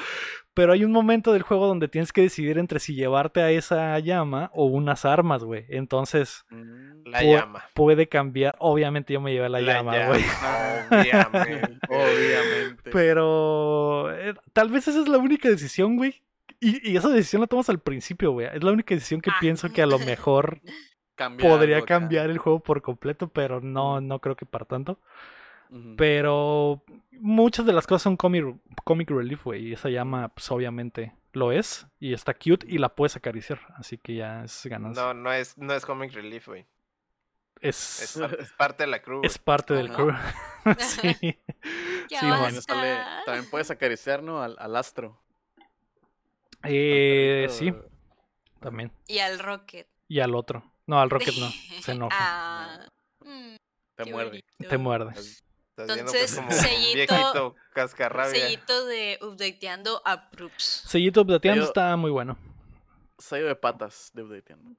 pero 0.56 0.74
hay 0.74 0.84
un 0.84 0.92
momento 0.92 1.32
del 1.34 1.44
juego 1.44 1.68
donde 1.68 1.88
tienes 1.88 2.12
que 2.12 2.22
decidir 2.22 2.58
entre 2.58 2.80
si 2.80 2.96
llevarte 2.96 3.42
a 3.42 3.52
esa 3.52 4.00
llama 4.00 4.50
o 4.54 4.66
unas 4.66 5.06
armas, 5.06 5.44
güey. 5.44 5.66
Entonces, 5.70 6.44
Mm, 6.50 7.08
La 7.10 7.22
pu- 7.22 7.36
llama. 7.40 7.64
puede 7.76 8.08
cambiar. 8.10 8.56
Obviamente 8.58 9.14
yo 9.14 9.22
me 9.22 9.32
llevé 9.34 9.50
la, 9.50 9.62
llama, 9.62 10.08
güey. 10.08 10.24
Obviamente. 10.90 11.80
Obviamente. 11.90 12.92
Pero 12.92 14.12
eh, 14.18 14.34
tal 14.54 14.70
vez 14.70 14.88
esa 14.88 15.02
es 15.02 15.08
la 15.08 15.18
única 15.18 15.50
decisión, 15.50 15.98
güey. 15.98 16.24
Y, 16.60 16.92
y 16.92 16.98
esa 16.98 17.10
decisión 17.10 17.42
la 17.42 17.48
tomas 17.48 17.70
al 17.70 17.80
principio, 17.80 18.32
güey. 18.32 18.48
Es 18.54 18.64
la 18.64 18.72
única 18.72 18.96
decisión 18.96 19.22
que 19.22 19.30
Ah. 19.30 19.38
pienso 19.40 19.72
que 19.72 19.82
a 19.82 19.86
lo 19.86 20.00
mejor 20.00 20.62
Cambiar 21.16 21.50
podría 21.50 21.76
algo 21.78 21.86
cambiar 21.88 22.30
el 22.30 22.38
juego 22.40 22.60
por 22.60 22.82
completo, 22.82 23.28
pero 23.30 23.62
no, 23.62 24.02
no 24.02 24.20
creo 24.20 24.36
que 24.36 24.46
para 24.46 24.66
tanto. 24.66 25.00
Pero 25.98 26.84
muchas 27.12 27.66
de 27.66 27.74
las 27.74 27.88
cosas 27.88 28.04
son 28.04 28.18
comic, 28.18 28.46
comic 28.84 29.10
relief, 29.10 29.44
güey. 29.44 29.68
Y 29.70 29.74
esa 29.74 29.90
llama, 29.90 30.30
pues 30.30 30.50
obviamente 30.52 31.14
lo 31.34 31.52
es. 31.52 31.88
Y 32.00 32.14
está 32.14 32.34
cute 32.34 32.66
y 32.70 32.78
la 32.78 32.90
puedes 32.90 33.16
acariciar. 33.16 33.60
Así 33.76 33.98
que 33.98 34.16
ya 34.16 34.44
es 34.44 34.66
ganancia. 34.66 35.02
No, 35.04 35.14
no 35.14 35.32
es, 35.34 35.58
no 35.58 35.74
es 35.74 35.86
comic 35.86 36.14
relief, 36.14 36.48
güey. 36.48 36.66
es, 37.62 38.02
Es, 38.02 38.18
par- 38.18 38.38
es 38.40 38.52
parte 38.54 38.84
de 38.84 38.88
la 38.88 39.02
crew. 39.02 39.22
es 39.24 39.38
parte 39.38 39.74
del 39.74 39.92
crew. 39.92 40.12
sí. 40.80 41.16
Sí, 42.08 42.16
sale- 42.62 43.00
también 43.26 43.50
puedes 43.50 43.72
acariciar, 43.72 44.22
¿no? 44.22 44.42
Al, 44.44 44.56
al 44.60 44.76
astro. 44.76 45.20
Eh, 46.64 47.48
sí, 47.50 47.74
también. 48.60 48.92
Y 49.08 49.20
al 49.20 49.40
Rocket. 49.40 49.88
Y 50.08 50.20
al 50.20 50.36
otro. 50.36 50.64
No, 50.88 51.00
al 51.00 51.10
Rocket 51.10 51.34
no. 51.40 51.50
Se 51.82 51.94
enoja. 51.94 52.16
Ah, 52.20 52.88
mm, 53.22 53.56
Te 53.96 54.06
muerde. 54.06 54.30
bonito. 54.30 54.70
Te 54.70 54.78
muerde. 54.78 55.14
Estás 55.78 55.88
viendo 55.94 56.12
que 56.12 56.24
es 56.24 56.38
Entonces, 56.38 56.38
como 56.38 56.52
sellito- 56.52 56.94
viejito. 56.96 57.56
Sellito 58.32 58.86
de 58.86 59.20
updateando 59.22 60.02
approves. 60.06 60.84
Sellito 60.88 61.22
updateando 61.22 61.64
Yo- 61.64 61.68
está 61.68 61.98
muy 61.98 62.12
bueno. 62.12 62.38
Sello 63.18 63.48
de 63.48 63.56
patas 63.56 64.12
de 64.14 64.24
updateando. 64.24 64.72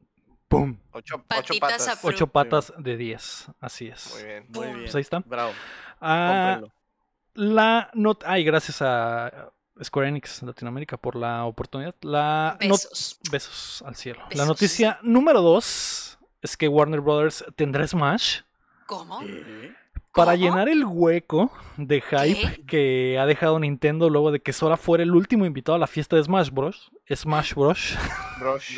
¡Pum! 0.49 0.79
Ocho, 0.93 1.17
ocho 1.17 1.25
Patitas 1.27 1.61
patas. 1.61 1.89
a- 2.05 2.07
Ocho 2.07 2.27
patas 2.29 2.73
de 2.79 2.97
10. 2.97 3.49
Así 3.61 3.89
es. 3.89 4.11
Muy 4.15 4.23
bien. 4.25 4.47
Muy 4.49 4.67
bien. 4.69 4.81
Pues 4.83 4.95
ahí 4.95 5.01
está. 5.03 5.19
Bravo. 5.27 5.53
Ah, 6.01 6.61
la 7.35 7.91
not 7.93 8.23
Ay, 8.25 8.45
gracias 8.45 8.81
a 8.81 9.51
Square 9.83 10.09
Enix 10.09 10.43
Latinoamérica 10.43 10.97
por 10.97 11.17
la 11.17 11.45
oportunidad. 11.45 11.95
La 12.01 12.57
not- 12.63 12.71
Besos. 12.71 13.19
Besos 13.31 13.83
al 13.87 13.97
cielo. 13.97 14.23
La 14.31 14.47
noticia 14.47 14.99
número 15.03 15.43
2 15.43 16.19
es 16.41 16.57
que 16.57 16.69
Warner 16.69 17.01
Brothers 17.03 17.45
tendrá 17.55 17.87
Smash 17.87 18.41
¿Cómo? 18.87 19.19
¿Qué? 19.21 19.75
Para 20.17 20.33
¿Cómo? 20.33 20.45
llenar 20.45 20.69
el 20.69 20.85
hueco 20.85 21.53
de 21.77 22.01
hype 22.01 22.65
que 22.67 23.19
ha 23.21 23.27
dejado 23.27 23.61
Nintendo 23.61 24.09
luego 24.09 24.33
de 24.33 24.41
que 24.41 24.53
Sora 24.53 24.77
fuera 24.77 25.05
el 25.05 25.15
último 25.15 25.45
invitado 25.45 25.77
a 25.77 25.79
la 25.79 25.87
fiesta 25.87 26.17
de 26.17 26.25
Smash 26.25 26.51
Bros. 26.51 26.91
Smash 27.15 27.55
Bros. 27.55 27.95
Brush. 28.41 28.77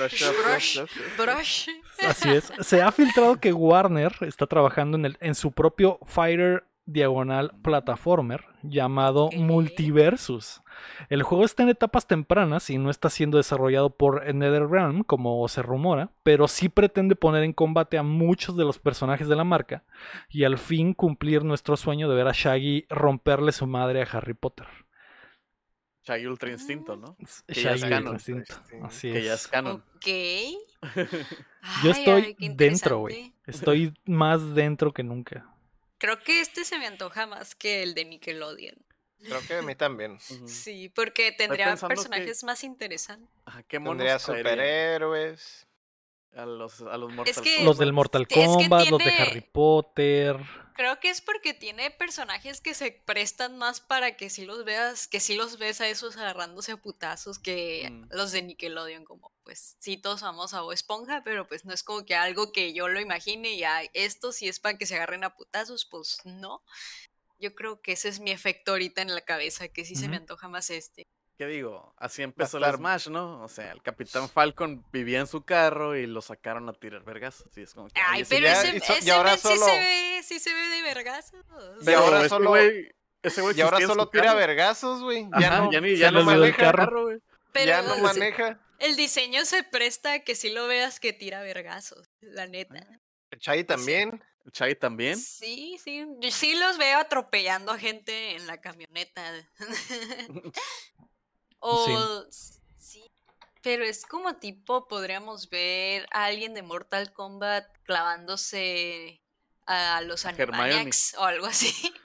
Brush. 1.17 1.69
Así 2.07 2.29
es. 2.31 2.53
Se 2.61 2.83
ha 2.83 2.93
filtrado 2.93 3.41
que 3.41 3.53
Warner 3.53 4.13
está 4.21 4.47
trabajando 4.47 4.99
en, 4.99 5.07
el, 5.07 5.17
en 5.21 5.35
su 5.35 5.53
propio 5.53 5.99
Fighter 6.05 6.65
diagonal 6.89 7.53
plataformer 7.63 8.45
llamado. 8.63 9.31
Multiversus. 9.37 10.63
El 11.09 11.23
juego 11.23 11.45
está 11.45 11.63
en 11.63 11.69
etapas 11.69 12.07
tempranas 12.07 12.71
y 12.71 12.79
no 12.79 12.91
está 12.91 13.11
siendo 13.11 13.37
desarrollado 13.37 13.91
por 13.91 14.25
NetherRealm 14.33 15.03
como 15.05 15.47
se 15.49 15.63
rumora, 15.63 16.11
pero 16.23 16.49
sí 16.49 16.69
pretende 16.69 17.15
poner 17.17 17.43
en 17.45 17.53
combate 17.53 17.99
a 17.99 18.03
muchos 18.03 18.57
de 18.57 18.65
los 18.65 18.79
personajes 18.79 19.29
de 19.29 19.37
la 19.37 19.45
marca 19.45 19.85
y 20.29 20.45
al 20.45 20.57
fin 20.59 20.95
cumplir 20.95 21.45
nuestro 21.45 21.77
sueño 21.77 22.09
de 22.09 22.17
ver 22.17 22.29
a 22.29 22.33
Shaggy 22.33 22.87
romperle 22.89 23.53
su 23.53 23.67
madre 23.67 24.03
a 24.03 24.05
Harry 24.05 24.35
Potter. 24.35 24.67
Shaggy 26.05 26.27
Ultra 26.27 26.51
Instinto, 26.51 26.97
¿no? 26.97 27.17
Que 27.47 27.55
ya 27.55 27.75
Shaggy 27.75 27.77
es 27.77 27.83
el 27.83 27.91
canon. 27.91 28.15
instinto. 28.15 28.55
Así 28.83 29.13
Que 29.13 29.23
ya 29.23 29.35
es. 29.35 29.41
es 29.43 29.49
canon. 29.49 29.85
Ok. 29.97 30.07
Yo 31.85 31.91
estoy 31.91 32.37
ay, 32.41 32.49
dentro, 32.55 33.01
güey. 33.01 33.35
Estoy 33.47 33.93
más 34.07 34.55
dentro 34.55 34.93
que 34.93 35.03
nunca. 35.03 35.47
Creo 35.99 36.21
que 36.23 36.41
este 36.41 36.65
se 36.65 36.79
me 36.79 36.87
antoja 36.87 37.27
más 37.27 37.55
que 37.55 37.83
el 37.83 37.95
de 37.95 38.05
Nickelodeon. 38.05 38.77
Creo 39.23 39.41
que 39.47 39.55
a 39.57 39.63
mí 39.63 39.75
también. 39.75 40.19
Sí, 40.47 40.89
porque 40.89 41.33
tendría 41.33 41.75
que- 41.75 41.87
personajes 41.87 42.45
más 42.45 42.65
interesantes. 42.65 43.29
Ajá, 43.45 43.63
¿Qué 43.65 43.79
monos 43.79 43.99
Tendría 43.99 44.19
superhéroes. 44.19 45.67
A 46.37 46.47
los, 46.47 46.83
a 46.83 46.97
los 46.97 47.13
Mortal 47.13 47.43
que- 47.43 47.65
Los 47.65 47.79
del 47.79 47.89
Kombat. 47.89 47.95
Mortal 47.95 48.23
Es 48.23 48.29
que 48.29 48.45
Kombat, 48.45 48.89
los 48.89 48.99
de 48.99 49.11
Harry 49.11 49.41
Potter. 49.41 50.37
Creo 50.77 51.01
que 51.01 51.11
es 51.11 51.21
porque 51.21 51.55
tiene 51.55 51.91
personajes 51.91 52.61
que 52.61 52.73
se 52.75 52.93
prestan 52.93 53.59
más 53.59 53.81
para 53.81 54.17
que 54.17 54.31
si 54.31 54.45
los 54.45 54.65
veas, 54.65 55.09
que 55.09 55.19
si 55.19 55.35
los 55.35 55.59
ves 55.59 55.81
a 55.81 55.89
esos 55.89 56.17
agarrándose 56.17 56.71
a 56.71 56.77
putazos 56.77 57.41
que 57.41 57.89
Mm. 57.91 58.09
los 58.11 58.31
de 58.31 58.43
Nickelodeon, 58.43 59.05
como 59.05 59.33
pues 59.43 59.77
sí 59.81 59.97
todos 59.97 60.21
vamos 60.21 60.55
a 60.55 60.61
Bob 60.61 60.73
Esponja, 60.73 61.23
pero 61.25 61.49
pues 61.49 61.65
no 61.65 61.73
es 61.73 61.83
como 61.83 62.05
que 62.05 62.15
algo 62.15 62.53
que 62.53 62.73
yo 62.75 62.87
lo 62.87 63.01
imagine 63.01 63.51
y 63.55 63.65
"Ay, 63.65 63.89
esto 63.95 64.31
si 64.31 64.47
es 64.47 64.61
para 64.61 64.79
que 64.79 64.87
se 64.87 64.95
agarren 64.95 65.25
a 65.25 65.35
putazos, 65.35 65.85
pues 65.87 66.19
no. 66.25 66.63
Yo 67.41 67.55
creo 67.55 67.81
que 67.81 67.93
ese 67.93 68.09
es 68.11 68.21
mi 68.21 68.31
efecto 68.31 68.73
ahorita 68.73 69.01
en 69.03 69.15
la 69.15 69.23
cabeza, 69.23 69.69
que 69.69 69.85
sí 69.85 69.97
se 69.97 70.09
me 70.09 70.17
antoja 70.17 70.49
más 70.49 70.71
este. 70.71 71.07
¿Qué 71.39 71.47
digo? 71.47 71.95
Así 71.97 72.23
empezó 72.23 72.59
el 72.59 72.65
Smash, 72.75 73.09
¿no? 73.09 73.43
O 73.45 73.49
sea, 73.49 73.71
el 73.71 73.81
Capitán 73.81 74.29
Falcon 74.29 74.85
vivía 74.93 75.21
en 75.21 75.29
su 75.29 75.45
carro 75.45 75.97
y 75.97 76.05
lo 76.07 76.21
sacaron 76.21 76.69
a 76.69 76.73
tirar 76.73 77.05
vergas. 77.05 77.45
Así 77.49 77.63
es 77.63 77.75
como 77.75 77.89
que. 77.89 78.01
Ay, 78.05 78.25
pero 78.29 78.43
ya 78.47 78.61
ese, 78.61 78.75
y 78.75 78.99
ese 78.99 79.13
ahora 79.13 79.31
men 79.31 79.39
sí 79.39 79.43
solo- 79.49 79.65
se 79.67 79.79
ve, 79.79 80.21
sí 80.25 80.41
se 80.41 80.53
ve 80.53 80.61
de 80.69 80.83
vergazos. 80.83 81.45
Y 81.81 81.85
Pero 81.85 81.99
ahora 82.01 82.19
ese 82.21 82.29
solo- 82.29 82.51
güey- 82.51 82.93
ese 83.23 83.41
güey 83.43 83.57
Y 83.57 83.61
ahora 83.61 83.79
solo 83.87 84.09
tira 84.09 84.25
carro. 84.25 84.37
vergazos, 84.39 85.01
güey. 85.03 85.29
Ajá, 85.31 85.41
Ya 85.41 85.59
no, 85.61 85.73
ya 85.73 85.81
ni, 85.81 85.97
ya 85.97 86.11
no 86.11 86.19
el 86.21 86.25
maneja 86.25 86.47
el 86.47 86.57
carro. 86.57 87.03
güey. 87.05 87.19
Pero 87.53 87.67
ya 87.69 87.83
no 87.83 87.97
maneja. 87.99 88.59
el 88.81 88.97
diseño 88.97 89.45
se 89.45 89.63
presta 89.63 90.15
a 90.15 90.19
que 90.21 90.35
si 90.35 90.51
lo 90.51 90.67
veas 90.67 90.99
que 90.99 91.13
tira 91.13 91.41
vergazos, 91.43 92.11
la 92.21 92.49
neta. 92.49 92.85
Chay 93.39 93.63
también. 93.63 94.25
El 94.45 94.51
Chai 94.53 94.75
también. 94.75 95.17
Sí, 95.19 95.79
sí, 95.83 96.05
yo 96.21 96.31
sí 96.33 96.55
los 96.59 96.79
veo 96.79 96.99
atropellando 96.99 97.71
a 97.71 97.79
gente 97.79 98.35
en 98.35 98.47
la 98.49 98.61
camioneta. 98.61 99.23
o 101.61 102.25
sí. 102.31 103.05
pero 103.63 103.85
es 103.85 104.07
como 104.07 104.37
tipo 104.37 104.89
podríamos 104.89 105.51
ver 105.51 106.07
a 106.13 106.25
alguien 106.27 106.55
de 106.55 106.63
Mortal 106.63 107.13
Kombat 107.13 107.67
clavándose 107.85 109.23
a 109.67 110.01
los. 110.03 110.25
Animaniacs 110.27 111.15
o 111.19 111.25
algo 111.25 111.47
así. 111.47 111.73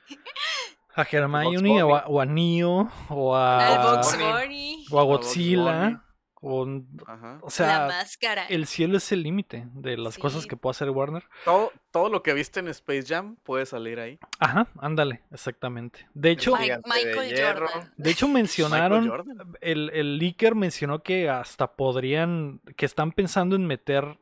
A 0.96 1.08
Hermione 1.12 1.82
o 1.82 1.96
a, 1.96 2.06
o 2.06 2.22
a 2.22 2.26
Neo 2.28 2.88
o 3.10 3.36
a. 3.36 4.00
Bunny. 4.16 4.86
o 4.92 5.00
a 5.00 5.04
Godzilla. 5.04 6.04
O, 6.46 6.68
Ajá. 7.08 7.40
o 7.42 7.46
la 7.46 7.50
sea, 7.50 7.88
máscara. 7.88 8.46
el 8.48 8.68
cielo 8.68 8.98
es 8.98 9.10
el 9.14 9.24
límite 9.24 9.66
de 9.76 9.96
las 9.98 10.18
cosas 10.18 10.46
que 10.46 10.58
puede 10.58 10.72
hacer 10.72 10.90
Warner. 10.90 11.24
Todo, 11.46 11.72
todo 11.90 12.10
lo 12.10 12.22
que 12.22 12.34
viste 12.34 12.60
en 12.60 12.68
Space 12.68 13.04
Jam 13.08 13.38
puede 13.44 13.66
salir 13.66 13.98
ahí. 14.02 14.20
Ajá, 14.40 14.68
ándale, 14.80 15.22
exactamente. 15.32 16.06
De 16.14 16.32
hecho, 16.32 16.52
de 16.58 16.82
Michael 16.86 17.30
hierro. 17.34 17.68
Jordan. 17.70 17.94
de 17.96 18.12
hecho 18.12 18.28
Michael 18.28 18.34
mencionaron, 18.44 19.08
Jordan. 19.10 19.38
el, 19.62 19.90
el 19.94 20.18
leaker 20.18 20.54
mencionó 20.54 21.02
que 21.02 21.30
hasta 21.30 21.76
podrían, 21.78 22.60
que 22.76 22.86
están 22.86 23.14
pensando 23.14 23.56
en 23.56 23.66
meter 23.66 24.20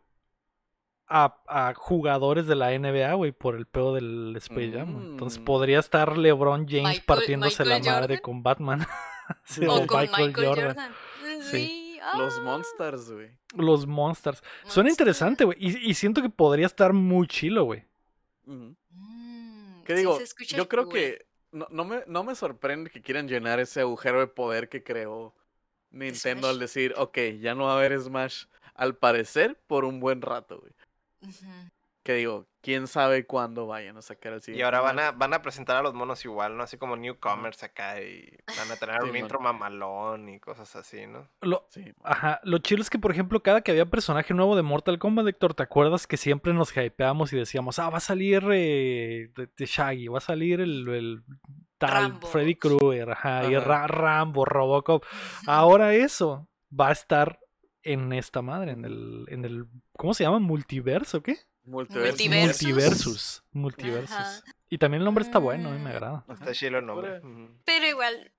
a, 1.07 1.41
a 1.47 1.73
jugadores 1.75 2.45
de 2.45 2.55
la 2.55 2.69
NBA, 2.77 3.13
güey, 3.15 3.31
por 3.31 3.55
el 3.55 3.65
pedo 3.65 3.95
del 3.95 4.35
Space 4.37 4.71
Jam. 4.73 5.11
Entonces 5.11 5.39
Mm. 5.39 5.43
podría 5.45 5.79
estar 5.79 6.17
LeBron 6.17 6.67
James 6.67 6.83
Michael- 6.83 7.03
partiéndose 7.05 7.65
la 7.65 7.79
madre 7.79 8.21
con 8.21 8.43
Batman. 8.43 8.85
Sí, 9.45 9.65
O 9.65 9.73
o 9.75 9.83
O 9.83 9.87
con 9.87 10.01
Michael 10.01 10.27
Michael, 10.27 10.45
Jordan. 10.47 10.67
Jordan. 10.75 10.91
Sí. 11.43 11.51
Sí. 11.51 11.80
Los 12.17 12.37
ah, 12.37 12.41
Monsters, 12.41 13.11
güey. 13.11 13.31
Los 13.55 13.85
Monsters. 13.85 14.41
Suena 14.65 14.87
Monster. 14.87 14.89
interesante, 14.89 15.45
güey. 15.45 15.57
Y, 15.59 15.89
y 15.89 15.93
siento 15.93 16.21
que 16.21 16.29
podría 16.29 16.65
estar 16.65 16.93
muy 16.93 17.27
chilo, 17.27 17.65
güey. 17.65 17.85
Mm, 18.45 18.71
¿Qué 19.85 19.95
digo? 19.95 20.19
Yo 20.47 20.67
creo 20.67 20.85
cool. 20.85 20.93
que 20.93 21.25
no, 21.51 21.67
no 21.69 21.85
me, 21.85 22.03
no 22.07 22.23
me 22.23 22.35
sorprende 22.35 22.89
que 22.89 23.01
quieran 23.01 23.27
llenar 23.27 23.59
ese 23.59 23.81
agujero 23.81 24.19
de 24.19 24.27
poder 24.27 24.69
que 24.69 24.83
creó 24.83 25.35
Nintendo 25.91 26.49
al 26.49 26.59
decir, 26.59 26.93
ok, 26.97 27.17
ya 27.39 27.55
no 27.55 27.65
va 27.65 27.73
a 27.73 27.77
haber 27.77 27.99
Smash, 27.99 28.45
al 28.73 28.95
parecer, 28.95 29.59
por 29.67 29.85
un 29.85 29.99
buen 29.99 30.21
rato, 30.21 30.59
güey. 30.59 30.71
Ujú. 31.21 31.45
Que 32.03 32.13
digo, 32.15 32.47
quién 32.61 32.87
sabe 32.87 33.27
cuándo 33.27 33.67
vayan 33.67 33.95
a 33.95 34.01
sacar 34.01 34.33
el 34.33 34.41
siguiente. 34.41 34.59
Y 34.59 34.63
ahora 34.63 34.81
van 34.81 34.99
a, 34.99 35.11
van 35.11 35.35
a 35.35 35.43
presentar 35.43 35.77
a 35.77 35.83
los 35.83 35.93
monos 35.93 36.25
igual, 36.25 36.57
¿no? 36.57 36.63
Así 36.63 36.77
como 36.77 36.95
newcomers 36.97 37.61
acá 37.61 38.01
y 38.01 38.37
van 38.57 38.71
a 38.71 38.75
tener 38.75 38.95
Sí, 39.03 39.09
un 39.09 39.15
intro 39.17 39.39
mamalón 39.39 40.27
y 40.29 40.39
cosas 40.39 40.75
así, 40.75 41.05
¿no? 41.05 41.27
Lo, 41.41 41.67
Sí, 41.69 41.93
Ajá, 42.03 42.39
lo 42.43 42.57
chido 42.57 42.81
es 42.81 42.89
que, 42.89 42.97
por 42.97 43.11
ejemplo, 43.11 43.43
cada 43.43 43.61
que 43.61 43.69
había 43.69 43.85
personaje 43.85 44.33
nuevo 44.33 44.55
de 44.55 44.63
Mortal 44.63 44.97
Kombat, 44.97 45.27
Héctor, 45.27 45.53
¿te 45.53 45.61
acuerdas 45.61 46.07
que 46.07 46.17
siempre 46.17 46.53
nos 46.53 46.75
hypeamos 46.75 47.31
y 47.33 47.37
decíamos, 47.37 47.77
ah, 47.77 47.89
va 47.91 47.97
a 47.97 48.01
salir 48.01 48.43
eh, 48.51 49.31
de, 49.35 49.47
de 49.55 49.65
Shaggy, 49.67 50.07
va 50.07 50.17
a 50.17 50.21
salir 50.21 50.59
el, 50.59 50.87
el 50.89 51.23
tal 51.77 51.91
Rambo. 51.91 52.27
Freddy 52.27 52.55
Krueger, 52.55 53.11
ajá, 53.11 53.45
y. 53.45 53.55
Ra- 53.59 53.85
Rambo, 53.85 54.45
Robocop. 54.45 55.03
Ahora 55.47 55.93
eso 55.93 56.47
va 56.71 56.87
a 56.89 56.93
estar 56.93 57.39
en 57.83 58.11
esta 58.13 58.41
madre, 58.41 58.71
en 58.71 58.85
el, 58.85 59.25
en 59.27 59.45
el, 59.45 59.65
¿cómo 59.97 60.15
se 60.15 60.23
llama? 60.23 60.39
¿Multiverso 60.39 61.21
qué? 61.21 61.37
Multiversus. 61.63 62.27
Multiversus. 62.63 63.43
Multiversus. 63.51 64.11
Ajá. 64.15 64.41
Y 64.69 64.77
también 64.77 65.01
el 65.01 65.05
nombre 65.05 65.23
está 65.23 65.37
bueno, 65.39 65.69
a 65.69 65.71
mí 65.73 65.77
me 65.79 65.85
Mm. 65.91 65.93
agrada. 65.93 66.25
Está 66.29 66.53
chilo 66.53 66.79
el 66.79 66.85
nombre. 66.85 67.21
Pero 67.65 67.85
igual, 67.87 68.31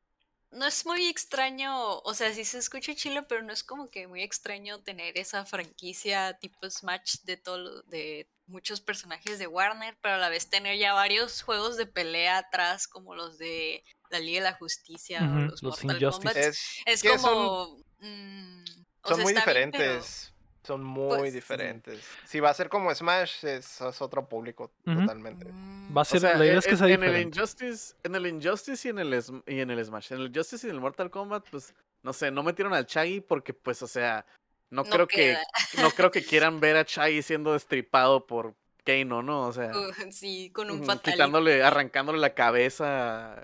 no 0.50 0.66
es 0.66 0.84
muy 0.86 1.06
extraño, 1.06 1.98
o 2.00 2.14
sea, 2.14 2.32
sí 2.34 2.44
se 2.44 2.58
escucha 2.58 2.94
chilo, 2.94 3.26
pero 3.28 3.42
no 3.42 3.52
es 3.52 3.62
como 3.62 3.90
que 3.90 4.06
muy 4.06 4.22
extraño 4.22 4.80
tener 4.82 5.16
esa 5.18 5.44
franquicia 5.44 6.36
tipo 6.38 6.68
Smash 6.68 7.20
de 7.24 7.36
todo, 7.36 7.82
de 7.84 8.28
muchos 8.46 8.80
personajes 8.80 9.38
de 9.38 9.46
Warner, 9.46 9.96
pero 10.02 10.16
a 10.16 10.18
la 10.18 10.28
vez 10.28 10.50
tener 10.50 10.76
ya 10.78 10.92
varios 10.94 11.42
juegos 11.42 11.76
de 11.76 11.86
pelea 11.86 12.38
atrás, 12.38 12.86
como 12.88 13.14
los 13.14 13.38
de 13.38 13.84
la 14.10 14.18
Liga 14.18 14.40
de 14.42 14.50
la 14.50 14.56
Justicia 14.56 15.20
o 15.22 15.24
los, 15.40 15.62
los 15.62 15.82
Mortal 15.84 16.02
Injustice. 16.02 16.34
Kombat. 16.34 16.36
Es, 16.36 16.60
Es 16.86 17.02
que 17.02 17.18
son- 17.18 17.20
como... 17.20 17.78
mm, 18.00 18.64
o 19.04 19.08
son 19.08 19.16
sea, 19.16 19.24
muy 19.24 19.32
está 19.32 19.52
bien, 19.52 19.70
pero- 19.70 19.84
diferentes. 19.84 20.31
Son 20.64 20.82
muy 20.84 21.18
Pues, 21.18 21.32
diferentes. 21.34 22.00
Si 22.24 22.38
va 22.38 22.50
a 22.50 22.54
ser 22.54 22.68
como 22.68 22.94
Smash, 22.94 23.44
es, 23.44 23.80
es 23.80 24.00
otro 24.02 24.28
público 24.28 24.70
totalmente. 24.84 25.46
Mm, 25.52 25.96
Va 25.96 26.00
a 26.00 26.02
O 26.02 26.04
ser, 26.04 26.20
sea, 26.20 26.36
la 26.36 26.44
idea 26.44 26.52
en, 26.52 26.58
es 26.60 26.66
que 26.66 26.76
sea 26.76 26.86
en 26.86 26.92
el 26.92 27.00
diferente. 27.00 27.38
Injustice, 27.38 27.94
en 28.04 28.14
el 28.14 28.26
Injustice 28.28 28.88
y 28.88 28.90
en 28.90 28.98
el, 29.00 29.24
y 29.46 29.60
en 29.60 29.70
el 29.70 29.84
Smash. 29.84 30.12
En 30.12 30.20
el 30.20 30.26
Injustice 30.28 30.66
y 30.66 30.70
en 30.70 30.76
el 30.76 30.80
Mortal 30.80 31.10
Kombat, 31.10 31.48
pues, 31.50 31.74
no 32.02 32.12
sé, 32.12 32.30
no 32.30 32.42
metieron 32.42 32.72
al 32.74 32.86
Chaggy 32.86 33.20
porque, 33.20 33.52
pues, 33.54 33.82
o 33.82 33.88
sea, 33.88 34.24
no, 34.70 34.84
No 34.84 34.90
creo 34.90 35.06
queda. 35.08 35.40
que 35.74 35.82
no 35.82 35.90
creo 35.90 36.10
que 36.10 36.22
quieran 36.24 36.60
ver 36.60 36.76
a 36.76 36.84
Chaggy 36.84 37.22
siendo 37.22 37.52
destripado 37.54 38.26
por 38.26 38.54
Kano, 38.84 39.22
¿no? 39.22 39.46
O 39.46 39.52
sea, 39.52 39.70
uh, 39.70 39.92
sí, 40.12 40.50
con 40.50 40.70
un 40.70 40.80
fatality. 40.84 41.12
quitándole, 41.12 41.62
arrancándole 41.62 42.18
la 42.18 42.34
cabeza 42.34 43.34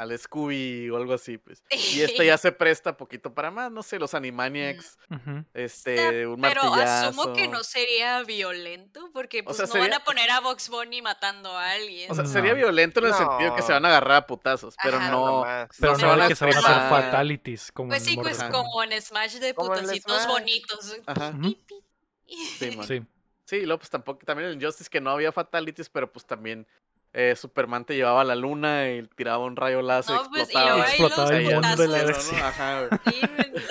al 0.00 0.18
Scooby 0.18 0.90
o 0.90 0.96
algo 0.96 1.14
así, 1.14 1.38
pues. 1.38 1.62
Y 1.70 2.00
este 2.00 2.26
ya 2.26 2.38
se 2.38 2.52
presta 2.52 2.96
poquito 2.96 3.34
para 3.34 3.50
más, 3.50 3.70
no 3.70 3.82
sé, 3.82 3.98
los 3.98 4.14
Animaniacs, 4.14 4.98
Ujú. 5.10 5.44
este, 5.54 6.26
un 6.26 6.40
Pero 6.40 6.62
asumo 6.74 7.32
que 7.32 7.48
no 7.48 7.62
sería 7.64 8.22
violento, 8.22 9.10
porque 9.12 9.42
pues 9.42 9.56
sea, 9.56 9.66
no 9.66 9.78
van 9.78 9.92
a 9.94 10.00
poner 10.04 10.30
a 10.30 10.40
Box 10.40 10.68
Bunny 10.68 11.02
matando 11.02 11.50
a 11.56 11.72
alguien. 11.72 12.10
O 12.10 12.14
sea, 12.14 12.24
No. 12.24 12.30
sería 12.30 12.54
violento 12.54 13.00
en 13.00 13.06
el 13.06 13.14
sentido 13.14 13.54
que 13.54 13.62
se 13.62 13.72
van 13.72 13.84
a 13.84 13.88
agarrar 13.88 14.16
a 14.16 14.26
putazos, 14.26 14.74
pero 14.82 14.96
Ajá. 14.96 15.10
no. 15.10 15.44
Pero 15.78 15.92
no 15.92 15.98
no, 15.98 15.98
se 15.98 16.06
van 16.06 16.20
a 16.22 16.28
que 16.28 16.36
se 16.36 16.44
van 16.44 16.54
a 16.54 16.58
hacer 16.58 16.88
fatalities 16.88 17.72
como 17.72 17.90
pues 17.90 18.02
en 18.02 18.08
sí, 18.08 18.16
pues 18.16 18.42
como 18.44 18.82
en 18.82 19.00
Smash 19.00 19.34
de 19.34 19.54
putacitos 19.54 20.26
bonitos. 20.26 20.96
Ajá. 21.06 21.30
Ujú. 21.30 21.42
Pi, 21.42 21.54
pi. 21.68 22.36
Sí, 22.58 22.76
man. 22.76 22.86
Sí. 22.86 23.02
Sí, 23.46 23.56
y 23.56 23.64
luego 23.64 23.78
pues 23.78 23.90
tampoco, 23.90 24.20
también 24.26 24.50
en 24.50 24.60
Injustice 24.60 24.90
que 24.90 25.00
no 25.00 25.10
había 25.10 25.32
fatalities, 25.32 25.88
pero 25.88 26.10
pues 26.12 26.26
también 26.26 26.66
eh, 27.12 27.34
Superman 27.34 27.84
te 27.86 27.94
llevaba 27.94 28.20
a 28.20 28.24
la 28.24 28.34
luna 28.34 28.90
y 28.90 29.06
tiraba 29.16 29.38
un 29.44 29.56
rayo 29.56 29.80
láser, 29.80 30.16
No, 30.16 30.24
pues, 30.28 30.40
y 30.40 30.42
explotaba. 30.42 30.74
ahí 30.84 30.90
Explotaba 30.90 31.30
los 31.30 31.38
el 31.40 31.54
mundo 31.54 31.76
de 31.76 31.88
la 31.88 32.00
putazos. 32.02 32.32
Ajá, 32.34 32.86
güey. 32.88 33.00
Sí, 33.14 33.20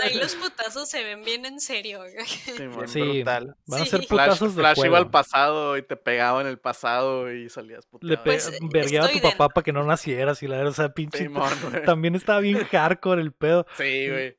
ahí 0.03 0.13
los 0.17 0.35
putazos 0.35 0.89
se 0.89 1.03
ven 1.03 1.23
bien 1.23 1.45
en 1.45 1.59
serio. 1.59 1.99
Sí, 2.25 2.63
man. 2.63 2.77
Bien 2.77 2.87
Sí, 2.87 3.01
brutal. 3.01 3.55
van 3.67 3.81
a 3.81 3.83
Sí. 3.83 3.89
ser 3.91 3.99
Flash, 4.05 4.07
putazos 4.09 4.55
de 4.55 4.61
Flash 4.63 4.79
iba 4.85 4.97
al 4.97 5.09
pasado 5.11 5.77
y 5.77 5.83
te 5.83 5.95
pegaba 5.95 6.41
en 6.41 6.47
el 6.47 6.57
pasado 6.57 7.31
y 7.31 7.49
salías 7.49 7.83
Le 7.85 8.17
puteado. 8.17 8.23
pe- 8.23 8.31
Pues, 8.31 8.59
vergueaba 8.71 9.07
a 9.07 9.11
tu 9.11 9.15
de- 9.19 9.21
papá 9.21 9.49
para 9.49 9.63
que 9.63 9.73
no 9.73 9.83
nacieras 9.83 10.41
y 10.41 10.47
la 10.47 10.55
verdad, 10.57 10.71
o 10.71 10.75
sea, 10.75 10.89
pinche. 10.93 11.27
Güey. 11.27 11.83
También 11.85 12.15
estaba 12.15 12.39
bien 12.39 12.63
hardcore 12.63 13.21
el 13.21 13.33
pedo. 13.33 13.67
Sí, 13.77 14.09
güey. 14.09 14.37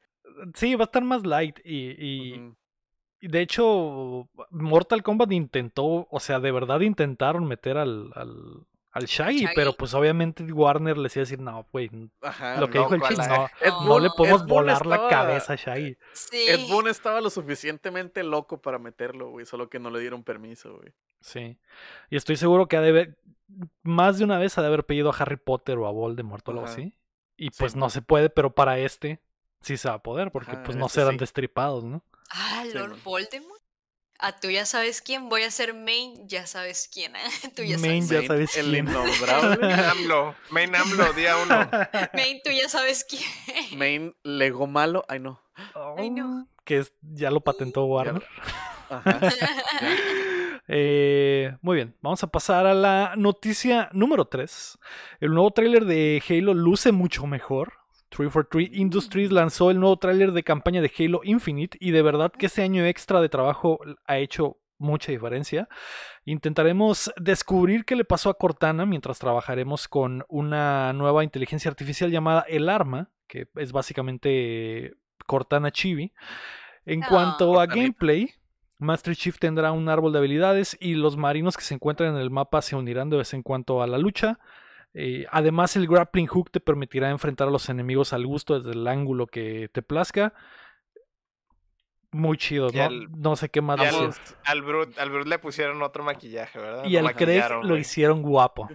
Sí, 0.55 0.75
va 0.75 0.83
a 0.85 0.87
estar 0.87 1.05
más 1.05 1.25
light. 1.25 1.59
Y, 1.65 1.91
y- 1.97 2.33
Ujú. 2.33 2.43
y 2.51 2.57
de 3.29 3.41
hecho, 3.41 4.29
Mortal 4.51 5.03
Kombat 5.03 5.33
intentó, 5.33 6.07
o 6.11 6.21
sea, 6.21 6.41
de 6.41 6.53
verdad 6.53 6.81
intentaron 6.81 7.47
meter 7.47 7.77
al, 7.79 8.11
al, 8.15 8.67
al 8.93 9.05
Shaggy, 9.07 9.41
Shaggy. 9.43 9.55
pero 9.55 9.73
pues 9.75 9.95
obviamente 9.95 10.43
Warner 10.53 10.97
les 10.99 11.15
iba 11.17 11.23
a 11.23 11.25
decir, 11.25 11.41
no, 11.41 11.67
güey, 11.73 11.91
Ajá, 12.23 12.61
lo 12.61 12.69
que 12.71 12.79
no, 12.79 12.85
dijo 12.85 12.95
el 12.95 13.01
¿cuál 13.01 13.13
chino, 13.15 13.23
es? 13.25 13.29
no, 13.31 13.45
Ed 13.61 13.71
No. 13.73 13.85
no 13.89 13.99
le 14.01 14.09
podemos 14.17 14.43
Ed 14.43 14.47
volar 14.49 14.87
la 14.87 14.95
estaba- 14.97 15.11
cabeza 15.11 15.53
a 15.53 15.57
Shaggy. 15.57 15.97
Sí. 16.13 16.47
Ed 16.49 16.69
Boon 16.69 16.89
estaba 16.89 17.21
lo 17.21 17.31
suficientemente 17.31 18.23
loco 18.23 18.61
para 18.61 18.79
meterlo, 18.79 19.31
güey, 19.31 19.47
solo 19.47 19.69
que 19.69 19.79
no 19.79 19.91
le 19.91 20.01
dieron 20.01 20.23
permiso, 20.25 20.77
güey. 20.77 20.93
Sí. 21.21 21.59
Y 22.11 22.17
estoy 22.17 22.37
seguro 22.37 22.69
que 22.69 22.77
ha 22.77 22.81
de 22.81 22.89
haber, 22.91 23.19
más 23.83 24.19
de 24.19 24.25
una 24.25 24.39
vez 24.39 24.57
ha 24.59 24.61
de 24.63 24.69
haber 24.69 24.85
pedido 24.85 25.11
a 25.11 25.17
Harry 25.17 25.37
Potter 25.37 25.79
o 25.79 25.87
a 25.87 25.91
Voldemort 25.93 26.47
o 26.49 26.51
algo 26.53 26.65
así. 26.65 26.97
Y 27.37 27.49
Sí, 27.51 27.57
pues 27.59 27.77
no 27.77 27.91
se 27.91 28.01
puede, 28.03 28.31
pero 28.31 28.55
para 28.55 28.79
este 28.79 29.21
sí 29.61 29.77
se 29.77 29.89
va 29.89 29.97
a 29.97 30.03
poder, 30.03 30.31
porque 30.33 30.53
Ajá, 30.53 30.63
pues 30.63 30.77
no 30.77 30.87
este 30.87 31.01
serán 31.01 31.15
sí. 31.15 31.19
destripados, 31.19 31.85
¿no? 31.85 32.03
Ah, 32.31 32.65
Lord. 32.73 32.97
Voldemort. 33.05 33.61
Ah, 34.19 34.33
tú 34.41 34.49
ya 34.51 34.65
sabes 34.65 35.03
quién. 35.03 35.29
Voy 35.29 35.43
a 35.43 35.51
ser 35.51 35.75
main, 35.75 36.27
ya 36.27 36.47
sabes 36.47 36.89
quién. 36.93 37.15
¿eh? 37.17 37.21
Tú 37.55 37.63
ya 37.63 37.77
Main, 37.79 38.03
sabes. 38.07 38.09
ya 38.09 38.17
Main, 38.17 38.29
sabes 38.29 38.57
el 38.57 38.71
quién. 38.71 38.89
innombrable. 38.89 39.57
Main 39.67 39.81
AMLO. 39.85 40.35
Main 40.51 40.75
AMLO, 40.75 41.13
día 41.13 41.37
uno. 41.37 41.69
Main, 42.15 42.41
tú 42.43 42.51
ya 42.51 42.69
sabes 42.71 43.05
quién. 43.05 43.79
Main 43.79 44.17
Lego 44.23 44.67
malo. 44.67 45.05
Ay, 45.09 45.19
no. 45.21 45.43
Ay, 45.99 46.09
no. 46.11 46.49
Que 46.65 46.79
es- 46.79 46.95
ya 47.03 47.31
lo 47.31 47.41
patentó 47.43 47.85
Warner. 47.85 48.27
Ajá. 48.89 49.21
Eh, 50.69 51.57
muy 51.63 51.77
bien, 51.77 51.97
vamos 52.01 52.23
a 52.23 52.27
pasar 52.27 52.67
a 52.67 52.75
la 52.75 53.15
noticia 53.17 53.89
número 53.93 54.27
3. 54.27 54.79
El 55.21 55.33
nuevo 55.35 55.51
tráiler 55.53 55.85
de 55.85 56.23
Halo 56.29 56.55
luce 56.55 56.91
mucho 56.93 57.27
mejor. 57.27 57.75
343 58.11 58.71
Industries 58.79 59.33
lanzó 59.33 59.71
el 59.71 59.81
nuevo 59.81 59.97
tráiler 59.99 60.33
de 60.33 60.43
campaña 60.43 60.81
de 60.81 60.91
Halo 60.99 61.21
Infinite 61.25 61.77
y 61.81 61.91
de 61.91 62.03
verdad 62.03 62.33
que 62.33 62.47
este 62.47 62.63
año 62.63 62.85
extra 62.85 63.21
de 63.21 63.29
trabajo 63.29 63.81
ha 64.07 64.19
hecho 64.19 64.59
mucha 64.79 65.11
diferencia. 65.13 65.69
Intentaremos 66.25 67.13
descubrir 67.17 67.85
qué 67.85 67.97
le 67.97 68.05
pasó 68.05 68.31
a 68.31 68.35
Cortana 68.35 68.85
mientras 68.87 69.19
trabajaremos 69.19 69.89
con 69.89 70.25
una 70.29 70.93
nueva 70.93 71.25
inteligencia 71.25 71.71
artificial 71.71 72.11
llamada 72.11 72.45
El 72.49 72.69
Arma, 72.69 73.11
que 73.27 73.49
es 73.57 73.73
básicamente 73.73 74.95
Cortana 75.27 75.71
Chibi. 75.71 76.13
En 76.85 77.03
Ah. 77.03 77.07
cuanto 77.09 77.61
a 77.61 77.67
gameplay, 77.67 78.31
Master 78.79 79.17
Chief 79.17 79.39
tendrá 79.39 79.73
un 79.73 79.89
árbol 79.89 80.13
de 80.13 80.19
habilidades 80.19 80.77
y 80.79 80.95
los 80.95 81.17
marinos 81.17 81.57
que 81.57 81.65
se 81.65 81.75
encuentran 81.75 82.15
en 82.15 82.21
el 82.21 82.31
mapa 82.31 82.61
se 82.63 82.77
unirán 82.77 83.09
de 83.11 83.17
vez 83.17 83.33
en 83.35 83.43
cuando 83.43 83.83
a 83.83 83.87
la 83.87 83.99
lucha. 83.99 84.39
Eh, 84.95 85.27
además, 85.31 85.77
el 85.77 85.87
grappling 85.87 86.27
hook 86.27 86.51
te 86.51 86.61
permitirá 86.61 87.11
enfrentar 87.11 87.49
a 87.49 87.51
los 87.51 87.69
enemigos 87.69 88.13
al 88.13 88.27
gusto 88.27 88.59
desde 88.59 88.73
el 88.73 88.87
ángulo 88.87 89.27
que 89.27 89.69
te 89.73 89.83
plazca. 89.83 90.33
Muy 92.13 92.39
chido, 92.39 92.69
¿no? 92.71 92.91
no 93.17 93.37
sé 93.37 93.51
qué 93.51 93.61
más 93.61 93.79
decir. 93.79 94.01
al, 94.01 94.15
al, 94.45 94.63
Brut, 94.63 94.99
al 94.99 95.11
Brut 95.11 95.27
le 95.27 95.39
pusieron 95.39 95.83
otro 95.83 96.03
maquillaje, 96.03 96.59
¿verdad? 96.59 96.85
Y 96.87 96.97
al 96.97 97.15
Craig 97.15 97.45
lo 97.63 97.77
hicieron 97.77 98.23
guapo. 98.23 98.69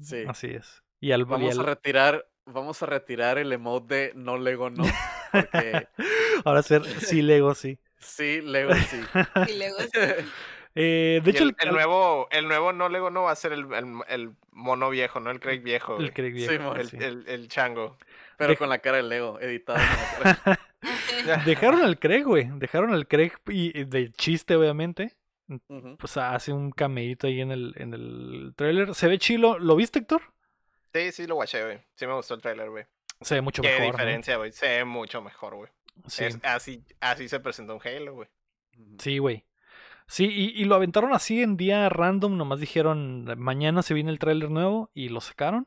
Sí. 0.00 0.24
Así 0.26 0.48
es. 0.48 0.82
Y 0.98 1.12
al, 1.12 1.20
y 1.20 1.24
Vamos 1.24 1.58
a 1.58 1.62
retirar, 1.62 2.28
vamos 2.46 2.82
a 2.82 2.86
retirar 2.86 3.38
el 3.38 3.52
emote 3.52 3.94
de 3.94 4.12
no 4.14 4.38
Lego 4.38 4.70
no. 4.70 4.84
Porque 5.30 5.88
ahora 6.44 6.62
ser 6.62 6.84
sí 6.84 7.22
Lego 7.22 7.54
sí. 7.54 7.78
sí, 7.98 8.40
Lego 8.40 8.74
sí. 8.74 9.00
Y 9.48 9.58
luego 9.58 9.76
Eh, 10.74 11.20
de 11.22 11.30
Y 11.30 11.34
hecho, 11.34 11.44
el, 11.44 11.56
el 11.58 11.70
nuevo, 11.72 12.28
el 12.30 12.48
nuevo 12.48 12.72
no 12.72 12.88
Lego 12.88 13.10
no 13.10 13.24
va 13.24 13.32
a 13.32 13.36
ser 13.36 13.52
el, 13.52 13.66
el, 13.74 13.86
el 14.08 14.30
mono 14.52 14.88
viejo, 14.90 15.20
¿no? 15.20 15.30
El 15.30 15.38
Craig 15.40 15.60
viejo. 15.62 15.98
el. 15.98 16.12
Craig 16.12 16.32
Sí, 16.32 16.48
viejo, 16.48 16.62
mon. 16.64 16.80
el, 16.80 16.88
sí. 16.88 16.96
el, 17.00 17.24
el 17.28 17.48
chango. 17.48 17.96
Pero 18.38 18.50
De- 18.52 18.56
con 18.56 18.68
la 18.70 18.78
cara 18.78 18.96
de 18.96 19.02
Lego, 19.02 19.38
editado. 19.40 19.78
con 20.18 20.24
la 20.24 20.34
cara- 20.36 21.44
Dejaron 21.44 21.82
al 21.82 21.98
Craig, 21.98 22.24
güey. 22.24 22.48
Dejaron 22.54 22.92
al 22.92 23.06
Craig 23.06 23.32
y, 23.48 23.84
de 23.84 24.10
chiste, 24.12 24.56
obviamente. 24.56 25.14
Pues 25.98 26.16
hace 26.16 26.52
un 26.52 26.70
cameíto 26.70 27.26
ahí 27.26 27.40
en 27.42 27.50
el, 27.52 27.74
en 27.76 27.92
el 27.94 28.52
trailer. 28.56 28.94
Se 28.94 29.06
ve 29.06 29.18
chilo. 29.18 29.58
¿Lo 29.58 29.76
viste, 29.76 29.98
Héctor? 29.98 30.22
Sí, 30.94 31.12
sí 31.12 31.26
lo 31.26 31.36
watché, 31.36 31.62
güey. 31.64 31.78
Sí 31.94 32.06
me 32.06 32.14
gustó 32.14 32.34
el 32.34 32.40
trailer, 32.42 32.70
güey. 32.70 32.84
Se 33.20 33.34
ve 33.34 33.40
mucho 33.42 33.60
Qué 33.62 33.68
mejor. 33.68 33.84
¿no? 33.86 33.92
diferencia, 33.92 34.36
güey. 34.36 34.52
Se 34.52 34.66
ve 34.66 34.84
mucho 34.84 35.20
mejor, 35.22 35.54
güey. 35.54 35.70
Sí. 36.06 36.24
Así, 36.42 36.82
así 37.00 37.28
se 37.28 37.38
presentó 37.40 37.74
un 37.74 37.80
Halo, 37.86 38.14
güey. 38.14 38.28
Sí, 38.98 39.18
güey. 39.18 39.44
Sí, 40.06 40.26
y, 40.26 40.60
y 40.60 40.64
lo 40.66 40.74
aventaron 40.74 41.12
así 41.14 41.42
en 41.42 41.56
día 41.56 41.88
random, 41.88 42.36
nomás 42.36 42.60
dijeron, 42.60 43.24
mañana 43.38 43.82
se 43.82 43.94
viene 43.94 44.10
el 44.10 44.18
tráiler 44.18 44.50
nuevo 44.50 44.90
y 44.94 45.08
lo 45.08 45.20
sacaron. 45.20 45.66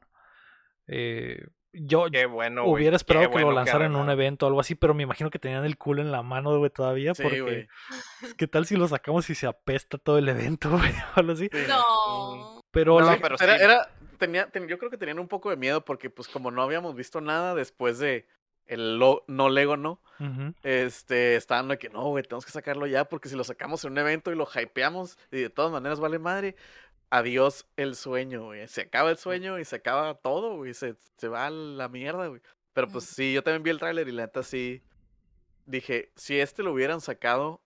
Eh, 0.87 1.45
yo 1.73 2.05
Qué 2.11 2.25
bueno, 2.25 2.63
güey. 2.63 2.73
hubiera 2.75 2.95
esperado 2.95 3.29
Qué 3.29 3.35
que 3.37 3.41
lo 3.41 3.51
lanzaran 3.51 3.91
en 3.91 3.97
un 3.97 4.09
evento 4.09 4.45
o 4.45 4.49
algo 4.49 4.61
así, 4.61 4.75
pero 4.75 4.93
me 4.93 5.03
imagino 5.03 5.29
que 5.29 5.39
tenían 5.39 5.65
el 5.65 5.77
culo 5.77 6.01
en 6.01 6.11
la 6.11 6.21
mano, 6.21 6.57
güey, 6.57 6.69
todavía, 6.71 7.13
Sí, 7.15 7.23
porque 7.23 7.41
güey. 7.41 7.67
¿qué 8.37 8.47
tal 8.47 8.65
si 8.65 8.77
lo 8.77 8.87
sacamos 8.87 9.29
y 9.29 9.35
se 9.35 9.47
apesta 9.47 9.97
todo 9.97 10.17
el 10.17 10.29
evento, 10.29 10.69
güey, 10.89 10.91
o 11.15 11.19
algo 11.19 11.33
así? 11.33 11.49
Sí. 11.51 11.59
No. 11.67 12.61
Pero 12.71 12.99
No, 12.99 13.05
la- 13.05 13.17
pero 13.17 13.35
Era, 13.39 13.89
tenía, 14.17 14.49
ten- 14.51 14.67
yo 14.67 14.77
creo 14.77 14.89
que 14.91 14.97
tenían 14.97 15.19
un 15.19 15.27
poco 15.27 15.49
de 15.49 15.57
miedo 15.57 15.83
porque 15.83 16.09
pues 16.09 16.27
como 16.29 16.49
no 16.51 16.61
habíamos 16.61 16.95
visto 16.95 17.19
nada 17.19 17.55
después 17.55 17.99
de 17.99 18.25
el 18.67 18.97
lo- 18.97 19.23
no 19.27 19.49
Lego 19.49 19.77
no, 19.77 19.99
este, 20.63 21.35
estaban 21.35 21.67
de 21.67 21.77
que 21.77 21.89
no, 21.89 22.03
güey, 22.09 22.23
tenemos 22.23 22.45
que 22.45 22.51
sacarlo 22.51 22.87
ya 22.87 23.05
porque 23.05 23.29
si 23.29 23.35
lo 23.35 23.43
sacamos 23.43 23.83
en 23.85 23.91
un 23.91 23.97
evento 23.97 24.31
y 24.31 24.35
lo 24.35 24.47
hypeamos 24.53 25.17
y 25.31 25.41
de 25.41 25.49
todas 25.49 25.71
maneras 25.71 25.99
vale 25.99 26.19
madre, 26.19 26.55
adiós 27.09 27.67
el 27.75 27.95
sueño, 27.95 28.45
güey. 28.45 28.67
Se 28.67 28.81
acaba 28.81 29.11
el 29.11 29.17
sueño 29.17 29.59
y 29.59 29.65
se 29.65 29.75
acaba 29.77 30.15
todo, 30.15 30.55
güey, 30.55 30.73
se, 30.73 30.95
se 31.17 31.27
va 31.27 31.45
a 31.47 31.49
la 31.49 31.87
mierda, 31.89 32.27
güey. 32.27 32.41
Pero 32.73 32.87
pues 32.89 33.05
sí, 33.05 33.33
yo 33.33 33.43
también 33.43 33.63
vi 33.63 33.69
el 33.69 33.79
tráiler 33.79 34.07
y 34.07 34.11
la 34.11 34.23
neta 34.23 34.43
sí 34.43 34.81
dije, 35.65 36.11
si 36.15 36.39
este 36.39 36.61
lo 36.63 36.73
hubieran 36.73 37.01
sacado 37.01 37.61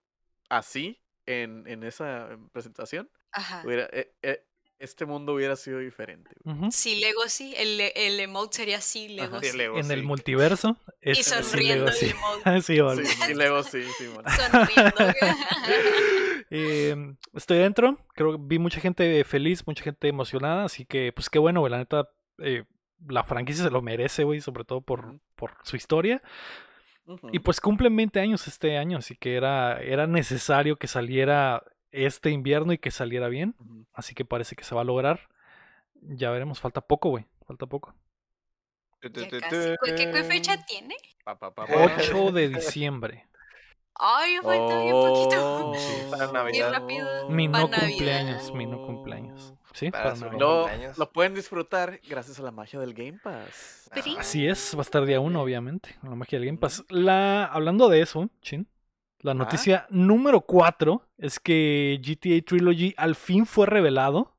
así 0.49 1.01
en, 1.25 1.65
en 1.67 1.83
esa 1.83 2.29
presentación, 2.51 3.09
Ajá. 3.31 3.61
hubiera, 3.65 3.87
eh, 3.91 4.11
eh, 4.21 4.45
este 4.79 5.05
mundo 5.05 5.33
hubiera 5.33 5.55
sido 5.55 5.79
diferente. 5.79 6.31
güey. 6.43 6.57
Ujú. 6.57 6.71
Sí, 6.71 6.95
Lego 6.99 7.21
sí. 7.27 7.53
El, 7.57 7.79
el 7.95 8.19
emote 8.19 8.57
sería 8.57 8.81
sí, 8.81 9.09
Lego 9.09 9.35
Ajá. 9.37 9.39
Sí, 9.43 9.51
sí. 9.51 9.57
Lego, 9.57 9.77
En 9.77 9.91
el 9.91 10.03
multiverso. 10.03 10.77
Y 11.01 11.15
sí, 11.15 11.23
sonriendo 11.23 11.85
luego 11.85 11.89
el 11.89 11.95
sí. 11.95 12.09
emote. 12.45 12.61
Sí, 12.61 12.79
vale. 12.79 13.05
Sí, 13.05 13.31
y 13.31 13.33
luego 13.35 13.63
sí, 13.63 13.83
sí, 13.97 14.03
man. 14.15 14.25
Sonriendo. 14.35 14.95
Eh, 16.51 16.95
estoy 17.35 17.59
dentro, 17.59 17.99
creo 18.15 18.31
que 18.31 18.37
vi 18.41 18.57
mucha 18.57 18.79
gente 18.79 19.23
feliz, 19.23 19.67
mucha 19.67 19.83
gente 19.83 20.07
emocionada, 20.07 20.63
así 20.63 20.83
que 20.83 21.11
pues 21.13 21.29
qué 21.29 21.37
bueno, 21.37 21.59
güey, 21.59 21.69
la 21.69 21.77
neta, 21.77 22.09
eh, 22.39 22.63
la 23.07 23.23
franquicia 23.23 23.63
se 23.65 23.69
lo 23.69 23.83
merece, 23.83 24.23
güey, 24.23 24.41
sobre 24.41 24.63
todo 24.63 24.81
por, 24.81 25.19
por 25.35 25.51
su 25.63 25.75
historia. 25.75 26.23
Y 27.31 27.39
pues 27.39 27.61
cumplen 27.61 27.95
20 27.95 28.19
años 28.19 28.47
este 28.47 28.77
año, 28.77 28.97
así 28.99 29.15
que 29.15 29.35
era, 29.35 29.79
era 29.81 30.07
necesario 30.07 30.77
que 30.77 30.87
saliera 30.87 31.63
este 31.91 32.31
invierno 32.31 32.73
y 32.73 32.77
que 32.77 32.91
saliera 32.91 33.27
bien, 33.27 33.55
así 33.93 34.13
que 34.15 34.25
parece 34.25 34.55
que 34.55 34.63
se 34.63 34.75
va 34.75 34.81
a 34.81 34.85
lograr. 34.85 35.29
Ya 36.01 36.31
veremos, 36.31 36.59
falta 36.59 36.81
poco, 36.81 37.09
güey, 37.09 37.25
falta 37.45 37.65
poco. 37.65 37.93
¿Qué, 39.01 39.09
fecha 40.27 40.63
tiene? 40.65 40.95
Pa, 41.23 41.37
pa, 41.37 41.53
pa, 41.53 41.65
pa. 41.65 41.73
8 41.97 42.31
de 42.31 42.49
diciembre. 42.49 43.25
Ay, 43.95 44.37
falta 44.41 44.81
bien 44.81 44.93
poquito. 44.93 45.71
Oh, 45.71 45.75
Para 46.09 46.31
Navidad. 46.31 46.71
rápido. 46.71 47.29
Mi 47.29 47.47
no 47.47 47.67
Navidad. 47.67 47.87
cumpleaños, 47.87 48.53
mi 48.53 48.65
no 48.65 48.85
cumpleaños. 48.85 49.53
Sí, 49.73 49.91
Para 49.91 50.15
para 50.15 50.15
Navidad. 50.15 50.39
Lo, 50.39 50.69
lo 50.97 51.11
pueden 51.11 51.33
disfrutar 51.33 51.99
gracias 52.07 52.39
a 52.39 52.43
la 52.43 52.51
magia 52.51 52.79
del 52.79 52.93
Game 52.93 53.19
Pass. 53.21 53.89
Sí. 54.03 54.15
Así 54.17 54.47
es, 54.47 54.73
va 54.75 54.79
a 54.79 54.81
estar 54.81 55.05
día 55.05 55.19
uno, 55.19 55.41
obviamente. 55.41 55.95
La 56.03 56.15
magia 56.15 56.39
del 56.39 56.45
Game 56.47 56.57
Pass. 56.57 56.83
La, 56.89 57.45
hablando 57.45 57.89
de 57.89 58.01
eso, 58.01 58.29
Chin, 58.41 58.67
la 59.21 59.33
noticia 59.33 59.85
número 59.89 60.41
4 60.41 61.01
es 61.17 61.39
que 61.39 61.99
GTA 62.01 62.43
Trilogy 62.45 62.93
al 62.97 63.15
fin 63.15 63.45
fue 63.45 63.65
revelado. 63.65 64.35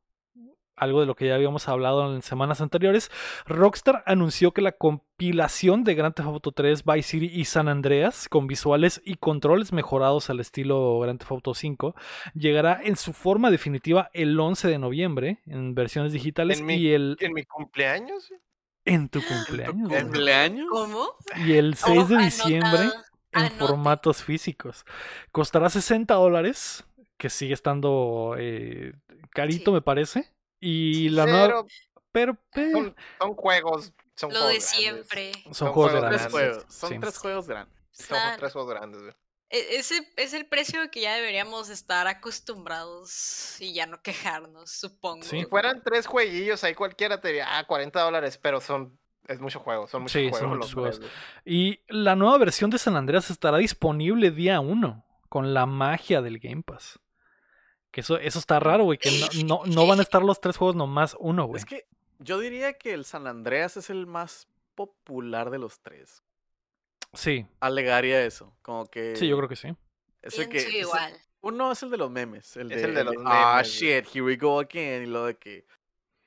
Algo 0.77 1.01
de 1.01 1.07
lo 1.07 1.15
que 1.15 1.27
ya 1.27 1.35
habíamos 1.35 1.69
hablado 1.69 2.15
en 2.15 2.23
semanas 2.23 2.63
anteriores. 2.63 3.11
Rockstar 3.45 4.03
anunció 4.07 4.53
que 4.53 4.63
la 4.63 4.73
compilación 4.73 5.85
de 5.85 5.95
Grand 5.95 6.15
Theft 6.15 6.29
Auto 6.29 6.53
3, 6.53 6.85
Vice 6.87 7.03
City 7.03 7.27
y 7.31 7.45
San 7.45 7.69
Andreas, 7.69 8.31
con 8.31 8.47
visuales 8.47 9.03
y 9.05 9.17
controles 9.17 9.75
mejorados 9.75 10.31
al 10.31 10.41
estilo 10.41 10.99
Grand 11.01 11.19
Theft 11.19 11.33
Auto 11.33 11.53
5, 11.53 11.95
llegará 12.35 12.81
en 12.83 12.97
su 12.97 13.13
forma 13.13 13.51
definitiva 13.51 14.09
el 14.15 14.41
11 14.41 14.69
de 14.69 14.79
noviembre 14.79 15.41
en 15.45 15.75
versiones 15.75 16.13
digitales 16.15 16.61
En 16.61 16.65
mi- 16.67 16.77
y 16.77 16.93
el 16.93 17.19
En 17.21 17.35
mi 17.35 17.45
cumpleaños, 17.45 18.33
en 18.87 19.11
tu 19.11 19.21
cumpleaños. 19.29 19.87
güey. 19.87 20.01
¿Cumpleaños? 20.03 20.67
¿Cómo? 20.71 21.09
Y 21.47 21.53
el 21.53 21.75
6 21.75 22.09
de 22.09 22.17
diciembre 22.17 22.89
en 23.33 23.41
anota. 23.43 23.67
formatos 23.67 24.23
físicos. 24.25 24.85
Costará 25.33 25.69
60 25.71 26.15
dólares, 26.15 26.85
que 27.17 27.31
sigue 27.31 27.55
estando 27.55 28.35
eh, 28.39 28.93
carito, 29.31 29.71
Sí. 29.71 29.75
me 29.75 29.83
parece. 29.83 30.33
Y 30.61 31.09
la 31.11 31.27
nueva. 31.27 31.65
Pero 32.13 32.37
Pero, 32.53 32.69
eh, 32.69 32.73
son, 32.73 32.97
son 33.21 33.35
juegos. 33.35 33.93
Son 34.17 34.31
Lo 34.33 34.41
juegos 34.41 34.53
de 34.53 34.59
grandes. 34.59 34.65
siempre. 34.71 35.33
son, 35.45 35.55
son 35.55 35.73
juegos 35.73 35.91
juegos 35.93 36.01
grandes. 36.03 36.21
Tres 36.21 36.33
grandes. 36.33 36.57
juegos. 36.57 36.75
Son 36.75 36.91
Sí. 36.91 36.99
tres 37.01 37.19
juegos 37.19 37.47
grandes. 37.49 37.77
Son 37.93 38.19
tres 38.39 38.53
juegos 38.53 38.71
grandes, 38.71 39.03
güey. 39.03 39.15
e- 39.53 39.77
Ese 39.79 40.13
es 40.17 40.33
el 40.35 40.47
precio 40.47 40.91
que 40.91 41.01
ya 41.01 41.15
deberíamos 41.15 41.71
estar 41.71 42.07
acostumbrados 42.07 43.61
y 43.61 43.73
ya 43.75 43.87
no 43.87 44.01
quejarnos, 44.03 44.71
supongo. 44.71 45.23
Sí. 45.25 45.41
Si 45.41 45.47
fueran 45.47 45.83
tres 45.83 46.07
jueguillos, 46.07 46.63
ahí 46.65 46.75
cualquiera 46.75 47.21
te 47.21 47.29
diría, 47.29 47.59
ah, 47.59 47.67
40 47.67 48.01
dólares, 48.03 48.39
pero 48.39 48.61
son. 48.61 48.99
Es 49.29 49.39
mucho 49.41 49.61
juego, 49.61 49.87
son 49.87 50.03
muchos 50.03 50.13
Sí, 50.21 50.29
son 50.31 50.39
juegos. 50.51 50.57
muchos 50.59 50.75
los 50.75 50.85
tres, 50.85 50.99
juegos. 50.99 51.17
Y 51.45 51.81
la 51.89 52.17
nueva 52.17 52.39
versión 52.39 52.71
de 52.71 52.79
San 52.79 52.97
Andreas 52.97 53.31
estará 53.31 53.59
disponible 53.59 54.31
día 54.31 54.61
1, 54.61 55.05
con 55.29 55.55
la 55.55 55.67
magia 55.67 56.21
del 56.23 56.39
Game 56.39 56.63
Pass. 56.63 56.99
Que 57.93 58.01
eso, 58.03 58.19
eso 58.19 58.39
está 58.39 58.59
raro, 58.61 58.85
güey, 58.85 58.99
que 58.99 59.11
no, 59.45 59.45
no, 59.45 59.63
no 59.67 59.87
van 59.87 59.99
a 59.99 60.03
estar 60.03 60.23
los 60.23 60.41
tres 60.41 60.57
juegos 60.57 60.77
nomás 60.77 61.17
uno, 61.19 61.45
güey. 61.47 61.59
Es 61.59 61.65
que 61.65 61.87
yo 62.19 62.39
diría 62.39 62.73
que 62.75 62.93
el 62.93 63.05
San 63.05 63.27
Andreas 63.27 63.77
es 63.77 63.91
el 63.91 64.07
más 64.07 64.49
popular 64.75 65.51
de 65.51 65.59
los 65.59 65.81
tres. 65.81 66.23
Sí, 67.13 67.47
Alegaría 67.61 68.25
eso. 68.25 68.55
Como 68.63 68.87
que. 68.87 69.17
sí, 69.17 69.27
yo 69.29 69.37
creo 69.37 69.49
que 69.49 69.57
sí. 69.57 69.69
es 70.23 70.39
el 70.39 70.49
Pienso 70.49 70.51
que, 70.51 70.59
es 70.59 70.67
el- 70.67 70.81
igual. 70.83 71.13
uno 71.41 71.73
es 71.73 71.83
el 71.83 71.91
de 71.91 71.97
los 71.97 72.11
memes. 72.11 72.57
El 72.57 72.71
Es 72.71 72.83
de, 72.83 72.89
el 72.89 72.95
de 72.95 73.05
los 73.05 73.15
Ah, 73.25 73.55
memes, 73.57 73.79
güey. 73.81 73.93
shit, 74.03 74.07
here 74.15 74.23
we 74.23 74.37
go 74.37 74.61
again. 74.61 75.03
Y 75.03 75.07
lo 75.07 75.25
de 75.27 75.37
que 75.37 75.67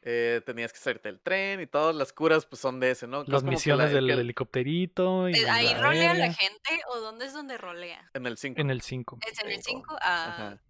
eh, 0.06 0.42
tenías 0.46 0.72
que 0.74 0.80
hacerte 0.80 1.10
el 1.10 1.20
tren 1.20 1.62
y 1.62 1.68
todas 1.68 1.96
las 1.96 2.12
curas 2.14 2.46
pues 2.46 2.60
son 2.62 2.80
de 2.80 2.92
ese, 2.92 3.08
¿no? 3.08 3.24
Las 3.26 3.44
misiones 3.44 3.92
la- 3.94 4.00
el 4.00 4.06
del 4.08 4.16
que- 4.18 4.22
helicópterito. 4.22 5.30
Y 5.30 5.34
Eh, 5.36 5.50
¿Ahí 5.50 5.68
la 5.74 5.82
rolea 5.82 6.14
la 6.14 6.34
gente 6.34 6.82
o 6.90 7.00
dónde 7.00 7.26
es 7.26 7.34
donde 7.34 7.58
rolea? 7.58 8.10
En 8.14 8.26
el 8.26 8.38
5. 8.38 8.60
En 8.60 8.70
el 8.70 8.82
5. 8.82 9.20
¿Es 9.26 9.40
en 9.40 9.50
el 9.52 9.64
Cinco. 9.64 9.86
5? 9.92 9.98
Ah, 10.02 10.26
Ajá. 10.30 10.62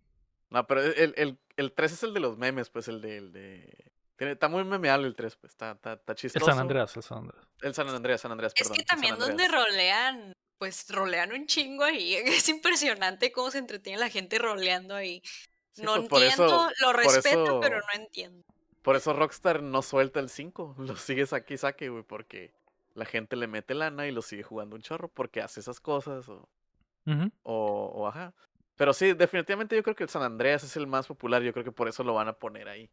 No, 0.49 0.67
pero 0.67 0.81
el, 0.83 1.13
el, 1.17 1.39
el 1.57 1.71
3 1.73 1.91
es 1.93 2.03
el 2.03 2.13
de 2.13 2.19
los 2.19 2.37
memes, 2.37 2.69
pues 2.69 2.87
el 2.87 3.01
de... 3.01 3.17
El 3.17 3.31
de... 3.33 3.91
tiene- 4.17 4.33
está 4.33 4.47
muy 4.49 4.63
memeable 4.63 5.07
el 5.07 5.15
3, 5.15 5.35
pues 5.37 5.51
está, 5.53 5.71
está, 5.71 5.93
está 5.93 6.11
El 6.13 6.17
chistoso. 6.17 6.45
San 6.45 6.59
Andreas, 6.59 6.95
el 6.95 7.01
San 7.01 7.17
Andreas. 7.19 7.47
El 7.61 7.73
San 7.73 7.89
Andreas, 7.89 8.21
San 8.21 8.31
Andreas, 8.31 8.53
es 8.55 8.69
que 8.69 8.81
el 8.81 8.85
también 8.85 9.17
donde 9.17 9.47
rolean, 9.47 10.31
pues 10.59 10.85
rolean 10.89 11.31
un 11.33 11.47
chingo 11.47 11.83
ahí. 11.83 12.13
Es 12.45 12.47
impresionante 12.49 13.31
cómo 13.31 13.49
se 13.49 13.57
entretiene 13.57 13.97
la 13.99 14.09
gente 14.09 14.37
roleando 14.37 14.93
ahí. 14.95 15.21
Sí, 15.71 15.81
no 15.81 15.95
pues, 15.95 16.07
por 16.09 16.21
entiendo, 16.21 16.45
eso- 16.45 16.71
lo 16.85 16.93
respeto, 16.93 17.43
eso- 17.45 17.59
pero 17.59 17.77
no 17.79 17.93
entiendo. 18.03 18.43
Por 18.83 18.95
eso 18.95 19.13
Rockstar 19.13 19.63
no 19.63 19.81
suelta 19.81 20.19
el 20.19 20.29
5. 20.29 20.75
Lo 20.79 20.95
sigue 20.95 21.25
saque 21.25 21.55
y 21.55 21.57
saque, 21.57 21.89
güey, 21.89 22.03
porque 22.03 22.53
la 22.93 23.05
gente 23.05 23.35
le 23.35 23.47
mete 23.47 23.73
lana 23.73 24.05
y 24.07 24.11
lo 24.11 24.21
sigue 24.21 24.43
jugando 24.43 24.75
un 24.75 24.83
chorro 24.83 25.07
porque 25.07 25.41
hace 25.41 25.61
esas 25.61 25.79
cosas 25.79 26.29
o, 26.29 26.47
o, 27.41 27.85
o 27.95 28.07
ajá. 28.07 28.33
Pero 28.75 28.93
sí, 28.93 29.13
definitivamente 29.13 29.75
yo 29.75 29.81
creo 29.81 29.95
que 29.95 30.03
el 30.03 30.09
San 30.09 30.21
Andreas 30.21 30.63
es 30.63 30.77
el 30.77 30.85
más 30.85 31.07
popular. 31.07 31.41
Yo 31.41 31.53
creo 31.53 31.65
que 31.65 31.71
por 31.71 31.87
eso 31.87 32.03
lo 32.03 32.13
van 32.13 32.27
a 32.27 32.33
poner 32.33 32.67
ahí. 32.67 32.89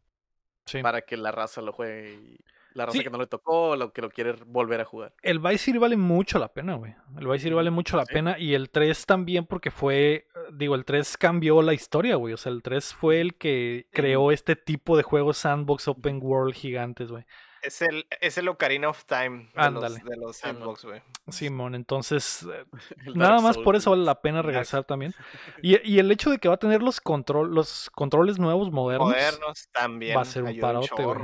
Sí. 0.65 0.81
Para 0.81 1.01
que 1.01 1.17
la 1.17 1.31
raza 1.31 1.61
lo 1.61 1.73
juegue. 1.73 2.13
y 2.13 2.39
la 2.73 2.85
raza 2.85 2.97
Sí. 2.97 3.03
que 3.03 3.09
no 3.09 3.17
le 3.17 3.27
tocó, 3.27 3.75
lo 3.75 3.91
que 3.93 4.01
lo 4.01 4.09
quiere 4.09 4.33
volver 4.45 4.81
a 4.81 4.85
jugar. 4.85 5.13
El 5.21 5.39
Vice 5.39 5.57
City 5.57 5.77
vale 5.77 5.97
mucho 5.97 6.39
la 6.39 6.47
pena, 6.53 6.75
güey. 6.75 6.93
El 7.17 7.27
Vice 7.27 7.39
City 7.43 7.53
vale 7.53 7.71
mucho 7.71 7.97
la 7.97 8.05
Sí. 8.05 8.13
pena. 8.13 8.37
Y 8.39 8.53
el 8.53 8.69
3 8.69 9.05
también 9.05 9.45
porque 9.45 9.71
fue, 9.71 10.27
digo, 10.53 10.75
el 10.75 10.85
3 10.85 11.17
cambió 11.17 11.61
la 11.61 11.73
historia, 11.73 12.15
güey. 12.15 12.33
O 12.33 12.37
sea, 12.37 12.51
el 12.51 12.61
3 12.61 12.93
fue 12.93 13.21
el 13.21 13.35
que 13.35 13.87
creó 13.91 14.31
este 14.31 14.55
tipo 14.55 14.95
de 14.97 15.03
juegos 15.03 15.37
sandbox 15.37 15.87
open 15.87 16.19
world 16.21 16.53
gigantes, 16.53 17.09
güey. 17.11 17.25
Es 17.63 17.79
el, 17.83 18.07
es 18.21 18.39
el 18.39 18.47
Ocarina 18.47 18.89
of 18.89 19.05
Time 19.05 19.51
de 19.53 19.61
Ándale. 19.61 19.99
los, 19.99 20.03
de 20.03 20.17
los 20.17 20.35
sandbox, 20.37 20.83
güey. 20.83 21.03
Simón, 21.27 21.75
entonces 21.75 22.47
eh, 22.51 22.65
nada 23.15 23.39
más 23.39 23.55
por 23.59 23.75
eso 23.75 23.91
vale 23.91 24.03
la 24.03 24.19
pena 24.19 24.41
regresar 24.41 24.83
también. 24.83 25.13
Y, 25.61 25.77
y 25.87 25.99
el 25.99 26.11
hecho 26.11 26.31
de 26.31 26.39
que 26.39 26.47
va 26.47 26.55
a 26.55 26.57
tener 26.57 26.81
los, 26.81 26.99
control, 26.99 27.53
los 27.53 27.91
controles 27.91 28.39
nuevos 28.39 28.71
modernos, 28.71 29.09
Modernos 29.09 29.69
también. 29.71 30.17
va 30.17 30.21
a 30.21 30.25
ser 30.25 30.41
un 30.41 30.59
parote, 30.59 31.03
güey. 31.03 31.19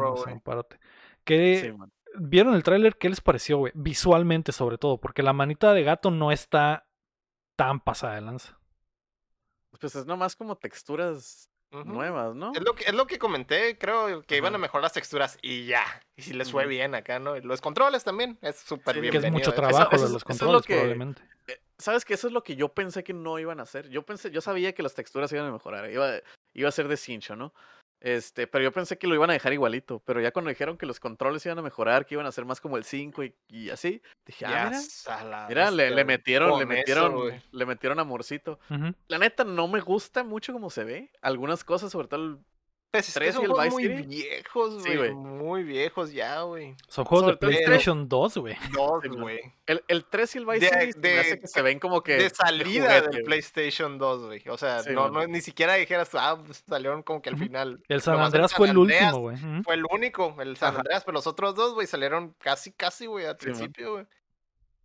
¿Qué- 1.28 1.60
Sí. 1.62 1.92
¿Vieron 2.20 2.56
el 2.56 2.64
tráiler? 2.64 2.98
¿Qué 2.98 3.10
les 3.10 3.22
pareció, 3.22 3.58
güey? 3.60 3.72
Visualmente, 3.76 4.52
sobre 4.52 4.80
todo, 4.80 5.00
porque 5.00 5.22
la 5.22 5.34
manita 5.34 5.74
de 5.74 5.84
gato 5.84 6.10
no 6.10 6.32
está 6.32 6.88
tan 7.56 7.80
pasada 7.80 8.16
de 8.16 8.22
lanza. 8.22 8.58
Pues 9.80 9.94
es 9.96 10.06
nomás 10.08 10.36
como 10.36 10.56
texturas 10.58 11.50
nuevas, 11.72 12.34
¿no? 12.34 12.54
Es 12.56 12.62
lo, 12.62 12.74
que, 12.74 12.86
es 12.86 12.94
lo 12.94 13.06
que 13.06 13.20
comenté, 13.20 13.78
creo 13.78 14.24
que 14.24 14.38
iban 14.38 14.56
a 14.56 14.58
mejorar 14.58 14.84
las 14.84 14.94
texturas 14.94 15.38
y 15.44 15.66
ya. 15.68 15.84
Y 16.16 16.24
si 16.24 16.34
les 16.34 16.50
fue 16.52 16.66
bien 16.66 16.96
acá, 16.96 17.20
¿no? 17.20 17.36
Los 17.42 17.62
controles 17.62 18.04
también, 18.04 18.40
es 18.42 18.56
súper 18.58 18.96
Sí, 18.96 19.02
bien. 19.02 19.12
que 19.12 19.20
Que 19.20 19.28
es 19.28 19.32
mucho 19.34 19.54
trabajo 19.54 19.96
eso 19.96 20.06
los 20.06 20.06
eso 20.06 20.06
es 20.08 20.14
lo 20.14 20.20
controles, 20.28 20.66
que- 20.66 20.74
probablemente. 20.74 21.22
¿Sabes 21.78 22.04
que 22.06 22.16
Eso 22.16 22.28
es 22.28 22.34
lo 22.34 22.42
que 22.44 22.56
yo 22.56 22.70
pensé 22.70 23.04
que 23.04 23.14
no 23.14 23.38
iban 23.38 23.60
a 23.60 23.64
hacer. 23.64 23.90
Yo 23.90 24.04
pensé, 24.04 24.32
yo 24.32 24.42
sabía 24.42 24.74
que 24.74 24.82
las 24.82 24.96
texturas 24.96 25.32
iban 25.32 25.46
a 25.46 25.52
mejorar. 25.52 25.92
Iba, 25.92 26.14
iba 26.56 26.70
a 26.70 26.72
ser 26.72 26.88
de 26.88 26.98
cincho, 26.98 27.36
¿no? 27.36 27.54
Este, 28.00 28.46
pero 28.48 28.64
yo 28.64 28.72
pensé 28.72 28.98
que 28.98 29.08
lo 29.08 29.16
iban 29.16 29.30
a 29.30 29.34
dejar 29.34 29.54
igualito. 29.54 30.02
Pero 30.06 30.22
ya 30.22 30.32
cuando 30.32 30.50
dijeron 30.50 30.78
que 30.78 30.86
los 30.86 31.00
controles 31.00 31.46
iban 31.46 31.60
a 31.60 31.62
mejorar, 31.62 32.06
que 32.06 32.16
iban 32.16 32.26
a 32.26 32.32
ser 32.32 32.46
más 32.46 32.62
como 32.62 32.78
el 32.78 32.84
5 32.84 33.24
y, 33.50 33.70
así, 33.70 34.02
dije, 34.26 34.46
ah, 34.46 34.72
mira, 35.50 35.72
le, 35.72 36.06
metieron, 36.06 36.60
le 36.60 36.66
metieron, 36.66 37.42
le 37.52 37.66
metieron 37.66 38.00
amorcito. 38.00 38.60
La 39.08 39.18
neta 39.18 39.44
no 39.44 39.68
me 39.68 39.80
gusta 39.80 40.24
mucho 40.24 40.54
como 40.54 40.70
se 40.70 40.84
ve. 40.84 41.12
Algunas 41.22 41.64
cosas, 41.64 41.92
sobre 41.92 42.08
todo 42.08 42.24
el 42.24 42.38
pues 42.92 43.10
es 43.10 43.18
que 43.18 43.34
son 43.34 43.46
juegos 43.46 43.70
muy 43.70 43.88
viejos, 43.88 44.86
güey. 44.86 45.14
muy 45.14 45.64
viejos 45.64 46.14
ya, 46.14 46.42
güey. 46.42 46.76
Son 46.88 47.06
juegos 47.06 47.28
de 47.28 47.38
PlayStation 47.38 48.08
2, 48.08 48.38
güey. 48.38 48.56
2, 48.72 49.04
güey. 49.20 49.40
El, 49.66 49.84
el 49.88 50.06
3 50.06 50.36
y 50.36 50.38
el 50.38 50.46
Vice 50.46 50.70
City 50.70 51.00
de, 51.00 51.20
hace 51.20 51.40
que 51.40 51.48
se 51.48 51.62
ven 51.62 51.80
como 51.80 52.02
que. 52.02 52.16
De 52.16 52.30
salida 52.30 53.02
del 53.02 53.24
PlayStation 53.24 53.98
2, 53.98 54.26
güey. 54.26 54.44
O 54.50 54.58
sea, 54.58 54.82
no, 54.92 55.10
no, 55.10 55.28
ni 55.28 55.42
siquiera 55.42 55.74
dijeras, 55.74 56.10
ah, 56.14 56.42
pues, 56.44 56.64
salieron 56.68 57.04
como 57.04 57.22
que 57.22 57.30
al 57.30 57.38
final. 57.38 57.84
El 57.88 58.02
San 58.02 58.20
Andreas 58.20 58.54
fue 58.54 58.70
el 58.70 58.78
último, 58.78 59.20
güey. 59.20 59.38
Fue 59.64 59.76
el 59.76 59.84
único, 59.92 60.36
el 60.40 60.56
San 60.58 60.76
Andreas, 60.76 61.04
pero 61.04 61.16
los 61.16 61.28
otros 61.28 61.56
dos, 61.56 61.74
güey, 61.74 61.88
salieron 61.88 62.36
casi, 62.40 62.72
casi, 62.72 63.06
güey, 63.06 63.26
al 63.26 63.38
principio, 63.38 63.94
güey. 63.94 64.06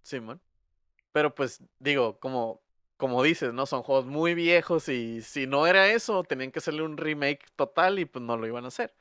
Sí, 0.03 0.21
man. 0.21 0.41
Pero 1.13 1.35
pues, 1.35 1.63
digo, 1.79 2.19
como 2.19 2.62
como 3.03 3.21
dices, 3.25 3.53
¿no? 3.53 3.67
Son 3.67 3.83
juegos 3.83 4.07
muy 4.07 4.33
viejos 4.33 4.89
y 4.89 5.23
si 5.23 5.49
no 5.49 5.67
era 5.67 5.89
eso, 5.89 6.23
tenían 6.23 6.53
que 6.53 6.61
hacerle 6.61 6.83
un 6.83 6.97
remake 6.97 7.45
total 7.57 7.99
y 7.99 8.05
pues 8.05 8.25
no 8.25 8.37
lo 8.37 8.47
iban 8.47 8.65
a 8.65 8.69
hacer. 8.69 8.95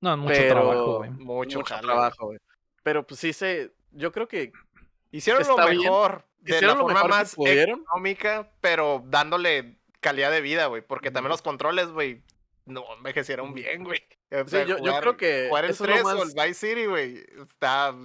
No, 0.00 0.16
mucho 0.16 0.46
trabajo, 0.46 0.98
güey. 0.98 1.10
Mucho, 1.10 1.60
trabajo, 1.64 2.26
güey. 2.26 2.38
Pero 2.84 3.04
pues 3.04 3.18
sí 3.18 3.32
se, 3.32 3.72
yo 3.90 4.12
creo 4.12 4.28
que 4.28 4.52
hicieron 5.10 5.42
lo 5.48 5.56
mejor, 5.56 6.28
de 6.38 6.54
hicieron 6.54 6.78
la 6.78 6.84
forma 6.84 7.04
más 7.08 7.34
económica, 7.44 8.52
pero 8.60 9.02
dándole 9.08 9.80
calidad 9.98 10.30
de 10.30 10.42
vida, 10.42 10.66
güey, 10.66 10.82
porque 10.82 11.10
también 11.10 11.30
los 11.30 11.42
controles, 11.42 11.88
güey, 11.88 12.22
no 12.66 12.84
envejecieron 12.98 13.52
bien, 13.52 13.82
güey. 13.82 14.00
yo, 14.30 15.00
creo 15.00 15.16
que 15.16 15.46
jugar 15.48 15.64
el 15.64 15.76
3 15.76 16.04
o 16.04 16.22
el 16.22 16.28
Vice 16.36 16.54
City, 16.54 16.86
güey, 16.86 17.24
está 17.50 17.96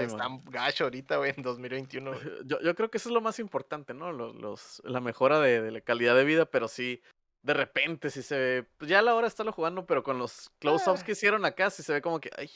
está 0.00 0.28
gacho 0.44 0.84
ahorita, 0.84 1.16
güey, 1.16 1.34
en 1.36 1.42
2021. 1.42 2.12
Yo, 2.44 2.60
yo, 2.60 2.74
creo 2.74 2.90
que 2.90 2.98
eso 2.98 3.08
es 3.08 3.12
lo 3.12 3.20
más 3.20 3.38
importante, 3.38 3.94
¿no? 3.94 4.12
Los, 4.12 4.34
los 4.34 4.82
la 4.84 5.00
mejora 5.00 5.40
de, 5.40 5.70
la 5.70 5.80
calidad 5.80 6.14
de 6.16 6.24
vida, 6.24 6.46
pero 6.46 6.68
sí, 6.68 7.02
de 7.42 7.54
repente 7.54 8.10
sí 8.10 8.22
se 8.22 8.38
ve. 8.38 8.68
Pues 8.78 8.90
ya 8.90 9.00
a 9.00 9.02
la 9.02 9.14
hora 9.14 9.22
de 9.22 9.28
estarlo 9.28 9.52
jugando, 9.52 9.86
pero 9.86 10.02
con 10.02 10.18
los 10.18 10.50
close-ups 10.58 11.02
ah. 11.02 11.04
que 11.04 11.12
hicieron 11.12 11.44
acá, 11.44 11.70
sí 11.70 11.82
se 11.82 11.92
ve 11.92 12.02
como 12.02 12.20
que. 12.20 12.30
Ay, 12.36 12.50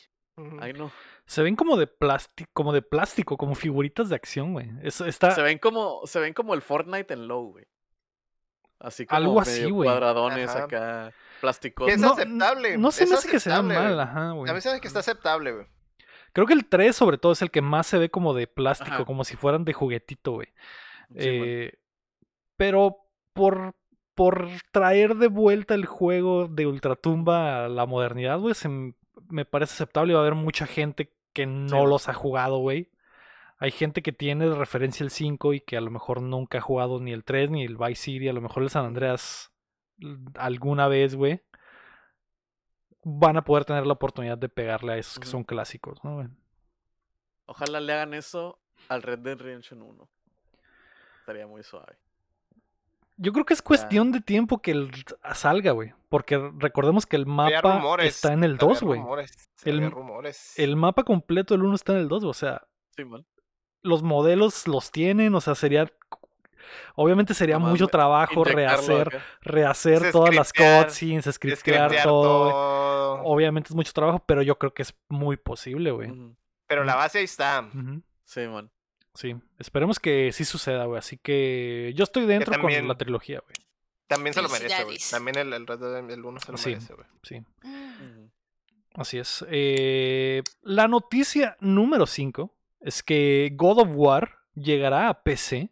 ay 0.61 0.73
no. 0.73 0.91
Se 1.27 1.43
ven 1.43 1.57
como 1.57 1.77
de 1.77 1.87
plástico, 1.87 2.51
como 2.53 2.73
de 2.73 2.83
plástico, 2.83 3.37
como 3.37 3.55
figuritas 3.55 4.09
de 4.09 4.17
acción, 4.17 4.53
güey. 4.53 4.71
está... 4.83 5.33
Se 5.33 5.43
ven 5.43 5.59
como, 5.59 6.07
se 6.07 6.21
ven 6.21 6.35
como 6.35 6.55
el 6.55 6.63
Fortnite 6.63 7.15
en 7.15 7.29
low, 7.29 7.51
güey. 7.53 7.67
Así 8.79 9.07
como 9.07 9.17
Algo 9.17 9.41
así, 9.41 9.71
güey. 9.71 9.89
cuadradones 9.89 10.51
acá, 10.51 11.13
plásticos. 11.41 11.91
es 11.91 12.03
aceptable. 12.03 12.77
No, 12.77 12.91
se 12.91 13.07
me 13.07 13.15
hace 13.15 13.29
que 13.29 13.41
sea 13.41 13.63
mal, 13.63 13.99
ajá, 13.99 14.33
güey. 14.33 14.51
A 14.51 14.55
mí 14.55 14.61
se 14.61 14.69
me 14.69 14.73
hace 14.73 14.81
que 14.81 14.89
está 14.89 15.01
aceptable, 15.01 15.53
güey. 15.53 15.67
Creo 16.37 16.47
que 16.47 16.53
el 16.53 16.67
3 16.67 16.95
sobre 16.95 17.17
todo 17.17 17.33
es 17.33 17.41
el 17.41 17.51
que 17.51 17.63
más 17.63 17.87
se 17.87 17.97
ve 17.97 18.11
como 18.11 18.35
de 18.35 18.47
plástico, 18.47 19.07
como 19.07 19.25
si 19.25 19.37
fueran 19.37 19.65
de 19.65 19.73
juguetito, 19.73 20.33
güey. 20.33 20.49
eh, 21.15 21.73
pero 22.59 22.99
por, 23.33 23.75
por 24.15 24.47
traer 24.71 25.15
de 25.15 25.29
vuelta 25.29 25.75
el 25.75 25.87
juego 25.87 26.47
de 26.47 26.67
Ultratumba 26.67 27.65
a 27.65 27.69
la 27.71 27.87
modernidad, 27.87 28.39
güey, 28.39 28.55
me 29.31 29.47
parece 29.47 29.73
aceptable. 29.73 30.13
Va 30.13 30.19
a 30.19 30.23
haber 30.25 30.35
mucha 30.35 30.67
gente 30.67 31.11
que 31.33 31.47
no 31.47 31.87
los 31.87 32.07
ha 32.11 32.13
jugado, 32.13 32.59
güey. 32.59 32.91
Hay 33.57 33.71
gente 33.71 34.03
que 34.03 34.13
tiene 34.13 34.47
de 34.47 34.57
referencia 34.57 35.05
el 35.05 35.11
5 35.11 35.55
y 35.55 35.61
que 35.63 35.79
a 35.79 35.81
lo 35.81 35.91
mejor 35.91 36.21
nunca 36.21 36.59
ha 36.59 36.61
jugado 36.61 37.01
ni 37.01 37.15
el 37.15 37.25
3 37.25 37.51
ni 37.51 37.65
el 37.65 37.79
Vice 37.79 38.03
City, 38.03 38.29
a 38.29 38.35
lo 38.35 38.43
mejor 38.43 38.63
el 38.63 38.69
San 38.69 38.85
Andreas 38.85 39.55
alguna 40.35 40.87
vez, 40.87 41.15
güey 41.15 41.41
van 43.09 43.37
a 43.37 43.45
poder 43.45 43.65
tener 43.65 43.87
la 43.87 43.93
oportunidad 43.93 44.37
de 44.37 44.49
pegarle 44.49 44.95
a 44.95 44.97
esos 44.97 45.21
que 45.21 45.29
son 45.29 45.45
clásicos, 45.45 46.03
¿no? 46.03 46.29
Ojalá 47.47 47.79
le 47.79 47.93
hagan 47.93 48.15
eso 48.15 48.59
al 48.89 49.03
Red 49.03 49.21
Dead 49.21 49.39
Redemption 49.39 49.81
1. 49.81 50.09
Estaría 51.21 51.47
muy 51.47 51.63
suave. 51.63 51.97
Yo 53.17 53.33
creo 53.33 53.45
que 53.45 53.55
es 53.55 53.63
cuestión 53.63 54.11
de 54.11 54.21
tiempo 54.21 54.61
que 54.61 54.73
el, 54.73 54.91
salga, 55.35 55.71
güey. 55.71 55.95
Porque 56.09 56.37
recordemos 56.59 57.07
que 57.07 57.15
el 57.15 57.27
mapa 57.27 57.97
está 58.01 58.33
en 58.33 58.43
el 58.43 58.59
2, 58.59 58.83
güey. 58.83 59.01
El, 59.65 59.93
el, 60.57 60.77
mapa 60.77 61.05
completo 61.05 61.55
del 61.55 61.63
1 61.63 61.77
está 61.77 61.93
en 61.93 61.99
el 62.01 62.09
2, 62.09 62.25
o 62.25 62.35
sea. 62.35 62.67
Sí, 62.97 63.05
Los 63.83 64.03
modelos 64.03 64.67
los 64.67 64.91
tienen, 64.91 65.33
o 65.37 65.41
sea, 65.41 65.55
sería 65.55 65.89
Obviamente 66.95 67.35
sería 67.35 67.59
mucho 67.59 67.87
trabajo 67.89 68.45
rehacer, 68.45 69.21
rehacer 69.43 70.13
todas 70.13 70.35
las 70.35 70.53
cutscenes, 70.53 71.25
scriptear 71.33 72.03
todo. 72.03 73.23
Obviamente 73.23 73.69
es 73.69 73.75
mucho 73.75 73.93
trabajo, 73.93 74.23
pero 74.27 74.43
yo 74.43 74.59
creo 74.59 74.73
que 74.75 74.83
es 74.83 74.95
muy 75.09 75.37
posible, 75.37 75.91
güey. 75.91 76.13
Pero 76.67 76.85
la 76.85 76.97
base 76.97 77.19
ahí 77.19 77.25
está. 77.25 77.69
Sí, 78.25 78.41
man. 78.49 78.71
Sí, 79.15 79.35
esperemos 79.59 79.99
que 79.99 80.31
sí 80.33 80.45
suceda, 80.45 80.85
güey. 80.85 80.99
Así 80.99 81.17
que 81.17 81.93
yo 81.97 82.05
estoy 82.05 82.27
dentro 82.27 82.61
con 82.61 82.89
la 82.89 82.99
trilogía, 82.99 83.41
güey. 83.41 83.55
También 84.07 84.35
se 84.35 84.43
lo 84.43 84.49
merece, 84.49 84.85
güey. 84.85 84.99
También 85.11 85.39
el, 85.39 85.53
el 85.53 85.67
Red 85.67 85.79
Dead 85.81 86.11
el 86.11 86.25
1 86.25 86.41
se 86.41 86.53
lo 86.53 86.59
merece, 86.59 86.95
güey. 86.95 87.07
Sí. 87.23 87.43
Así 88.95 89.19
es. 89.19 89.45
Eh, 89.51 90.43
la 90.63 90.89
noticia 90.89 91.57
número 91.61 92.07
5 92.07 92.55
es 92.81 93.03
que 93.03 93.51
God 93.55 93.81
of 93.81 93.89
War 93.93 94.39
llegará 94.55 95.09
a 95.09 95.23
PC 95.23 95.71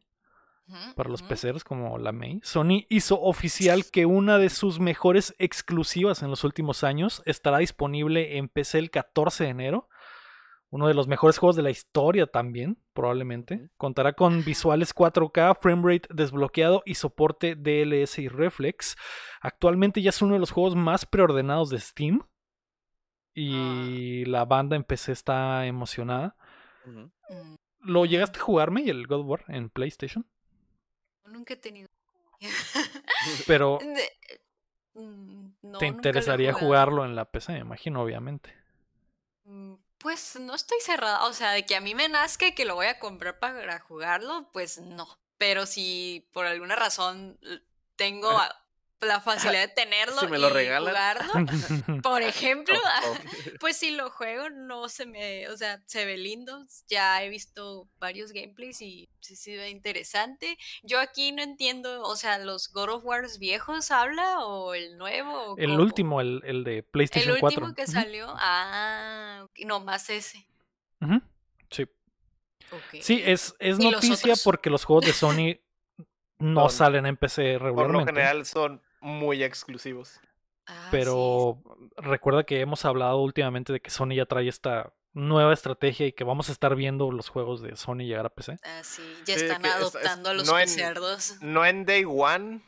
para 0.97 1.11
los 1.11 1.23
peceros 1.23 1.65
como 1.65 1.99
la 1.99 2.13
May, 2.13 2.41
Sony 2.43 2.87
hizo 2.89 3.21
oficial 3.21 3.85
que 3.91 4.07
una 4.07 4.39
de 4.39 4.51
sus 4.51 4.81
mejores 4.81 5.35
exclusivas 5.39 6.23
en 6.23 6.31
los 6.31 6.45
últimos 6.45 6.85
años 6.85 7.23
estará 7.27 7.59
disponible 7.59 8.37
en 8.39 8.49
PC 8.49 8.79
el 8.79 8.91
14 8.91 9.45
de 9.45 9.51
enero. 9.51 9.89
Uno 10.71 10.89
de 10.89 10.95
los 10.95 11.07
mejores 11.07 11.39
juegos 11.39 11.55
de 11.55 11.63
la 11.63 11.71
historia 11.71 12.27
también, 12.27 12.79
probablemente. 12.95 13.71
Contará 13.77 14.15
con 14.15 14.45
visuales 14.45 14.93
4K, 14.93 15.57
framerate 15.61 16.09
desbloqueado 16.13 16.83
y 16.85 16.97
soporte 16.97 17.55
DLS 17.55 18.19
y 18.19 18.27
Reflex. 18.27 18.97
Actualmente 19.41 20.03
ya 20.03 20.11
es 20.11 20.21
uno 20.21 20.35
de 20.35 20.41
los 20.41 20.51
juegos 20.51 20.75
más 20.75 21.07
preordenados 21.07 21.71
de 21.71 21.79
Steam. 21.79 22.23
Ah. 22.25 22.29
Y 23.35 24.25
la 24.25 24.45
banda 24.47 24.75
en 24.75 24.83
PC 24.83 25.13
está 25.13 25.65
emocionada. 25.67 26.37
¿Lo 27.79 28.05
llegaste 28.05 28.41
a 28.41 28.43
jugarme 28.43 28.83
y 28.83 28.91
el 28.91 29.07
God 29.07 29.25
War 29.27 29.45
en 29.47 29.71
PlayStation? 29.71 30.27
Nunca 31.45 31.55
he 31.55 31.57
tenido. 31.59 31.89
Pero. 33.47 33.79
Mm, 34.97 35.49
¿Te 35.81 35.87
interesaría 35.87 36.53
jugarlo 36.53 37.05
en 37.05 37.17
la 37.17 37.25
PC? 37.25 37.55
Me 37.55 37.59
imagino, 37.59 38.01
obviamente. 38.01 38.55
Mm, 39.43 39.75
pues 39.99 40.39
no 40.39 40.55
estoy 40.55 40.79
cerrada. 40.81 41.25
O 41.25 41.33
sea, 41.33 41.51
de 41.51 41.67
que 41.67 41.75
a 41.75 41.81
mí 41.81 41.97
me 41.97 42.09
nazca 42.09 42.47
y 42.47 42.55
que 42.55 42.65
lo 42.65 42.77
voy 42.77 42.87
a 42.87 43.01
comprar 43.01 43.41
para 43.41 43.81
jugarlo, 43.81 44.49
pues 44.53 44.79
no. 44.79 45.09
Pero 45.37 45.67
si 45.67 46.29
por 46.33 46.47
alguna 46.47 46.77
razón 46.77 47.41
tengo 47.97 48.31
la 49.05 49.21
facilidad 49.21 49.69
de 49.69 49.75
tenerlo 49.75 50.19
si 50.19 50.27
me 50.27 50.39
lo 50.39 50.49
y 50.49 50.67
jugarlo, 50.67 51.33
por 52.03 52.23
ejemplo, 52.23 52.79
pues 53.61 53.77
si 53.77 53.91
lo 53.91 54.11
juego 54.11 54.51
no 54.51 54.89
se 54.89 55.07
me, 55.07 55.49
o 55.49 55.57
sea, 55.57 55.83
se 55.87 56.05
ve 56.05 56.17
lindo. 56.17 56.65
Ya 56.89 57.23
he 57.23 57.29
visto 57.29 57.89
varios 57.99 58.33
gameplays 58.33 58.81
y 58.83 59.09
sí 59.21 59.37
se 59.37 59.57
ve 59.57 59.71
interesante. 59.71 60.59
Yo 60.83 61.01
aquí 61.01 61.33
no 61.33 61.43
entiendo, 61.43 62.03
o 62.03 62.17
sea, 62.17 62.39
los 62.39 62.73
God 62.73 62.91
of 62.91 63.05
Wars 63.05 63.39
viejos 63.39 63.91
habla 63.91 64.41
o 64.41 64.75
el 64.75 64.99
nuevo. 64.99 65.57
el 65.59 65.79
último, 65.79 66.21
el, 66.21 66.43
el, 66.45 66.65
de 66.65 66.83
PlayStation 66.83 67.37
4. 67.39 67.49
El 67.49 67.65
último 67.65 67.75
que 67.75 67.87
salió, 67.87 68.27
ah, 68.37 69.47
no 69.65 69.81
más 69.81 70.11
ese. 70.11 70.47
Sí. 71.71 71.87
Sí, 73.01 73.23
es, 73.25 73.55
es 73.59 73.79
noticia 73.79 74.35
porque 74.43 74.71
los 74.71 74.85
juegos 74.85 75.07
de 75.07 75.13
Sony 75.13 75.61
no 76.39 76.69
salen 76.69 77.07
en 77.07 77.17
PC 77.17 77.59
regularmente. 77.59 77.75
Por 77.75 77.93
lo 77.93 78.07
general 78.07 78.47
son 78.47 78.83
muy 79.05 79.45
exclusivos. 79.45 80.21
Ah, 80.67 80.89
Pero 80.91 81.63
recuerda 81.97 82.45
que 82.45 82.61
hemos 82.61 82.85
hablado 82.85 83.19
últimamente 83.19 83.73
de 83.73 83.81
que 83.81 83.91
Sony 83.91 84.15
ya 84.17 84.25
trae 84.27 84.49
esta 84.49 84.95
nueva 85.13 85.53
estrategia 85.53 86.07
y 86.07 86.13
que 86.13 86.25
vamos 86.25 86.49
a 86.49 86.53
estar 86.53 86.75
viendo 86.75 87.13
los 87.13 87.29
juegos 87.29 87.61
de 87.61 87.77
Sony 87.77 87.99
llegar 87.99 88.27
a 88.27 88.31
PC. 88.31 88.57
Ah, 88.65 88.81
sí, 88.83 89.03
ya 89.27 89.35
están 89.35 89.65
adoptando 89.65 90.31
a 90.31 90.35
los 90.35 90.47
no 90.47 90.55
no 91.43 91.67
en 91.67 91.85
Day 91.85 92.05
One. 92.05 92.63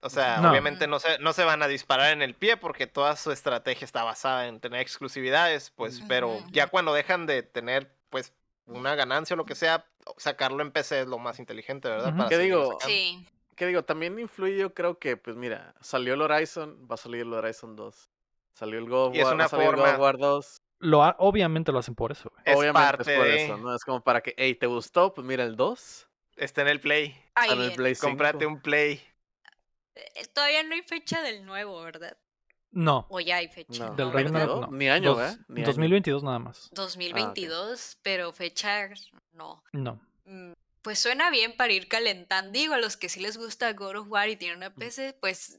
O 0.00 0.10
sea, 0.10 0.38
obviamente 0.50 0.86
no 0.86 0.98
se, 0.98 1.18
no 1.18 1.32
se 1.32 1.44
van 1.44 1.62
a 1.62 1.68
disparar 1.68 2.12
en 2.12 2.20
el 2.20 2.34
pie 2.34 2.58
porque 2.58 2.86
toda 2.86 3.16
su 3.16 3.32
estrategia 3.32 3.86
está 3.86 4.04
basada 4.04 4.48
en 4.48 4.60
tener 4.60 4.80
exclusividades, 4.80 5.70
pues, 5.70 6.02
pero 6.08 6.44
ya 6.50 6.66
cuando 6.66 6.92
dejan 6.92 7.24
de 7.24 7.42
tener, 7.42 7.96
pues, 8.10 8.34
una 8.66 8.94
ganancia 8.96 9.32
o 9.32 9.38
lo 9.38 9.46
que 9.46 9.54
sea, 9.54 9.86
sacarlo 10.18 10.62
en 10.62 10.72
PC 10.72 11.02
es 11.02 11.06
lo 11.06 11.18
más 11.18 11.38
inteligente, 11.38 11.88
¿verdad? 11.88 12.28
¿Qué 12.28 12.36
digo? 12.36 12.78
Sí 12.82 13.26
que 13.54 13.66
digo, 13.66 13.84
también 13.84 14.18
influye, 14.18 14.56
yo 14.58 14.74
creo 14.74 14.98
que, 14.98 15.16
pues 15.16 15.36
mira, 15.36 15.74
salió 15.80 16.14
el 16.14 16.22
Horizon, 16.22 16.86
va 16.90 16.94
a 16.94 16.98
salir 16.98 17.22
el 17.22 17.32
Horizon 17.32 17.76
2. 17.76 18.10
Salió 18.54 18.78
el 18.78 18.88
God 18.88 19.16
War, 19.16 19.40
va 19.40 19.44
a 19.44 19.48
salir 19.48 19.66
el 19.68 19.76
God 19.76 19.98
War 19.98 20.18
2. 20.18 20.56
Lo 20.80 21.00
obviamente 21.18 21.72
lo 21.72 21.78
hacen 21.78 21.94
por 21.94 22.12
eso. 22.12 22.30
Obviamente 22.54 23.10
es 23.10 23.18
por 23.18 23.26
eso, 23.26 23.56
¿no? 23.58 23.74
Es 23.74 23.84
como 23.84 24.02
para 24.02 24.20
que, 24.22 24.34
hey, 24.36 24.54
¿te 24.54 24.66
gustó? 24.66 25.14
Pues 25.14 25.26
mira 25.26 25.42
el 25.44 25.56
2. 25.56 26.08
Está 26.36 26.62
en 26.62 26.68
el 26.68 26.80
Play. 26.80 27.16
Ahí 27.34 27.48
en 27.50 27.52
el 27.54 27.58
viene. 27.60 27.76
Play 27.76 27.94
Cómprate 27.96 28.38
5. 28.40 28.52
un 28.52 28.60
Play. 28.60 29.00
Eh, 29.94 30.26
Todavía 30.32 30.62
no 30.64 30.74
hay 30.74 30.82
fecha 30.82 31.22
del 31.22 31.44
nuevo, 31.46 31.80
¿verdad? 31.82 32.16
No, 32.72 33.06
O 33.08 33.20
ya 33.20 33.36
hay 33.36 33.46
fecha. 33.48 33.90
No. 33.90 33.94
del 33.94 34.08
No, 34.08 34.12
Ragnarok 34.12 34.54
¿verdad? 34.56 34.68
no. 34.70 34.76
Ni 34.76 34.88
año, 34.88 35.10
Dos- 35.10 35.18
¿verdad? 35.18 35.38
Ni 35.46 35.60
año. 35.60 35.66
2022 35.68 36.22
nada 36.24 36.38
más. 36.40 36.68
2022, 36.72 37.98
pero 38.02 38.32
fecha 38.32 38.88
no. 39.32 39.62
No. 39.72 40.00
Mm, 40.24 40.53
Pues 40.84 40.98
suena 40.98 41.30
bien 41.30 41.56
para 41.56 41.72
ir 41.72 41.88
calentando. 41.88 42.52
Digo, 42.52 42.74
a 42.74 42.78
los 42.78 42.98
que 42.98 43.08
sí 43.08 43.18
les 43.18 43.38
gusta 43.38 43.72
God 43.72 43.96
of 43.96 44.08
War 44.10 44.28
y 44.28 44.36
tienen 44.36 44.58
una 44.58 44.74
PC, 44.74 45.16
pues 45.18 45.58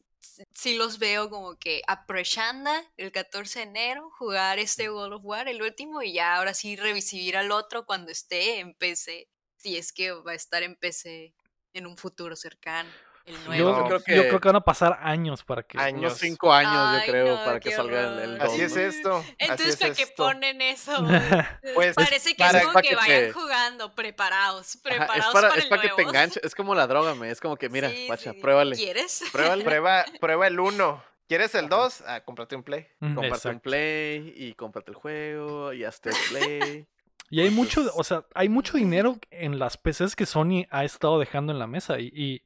sí 0.54 0.76
los 0.76 1.00
veo 1.00 1.32
como 1.32 1.58
que 1.58 1.82
aprovechando 1.88 2.70
el 2.96 3.12
14 3.12 3.58
de 3.58 3.66
enero, 3.66 4.12
jugar 4.12 4.60
este 4.60 4.88
God 4.88 5.14
of 5.14 5.26
War, 5.26 5.48
el 5.48 5.64
último, 5.64 6.04
y 6.04 6.14
ya 6.14 6.36
ahora 6.36 6.54
sí 6.54 6.76
recibir 6.76 7.38
al 7.38 7.52
otro 7.52 7.88
cuando 7.88 8.12
esté 8.12 8.60
en 8.60 8.76
PC. 8.76 9.28
Si 9.58 9.76
es 9.76 9.92
que 9.92 10.12
va 10.12 10.34
a 10.34 10.36
estar 10.36 10.62
en 10.62 10.76
PC 10.76 11.34
en 11.74 11.88
un 11.88 11.98
futuro 11.98 12.36
cercano. 12.36 12.92
El 13.26 13.36
Yo, 13.36 13.42
nuevo. 13.48 13.78
yo 13.78 13.86
creo 13.86 13.98
yo 13.98 14.04
que- 14.24 14.28
creo 14.30 14.40
que 14.40 14.48
van 14.50 14.56
a 14.58 14.62
pasar 14.62 15.00
años 15.02 15.44
para 15.44 15.64
que. 15.64 15.80
Años. 15.80 16.18
Cinco 16.20 16.54
años, 16.54 16.72
Ay, 16.76 17.00
yo 17.08 17.12
creo, 17.12 17.38
no, 17.38 17.44
para 17.44 17.60
que 17.60 17.72
salga 17.72 18.02
el, 18.02 18.20
el. 18.36 18.42
Así 18.42 18.62
es 18.62 18.76
esto. 18.78 19.26
Entonces, 19.40 19.70
es 19.70 19.78
¿para 19.78 19.94
qué 19.96 20.08
ponen 20.16 20.62
eso? 20.62 20.92
Pues, 21.74 21.96
Parece 21.96 22.36
que 22.36 22.44
para- 22.44 22.60
es 22.60 22.64
como 22.66 22.74
para 22.74 22.84
que 22.84 22.90
que 22.90 22.96
vayan 22.96 23.32
jugando, 23.34 23.96
preparados, 23.96 24.76
Ajá, 24.76 24.84
preparados 24.84 25.26
es 25.26 25.34
para, 25.34 25.48
para 25.50 25.58
es 25.60 25.64
el 25.64 25.70
para 25.70 25.82
que 25.82 25.90
te 25.90 26.02
enganches. 26.04 26.44
Es 26.44 26.54
como 26.56 26.76
la 26.76 26.86
droga, 26.88 27.16
me. 27.16 27.32
Es 27.32 27.42
como 27.42 27.58
que, 27.58 27.68
mira, 27.70 27.90
Sí, 27.90 28.06
guacha, 28.08 28.32
sí. 28.34 28.40
pruébale. 28.40 28.76
¿Quieres? 28.76 29.24
Pruébale. 29.32 29.64
Prueba, 29.64 30.06
prueba 30.22 30.48
el 30.48 30.60
1. 30.60 31.04
¿Quieres 31.28 31.56
el 31.56 31.66
Ajá. 31.66 31.76
2? 31.78 32.04
Ah, 32.06 32.22
cómprate 32.24 32.56
un 32.56 32.62
Play. 32.62 32.88
Cómprate 33.00 33.50
un 33.50 33.60
play 33.60 34.34
y 34.38 34.54
cómprate 34.54 34.92
el 34.92 34.96
juego 34.98 35.74
y 35.74 35.84
hazte 35.84 36.10
el 36.12 36.16
play. 36.30 36.88
Y 37.32 37.42
hay 37.42 37.50
mucho, 37.50 37.82
o 37.96 38.04
sea, 38.04 38.24
hay 38.36 38.50
mucho 38.50 38.78
dinero 38.78 39.18
en 39.32 39.58
las 39.58 39.78
PCs 39.78 40.16
que 40.16 40.28
Sony 40.28 40.68
ha 40.70 40.84
estado 40.86 41.18
dejando 41.20 41.52
en 41.52 41.58
la 41.58 41.66
mesa. 41.66 42.00
Y, 42.00 42.12
y, 42.14 42.44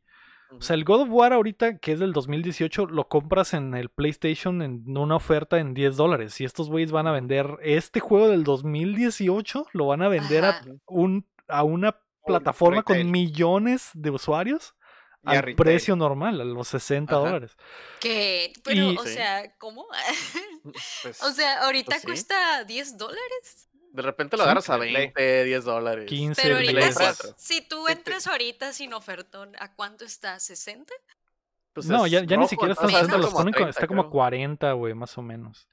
o 0.51 0.61
sea, 0.61 0.73
el 0.75 0.83
God 0.83 1.01
of 1.01 1.09
War 1.11 1.33
ahorita, 1.33 1.77
que 1.77 1.91
es 1.91 1.99
del 1.99 2.11
2018, 2.13 2.87
lo 2.87 3.07
compras 3.07 3.53
en 3.53 3.73
el 3.75 3.89
PlayStation 3.89 4.61
en 4.61 4.83
una 4.97 5.15
oferta 5.15 5.59
en 5.59 5.73
10 5.73 5.95
dólares. 5.95 6.39
Y 6.41 6.45
estos 6.45 6.69
güeyes 6.69 6.91
van 6.91 7.07
a 7.07 7.11
vender 7.11 7.57
este 7.61 7.99
juego 7.99 8.27
del 8.29 8.43
2018, 8.43 9.67
lo 9.73 9.85
van 9.87 10.01
a 10.01 10.07
vender 10.07 10.45
a, 10.45 10.61
un, 10.87 11.27
a 11.47 11.63
una 11.63 11.99
plataforma 12.25 12.83
con 12.83 13.09
millones 13.11 13.89
de 13.93 14.09
usuarios 14.11 14.75
Y 15.23 15.29
a 15.35 15.39
al 15.39 15.55
precio 15.55 15.95
normal, 15.95 16.39
a 16.41 16.43
los 16.45 16.67
60 16.69 17.13
Ajá. 17.15 17.25
dólares. 17.25 17.57
Que, 17.99 18.53
pero, 18.63 18.91
Y- 18.91 18.97
o 18.97 19.03
Sí. 19.03 19.13
sea, 19.13 19.55
¿cómo? 19.57 19.85
Pues, 21.03 21.23
o 21.23 21.31
sea, 21.31 21.63
ahorita 21.65 21.87
Pues 21.91 22.01
sí. 22.01 22.07
cuesta 22.07 22.63
10 22.65 22.97
dólares. 22.97 23.68
De 23.91 24.01
repente 24.03 24.37
lo 24.37 24.43
Sí, 24.43 24.45
agarras 24.49 24.69
a 24.69 24.77
Play. 24.77 24.93
20, 24.93 25.43
10 25.45 25.63
dólares. 25.65 26.05
15, 26.07 26.41
Pero 26.41 26.57
el 26.57 26.67
ahorita, 26.69 26.91
si, 26.91 26.97
4. 26.99 27.35
si 27.37 27.61
tú 27.67 27.87
entras 27.87 28.27
ahorita 28.27 28.71
sin 28.73 28.93
ofertón, 28.93 29.53
¿a 29.59 29.73
cuánto 29.75 30.05
está? 30.05 30.35
¿60? 30.39 30.85
Pues 31.73 31.87
No, 31.87 32.05
es 32.05 32.11
ya, 32.11 32.19
ya 32.19 32.25
ni 32.37 32.43
rojo, 32.43 32.47
siquiera 32.49 32.73
está 32.73 32.85
entonces 32.85 33.07
60, 33.07 33.15
está 33.15 33.17
los 33.17 33.25
como 33.31 33.39
a 33.39 33.41
ponen 33.41 33.53
co- 33.53 33.57
30, 33.57 33.69
está 33.71 33.87
como 33.87 34.01
a 34.01 34.03
creo. 34.05 34.11
40, 34.11 34.71
güey, 34.73 34.93
más 34.93 35.17
o 35.17 35.21
menos. 35.21 35.67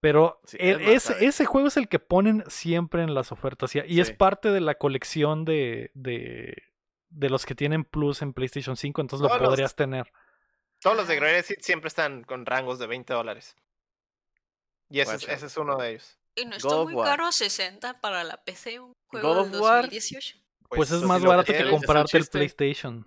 Pero 0.00 0.40
Sí, 0.44 0.56
e- 0.60 0.94
es 0.94 1.10
más, 1.10 1.20
ese, 1.22 1.44
juego 1.46 1.68
es 1.68 1.76
el 1.76 1.88
que 1.88 1.98
ponen 1.98 2.44
siempre 2.48 3.02
en 3.02 3.14
las 3.14 3.32
ofertas 3.32 3.74
y, 3.74 3.80
y 3.86 4.00
es 4.00 4.08
Sí. 4.08 4.12
parte 4.14 4.50
de 4.50 4.60
la 4.60 4.74
colección 4.76 5.44
de, 5.44 5.90
de, 5.94 6.54
de 7.08 7.30
los 7.30 7.46
que 7.46 7.54
tienen 7.54 7.84
Plus 7.84 8.22
en 8.22 8.32
PlayStation 8.32 8.76
5, 8.76 9.00
entonces 9.00 9.22
lo 9.22 9.28
Todos 9.28 9.40
los- 9.40 9.48
podrías 9.50 9.74
tener. 9.74 10.12
todos 10.80 10.96
los 10.96 11.08
de 11.08 11.16
Greatest 11.16 11.50
Hits 11.52 11.64
siempre 11.66 11.88
están 11.88 12.22
con 12.22 12.44
rangos 12.46 12.78
de 12.78 12.86
20 12.86 13.12
dólares. 13.14 13.56
Y 14.90 15.00
ese 15.00 15.14
es, 15.16 15.22
Guacha. 15.22 15.32
ese 15.36 15.46
es 15.46 15.56
uno 15.56 15.76
de 15.78 15.90
ellos. 15.90 16.18
Y 16.36 16.44
no 16.44 16.56
está 16.56 16.76
muy 16.76 16.94
War. 16.94 17.08
caro 17.08 17.32
60 17.32 18.00
para 18.00 18.22
la 18.22 18.36
PC, 18.44 18.78
un 18.80 18.92
juego 19.08 19.34
God 19.34 19.44
del 19.46 19.54
of 19.54 19.60
War. 19.62 19.82
2018. 19.82 20.38
Pues, 20.68 20.90
es 20.90 21.00
si 21.00 21.06
más 21.06 21.22
barato 21.22 21.52
que 21.52 21.70
comprarte 21.70 22.18
el. 22.18 22.26
PlayStation. 22.26 23.06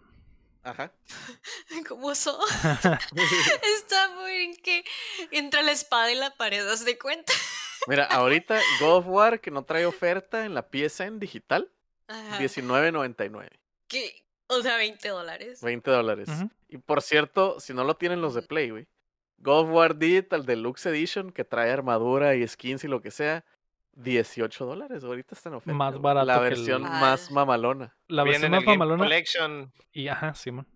Ajá. 0.64 0.92
¿Cómo 1.88 2.14
son? 2.16 2.40
Está 3.78 4.10
muy 4.16 4.32
en 4.32 4.56
que 4.56 4.84
entre 5.32 5.64
la 5.64 5.72
espada 5.72 6.12
y 6.12 6.16
la 6.16 6.36
pared, 6.36 6.66
¿das 6.66 6.86
de 6.86 6.98
cuenta? 6.98 7.32
Mira, 7.88 8.06
ahorita 8.06 8.60
God 8.80 8.98
of 8.98 9.06
War 9.08 9.40
que 9.40 9.52
no 9.52 9.64
trae 9.64 9.86
oferta 9.86 10.46
en 10.46 10.54
la 10.54 10.68
PSN 10.70 11.20
digital, 11.20 11.72
Ajá. 12.08 12.40
19.99, 12.40 13.50
¿Qué? 13.88 14.26
O 14.48 14.62
sea, 14.62 14.78
20 14.78 15.08
dólares. 15.10 15.62
20 15.62 15.92
dólares. 15.92 16.30
Y 16.68 16.80
por 16.80 17.02
cierto, 17.04 17.60
si 17.60 17.74
no 17.74 17.84
lo 17.84 17.96
tienen 17.98 18.22
los 18.22 18.34
de 18.34 18.42
Play, 18.42 18.72
güey. 18.72 18.88
God 19.42 19.66
of 19.66 19.70
War 19.72 19.96
Digital 19.98 20.46
Deluxe 20.46 20.86
Edition 20.88 21.32
que 21.32 21.44
trae 21.44 21.72
armadura 21.72 22.36
y 22.36 22.48
skins 22.48 22.84
y 22.84 22.88
lo 22.88 23.02
que 23.02 23.12
sea, 23.12 23.44
18 23.94 24.66
dólares. 24.66 25.04
Ahorita 25.04 25.36
está 25.36 25.50
en 25.50 25.56
oferta. 25.56 25.78
Más 25.78 26.00
barato 26.00 26.26
La 26.26 26.40
que 26.40 26.44
el- 26.48 26.50
versión 26.56 26.86
Ah. 26.86 27.00
más 27.02 27.32
mamalona. 27.32 27.96
La 28.08 28.24
Viene 28.24 28.40
versión 28.40 28.54
en 28.54 28.60
más 28.60 28.66
mamalona 28.66 29.04
Collection. 29.04 29.72
y 29.92 30.08
ajá, 30.08 30.34
Simón. 30.36 30.68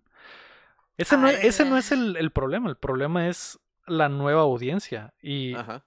Ese, 0.96 1.16
no, 1.16 1.26
Ay, 1.26 1.36
ese 1.42 1.64
no 1.64 1.76
es 1.76 1.90
el, 1.92 2.16
el 2.16 2.30
problema, 2.30 2.68
el 2.68 2.76
problema 2.76 3.28
es 3.28 3.58
la 3.86 4.08
nueva 4.08 4.42
audiencia 4.42 5.12
y 5.20 5.54
Ajá. 5.54 5.84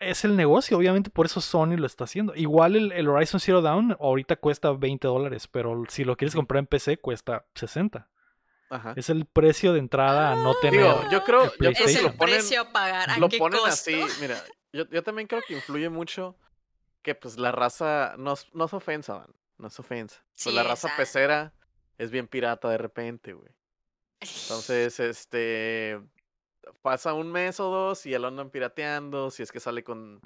es 0.00 0.24
el 0.24 0.34
negocio, 0.34 0.78
obviamente 0.78 1.10
por 1.10 1.26
eso 1.26 1.40
Sony 1.42 1.76
lo 1.76 1.86
está 1.86 2.04
haciendo. 2.04 2.34
Igual 2.34 2.74
el, 2.74 2.92
el 2.92 3.06
Horizon 3.08 3.38
Zero 3.38 3.60
Dawn 3.60 3.96
ahorita 4.00 4.36
cuesta 4.36 4.72
20 4.72 5.06
dólares, 5.08 5.46
pero 5.46 5.82
si 5.88 6.04
lo 6.04 6.16
quieres 6.16 6.34
comprar 6.34 6.58
en 6.60 6.66
PC 6.66 6.96
cuesta 6.96 7.44
60. 7.54 8.08
Ajá. 8.70 8.94
Es 8.96 9.10
el 9.10 9.26
precio 9.26 9.72
de 9.72 9.78
entrada 9.78 10.32
a 10.32 10.36
no 10.36 10.54
tener. 10.54 10.80
Digo, 10.80 11.10
yo 11.10 11.22
creo, 11.24 11.44
el 11.44 11.50
yo 11.50 11.56
creo 11.58 11.70
Es 11.70 11.96
que 11.96 12.02
lo 12.02 12.08
el 12.08 12.16
ponen, 12.16 12.34
precio 12.36 12.60
a 12.62 12.72
pagar. 12.72 13.10
¿A 13.10 13.18
lo 13.18 13.28
qué 13.28 13.38
ponen 13.38 13.60
costo? 13.60 13.72
así. 13.72 14.00
Mira, 14.20 14.42
yo, 14.72 14.88
yo 14.90 15.02
también 15.02 15.28
creo 15.28 15.42
que 15.46 15.54
influye 15.54 15.88
mucho 15.88 16.36
que 17.02 17.14
pues 17.14 17.38
la 17.38 17.52
raza 17.52 18.14
no, 18.18 18.32
es- 18.32 18.52
no 18.54 18.64
es 18.64 18.74
ofensa, 18.74 19.14
man. 19.18 19.32
No 19.58 19.68
es 19.68 19.78
ofensa. 19.78 20.22
Pues 20.42 20.54
la 20.54 20.62
raza 20.64 20.88
pecera 20.96 21.52
es 21.98 22.10
bien 22.10 22.26
pirata 22.26 22.68
de 22.68 22.78
repente, 22.78 23.32
güey. 23.32 23.50
Entonces, 24.20 24.98
este. 25.00 26.00
Pasa 26.82 27.14
un 27.14 27.30
mes 27.30 27.60
o 27.60 27.70
dos 27.70 28.04
y 28.06 28.10
ya 28.10 28.18
lo 28.18 28.26
andan 28.26 28.50
pirateando. 28.50 29.30
Si 29.30 29.42
es 29.42 29.52
que 29.52 29.60
sale 29.60 29.84
con 29.84 30.20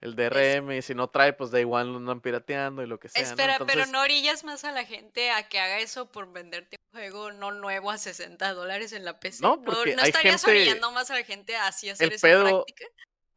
el 0.00 0.14
DRM. 0.16 0.72
Y 0.76 0.82
si 0.82 0.94
no 0.94 1.08
trae, 1.08 1.32
pues 1.32 1.50
da 1.50 1.60
igual 1.60 1.90
lo 1.92 1.98
andan 1.98 2.20
pirateando 2.20 2.82
y 2.82 2.86
lo 2.86 2.98
que 3.00 3.08
sea. 3.08 3.22
¿no? 3.22 3.28
Espera, 3.28 3.58
pero 3.66 3.86
no 3.86 4.00
orillas 4.00 4.44
más 4.44 4.64
a 4.64 4.72
la 4.72 4.84
gente 4.84 5.30
a 5.30 5.48
que 5.48 5.58
haga 5.60 5.78
eso 5.78 6.10
por 6.10 6.32
venderte 6.32 6.76
un 6.92 7.00
juego 7.00 7.32
no 7.32 7.52
nuevo 7.52 7.90
a 7.90 7.98
60 7.98 8.52
dólares 8.54 8.92
en 8.92 9.04
la 9.04 9.18
PC. 9.20 9.42
No, 9.42 9.60
porque 9.62 9.96
no 9.96 10.02
hay 10.02 10.08
estarías 10.10 10.44
gente- 10.44 10.60
orillando 10.60 10.92
más 10.92 11.10
a 11.10 11.14
la 11.14 11.24
gente 11.24 11.56
a 11.56 11.66
así 11.68 11.88
hacer 11.90 12.08
el 12.08 12.14
esa 12.14 12.26
pedo- 12.26 12.44
práctica. 12.44 12.84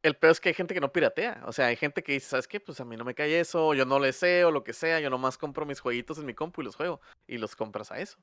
El 0.03 0.15
peor 0.15 0.31
es 0.31 0.39
que 0.39 0.49
hay 0.49 0.55
gente 0.55 0.73
que 0.73 0.81
no 0.81 0.91
piratea. 0.91 1.43
O 1.45 1.53
sea, 1.53 1.67
hay 1.67 1.75
gente 1.75 2.01
que 2.03 2.13
dice, 2.13 2.27
¿sabes 2.29 2.47
qué? 2.47 2.59
Pues 2.59 2.79
a 2.79 2.85
mí 2.85 2.97
no 2.97 3.05
me 3.05 3.13
cae 3.13 3.39
eso. 3.39 3.67
O 3.67 3.73
yo 3.75 3.85
no 3.85 3.99
le 3.99 4.13
sé 4.13 4.43
o 4.45 4.49
lo 4.49 4.63
que 4.63 4.73
sea. 4.73 4.99
Yo 4.99 5.11
nomás 5.11 5.37
compro 5.37 5.63
mis 5.63 5.79
jueguitos 5.79 6.17
en 6.17 6.25
mi 6.25 6.33
compu 6.33 6.61
y 6.61 6.65
los 6.65 6.75
juego. 6.75 6.99
Y 7.27 7.37
los 7.37 7.55
compras 7.55 7.91
a 7.91 7.99
eso. 7.99 8.17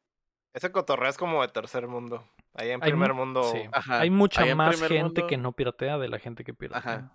Ese 0.54 0.72
cotorreo 0.72 1.08
es 1.08 1.16
como 1.16 1.40
de 1.40 1.46
tercer 1.48 1.86
mundo. 1.86 2.28
Ahí 2.54 2.70
en 2.70 2.82
Hay 2.82 2.90
primer 2.90 3.14
mu- 3.14 3.26
mundo. 3.26 3.52
sí. 3.52 3.62
Ajá. 3.70 4.00
Hay 4.00 4.10
mucha 4.10 4.42
Ahí 4.42 4.56
más 4.56 4.80
gente 4.80 5.24
que 5.28 5.36
no 5.36 5.52
piratea 5.52 5.98
de 5.98 6.08
la 6.08 6.18
gente 6.18 6.42
que 6.42 6.52
piratea. 6.52 6.78
Ajá. 6.94 7.12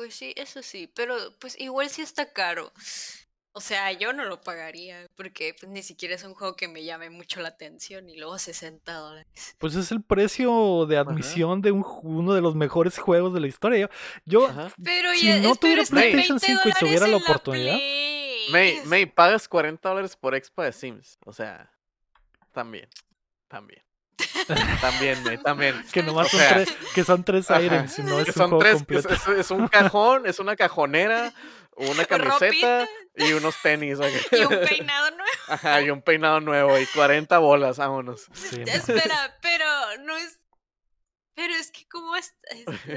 Pues 0.00 0.14
sí, 0.14 0.32
eso 0.34 0.62
sí, 0.62 0.90
pero 0.94 1.14
pues 1.40 1.60
igual 1.60 1.90
sí 1.90 2.00
está 2.00 2.32
caro. 2.32 2.72
O 3.52 3.60
sea, 3.60 3.92
yo 3.92 4.14
no 4.14 4.24
lo 4.24 4.40
pagaría 4.40 5.06
porque 5.14 5.54
pues, 5.60 5.70
ni 5.70 5.82
siquiera 5.82 6.14
es 6.14 6.24
un 6.24 6.32
juego 6.32 6.56
que 6.56 6.68
me 6.68 6.84
llame 6.84 7.10
mucho 7.10 7.42
la 7.42 7.50
atención 7.50 8.08
y 8.08 8.16
luego 8.16 8.38
60 8.38 8.94
dólares. 8.94 9.56
Pues 9.58 9.74
es 9.74 9.92
el 9.92 10.02
precio 10.02 10.86
de 10.86 10.96
admisión 10.96 11.60
de 11.60 11.72
un, 11.72 11.84
uno 12.02 12.32
de 12.32 12.40
los 12.40 12.54
mejores 12.54 12.96
juegos 12.96 13.34
de 13.34 13.40
la 13.40 13.48
historia. 13.48 13.90
Yo, 14.24 14.46
Ajá. 14.46 14.72
Pero 14.82 15.12
Si 15.12 15.26
ya, 15.26 15.38
no 15.38 15.54
tuviera 15.54 15.82
PlayStation 15.82 16.38
20 16.38 16.46
5 16.46 16.62
y 16.64 16.72
tuviera 16.80 17.06
la 17.06 17.18
oportunidad. 17.18 17.76
May, 18.52 18.80
May, 18.86 19.04
pagas 19.04 19.48
40 19.48 19.86
dólares 19.86 20.16
por 20.16 20.34
expa 20.34 20.64
de 20.64 20.72
Sims. 20.72 21.18
O 21.26 21.34
sea, 21.34 21.70
también. 22.54 22.88
También. 23.48 23.82
También, 24.80 25.22
May, 25.24 25.38
también. 25.38 25.84
que 25.92 26.02
nomás 26.02 26.26
O 26.26 26.30
son 26.30 26.40
sea, 26.40 26.54
tres, 26.54 26.68
que 26.94 27.04
son 27.04 27.24
tres 27.24 27.46
items, 27.50 27.98
y 27.98 28.02
no 28.02 28.18
es 28.20 28.24
Que 28.26 28.30
un 28.30 28.34
son 28.34 28.48
juego 28.50 28.62
tres, 28.62 28.72
es, 28.74 28.78
completo. 28.78 29.08
es- 29.32 29.38
es 29.40 29.50
un 29.50 29.68
cajón, 29.68 30.26
es 30.26 30.38
una 30.38 30.56
cajonera, 30.56 31.32
una 31.76 32.04
camiseta 32.04 32.88
y 33.16 33.32
unos 33.32 33.54
tenis. 33.62 33.98
Y 34.32 34.40
un 34.44 34.60
peinado 34.68 35.10
nuevo. 35.10 35.32
Ajá, 35.48 35.80
y 35.82 35.90
un 35.90 36.02
peinado 36.02 36.40
nuevo 36.40 36.78
y 36.78 36.86
40 36.86 37.38
bolas, 37.38 37.78
vámonos. 37.78 38.26
Sí, 38.32 38.58
no. 38.58 38.72
Espera, 38.72 39.38
pero 39.42 39.64
no 40.00 40.16
es. 40.16 40.38
Pero 41.34 41.54
es 41.54 41.70
que 41.70 41.88
como 41.88 42.16
es, 42.16 42.34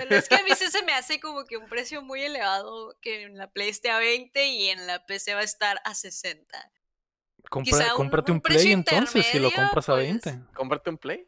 es, 0.09 0.27
que 0.27 0.36
a 0.36 0.43
mí 0.43 0.49
se 0.55 0.84
me 0.84 0.93
hace 0.93 1.19
como 1.21 1.45
que 1.45 1.55
un 1.55 1.69
precio 1.69 2.01
muy 2.01 2.23
elevado 2.23 2.93
que 3.01 3.23
en 3.23 3.38
la 3.38 3.49
Play 3.49 3.69
esté 3.69 3.89
a 3.89 3.99
20 3.99 4.45
y 4.47 4.69
en 4.69 4.86
la 4.86 5.05
PC 5.05 5.34
va 5.34 5.41
a 5.41 5.43
estar 5.43 5.79
a 5.86 5.93
60. 5.95 6.71
Compra- 7.50 7.64
quizá 7.80 7.91
un- 7.91 7.98
cómprate 7.98 8.32
un, 8.32 8.38
un 8.38 8.41
Play 8.41 8.72
entonces 8.72 9.26
si 9.26 9.39
lo 9.39 9.52
compras 9.52 9.89
a 9.89 9.94
pues, 9.94 10.24
20. 10.24 10.39
Cómprate 10.54 10.89
un 10.89 10.98
play. 10.98 11.28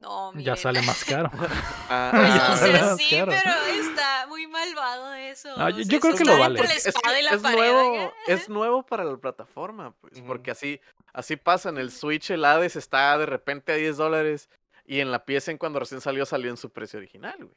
No, 0.00 0.32
Ya 0.36 0.54
sale 0.54 0.80
más 0.82 1.04
caro. 1.04 1.30
Ah, 1.90 2.10
Pues, 2.12 2.30
ah, 2.30 2.50
o 2.52 2.56
sea, 2.56 2.66
¿verdad? 2.72 2.96
sí, 2.98 3.06
pero 3.10 3.32
está 3.32 4.26
muy 4.28 4.46
malvado 4.46 5.14
eso. 5.14 5.48
Ah, 5.56 5.66
o 5.66 5.70
yo- 5.70 5.76
sea, 5.76 5.84
yo 5.86 6.00
creo 6.00 6.14
eso 6.14 6.18
que 6.22 6.30
lo 6.30 6.38
vale. 6.38 6.60
Es, 6.62 7.42
nuevo, 7.42 8.12
es 8.26 8.48
nuevo 8.48 8.82
para 8.86 9.04
la 9.04 9.16
plataforma, 9.16 9.92
pues, 10.00 10.20
porque 10.26 10.50
así, 10.52 10.80
así 11.12 11.36
pasa. 11.36 11.70
En 11.70 11.78
el 11.78 11.90
Switch 11.90 12.30
el 12.30 12.44
Hades 12.44 12.76
está 12.76 13.16
de 13.18 13.26
repente 13.26 13.72
a 13.72 13.76
10 13.76 13.96
dólares 13.96 14.48
y 14.84 15.00
en 15.00 15.10
la 15.10 15.24
PSN 15.26 15.56
cuando 15.58 15.80
recién 15.80 16.00
salió 16.00 16.24
salió 16.26 16.50
en 16.50 16.56
su 16.58 16.70
precio 16.70 16.98
original, 16.98 17.36
güey. 17.38 17.56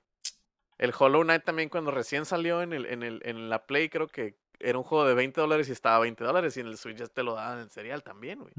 El 0.79 0.93
Hollow 0.97 1.21
Knight 1.23 1.43
también 1.43 1.69
cuando 1.69 1.91
recién 1.91 2.25
salió 2.25 2.63
en 2.63 2.73
el, 2.73 2.85
en 2.87 3.03
el, 3.03 3.21
en 3.23 3.49
la 3.49 3.65
Play 3.67 3.89
creo 3.89 4.07
que 4.07 4.35
era 4.63 4.77
un 4.77 4.83
juego 4.83 5.05
de 5.05 5.13
20 5.13 5.39
dólares 5.39 5.69
y 5.69 5.71
estaba 5.71 5.97
a 5.97 5.99
20 5.99 6.23
dólares 6.23 6.57
y 6.57 6.59
en 6.59 6.67
el 6.67 6.77
Switch 6.77 6.97
ya 6.97 7.07
te 7.07 7.23
lo 7.23 7.35
daban 7.35 7.57
en 7.57 7.63
el 7.63 7.69
serial 7.69 8.03
también, 8.03 8.39
güey. 8.39 8.53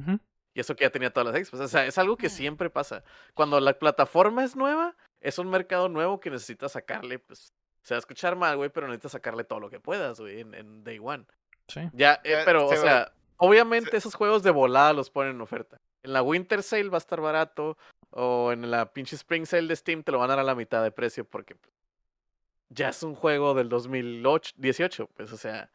Y 0.54 0.60
eso 0.60 0.76
que 0.76 0.84
ya 0.84 0.90
tenía 0.90 1.12
todas 1.12 1.32
las 1.32 1.40
expos. 1.40 1.60
O 1.60 1.68
sea, 1.68 1.86
es 1.86 1.96
algo 1.98 2.16
que 2.16 2.28
siempre 2.28 2.68
pasa. 2.68 3.04
Cuando 3.34 3.58
la 3.60 3.78
plataforma 3.78 4.44
es 4.44 4.54
nueva, 4.54 4.96
es 5.20 5.38
un 5.38 5.48
mercado 5.48 5.88
nuevo 5.88 6.20
que 6.20 6.30
necesitas 6.30 6.72
sacarle, 6.72 7.18
pues, 7.18 7.52
se 7.82 7.94
va 7.94 7.96
a 7.96 8.00
escuchar 8.00 8.36
mal, 8.36 8.56
güey, 8.56 8.70
pero 8.70 8.86
necesitas 8.86 9.12
sacarle 9.12 9.44
todo 9.44 9.60
lo 9.60 9.70
que 9.70 9.80
puedas, 9.80 10.20
güey, 10.20 10.40
en, 10.40 10.84
Day 10.84 10.98
One. 11.02 11.24
Sí. 11.68 11.80
Ya, 11.92 12.20
eh, 12.24 12.42
pero, 12.44 12.66
o 12.66 12.76
sea, 12.76 13.12
obviamente 13.38 13.96
esos 13.96 14.14
juegos 14.14 14.42
de 14.42 14.50
volada 14.50 14.92
los 14.92 15.10
ponen 15.10 15.36
en 15.36 15.40
oferta. 15.40 15.78
En 16.02 16.12
la 16.12 16.22
Winter 16.22 16.62
Sale 16.62 16.88
va 16.88 16.96
a 16.96 16.98
estar 16.98 17.20
barato, 17.20 17.78
o 18.10 18.52
en 18.52 18.70
la 18.70 18.92
pinche 18.92 19.16
Spring 19.16 19.46
Sale 19.46 19.68
de 19.68 19.76
Steam 19.76 20.02
te 20.02 20.12
lo 20.12 20.18
van 20.18 20.30
a 20.30 20.34
dar 20.34 20.40
a 20.40 20.44
la 20.44 20.54
mitad 20.54 20.82
de 20.82 20.90
precio 20.90 21.24
porque 21.24 21.54
pues, 21.54 21.72
ya 22.68 22.90
es 22.90 23.02
un 23.02 23.14
juego 23.14 23.54
del 23.54 23.68
2018, 23.68 25.08
pues, 25.14 25.32
o 25.32 25.36
sea, 25.36 25.70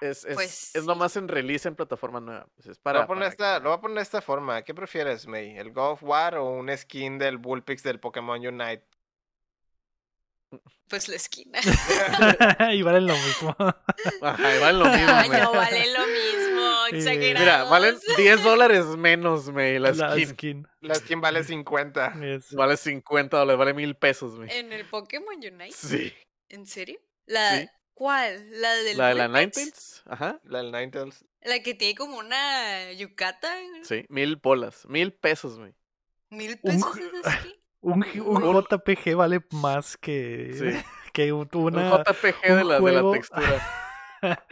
es, 0.00 0.24
es, 0.24 0.34
pues 0.34 0.74
es 0.74 0.84
nomás 0.84 1.16
en 1.16 1.28
release 1.28 1.68
en 1.68 1.74
plataforma 1.74 2.20
nueva. 2.20 2.46
Pues 2.54 2.68
es 2.68 2.78
para, 2.78 3.00
lo, 3.00 3.06
voy 3.06 3.16
a 3.16 3.16
poner 3.16 3.28
esta, 3.28 3.58
lo 3.58 3.70
voy 3.70 3.78
a 3.78 3.80
poner 3.80 3.96
de 3.96 4.02
esta 4.02 4.20
forma. 4.20 4.62
¿Qué 4.62 4.74
prefieres, 4.74 5.26
May? 5.26 5.56
¿El 5.58 5.72
God 5.72 5.92
of 5.92 6.02
War 6.02 6.36
o 6.36 6.50
un 6.50 6.76
skin 6.76 7.18
del 7.18 7.38
Bullpix 7.38 7.82
del 7.82 8.00
Pokémon 8.00 8.44
Unite? 8.44 8.84
Pues 10.88 11.08
la 11.08 11.16
esquina. 11.16 11.60
y 12.72 12.82
valen 12.82 13.06
lo 13.06 13.14
mismo. 13.14 13.54
Ajá, 14.22 14.56
y 14.56 14.58
valen 14.58 14.78
lo 14.80 14.86
mismo. 14.86 15.12
Ay, 15.14 15.28
no, 15.28 15.52
valen 15.52 15.92
lo 15.92 16.06
mismo. 16.06 16.86
Exagerados. 16.90 17.40
Mira, 17.40 17.64
valen 17.64 17.96
10 18.16 18.42
dólares 18.42 18.86
menos, 18.96 19.48
May, 19.52 19.78
la, 19.78 19.92
la 19.92 20.18
skin. 20.26 20.66
La 20.80 20.96
skin 20.96 21.20
vale 21.20 21.44
50. 21.44 22.14
Vale 22.52 22.76
50 22.76 23.38
dólares, 23.38 23.58
vale 23.58 23.74
mil 23.74 23.94
pesos, 23.94 24.36
May. 24.36 24.48
¿En 24.50 24.72
el 24.72 24.84
Pokémon 24.86 25.36
Unite? 25.36 25.72
Sí. 25.72 26.12
¿En 26.48 26.66
serio? 26.66 26.98
La, 27.26 27.70
¿Cuál? 28.00 28.46
¿La 28.52 28.72
del 28.76 28.96
La 28.96 29.08
de 29.08 29.14
la 29.14 29.28
Ninetales? 29.28 30.02
Ajá. 30.06 30.40
La 30.44 30.62
del 30.62 30.72
Ninetales. 30.72 31.22
La 31.42 31.62
que 31.62 31.74
tiene 31.74 31.94
como 31.94 32.16
una 32.16 32.90
yucata. 32.94 33.52
Sí, 33.82 34.06
mil 34.08 34.36
bolas. 34.36 34.86
Mil 34.88 35.12
pesos, 35.12 35.58
güey. 35.58 35.74
¿Mil 36.30 36.58
pesos 36.58 36.96
un, 37.82 38.02
un, 38.24 38.62
JPG 38.62 39.14
vale 39.16 39.44
más 39.50 39.98
que, 39.98 40.50
sí. 40.54 40.82
que 41.12 41.30
una, 41.30 41.44
un 41.52 42.02
JPG 42.02 42.40
de, 42.42 42.64
la, 42.64 42.80
de 42.80 42.92
la 42.92 43.12
textura. 43.12 43.68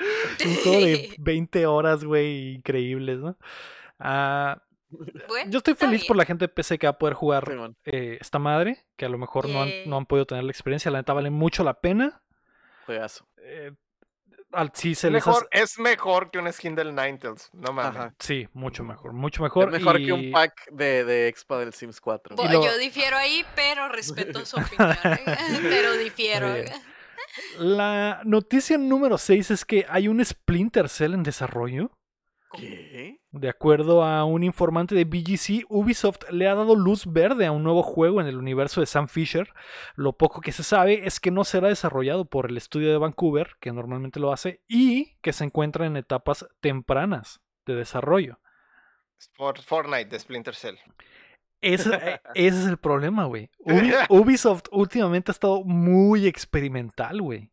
un 0.44 0.54
juego 0.56 0.80
de 0.80 1.14
20 1.18 1.66
horas, 1.66 2.04
güey, 2.04 2.56
increíbles, 2.56 3.18
¿no? 3.20 3.38
Ah, 3.98 4.62
yo 5.46 5.56
estoy 5.56 5.72
feliz 5.74 6.04
por 6.04 6.18
la 6.18 6.26
gente 6.26 6.44
de 6.44 6.48
PC 6.50 6.78
que 6.78 6.86
va 6.86 6.90
a 6.90 6.98
poder 6.98 7.14
jugar 7.14 7.50
eh, 7.86 8.18
esta 8.20 8.38
madre, 8.38 8.84
que 8.96 9.06
a 9.06 9.08
lo 9.08 9.16
mejor 9.16 9.48
no 9.48 9.62
han, 9.62 9.70
no 9.86 9.96
han 9.96 10.04
podido 10.04 10.26
tener 10.26 10.44
la 10.44 10.50
experiencia. 10.50 10.90
La 10.90 10.98
neta 10.98 11.14
vale 11.14 11.30
mucho 11.30 11.64
la 11.64 11.80
pena. 11.80 12.22
Eh, 13.48 13.72
al, 14.52 14.70
sí 14.74 14.94
se 14.94 15.10
mejor, 15.10 15.46
Es 15.50 15.78
mejor 15.78 16.30
que 16.30 16.38
un 16.38 16.50
skin 16.50 16.74
del 16.74 16.94
Ninetales, 16.94 17.50
no 17.52 17.72
mames. 17.72 18.12
Sí, 18.18 18.48
mucho 18.54 18.82
mejor, 18.82 19.12
mucho 19.12 19.42
mejor. 19.42 19.68
Es 19.68 19.80
mejor 19.80 19.98
que 19.98 20.12
un 20.12 20.30
pack 20.32 20.70
de, 20.70 21.04
de 21.04 21.28
Expo 21.28 21.58
del 21.58 21.74
Sims 21.74 22.00
4. 22.00 22.36
Yo 22.50 22.78
difiero 22.78 23.16
ahí, 23.16 23.44
pero 23.54 23.88
respeto 23.88 24.44
su 24.46 24.56
opinión. 24.58 24.96
¿eh? 25.04 25.18
pero 25.62 25.92
difiero. 25.98 26.54
La 27.58 28.22
noticia 28.24 28.78
número 28.78 29.18
6 29.18 29.50
es 29.50 29.64
que 29.64 29.84
hay 29.88 30.08
un 30.08 30.24
Splinter 30.24 30.88
Cell 30.88 31.14
en 31.14 31.22
desarrollo. 31.22 31.90
¿Qué? 32.52 33.20
De 33.30 33.48
acuerdo 33.48 34.02
a 34.02 34.24
un 34.24 34.42
informante 34.42 34.94
de 34.94 35.04
BGC, 35.04 35.66
Ubisoft 35.68 36.30
le 36.30 36.48
ha 36.48 36.54
dado 36.54 36.74
luz 36.74 37.04
verde 37.06 37.46
a 37.46 37.52
un 37.52 37.62
nuevo 37.62 37.82
juego 37.82 38.20
en 38.20 38.26
el 38.26 38.36
universo 38.38 38.80
de 38.80 38.86
Sam 38.86 39.08
Fisher. 39.08 39.52
Lo 39.96 40.14
poco 40.14 40.40
que 40.40 40.52
se 40.52 40.62
sabe 40.62 41.06
es 41.06 41.20
que 41.20 41.30
no 41.30 41.44
será 41.44 41.68
desarrollado 41.68 42.24
por 42.24 42.50
el 42.50 42.56
estudio 42.56 42.90
de 42.90 42.98
Vancouver, 42.98 43.56
que 43.60 43.72
normalmente 43.72 44.18
lo 44.18 44.32
hace, 44.32 44.62
y 44.66 45.16
que 45.20 45.32
se 45.32 45.44
encuentra 45.44 45.86
en 45.86 45.96
etapas 45.96 46.46
tempranas 46.60 47.42
de 47.66 47.74
desarrollo. 47.74 48.40
Por 49.36 49.60
Fortnite 49.60 50.06
de 50.06 50.18
Splinter 50.18 50.54
Cell. 50.54 50.76
Ese, 51.60 51.94
e, 51.94 52.20
ese 52.34 52.60
es 52.60 52.66
el 52.66 52.78
problema, 52.78 53.26
güey. 53.26 53.50
Ubisoft 54.08 54.68
últimamente 54.70 55.30
ha 55.30 55.34
estado 55.34 55.64
muy 55.64 56.26
experimental, 56.26 57.20
güey. 57.20 57.50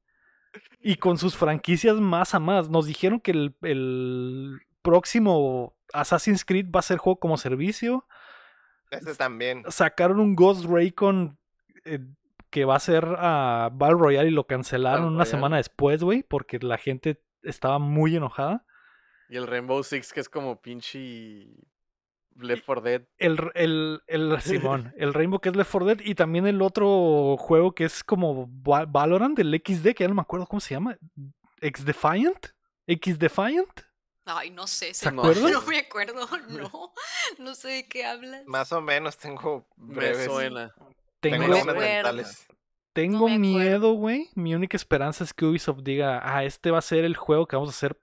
Y 0.80 0.96
con 0.96 1.18
sus 1.18 1.36
franquicias 1.36 1.98
más 1.98 2.34
a 2.34 2.40
más. 2.40 2.70
Nos 2.70 2.86
dijeron 2.86 3.20
que 3.20 3.32
el 3.32 4.62
próximo 4.86 5.76
Assassin's 5.92 6.46
Creed 6.46 6.68
va 6.74 6.80
a 6.80 6.84
ser 6.84 7.00
juego 7.00 7.20
como 7.20 7.38
servicio. 7.38 8.08
Este 8.92 9.16
también. 9.16 9.64
Sacaron 9.68 10.20
un 10.20 10.36
Ghost 10.36 10.66
Recon 10.66 11.38
eh, 11.84 12.00
que 12.52 12.66
va 12.66 12.76
a 12.76 12.80
ser 12.80 13.04
a 13.18 13.70
Battle 13.74 13.98
Royale 13.98 14.30
y 14.30 14.32
lo 14.32 14.46
cancelaron 14.46 15.14
una 15.14 15.26
semana 15.26 15.58
después, 15.58 16.04
güey, 16.04 16.24
porque 16.24 16.60
la 16.60 16.78
gente 16.78 17.22
estaba 17.42 17.80
muy 17.80 18.16
enojada. 18.16 18.66
Y 19.28 19.38
el 19.38 19.48
Rainbow 19.48 19.84
Six, 19.84 20.14
que 20.14 20.20
es 20.20 20.30
como 20.30 20.62
pinche 20.62 21.50
Left 22.38 22.64
4 22.66 22.82
Dead. 22.82 23.02
El, 23.18 23.38
el, 23.56 24.02
el 24.08 24.40
Simón, 24.42 24.94
el 24.98 25.14
Rainbow 25.14 25.40
que 25.40 25.50
es 25.50 25.56
Left 25.56 25.72
4 25.72 25.88
Dead 25.88 26.00
y 26.06 26.16
también 26.16 26.46
el 26.46 26.62
otro 26.62 27.38
juego 27.38 27.74
que 27.74 27.86
es 27.86 28.04
como 28.04 28.48
Valorant, 28.48 29.38
el 29.40 29.54
XD, 29.54 29.94
que 29.96 30.04
ya 30.04 30.08
no 30.08 30.16
me 30.16 30.22
acuerdo 30.22 30.46
cómo 30.46 30.60
se 30.60 30.76
llama. 30.76 30.98
X 31.62 31.86
Defiant. 31.86 32.48
X 32.88 33.18
Defiant. 33.18 33.82
Ay, 34.26 34.50
no 34.50 34.66
sé, 34.66 34.94
¿se 34.94 35.10
acuerdan? 35.10 35.52
No 35.52 35.62
me 35.62 35.80
acuerdo, 35.80 36.28
no, 36.50 36.94
no 37.38 37.56
sé 37.56 37.70
de 37.70 37.88
qué 37.88 38.06
hablas. 38.06 38.44
Más 38.48 38.72
o 38.72 38.82
menos 38.82 39.18
tengo 39.18 39.68
breves. 39.78 40.30
Tengo, 41.20 41.56
tengo 42.94 43.30
miedo, 43.30 43.94
güey. 43.94 44.30
Mi 44.36 44.56
única 44.56 44.78
esperanza 44.78 45.24
es 45.24 45.34
que 45.34 45.46
Ubisoft 45.46 45.82
diga, 45.84 46.22
ah, 46.24 46.44
este 46.44 46.72
va 46.72 46.80
a 46.80 46.82
ser 46.82 47.04
el 47.04 47.16
juego 47.16 47.48
que 47.48 47.56
vamos 47.56 47.70
a 47.70 47.78
hacer 47.78 48.00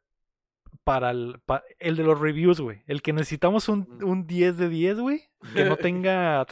para 0.85 1.11
el, 1.11 1.41
el 1.79 1.97
de 1.97 2.03
los 2.03 2.18
reviews, 2.18 2.61
güey. 2.61 2.83
El 2.87 3.03
que 3.03 3.12
necesitamos 3.12 3.68
un, 3.68 4.03
un 4.03 4.27
10 4.27 4.57
de 4.57 4.68
10, 4.68 4.99
güey. 4.99 5.31
Que 5.55 5.64
no 5.64 5.77
tenga 5.77 6.47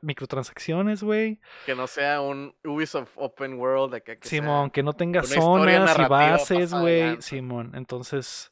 microtransacciones, 0.00 1.02
güey. 1.02 1.40
Que 1.66 1.74
no 1.74 1.86
sea 1.86 2.20
un 2.20 2.54
Ubisoft 2.64 3.12
Open 3.16 3.54
World. 3.54 4.02
Que 4.02 4.18
Simón, 4.22 4.70
que 4.70 4.82
no 4.82 4.92
tenga 4.92 5.22
zonas 5.22 5.98
y 5.98 6.04
bases, 6.04 6.72
güey. 6.74 7.20
Simón, 7.22 7.72
entonces 7.74 8.51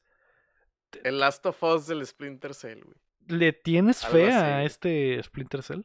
el 1.05 1.19
Last 1.19 1.45
of 1.47 1.63
Us 1.63 1.87
del 1.87 2.07
Splinter 2.07 2.55
Cell, 2.55 2.83
güey. 2.83 2.97
¿Le 3.27 3.53
tienes 3.53 4.05
fe 4.05 4.33
a 4.33 4.65
este 4.65 5.23
Splinter 5.23 5.63
Cell? 5.63 5.83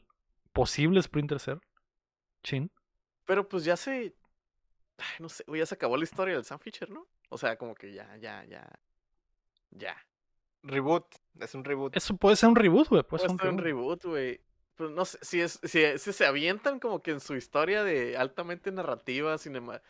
¿Posible 0.51 1.01
Splinter 1.01 1.39
Cell? 1.39 1.59
Chin. 2.43 2.71
Pero 3.25 3.47
pues 3.47 3.63
ya 3.63 3.75
se. 3.77 4.15
no 5.19 5.29
sé, 5.29 5.43
ya 5.53 5.65
se 5.65 5.75
acabó 5.75 5.97
la 5.97 6.03
historia 6.03 6.35
del 6.35 6.45
Sam 6.45 6.59
Fisher, 6.59 6.89
¿no? 6.89 7.07
O 7.29 7.37
sea, 7.37 7.57
como 7.57 7.75
que 7.75 7.93
ya, 7.93 8.15
ya, 8.17 8.43
ya. 8.45 8.67
Ya. 9.71 9.95
Reboot. 10.63 11.05
Es 11.39 11.53
un 11.53 11.63
reboot. 11.63 11.95
Eso 11.95 12.15
puede 12.17 12.35
ser 12.35 12.49
un 12.49 12.55
reboot, 12.55 12.87
güey. 12.89 13.03
Puede, 13.03 13.27
ser 13.27 13.31
un 13.31 13.57
reboot, 13.57 14.03
güey. 14.05 14.41
Pues 14.75 14.89
no 14.91 15.05
sé, 15.05 15.17
si, 15.21 15.41
es, 15.41 15.59
si, 15.63 15.97
se 15.97 16.25
avientan 16.25 16.79
como 16.79 17.01
que 17.01 17.11
en 17.11 17.19
su 17.19 17.35
historia 17.35 17.83
de 17.83 18.17
altamente 18.17 18.71
narrativa, 18.71 19.37
cinema. 19.37 19.81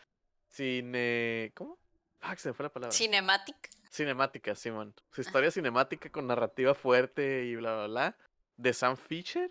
Cine. 0.48 1.52
¿Cómo? 1.56 1.80
Ah, 2.22 2.36
se 2.36 2.50
me 2.50 2.54
fue 2.54 2.64
la 2.64 2.72
palabra. 2.72 2.96
Cinematic. 2.96 3.70
Cinemática, 3.96 4.56
Simón. 4.56 4.94
Su 5.12 5.22
historia 5.22 5.50
cinemática 5.52 6.10
con 6.10 6.28
narrativa 6.28 6.76
fuerte 6.76 7.46
y 7.46 7.56
bla, 7.56 7.76
bla, 7.76 7.88
bla. 7.88 8.18
De 8.58 8.74
Sam 8.74 8.98
Fisher. 8.98 9.50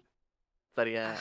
Estaría, 0.68 1.16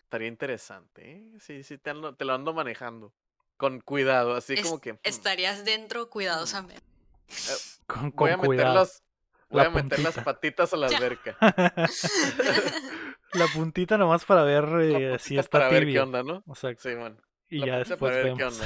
estaría 0.00 0.28
interesante, 0.28 1.12
¿eh? 1.12 1.38
Sí, 1.40 1.64
sí, 1.64 1.78
te, 1.78 1.92
lo 1.92 2.32
ando 2.32 2.54
manejando. 2.54 3.12
Con 3.56 3.80
cuidado, 3.80 4.34
así 4.36 4.62
como 4.62 4.80
que. 4.80 4.92
Hmm. 4.92 4.98
Estarías 5.02 5.64
dentro 5.64 6.08
cuidadosamente. 6.08 6.82
Eh, 7.28 7.56
con, 7.86 8.12
voy 8.12 8.30
a 8.30 8.36
meter 8.36 8.66
las, 8.68 9.02
voy 9.48 9.64
a 9.64 9.70
meter 9.70 9.98
las 9.98 10.14
patitas 10.20 10.72
a 10.72 10.76
la 10.76 10.86
alberca. 10.86 11.36
la 13.32 13.46
puntita 13.52 13.98
nomás 13.98 14.24
para 14.24 14.44
ver 14.44 14.64
eh, 14.80 15.18
si 15.18 15.36
está 15.36 15.58
para 15.58 15.68
ver 15.68 15.86
qué 15.86 15.98
onda, 15.98 16.22
¿no? 16.22 16.44
O 16.46 16.54
sea, 16.54 16.72
Simón. 16.76 17.20
Y 17.48 17.66
ya 17.66 17.78
después 17.78 18.14
vemos. 18.22 18.60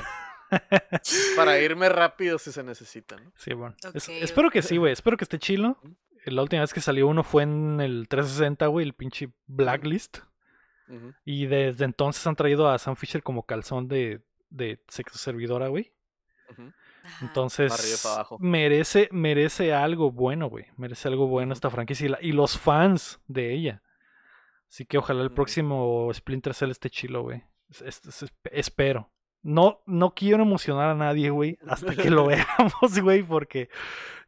Para 1.36 1.59
irme 1.59 1.88
rápido 1.88 2.38
si 2.38 2.53
se 2.53 2.62
necesita, 2.62 3.16
¿no? 3.16 3.32
Sí, 3.36 3.53
bueno. 3.55 3.74
espero 4.20 4.50
que 4.50 4.62
sí, 4.62 4.76
güey. 4.76 4.92
Espero 4.92 5.16
que 5.16 5.24
esté 5.24 5.38
chilo. 5.38 5.78
La 6.24 6.42
última 6.42 6.62
vez 6.62 6.72
que 6.72 6.80
salió 6.80 7.09
uno 7.09 7.24
fue 7.24 7.42
en 7.42 7.80
el 7.80 8.07
360, 8.09 8.66
güey, 8.68 8.86
el 8.86 8.94
pinche 8.94 9.30
Blacklist. 9.46 10.18
Y 11.24 11.46
desde 11.46 11.86
entonces 11.86 12.26
han 12.26 12.36
traído 12.36 12.68
a 12.68 12.78
Sam 12.78 12.96
Fisher 12.96 13.22
como 13.22 13.46
calzón 13.46 13.88
de, 13.88 14.20
de 14.50 14.82
sexo 14.88 15.16
servidora, 15.18 15.68
güey. 15.68 15.92
Entonces, 17.20 18.05
merece, 18.38 19.09
merece 19.11 19.72
algo 19.72 20.12
bueno, 20.12 20.48
güey. 20.48 20.66
Merece 20.76 21.09
algo 21.09 21.26
bueno 21.26 21.53
esta 21.53 21.70
franquicia 21.70 22.18
y, 22.20 22.32
los 22.32 22.59
fans 22.59 23.20
de 23.26 23.53
ella. 23.53 23.82
Así 24.68 24.84
que 24.84 24.98
ojalá 24.98 25.22
el 25.22 25.32
próximo 25.32 26.11
Splinter 26.12 26.55
Cell 26.55 26.70
esté 26.70 26.90
chilo, 26.90 27.22
güey. 27.22 27.42
espero. 28.50 29.11
No, 29.43 29.80
no 29.86 30.14
quiero 30.14 30.43
emocionar 30.43 30.90
a 30.90 30.95
nadie, 30.95 31.30
güey, 31.30 31.59
hasta 31.66 31.97
que 31.97 32.11
lo 32.11 32.26
veamos, 32.26 33.01
güey, 33.01 33.22
porque 33.22 33.68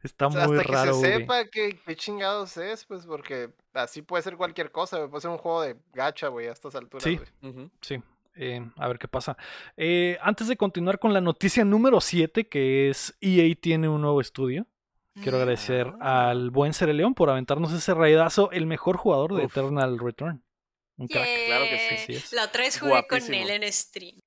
está 0.03 0.27
muy 0.27 0.57
raro. 0.57 0.91
Hasta 0.91 1.01
que 1.01 1.07
se 1.07 1.17
sepa 1.17 1.45
qué, 1.45 1.79
chingados 1.95 2.57
es, 2.57 2.85
pues, 2.85 3.05
porque 3.05 3.49
así 3.73 4.01
puede 4.01 4.23
ser 4.23 4.35
cualquier 4.37 4.71
cosa, 4.71 5.07
puede 5.07 5.21
ser 5.21 5.31
un 5.31 5.37
juego 5.37 5.61
de 5.61 5.77
gacha, 5.93 6.27
güey, 6.27 6.47
a 6.47 6.51
estas 6.51 6.75
alturas. 6.75 7.03
Sí, 7.03 7.19
sí. 7.81 8.01
Eh, 8.37 8.69
a 8.75 8.87
ver 8.89 8.99
qué 8.99 9.07
pasa. 9.07 9.37
Eh, 9.77 10.17
antes 10.21 10.49
de 10.49 10.57
continuar 10.57 10.99
con 10.99 11.13
la 11.13 11.21
noticia 11.21 11.63
número 11.63 12.01
7, 12.01 12.49
que 12.49 12.89
es 12.89 13.15
EA 13.21 13.55
tiene 13.55 13.87
un 13.87 14.01
nuevo 14.01 14.19
estudio. 14.19 14.67
Quiero 15.21 15.37
agradecer 15.37 15.93
Ah. 16.01 16.29
al 16.31 16.49
buen 16.49 16.73
León 16.93 17.13
por 17.13 17.29
aventarnos 17.29 17.71
ese 17.71 17.93
raidazo, 17.93 18.51
el 18.51 18.65
mejor 18.65 18.97
jugador 18.97 19.33
de 19.33 19.45
Uf. 19.45 19.51
Eternal 19.57 19.97
Return. 19.97 20.43
Un 20.97 21.07
crack, 21.07 21.27
claro 21.47 21.65
que 21.65 21.99
sí, 22.05 22.13
es. 22.13 22.33
La 22.33 22.45
otra 22.45 22.63
vez 22.63 22.77
jugué 22.79 23.05
con 23.07 23.33
él 23.33 23.49
en 23.49 23.71
stream. 23.71 24.19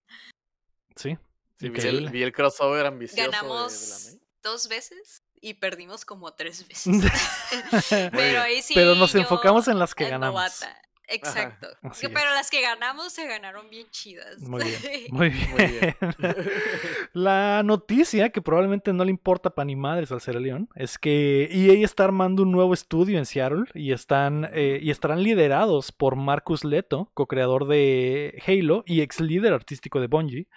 Sí. 0.99 1.16
Sí, 1.61 1.68
vi, 1.70 1.80
el, 1.80 2.11
vi 2.11 2.22
el 2.22 2.32
crossover 2.32 2.86
ambicioso. 2.86 3.16
de- 3.16 3.22
de 3.26 3.30
la 3.32 3.38
Ganamos 3.42 4.16
dos 4.42 4.68
veces 4.68 5.22
y 5.40 5.55
perdimos 5.55 6.05
como 6.05 6.32
tres 6.34 6.66
veces. 6.68 6.86
Pero 8.12 8.40
ahí 8.42 8.62
sí. 8.62 8.74
Pero 8.74 8.94
nos 8.94 9.12
yo, 9.12 9.20
enfocamos 9.20 9.66
en 9.68 9.78
las 9.78 9.94
que 9.94 10.09
ganamos. 10.09 10.34
novata. 10.40 10.80
Exacto. 11.09 11.68
Pero 11.80 12.30
es. 12.30 12.34
las 12.34 12.50
que 12.50 12.61
ganamos 12.61 13.12
se 13.12 13.26
ganaron 13.26 13.70
bien 13.70 13.86
chidas. 13.90 14.38
Muy 14.40 14.62
bien, 14.62 15.06
muy 15.11 15.30
bien. 15.30 15.50
Muy 15.52 15.66
bien. 15.66 15.96
La 17.12 17.62
noticia, 17.64 18.30
que 18.30 18.42
probablemente 18.42 18.92
no 18.92 19.04
le 19.04 19.11
importa 19.11 19.50
para 19.50 19.66
ni 19.66 19.76
madres 19.76 20.12
al 20.12 20.20
Sierra 20.20 20.40
León, 20.40 20.68
es 20.74 20.98
que 20.98 21.48
EA 21.50 21.84
está 21.84 22.04
armando 22.04 22.42
un 22.42 22.52
nuevo 22.52 22.74
estudio 22.74 23.18
en 23.18 23.26
Seattle 23.26 23.64
y, 23.74 23.92
están, 23.92 24.50
eh, 24.52 24.78
y 24.82 24.90
estarán 24.90 25.22
liderados 25.22 25.92
por 25.92 26.16
Marcus 26.16 26.64
Leto, 26.64 27.11
co-creador 27.14 27.66
de 27.66 28.42
Halo 28.46 28.84
y 28.86 29.00
ex 29.00 29.20
líder 29.20 29.52
artístico 29.52 30.00
de 30.00 30.06
Bungie. 30.06 30.48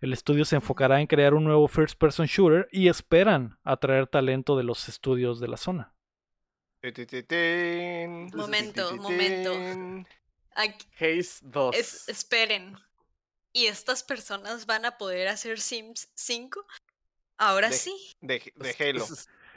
El 0.00 0.12
estudio 0.12 0.44
se 0.44 0.56
enfocará 0.56 1.00
en 1.00 1.06
crear 1.06 1.34
un 1.34 1.44
nuevo 1.44 1.66
first 1.68 1.98
person 1.98 2.26
shooter 2.26 2.68
y 2.70 2.88
esperan 2.88 3.58
atraer 3.64 4.06
talento 4.06 4.56
de 4.56 4.64
los 4.64 4.88
estudios 4.88 5.40
de 5.40 5.48
la 5.48 5.56
zona. 5.56 5.95
Momento, 8.34 8.96
momento. 8.96 9.52
Aquí- 10.54 10.86
Haze 10.98 11.38
2. 11.42 11.76
es- 11.76 12.08
esperen. 12.08 12.76
¿Y 13.52 13.66
estas 13.66 14.02
personas 14.02 14.66
van 14.66 14.84
a 14.84 14.98
poder 14.98 15.28
hacer 15.28 15.60
Sims 15.60 16.10
5? 16.14 16.64
Ahora 17.38 17.70
De- 17.70 17.76
sí. 17.76 18.16
De, 18.20 18.52
de 18.56 18.76
Halo. 18.78 19.06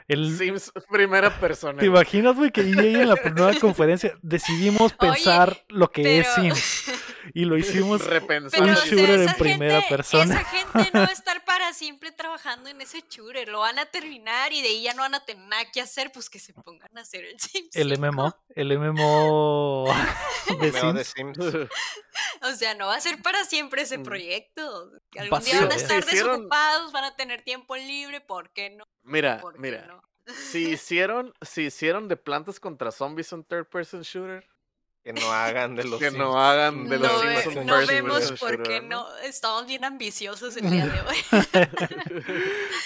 El, 0.08 0.36
Sims 0.36 0.72
primera 0.90 1.38
persona. 1.38 1.78
¿Te 1.78 1.86
imaginas, 1.86 2.34
güey, 2.36 2.50
que 2.50 2.62
EA 2.62 3.02
en 3.02 3.08
la 3.08 3.16
primera 3.16 3.54
conferencia 3.60 4.18
decidimos 4.22 4.92
Oye, 4.98 5.12
pensar 5.12 5.64
lo 5.68 5.90
que 5.90 6.18
es 6.20 6.26
Sims 6.34 6.84
y 7.34 7.44
lo 7.44 7.56
hicimos 7.56 8.04
Repensar. 8.06 8.62
Un 8.62 8.70
o 8.70 8.76
sea, 8.76 8.84
shooter 8.86 9.10
en 9.10 9.22
esa 9.22 9.34
primera 9.36 9.80
gente- 9.80 9.96
persona. 9.96 10.34
Esa 10.40 10.44
gente 10.44 10.90
no 10.92 11.00
va 11.00 11.06
a 11.06 11.12
estar 11.12 11.44
para 11.44 11.72
siempre 11.72 12.12
trabajando 12.12 12.68
en 12.70 12.80
ese 12.80 13.04
shooter. 13.08 13.48
Lo 13.48 13.60
van 13.60 13.78
a 13.78 13.86
terminar 13.86 14.52
y 14.52 14.62
de 14.62 14.68
ahí 14.68 14.82
ya 14.82 14.94
no 14.94 15.02
van 15.02 15.14
a 15.14 15.24
tener 15.24 15.46
nada 15.46 15.64
que 15.72 15.80
hacer, 15.80 16.10
pues 16.12 16.28
que 16.30 16.38
se 16.38 16.52
pongan 16.54 16.96
a 16.96 17.00
hacer 17.00 17.24
el 17.24 17.38
Sims. 17.40 17.74
El 17.76 17.90
5. 17.96 18.12
MMO, 18.12 18.34
el 18.54 18.78
MMO 18.78 19.94
de 20.60 20.70
Veo 20.70 20.92
de 20.92 21.04
Sims. 21.04 21.36
Sims. 21.36 21.68
O 22.42 22.52
sea, 22.54 22.74
no 22.74 22.86
va 22.86 22.96
a 22.96 23.00
ser 23.00 23.20
para 23.22 23.44
siempre 23.44 23.82
ese 23.82 23.98
Mm. 23.98 24.02
proyecto. 24.02 24.90
Algún 25.16 25.30
Paseo. 25.30 25.52
día 25.52 25.60
van 25.62 25.72
a 25.72 25.76
estar 25.76 25.98
hicieron- 26.04 26.30
desocupados, 26.32 26.92
van 26.92 27.04
a 27.04 27.16
tener 27.16 27.42
tiempo 27.42 27.76
libre, 27.76 28.20
¿por 28.20 28.50
qué 28.52 28.70
no? 28.70 28.84
Mira, 29.02 29.38
¿Por 29.40 29.54
qué 29.54 29.60
mira. 29.60 29.86
no? 29.86 30.02
Si 30.50 30.68
hicieron, 30.70 31.34
si 31.42 31.62
hicieron 31.62 32.06
de 32.08 32.16
plantas 32.16 32.60
contra 32.60 32.92
zombies 32.92 33.32
un 33.32 33.42
third 33.44 33.66
person 33.66 34.02
shooter, 34.02 34.46
Que 35.02 35.12
no 35.14 35.32
hagan 35.32 35.76
de 35.76 35.84
los 35.84 35.98
que 35.98 36.10
no 36.10 36.38
hagan 36.38 36.86
de 36.88 36.98
no, 36.98 37.04
los 37.04 37.22
Sims 37.42 37.54
ve- 37.54 37.64
no 37.64 37.86
vemos 37.86 38.32
por 38.32 38.62
qué 38.62 38.80
no. 38.82 39.06
Estamos 39.24 39.66
bien 39.66 39.84
ambiciosos 39.84 40.56
el 40.58 40.70
día 40.70 40.86
de 40.86 41.00
hoy. 41.00 41.16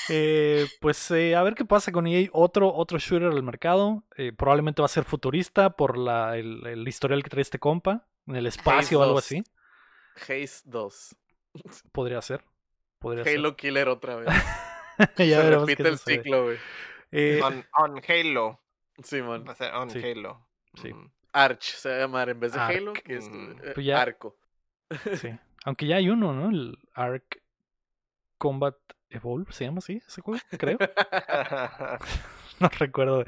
Eh, 0.08 0.66
pues 0.80 1.10
eh, 1.10 1.34
a 1.34 1.42
ver 1.42 1.54
qué 1.54 1.64
pasa 1.64 1.92
con 1.92 2.06
EA. 2.06 2.28
Otro, 2.32 2.72
otro 2.72 2.98
shooter 2.98 3.28
al 3.28 3.42
mercado. 3.42 4.04
Eh, 4.16 4.32
probablemente 4.32 4.82
va 4.82 4.86
a 4.86 4.88
ser 4.88 5.04
futurista 5.04 5.70
por 5.70 5.96
la, 5.98 6.36
el, 6.36 6.66
el 6.66 6.86
historial 6.86 7.22
que 7.22 7.30
trae 7.30 7.42
este 7.42 7.58
compa. 7.58 8.06
En 8.26 8.36
el 8.36 8.46
espacio 8.46 9.00
o 9.00 9.02
algo 9.02 9.14
2. 9.16 9.24
así. 9.24 9.44
Haze 10.16 10.62
2. 10.64 11.16
Podría 11.92 12.22
ser. 12.22 12.44
Podría 12.98 13.24
Halo 13.30 13.56
Killer 13.56 13.88
otra 13.88 14.16
vez. 14.16 14.28
ya 15.18 15.42
Se 15.42 15.50
repite 15.50 15.82
el 15.88 15.98
sucede. 15.98 16.16
ciclo, 16.16 16.44
güey. 16.44 16.58
Eh, 17.12 17.40
On, 17.42 17.64
on 17.76 18.00
Halo. 18.08 18.60
Simón. 19.02 19.44
Va 19.46 19.52
a 19.52 19.56
ser 19.56 19.74
on 19.74 19.90
Sí. 19.90 20.00
Halo. 20.02 20.46
Sí. 20.80 20.92
Mm. 20.92 21.10
Arch 21.34 21.62
se 21.74 21.88
va 21.90 21.96
a 21.96 21.98
llamar 21.98 22.28
en 22.30 22.40
vez 22.40 22.52
de 22.52 22.60
Arc. 22.60 22.76
Halo, 22.76 22.92
que 22.94 23.16
es 23.16 23.26
eh, 23.28 23.72
Pues 23.74 23.84
ya- 23.86 24.00
arco. 24.00 24.36
sí. 25.20 25.28
Aunque 25.66 25.86
ya 25.86 25.96
hay 25.96 26.08
uno, 26.10 26.32
¿no? 26.32 26.50
El 26.50 26.78
Arc 26.94 27.42
Combat 28.38 28.76
Evolve, 29.10 29.52
¿se 29.52 29.64
llama 29.64 29.78
así 29.78 30.02
ese 30.06 30.20
juego? 30.20 30.40
Creo. 30.58 30.78
no 32.60 32.68
recuerdo. 32.78 33.24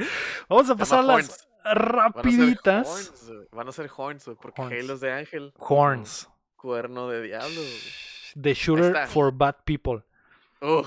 Vamos 0.48 0.70
a 0.70 0.76
pasar 0.76 1.00
llama 1.00 1.06
las 1.06 1.14
Horns. 1.28 1.48
Van 1.64 1.72
a 1.72 1.74
ser 1.74 1.82
rapiditas. 1.82 2.88
horns, 2.88 3.28
güey. 3.28 3.48
Van 3.52 3.68
a 3.68 3.72
ser 3.72 3.90
horns, 3.96 4.24
güey, 4.26 4.36
porque 4.40 4.62
Horns. 4.62 4.74
Halo 4.82 4.94
es 4.94 5.00
de 5.00 5.12
ángel. 5.12 5.52
Horns. 5.58 6.28
Cuerno 6.56 7.08
de 7.08 7.22
diablo. 7.22 7.60
The 8.40 8.54
Shooter 8.54 9.06
for 9.08 9.32
Bad 9.32 9.56
People. 9.64 10.02
Uf. 10.60 10.86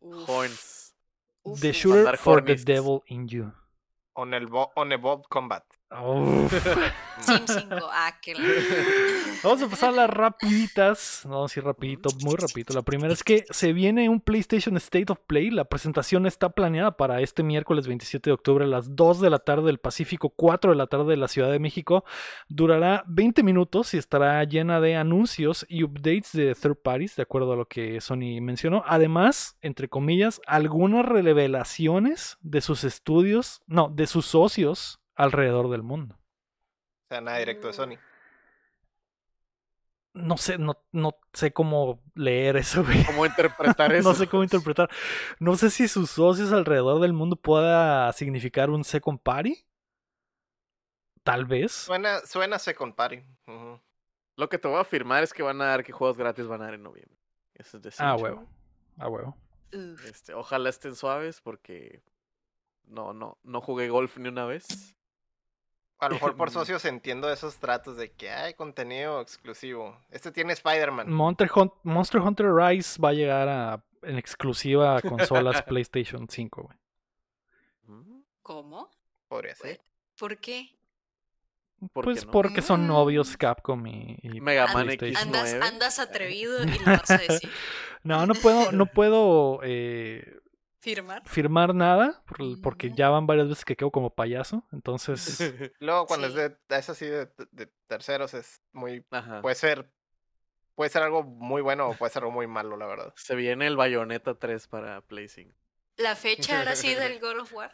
Uf, 0.00 0.28
horns. 0.28 0.94
uf, 1.42 1.60
The. 1.60 1.72
Shooter 1.72 2.16
for 2.16 2.42
the. 2.44 2.56
Devil 2.56 3.02
in 3.06 3.28
You. 3.28 3.52
On, 4.14 4.32
el 4.34 4.48
on 4.74 4.92
Combat. 5.28 5.64
5. 5.90 6.48
Ah, 7.90 8.14
qué 8.22 8.32
Vamos 9.42 9.62
a 9.62 9.68
pasar 9.68 9.92
las 9.92 10.08
rapiditas. 10.08 11.26
No, 11.28 11.48
sí, 11.48 11.58
rapidito, 11.60 12.10
muy 12.22 12.36
rapidito. 12.36 12.72
La 12.72 12.82
primera 12.82 13.12
es 13.12 13.24
que 13.24 13.44
se 13.50 13.72
viene 13.72 14.08
un 14.08 14.20
PlayStation 14.20 14.76
State 14.76 15.10
of 15.10 15.18
Play. 15.26 15.50
La 15.50 15.64
presentación 15.64 16.26
está 16.26 16.50
planeada 16.50 16.96
para 16.96 17.20
este 17.20 17.42
miércoles 17.42 17.88
27 17.88 18.30
de 18.30 18.34
octubre 18.34 18.64
a 18.64 18.68
las 18.68 18.94
2 18.94 19.20
de 19.20 19.30
la 19.30 19.40
tarde 19.40 19.66
del 19.66 19.78
Pacífico, 19.78 20.30
4 20.30 20.70
de 20.70 20.76
la 20.76 20.86
tarde 20.86 21.10
de 21.10 21.16
la 21.16 21.26
Ciudad 21.26 21.50
de 21.50 21.58
México. 21.58 22.04
Durará 22.48 23.04
20 23.08 23.42
minutos 23.42 23.92
y 23.94 23.98
estará 23.98 24.42
llena 24.44 24.80
de 24.80 24.96
anuncios 24.96 25.66
y 25.68 25.82
updates 25.82 26.32
de 26.32 26.54
third 26.54 26.76
parties, 26.76 27.16
de 27.16 27.22
acuerdo 27.22 27.52
a 27.52 27.56
lo 27.56 27.66
que 27.66 28.00
Sony 28.00 28.40
mencionó. 28.40 28.84
Además, 28.86 29.56
entre 29.60 29.88
comillas, 29.88 30.40
algunas 30.46 31.04
revelaciones 31.04 32.38
de 32.42 32.60
sus 32.60 32.84
estudios, 32.84 33.60
no, 33.66 33.88
de 33.88 34.06
sus 34.06 34.26
socios 34.26 35.00
alrededor 35.18 35.68
del 35.70 35.82
mundo. 35.82 36.14
O 36.14 37.08
sea, 37.10 37.20
nada 37.20 37.38
directo 37.38 37.66
de 37.66 37.72
Sony. 37.74 37.98
no 40.14 40.36
sé, 40.36 40.58
no, 40.58 40.76
no 40.92 41.16
sé 41.32 41.52
cómo 41.52 42.02
leer 42.14 42.56
eso, 42.56 42.82
güey. 42.84 43.04
¿Cómo 43.04 43.24
interpretar 43.26 43.92
eso? 43.94 44.08
No 44.08 44.14
sé 44.14 44.26
cómo 44.26 44.42
interpretar. 44.42 44.90
No 45.38 45.56
sé 45.56 45.70
si 45.70 45.86
sus 45.88 46.10
socios 46.10 46.52
alrededor 46.52 47.00
del 47.00 47.12
mundo 47.12 47.36
pueda 47.36 48.12
significar 48.12 48.70
un 48.70 48.84
second 48.84 49.20
party. 49.20 49.64
Tal 51.22 51.44
vez. 51.44 51.72
Suena, 51.72 52.20
suena 52.20 52.58
Second 52.58 52.94
Party. 52.94 53.22
Lo 54.36 54.48
que 54.48 54.56
te 54.56 54.66
voy 54.66 54.78
a 54.78 54.80
afirmar 54.80 55.22
es 55.22 55.34
que 55.34 55.42
van 55.42 55.60
a 55.60 55.66
dar 55.66 55.84
que 55.84 55.92
juegos 55.92 56.16
gratis 56.16 56.46
van 56.46 56.62
a 56.62 56.64
dar 56.66 56.74
en 56.74 56.82
noviembre. 56.82 57.18
Eso 57.54 57.76
es 57.76 57.82
de 57.82 57.92
Ah, 57.98 58.16
huevo. 58.16 58.46
Ah, 58.96 59.08
huevo. 59.08 59.36
Este, 60.06 60.32
ojalá 60.32 60.70
estén 60.70 60.94
suaves 60.96 61.42
porque 61.42 62.02
no, 62.84 63.12
no, 63.12 63.36
no 63.42 63.60
jugué 63.60 63.90
golf 63.90 64.16
ni 64.16 64.28
una 64.30 64.46
vez. 64.46 64.96
A 66.00 66.08
lo 66.08 66.14
mejor 66.14 66.36
por 66.36 66.50
socios 66.50 66.84
entiendo 66.84 67.30
esos 67.32 67.56
tratos 67.58 67.96
de 67.96 68.10
que 68.12 68.30
hay 68.30 68.54
contenido 68.54 69.20
exclusivo. 69.20 70.00
Este 70.10 70.30
tiene 70.32 70.52
Spider-Man. 70.52 71.10
Monster, 71.10 71.50
Hun- 71.54 71.72
Monster 71.82 72.20
Hunter 72.20 72.52
Rise 72.54 73.00
va 73.00 73.08
a 73.10 73.12
llegar 73.14 73.48
a, 73.48 73.82
en 74.02 74.16
exclusiva 74.18 74.96
a 74.96 75.02
consolas 75.02 75.62
PlayStation 75.62 76.28
5, 76.28 76.62
güey. 76.62 76.76
Mm, 77.86 78.20
¿Cómo? 78.42 78.90
Podría 79.28 79.54
ser. 79.54 79.80
¿Por 80.18 80.36
qué? 80.38 80.70
¿por 81.92 82.04
Pues 82.04 82.20
qué 82.20 82.26
no? 82.26 82.32
porque 82.32 82.60
son 82.62 82.84
Mm. 82.84 82.88
novios 82.88 83.36
Capcom 83.36 83.86
y, 83.86 84.18
y 84.22 84.40
Mega 84.40 84.66
Man 84.72 84.84
PlayStation. 84.86 85.16
Andas, 85.22 85.54
X9. 85.54 85.62
andas 85.62 85.98
atrevido 86.00 86.62
y 86.64 86.78
lo 86.78 86.84
vas 86.86 87.10
a 87.10 87.18
decir. 87.18 87.50
No, 88.02 88.26
no 88.26 88.34
puedo, 88.34 88.72
no 88.72 88.86
puedo 88.86 89.60
eh, 89.62 90.38
¿Firmar? 90.94 91.22
firmar 91.28 91.74
nada 91.74 92.22
por- 92.26 92.60
porque 92.62 92.90
ya 92.92 93.08
van 93.10 93.26
varias 93.26 93.48
veces 93.48 93.64
que 93.64 93.76
quedo 93.76 93.90
como 93.90 94.10
payaso. 94.14 94.64
Entonces, 94.72 95.38
Luego 95.80 96.06
cuando 96.06 96.28
Sí. 96.28 96.38
es 96.38 96.50
de 96.68 96.76
es 96.76 96.88
así 96.90 97.06
de, 97.06 97.26
de 97.52 97.66
terceros 97.86 98.34
es 98.34 98.62
muy 98.72 99.04
Ajá. 99.10 99.40
puede 99.42 99.54
ser 99.54 99.90
puede 100.74 100.90
ser 100.90 101.02
algo 101.02 101.22
muy 101.24 101.60
bueno 101.62 101.88
o 101.88 101.94
puede 101.94 102.12
ser 102.12 102.22
algo 102.22 102.32
muy 102.32 102.46
malo, 102.46 102.76
la 102.76 102.86
verdad. 102.86 103.12
Se 103.16 103.34
viene 103.34 103.66
el 103.66 103.76
Bayonetta 103.76 104.34
3 104.38 104.68
para 104.68 105.00
Play 105.00 105.28
5. 105.28 105.54
¿La 105.96 106.14
fecha 106.14 106.58
ahora 106.58 106.76
sí 106.76 106.94
del 106.94 107.18
God 107.20 107.40
of 107.40 107.52
War? 107.52 107.72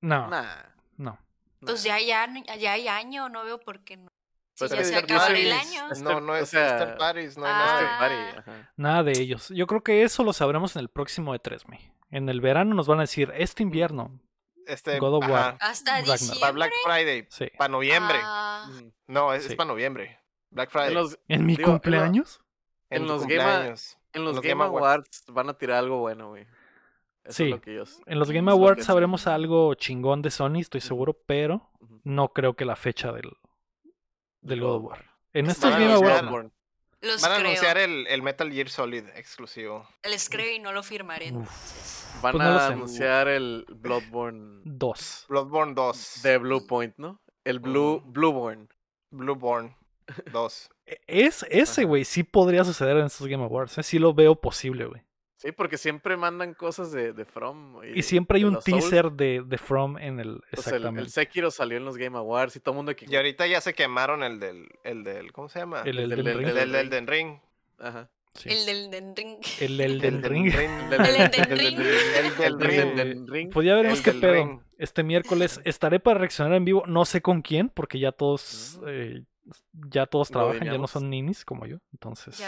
no, 0.00 0.28
Nah. 0.28 0.62
no. 0.96 1.18
Pues 1.60 1.82
ya, 1.84 2.00
ya, 2.00 2.26
ya 2.56 2.72
hay 2.72 2.88
año, 2.88 3.28
no 3.28 3.44
veo 3.44 3.58
por 3.60 3.84
qué 3.84 3.96
no. 3.96 4.10
Si 4.68 4.74
Pues 4.76 4.78
ya 4.78 4.80
es 4.80 4.88
se 4.88 4.94
third 4.94 5.04
acaba 5.16 5.26
el 5.28 5.48
parties. 5.50 5.72
año. 5.76 5.92
Es 5.92 6.02
No, 6.02 6.20
no 6.20 6.32
o 6.32 6.36
es 6.36 6.48
sea, 6.48 6.78
third 6.78 6.98
parties, 6.98 7.36
no 7.38 7.44
hay 7.46 7.52
ah, 7.54 7.58
nada. 7.58 7.78
Third 7.78 7.90
de- 7.90 7.98
party, 7.98 8.38
ajá. 8.50 8.72
Nada 8.76 9.02
de 9.02 9.12
ellos. 9.12 9.48
Yo 9.50 9.66
creo 9.66 9.82
que 9.82 10.02
eso 10.02 10.24
lo 10.24 10.32
sabremos 10.32 10.76
en 10.76 10.80
el 10.80 10.88
próximo 10.88 11.34
E3, 11.34 11.66
me. 11.68 11.92
En 12.10 12.28
el 12.28 12.40
verano 12.40 12.74
nos 12.74 12.86
van 12.86 12.98
a 12.98 13.02
decir, 13.02 13.32
este 13.36 13.62
invierno. 13.62 14.18
Este 14.66 14.98
God 15.00 15.14
of 15.14 15.28
War. 15.28 15.56
Hasta 15.60 16.02
diciembre. 16.02 16.38
para 16.40 16.52
Black 16.52 16.72
Friday, 16.84 17.26
Sí. 17.30 17.46
para 17.58 17.68
noviembre. 17.68 18.18
Ah, 18.22 18.66
Ujú. 18.70 18.92
No, 19.08 19.32
es, 19.34 19.44
Sí. 19.44 19.56
para 19.56 19.66
noviembre. 19.68 20.18
Black 20.50 20.70
Friday. 20.70 20.88
En 20.88 20.94
los, 20.94 21.18
¿En 21.28 21.46
mi 21.46 21.56
Digo, 21.56 21.70
cumpleaños? 21.72 22.40
en 22.90 23.06
los 23.06 23.26
Game 23.26 23.74
en 24.14 24.24
los 24.24 24.36
Game 24.40 24.48
Game 24.50 24.64
Awards. 24.64 25.24
Van 25.28 25.48
a 25.48 25.54
tirar 25.54 25.78
algo 25.78 25.98
bueno, 25.98 26.28
güey. 26.28 26.46
Eso 27.24 27.32
Sí. 27.32 27.44
es 27.44 27.50
lo 27.50 27.60
que 27.60 27.74
yo 27.74 27.86
sé. 27.86 28.02
En 28.06 28.18
los 28.18 28.28
Game 28.28 28.50
es 28.52 28.56
lo 28.56 28.62
Awards 28.62 28.84
sabremos 28.84 29.26
algo 29.26 29.74
chingón 29.74 30.22
de 30.22 30.30
Sony, 30.30 30.56
estoy 30.60 30.80
seguro, 30.80 31.14
pero 31.26 31.70
no 32.04 32.28
creo 32.32 32.54
que 32.54 32.64
la 32.64 32.76
fecha 32.76 33.10
del, 33.12 33.30
del 34.42 34.60
God 34.60 34.76
of 34.76 34.84
War. 34.84 35.04
En 35.32 35.46
Van 35.46 35.50
estos 35.52 35.72
a 35.72 35.78
Game 35.78 35.92
Awards. 35.92 36.52
Los 37.00 37.20
Van 37.22 37.32
a 37.32 37.34
creo. 37.36 37.46
anunciar 37.48 37.78
el, 37.78 38.06
el 38.06 38.22
Metal 38.22 38.52
Gear 38.52 38.68
Solid 38.68 39.04
exclusivo. 39.16 39.88
Les 40.08 40.28
creo 40.28 40.54
y 40.54 40.58
no 40.60 40.72
lo 40.72 40.82
firmaré. 40.84 41.32
Van 41.32 41.46
Pues 42.20 42.34
no 42.34 42.42
a 42.42 42.66
anunciar 42.68 43.26
el 43.28 43.64
Bloodborne 43.68 44.60
Dos. 44.64 45.24
Bloodborne 45.28 45.74
2. 45.74 46.20
de 46.22 46.38
Blue 46.38 46.64
Point, 46.66 46.94
¿no? 46.98 47.20
El 47.44 47.58
Blue 47.58 48.02
Mm. 48.04 48.12
Blueborn. 48.12 48.68
Blueborne 49.10 49.76
2. 50.30 50.70
E- 50.86 51.00
Es, 51.08 51.44
ese, 51.50 51.84
güey, 51.84 52.04
sí 52.04 52.22
podría 52.22 52.62
suceder 52.64 52.96
en 52.98 53.06
estos 53.06 53.26
Game 53.26 53.42
Awards. 53.42 53.76
¿eh? 53.78 53.82
Sí 53.82 53.98
lo 53.98 54.14
veo 54.14 54.36
posible, 54.36 54.84
güey. 54.84 55.02
Sí, 55.42 55.50
porque 55.50 55.76
siempre 55.76 56.16
mandan 56.16 56.54
cosas 56.54 56.92
de, 56.92 57.12
de 57.12 57.24
From. 57.24 57.80
Y 57.94 58.02
siempre 58.02 58.38
hay 58.38 58.44
un 58.44 58.60
teaser 58.60 59.10
de, 59.10 59.42
de 59.44 59.58
From 59.58 59.98
en 59.98 60.20
el. 60.20 60.40
Pues 60.52 60.68
el, 60.68 60.74
el 60.74 60.76
Exactamente. 60.78 61.10
Sekiro 61.10 61.50
salió 61.50 61.76
en 61.78 61.84
los 61.84 61.96
Game 61.96 62.16
Awards 62.16 62.54
y 62.54 62.60
todo 62.60 62.74
el 62.74 62.76
mundo 62.76 62.94
que... 62.94 63.06
Y 63.08 63.16
ahorita 63.16 63.48
ya 63.48 63.60
se 63.60 63.74
quemaron 63.74 64.22
el 64.22 64.38
del. 64.38 64.68
El 64.84 65.02
del 65.02 65.32
¿Cómo 65.32 65.48
se 65.48 65.58
llama? 65.58 65.82
El 65.84 65.98
el 65.98 66.12
Elden 66.12 66.24
del- 66.24 66.38
Ring. 66.38 66.48
El 66.56 66.90
del 66.90 67.06
Ring. 67.08 67.38
Ajá. 67.80 68.08
sí. 68.34 68.48
El 68.50 68.66
del 68.66 68.90
Den 68.92 69.16
Ring. 69.16 69.38
El 69.60 69.80
El 69.80 70.00
del 70.00 70.22
Ring. 70.22 70.46
El 70.46 70.92
El 70.92 71.06
Elden 71.06 71.58
Ring. 71.58 71.80
El 71.80 72.36
del 72.38 72.44
El 72.44 72.60
Ring. 72.60 72.94
del 72.94 73.26
Ring. 73.26 73.50
Pues 73.52 73.66
ya 73.66 73.74
veremos 73.74 73.98
El 73.98 74.04
qué 74.04 74.10
del 74.12 74.20
pedo. 74.20 74.62
Este 74.78 75.02
miércoles 75.02 75.60
estaré 75.64 75.98
para 75.98 76.20
reaccionar 76.20 76.54
en 76.54 76.64
vivo. 76.64 76.84
No 76.86 77.04
sé 77.04 77.20
con 77.20 77.42
quién, 77.42 77.68
porque 77.68 77.98
ya 77.98 78.12
todos. 78.12 78.80
eh, 78.86 79.24
ya 79.90 80.06
todos 80.06 80.30
trabajan, 80.30 80.64
ya 80.64 80.78
no 80.78 80.86
son 80.86 81.10
ninis 81.10 81.44
como 81.44 81.66
yo. 81.66 81.78
Entonces. 81.92 82.42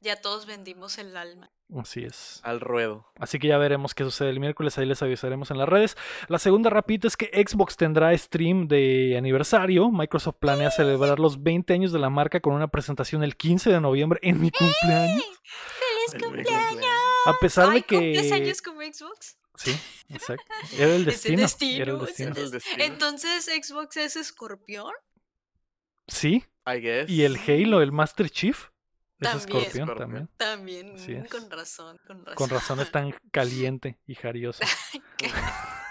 Ya, 0.00 0.20
todos 0.20 0.46
vendimos 0.46 0.98
el 0.98 1.16
alma. 1.16 1.50
Así 1.76 2.02
es. 2.02 2.40
Al 2.44 2.60
ruedo. 2.60 3.06
Así 3.18 3.38
que 3.38 3.48
ya 3.48 3.58
veremos 3.58 3.94
qué 3.94 4.04
sucede 4.04 4.30
el 4.30 4.40
miércoles, 4.40 4.78
ahí 4.78 4.86
les 4.86 5.02
avisaremos 5.02 5.50
en 5.50 5.58
las 5.58 5.68
redes. 5.68 5.96
La 6.28 6.38
segunda 6.38 6.70
rapidita 6.70 7.08
es 7.08 7.16
que 7.16 7.26
Xbox 7.26 7.76
tendrá 7.76 8.16
stream 8.16 8.68
de 8.68 9.16
aniversario. 9.18 9.90
Microsoft 9.90 10.36
planea 10.36 10.70
celebrar 10.70 11.18
los 11.18 11.42
20 11.42 11.74
años 11.74 11.92
de 11.92 11.98
la 11.98 12.08
marca 12.08 12.40
con 12.40 12.54
una 12.54 12.68
presentación 12.68 13.22
el 13.22 13.36
15 13.36 13.70
de 13.70 13.80
noviembre 13.80 14.18
en 14.22 14.40
mi 14.40 14.50
cumpleaños. 14.50 15.24
¡Feliz 15.42 16.14
El 16.14 16.22
cumpleaños! 16.22 16.86
A 17.26 17.34
pesar 17.38 17.70
de 17.70 17.82
que... 17.82 17.96
¿cumples 17.96 18.32
años 18.32 18.62
como 18.62 18.80
Xbox? 18.80 19.36
Sí, 19.58 19.76
exacto. 20.08 20.44
Era 20.78 20.94
el 20.94 21.08
Es 21.08 21.26
el 21.26 21.36
destino. 21.36 21.82
Era 21.82 21.92
el 21.92 21.98
destino, 21.98 22.02
es 22.02 22.06
el 22.06 22.06
destino. 22.06 22.30
Es 22.30 22.38
el 22.38 22.50
destino. 22.52 22.84
Entonces, 22.84 23.44
¿Xbox 23.46 23.96
es 23.96 24.16
escorpión? 24.16 24.92
Sí, 26.08 26.44
I 26.66 26.80
guess. 26.80 27.08
y 27.10 27.24
el 27.24 27.36
Halo, 27.36 27.80
el 27.82 27.92
Master 27.92 28.28
Chief, 28.30 28.68
es 29.20 29.28
También. 29.30 29.58
escorpión 29.62 29.96
también. 29.98 30.28
También, 30.36 30.92
mm, 30.94 31.24
es. 31.24 31.30
con 31.30 31.50
razón, 31.50 31.98
con 32.06 32.18
razón. 32.24 32.34
Con 32.36 32.50
razón 32.50 32.80
es 32.80 32.90
tan 32.90 33.12
caliente 33.30 33.98
y 34.06 34.14
jarioso. 34.14 34.62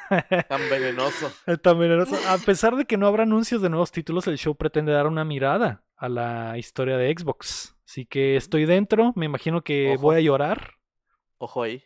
Tan 0.47 0.61
venenoso. 0.69 1.31
También 1.61 1.91
era 1.91 2.03
eso. 2.03 2.17
A 2.29 2.37
pesar 2.37 2.77
de 2.77 2.85
que 2.85 2.95
no 2.95 3.07
habrá 3.07 3.23
anuncios 3.23 3.61
de 3.61 3.69
nuevos 3.69 3.91
títulos, 3.91 4.25
el 4.27 4.37
show 4.37 4.55
pretende 4.55 4.93
dar 4.93 5.05
una 5.05 5.25
mirada 5.25 5.83
a 5.97 6.07
la 6.07 6.57
historia 6.57 6.95
de 6.97 7.13
Xbox. 7.13 7.75
Así 7.85 8.05
que 8.05 8.37
estoy 8.37 8.65
dentro, 8.65 9.11
me 9.17 9.25
imagino 9.25 9.61
que 9.63 9.93
Ojo. 9.95 10.01
voy 10.03 10.15
a 10.15 10.21
llorar, 10.21 10.75
Ojo 11.39 11.63
ahí. 11.63 11.83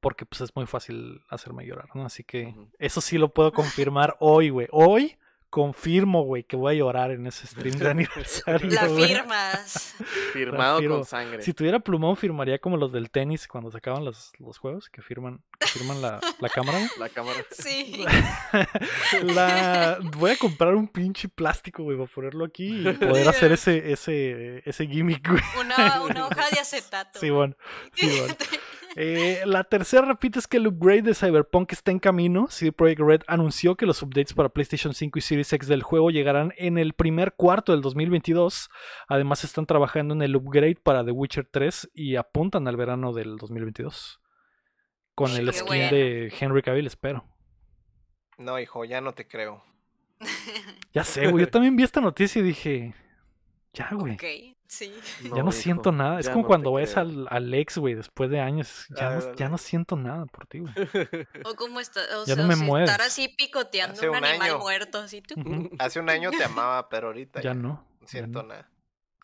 porque 0.00 0.26
pues 0.26 0.40
es 0.42 0.54
muy 0.54 0.66
fácil 0.66 1.20
hacerme 1.28 1.66
llorar, 1.66 1.88
¿no? 1.94 2.04
Así 2.04 2.22
que 2.22 2.54
eso 2.78 3.00
sí 3.00 3.18
lo 3.18 3.32
puedo 3.34 3.52
confirmar 3.52 4.16
hoy, 4.20 4.50
güey. 4.50 4.68
Hoy 4.70 5.16
confirmo, 5.56 6.22
güey, 6.22 6.44
que 6.44 6.54
voy 6.54 6.74
a 6.74 6.78
llorar 6.78 7.12
en 7.12 7.26
ese 7.26 7.46
stream 7.46 7.78
de 7.78 7.88
aniversario. 7.90 8.68
La 8.68 8.90
firmas. 8.90 9.94
Firmado 10.34 10.86
con 10.86 11.06
sangre. 11.06 11.42
Si 11.42 11.54
tuviera 11.54 11.80
plumón, 11.80 12.18
firmaría 12.18 12.58
como 12.58 12.76
los 12.76 12.92
del 12.92 13.10
tenis 13.10 13.48
cuando 13.48 13.70
sacaban 13.70 14.04
los, 14.04 14.32
los 14.38 14.58
juegos, 14.58 14.90
que 14.90 15.00
firman, 15.00 15.40
que 15.58 15.66
firman 15.68 16.02
la, 16.02 16.20
la 16.40 16.48
cámara. 16.50 16.76
güey. 16.76 16.90
La 16.98 17.08
cámara. 17.08 17.38
Sí. 17.52 18.04
La... 19.22 19.98
Voy 20.18 20.32
a 20.32 20.36
comprar 20.36 20.74
un 20.74 20.88
pinche 20.88 21.26
plástico, 21.26 21.84
güey, 21.84 21.96
para 21.96 22.10
ponerlo 22.10 22.44
aquí 22.44 22.86
y 22.86 22.92
poder 22.92 23.26
hacer 23.26 23.52
ese, 23.52 23.92
ese, 23.92 24.62
ese 24.68 24.86
gimmick, 24.86 25.26
güey. 25.26 25.42
Una, 25.58 26.02
una 26.02 26.26
hoja 26.26 26.50
de 26.52 26.60
acetato. 26.60 27.18
Sí, 27.18 27.30
bueno. 27.30 27.56
Sí, 27.94 28.06
bueno. 28.18 28.34
Eh, 28.98 29.42
la 29.44 29.62
tercera 29.64 30.06
repite 30.06 30.38
es 30.38 30.46
que 30.48 30.56
el 30.56 30.66
upgrade 30.66 31.02
de 31.02 31.14
Cyberpunk 31.14 31.70
está 31.72 31.90
en 31.90 31.98
camino. 31.98 32.46
CD 32.48 32.72
Projekt 32.72 33.02
Red 33.02 33.20
anunció 33.26 33.76
que 33.76 33.84
los 33.84 34.02
updates 34.02 34.32
para 34.32 34.48
PlayStation 34.48 34.94
5 34.94 35.18
y 35.18 35.22
Series 35.22 35.52
X 35.52 35.68
del 35.68 35.82
juego 35.82 36.10
llegarán 36.10 36.54
en 36.56 36.78
el 36.78 36.94
primer 36.94 37.34
cuarto 37.34 37.72
del 37.72 37.82
2022. 37.82 38.70
Además, 39.06 39.44
están 39.44 39.66
trabajando 39.66 40.14
en 40.14 40.22
el 40.22 40.34
upgrade 40.34 40.76
para 40.82 41.04
The 41.04 41.10
Witcher 41.10 41.46
3 41.50 41.90
y 41.92 42.16
apuntan 42.16 42.66
al 42.68 42.76
verano 42.78 43.12
del 43.12 43.36
2022. 43.36 44.18
Con 45.14 45.30
el 45.32 45.44
Qué 45.46 45.52
skin 45.52 45.66
bueno. 45.66 45.90
de 45.90 46.32
Henry 46.40 46.62
Cavill, 46.62 46.86
espero. 46.86 47.24
No, 48.38 48.58
hijo, 48.58 48.86
ya 48.86 49.02
no 49.02 49.12
te 49.12 49.28
creo. 49.28 49.62
Ya 50.94 51.04
sé, 51.04 51.26
güey. 51.26 51.44
Yo 51.44 51.50
también 51.50 51.76
vi 51.76 51.82
esta 51.82 52.00
noticia 52.00 52.40
y 52.40 52.42
dije, 52.42 52.94
ya, 53.74 53.90
güey. 53.92 54.14
ok, 54.14 54.55
sí. 54.68 54.92
Ya 55.22 55.28
no 55.30 55.36
hijo, 55.38 55.52
siento 55.52 55.92
nada. 55.92 56.20
Es 56.20 56.26
ya 56.26 56.32
como 56.32 56.42
no 56.42 56.48
cuando 56.48 56.72
ves 56.74 56.96
al, 56.96 57.26
al 57.30 57.52
ex, 57.54 57.78
güey, 57.78 57.94
después 57.94 58.30
de 58.30 58.40
años. 58.40 58.86
Ya, 58.96 59.10
no, 59.10 59.34
ya 59.34 59.48
no 59.48 59.58
siento 59.58 59.96
nada 59.96 60.26
por 60.26 60.46
ti, 60.46 60.60
güey. 60.60 60.72
O 61.44 61.54
como 61.54 61.80
está, 61.80 62.00
o 62.18 62.24
Ya 62.26 62.34
sea, 62.34 62.36
no 62.36 62.48
me 62.48 62.54
o 62.54 62.56
sea, 62.56 62.66
mueves. 62.66 62.90
estar 62.90 63.06
así 63.06 63.28
picoteando 63.28 63.94
Hace 63.94 64.08
un 64.08 64.16
un 64.16 64.24
animal 64.24 64.50
año. 64.50 64.58
muerto, 64.58 64.98
así 64.98 65.22
tú. 65.22 65.34
Hace 65.78 66.00
un 66.00 66.10
año 66.10 66.30
te 66.30 66.44
amaba, 66.44 66.88
pero 66.88 67.08
ahorita 67.08 67.40
Ya 67.40 67.50
ya, 67.50 67.54
no. 67.54 67.84
ya 68.02 68.06
siento 68.08 68.42
no. 68.42 68.48
nada. 68.50 68.68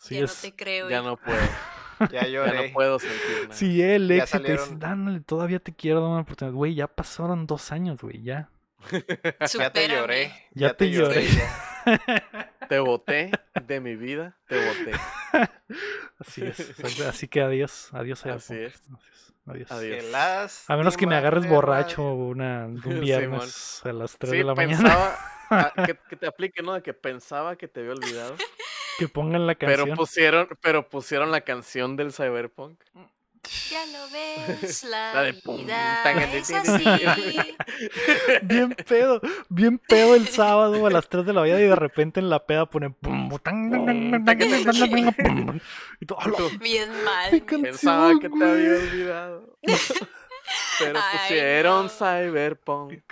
Sí, 0.01 0.17
ya 0.17 0.25
es- 0.25 0.35
no 0.45 0.51
te 0.51 0.57
creo. 0.57 0.91
Ya 0.91 0.99
hijo. 0.99 1.07
no 1.07 1.17
puedo. 1.17 1.39
Ya 2.11 2.23
Ya 2.23 2.27
lloré. 2.27 2.67
no 2.69 2.73
puedo 2.75 2.99
sentir 2.99 3.43
nada. 3.45 3.55
Si 3.55 3.81
el 3.81 4.09
Ya 4.09 4.17
ex 4.17 4.35
y 4.35 4.39
te 4.39 4.39
dice, 4.53 4.57
salieron- 4.59 4.79
dándole, 4.81 5.21
todavía 5.21 5.61
te 5.61 5.73
quiero 5.73 6.01
dar 6.01 6.11
una 6.11 6.21
oportunidad. 6.23 6.55
Güey, 6.55 6.75
ya 6.75 6.89
pasaron 6.89 7.47
dos 7.47 7.71
años, 7.71 8.01
güey, 8.01 8.23
ya. 8.23 8.49
Ya 9.53 9.71
te 9.71 9.89
lloré. 9.89 10.33
Ya 10.55 10.75
te 10.75 10.91
lloré. 10.91 11.29
Te 12.69 12.79
boté 12.79 13.31
de 13.67 13.81
mi 13.81 13.97
vida. 13.97 14.37
Te 14.47 14.57
boté. 14.57 14.93
Así 16.19 16.45
es. 16.45 16.61
exacto. 16.61 17.09
Así 17.09 17.29
que 17.29 17.41
adiós. 17.43 17.91
Adiós, 17.93 18.25
Así 18.27 18.55
es. 18.57 18.83
Adiós. 19.47 20.65
A 20.69 20.77
menos 20.77 20.97
que 20.97 21.07
me 21.07 21.17
agarres 21.17 21.49
borracho 21.49 22.15
una, 22.15 22.67
un 22.85 23.01
viernes 23.01 23.81
a 23.85 23.93
las 23.93 24.17
3 24.17 24.31
Sí, 24.31 24.39
de 24.39 24.45
la 24.45 24.55
mañana. 24.55 24.79
pensaba. 24.83 25.19
ah, 25.51 25.73
que, 25.85 25.99
que 26.09 26.17
te 26.17 26.27
aplique, 26.27 26.63
¿no? 26.63 26.75
De 26.75 26.83
que 26.83 26.95
pensaba 26.95 27.57
que 27.57 27.69
te 27.69 27.81
había 27.81 27.93
olvidado. 27.93 28.37
Que 28.99 29.09
pongan 29.09 29.47
la 29.47 29.55
canción. 29.55 29.85
Pero 29.87 29.97
pusieron, 29.97 30.49
pero 30.61 30.89
pusieron 30.89 31.31
la 31.31 31.41
canción 31.41 31.97
del 31.97 32.13
Cyberpunk. 32.13 32.81
Ya 33.71 33.85
lo 33.87 34.09
ves, 34.11 34.85
la, 34.85 35.15
La 35.15 35.23
de 35.23 35.35
pum, 35.35 35.57
vida 35.59 36.01
tan- 36.05 36.19
es 36.21 36.51
así. 36.53 36.85
Bien 38.43 38.71
pedo, 38.89 39.21
bien 39.49 39.79
pedo 39.79 40.15
el 40.15 40.29
sábado 40.29 40.87
a 40.87 40.91
las 40.91 41.09
3 41.09 41.27
de 41.27 41.33
la 41.33 41.41
mañana 41.41 41.61
y 41.61 41.65
de 41.65 41.75
repente 41.75 42.21
en 42.21 42.31
la 42.31 42.47
peda 42.47 42.67
ponen 42.67 42.93
pum, 42.95 43.29
tan, 43.43 43.71
tan, 43.71 43.85
tan, 43.87 44.25
tan, 44.25 44.25
tan, 44.25 44.65
tan, 44.65 45.15
tan, 45.15 45.15
pum, 45.15 45.61
y 46.01 46.07
todo, 46.07 46.21
"Ala, 46.21 46.37
Bien 46.61 46.89
mal. 47.05 47.31
canción, 47.31 47.63
Pensaba 47.63 48.13
que 48.21 48.29
te 48.29 48.37
güey". 48.37 48.43
había 48.51 48.71
olvidado. 48.79 49.57
Pero 50.79 50.99
Ay, 50.99 51.19
pusieron 51.19 51.85
no. 51.85 51.89
Cyberpunk. 51.89 53.03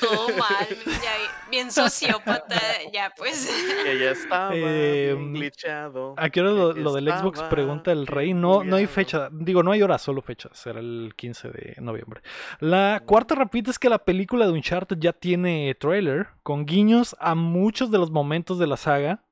Todo 0.00 0.28
mal. 0.36 0.66
ya, 0.86 1.12
bien 1.50 1.70
sociópata. 1.70 2.60
Ya, 2.92 3.12
pues. 3.16 3.50
Que 3.84 3.98
ya 3.98 4.10
estaba 4.10 4.50
Eh, 4.54 5.16
glitchado. 5.32 6.14
¿A 6.16 6.30
qué 6.30 6.40
hora 6.40 6.50
lo, 6.74 6.92
del 6.92 7.08
Xbox 7.08 7.42
pregunta 7.44 7.92
el 7.92 8.06
rey? 8.06 8.34
No, 8.34 8.64
no 8.64 8.76
hay 8.76 8.86
fecha. 8.86 9.28
Digo, 9.32 9.62
no 9.62 9.72
hay 9.72 9.82
hora, 9.82 9.98
solo 9.98 10.22
fecha. 10.22 10.48
Será 10.52 10.80
el 10.80 11.14
15 11.16 11.48
de 11.48 11.74
noviembre. 11.80 12.22
La 12.60 13.02
cuarta 13.06 13.34
rapidita 13.34 13.70
es 13.70 13.78
que 13.78 13.88
la 13.88 14.04
película 14.04 14.46
de 14.46 14.52
Uncharted 14.52 14.98
ya 14.98 15.12
tiene 15.12 15.74
trailer 15.78 16.28
con 16.42 16.64
guiños 16.66 17.16
a 17.18 17.34
muchos 17.34 17.90
de 17.90 17.98
los 17.98 18.10
momentos 18.10 18.58
de 18.58 18.66
la 18.66 18.76
saga 18.76 19.24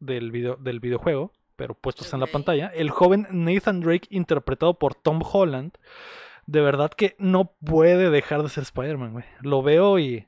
del, 0.00 0.30
video, 0.30 0.56
del 0.56 0.80
videojuego, 0.80 1.32
pero 1.56 1.74
puestos 1.74 2.12
en 2.12 2.20
la 2.20 2.26
pantalla. 2.26 2.68
El 2.74 2.90
joven 2.90 3.26
Nathan 3.30 3.80
Drake, 3.80 4.06
interpretado 4.10 4.78
por 4.78 4.94
Tom 4.94 5.20
Holland, 5.22 5.72
de 6.48 6.62
verdad 6.62 6.90
que 6.90 7.14
no 7.18 7.52
puede 7.64 8.08
dejar 8.08 8.42
de 8.42 8.48
ser 8.48 8.62
Spider-Man, 8.62 9.12
güey. 9.12 9.24
Lo 9.42 9.62
veo 9.62 9.98
y... 9.98 10.26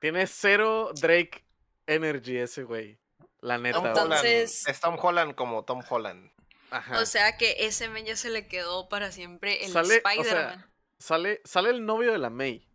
Tiene 0.00 0.26
cero 0.26 0.90
Drake 1.00 1.44
Energy 1.86 2.36
ese 2.38 2.64
güey. 2.64 2.98
La 3.40 3.56
neta. 3.56 3.78
Holland. 3.78 3.96
Entonces- 3.96 4.66
Es 4.66 4.80
Tom 4.80 4.96
Holland 5.00 5.36
como 5.36 5.64
Tom 5.64 5.82
Holland. 5.88 6.32
Ajá. 6.70 7.00
O 7.00 7.06
sea 7.06 7.36
que 7.36 7.64
ese 7.66 7.88
men 7.88 8.04
ya 8.06 8.16
se 8.16 8.28
le 8.28 8.48
quedó 8.48 8.88
para 8.88 9.12
siempre 9.12 9.64
el 9.64 9.70
Sale- 9.70 9.98
o 9.98 10.00
sea, 10.02 10.10
Spider-Man. 10.12 10.66
sale, 10.98 11.40
sale 11.44 11.70
el 11.70 11.86
novio 11.86 12.10
de 12.10 12.18
la 12.18 12.28
May. 12.28 12.66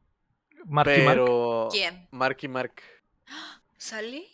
Marky 0.66 1.02
Mark. 1.02 1.18
pero. 1.26 1.68
¿Quién? 1.72 2.08
Marky 2.12 2.48
Mark. 2.48 2.82
¿Sale? 3.78 4.26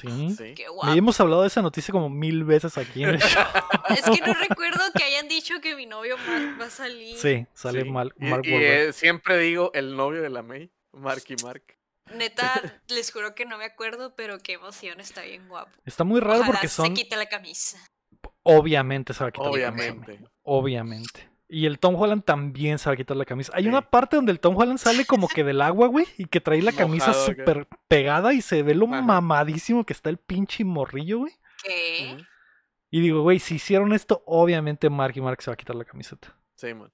Sí. 0.00 0.34
Qué 0.54 0.62
Y 0.62 0.66
guapo. 0.66 0.92
hemos 0.92 1.20
hablado 1.20 1.42
de 1.42 1.48
esa 1.48 1.62
noticia 1.62 1.92
como 1.92 2.08
mil 2.10 2.44
veces 2.44 2.76
aquí 2.78 3.02
en 3.04 3.10
el 3.10 3.18
show. 3.20 3.42
Es 3.90 4.02
que 4.02 4.20
no 4.26 4.34
recuerdo 4.34 4.80
que 4.94 5.04
hayan 5.04 5.28
dicho 5.28 5.60
que 5.60 5.74
mi 5.76 5.86
novio 5.86 6.16
Mark 6.26 6.60
va 6.60 6.66
a 6.66 6.70
salir. 6.70 7.16
Sí, 7.18 7.46
sale 7.54 7.82
Sí. 7.82 7.90
mal, 7.90 8.12
Y, 8.18 8.24
Mark 8.26 8.42
y, 8.44 8.54
eh, 8.54 8.92
siempre 8.92 9.38
digo 9.38 9.70
el 9.74 9.96
novio 9.96 10.22
de 10.22 10.30
la 10.30 10.42
May. 10.42 10.70
Marky 10.92 11.34
Mark. 11.42 11.62
Neta, 12.14 12.80
les 12.88 13.10
juro 13.12 13.34
que 13.34 13.44
no 13.46 13.58
me 13.58 13.64
acuerdo, 13.64 14.14
pero 14.14 14.38
qué 14.38 14.52
emoción, 14.54 15.00
está 15.00 15.22
bien 15.22 15.48
guapo. 15.48 15.72
Está 15.84 16.04
muy 16.04 16.20
raro 16.20 16.40
Ojalá 16.40 16.52
porque 16.52 16.68
son. 16.68 16.86
se 16.86 16.94
quite 16.94 17.16
la 17.16 17.26
camisa. 17.26 17.78
Obviamente 18.44 19.12
se 19.12 19.24
va 19.24 19.28
a 19.28 19.32
quitar 19.32 19.50
la 19.52 19.60
camisa. 19.72 19.94
Obviamente. 20.42 21.28
Y 21.48 21.66
el 21.66 21.78
Tom 21.78 21.94
Holland 21.94 22.24
también 22.24 22.78
se 22.78 22.88
va 22.88 22.94
a 22.94 22.96
quitar 22.96 23.16
la 23.16 23.24
camisa. 23.24 23.52
Hay 23.54 23.64
Sí. 23.64 23.68
una 23.68 23.82
parte 23.82 24.16
donde 24.16 24.32
el 24.32 24.40
Tom 24.40 24.56
Holland 24.56 24.78
sale 24.78 25.04
como 25.06 25.28
que 25.28 25.44
del 25.44 25.60
agua, 25.62 25.86
güey, 25.86 26.06
y 26.18 26.24
que 26.26 26.40
trae 26.40 26.60
la 26.60 26.72
camisa 26.72 27.12
súper 27.14 27.68
pegada 27.86 28.32
y 28.32 28.40
se 28.40 28.62
ve 28.64 28.74
lo 28.74 28.86
Ajá. 28.86 29.00
mamadísimo 29.02 29.84
que 29.84 29.92
está 29.92 30.10
el 30.10 30.16
pinche 30.18 30.64
morrillo, 30.64 31.18
güey. 31.18 31.32
¿Qué? 31.62 32.16
Y 32.90 33.00
digo, 33.00 33.22
güey, 33.22 33.38
si 33.38 33.56
hicieron 33.56 33.92
esto, 33.92 34.22
obviamente 34.26 34.90
Mark 34.90 35.12
y 35.16 35.20
Mark 35.20 35.40
se 35.42 35.50
va 35.50 35.54
a 35.54 35.56
quitar 35.56 35.76
la 35.76 35.84
camiseta. 35.84 36.36
Sí, 36.56 36.72
man. 36.74 36.90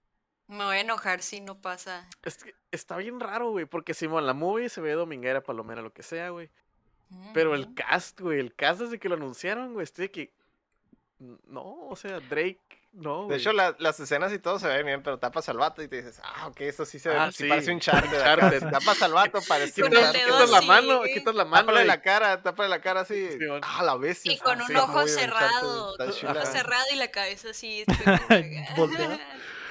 Me 0.48 0.64
voy 0.64 0.76
a 0.76 0.80
enojar 0.80 1.22
si 1.22 1.40
no 1.40 1.58
pasa. 1.60 2.06
Es 2.22 2.44
que 2.44 2.54
está 2.72 2.98
bien 2.98 3.20
raro, 3.20 3.50
güey, 3.52 3.64
porque 3.64 3.94
Simón, 3.94 4.26
la 4.26 4.34
movie 4.34 4.68
se 4.68 4.82
ve 4.82 4.92
dominguera, 4.92 5.42
palomera, 5.42 5.80
lo 5.80 5.92
que 5.94 6.02
sea, 6.02 6.28
güey. 6.30 6.50
Pero 7.32 7.54
el 7.54 7.72
cast, 7.74 8.20
güey, 8.20 8.38
el 8.40 8.54
cast 8.54 8.80
desde 8.80 8.98
que 8.98 9.08
lo 9.08 9.14
anunciaron, 9.16 9.72
güey, 9.74 9.84
estoy 9.84 10.08
que... 10.08 10.32
No, 11.46 11.86
o 11.88 11.94
sea, 11.96 12.20
Drake, 12.20 12.58
no. 12.92 13.26
De 13.28 13.36
hecho, 13.36 13.52
las 13.52 14.00
escenas 14.00 14.32
y 14.32 14.38
todo 14.38 14.58
se 14.58 14.68
ven 14.68 14.84
bien, 14.84 15.02
pero 15.02 15.18
tapas 15.18 15.48
al 15.48 15.56
vato 15.58 15.82
y 15.82 15.88
te 15.88 15.96
dices, 15.96 16.20
ah, 16.24 16.48
ok, 16.48 16.60
eso 16.62 16.84
sí 16.84 16.98
se 16.98 17.08
ve, 17.08 17.16
Ah, 17.18 17.30
sí 17.32 17.44
sí, 17.44 17.48
parece 17.48 17.72
un 17.72 17.80
charter. 17.80 18.20
Tapas 18.70 19.02
al 19.02 19.12
vato, 19.12 19.40
parece 19.48 19.82
un 19.82 19.90
charter. 19.90 20.24
quitas 20.24 20.50
la 20.50 20.60
mano, 20.62 21.02
quitas 21.04 21.34
la 21.34 21.44
mano. 21.44 21.66
Tápale 21.66 21.84
y- 21.84 21.86
la 21.86 22.00
cara, 22.02 22.42
tápale 22.42 22.68
la 22.68 22.80
cara 22.80 23.00
así. 23.00 23.28
Simón. 23.38 23.60
ah, 23.64 23.82
la 23.82 23.96
bestia. 23.96 24.32
Y 24.32 24.38
con 24.38 24.58
ah, 24.60 24.62
un 24.62 24.68
sí, 24.68 24.74
ojo 24.74 25.06
cerrado. 25.08 25.94
Un 25.94 26.00
ojo 26.08 26.46
cerrado 26.46 26.84
y 26.92 26.96
la 26.96 27.08
cabeza 27.10 27.50
así. 27.50 27.84
Volteado. 28.76 29.18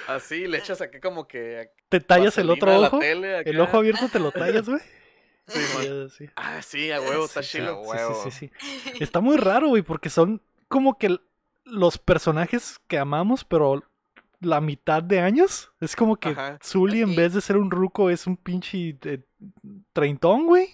Así, 0.07 0.47
le 0.47 0.57
echas 0.57 0.81
acá 0.81 0.99
como 0.99 1.27
que... 1.27 1.71
¿Te 1.89 1.99
tallas 2.01 2.37
el 2.37 2.49
otro 2.49 2.75
ojo? 2.81 2.99
tele. 2.99 3.41
El 3.45 3.59
ojo 3.61 3.77
abierto 3.77 4.09
te 4.09 4.19
lo 4.19 4.31
tallas, 4.31 4.67
güey. 4.67 4.81
Sí. 5.47 5.59
Sí, 5.59 6.09
sí. 6.17 6.29
Ah, 6.35 6.61
sí, 6.61 6.91
a 6.91 6.99
huevo, 7.01 7.25
está 7.25 7.43
Sí, 7.43 7.57
chilo. 7.57 7.81
a 7.81 7.83
sí, 7.83 7.89
huevo. 7.89 8.23
sí, 8.23 8.31
sí, 8.31 8.51
sí. 8.83 8.91
Está 9.03 9.19
muy 9.19 9.37
raro, 9.37 9.67
güey, 9.69 9.83
porque 9.83 10.09
son 10.09 10.41
como 10.67 10.97
que 10.97 11.17
los 11.63 11.97
personajes 11.97 12.79
que 12.87 12.97
amamos, 12.97 13.43
pero 13.43 13.83
la 14.41 14.59
mitad 14.59 15.01
de 15.03 15.19
años. 15.19 15.71
Es 15.79 15.95
como 15.95 16.17
que 16.17 16.29
Ajá. 16.29 16.59
Zully, 16.63 17.01
en 17.01 17.15
vez 17.15 17.33
de 17.33 17.41
ser 17.41 17.57
un 17.57 17.71
ruco, 17.71 18.09
es 18.09 18.27
un 18.27 18.37
pinche 18.37 18.97
eh, 19.03 19.21
treintón, 19.93 20.47
güey. 20.47 20.69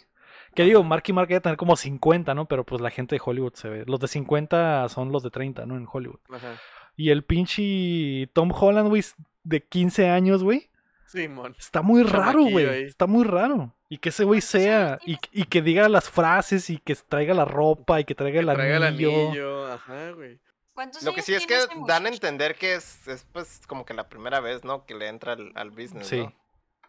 Que 0.56 0.64
digo, 0.64 0.84
Mark 0.84 1.04
y 1.06 1.14
Mark 1.14 1.28
debe 1.28 1.42
tener 1.42 1.58
como 1.58 1.76
50, 1.76 2.34
¿no? 2.34 2.48
Pero 2.48 2.64
pues 2.64 2.82
la 2.82 2.90
gente 2.90 3.16
de 3.16 3.22
Hollywood 3.24 3.54
se 3.54 3.70
ve. 3.70 3.84
Los 3.86 4.00
de 4.00 4.08
50 4.08 4.90
son 4.90 5.12
los 5.12 5.22
de 5.22 5.30
30, 5.30 5.66
¿no? 5.68 5.78
En 5.78 5.88
Hollywood. 5.92 6.20
Ajá. 6.32 6.56
Y 6.96 7.12
el 7.12 7.24
pinche 7.24 8.28
Tom 8.34 8.52
Holland, 8.52 8.90
güey, 8.90 9.04
de 9.44 9.62
15 9.62 10.10
años, 10.10 10.44
güey. 10.44 10.70
Simón. 11.06 11.56
Está 11.60 11.84
muy 11.84 12.02
raro, 12.04 12.44
güey. 12.44 12.84
Está 12.84 13.06
muy 13.06 13.24
raro. 13.24 13.74
Y 13.88 14.00
que 14.00 14.10
ese 14.10 14.24
güey 14.24 14.42
¿Cuántos 14.42 14.56
años 14.56 14.66
sea. 14.66 15.00
Y, 15.06 15.18
y 15.32 15.44
que 15.44 15.62
diga 15.62 15.88
las 15.90 16.10
frases 16.10 16.70
y 16.72 16.80
que 16.80 16.96
traiga 16.96 17.34
la 17.34 17.46
ropa 17.46 18.02
y 18.02 18.06
que 18.06 18.16
traiga 18.16 18.40
el 18.40 18.48
Traiga 18.48 18.78
el 18.78 18.84
anillo. 18.84 19.68
Ajá, 19.68 20.12
güey. 20.12 20.40
¿Cuántos 20.78 21.02
Lo 21.02 21.12
que 21.12 21.24
sí 21.24 21.34
es 21.34 21.48
que 21.48 21.56
dan 21.88 22.06
a 22.06 22.10
entender 22.10 22.54
que 22.56 22.76
es, 22.76 23.08
es 23.08 23.26
pues 23.34 23.66
como 23.66 23.84
que 23.84 23.96
la 23.96 24.08
primera 24.10 24.40
vez, 24.42 24.64
¿no? 24.64 24.86
Que 24.86 24.94
le 24.94 25.08
entra 25.08 25.34
al, 25.34 25.52
al 25.56 25.72
business, 25.72 26.06
Sí. 26.06 26.30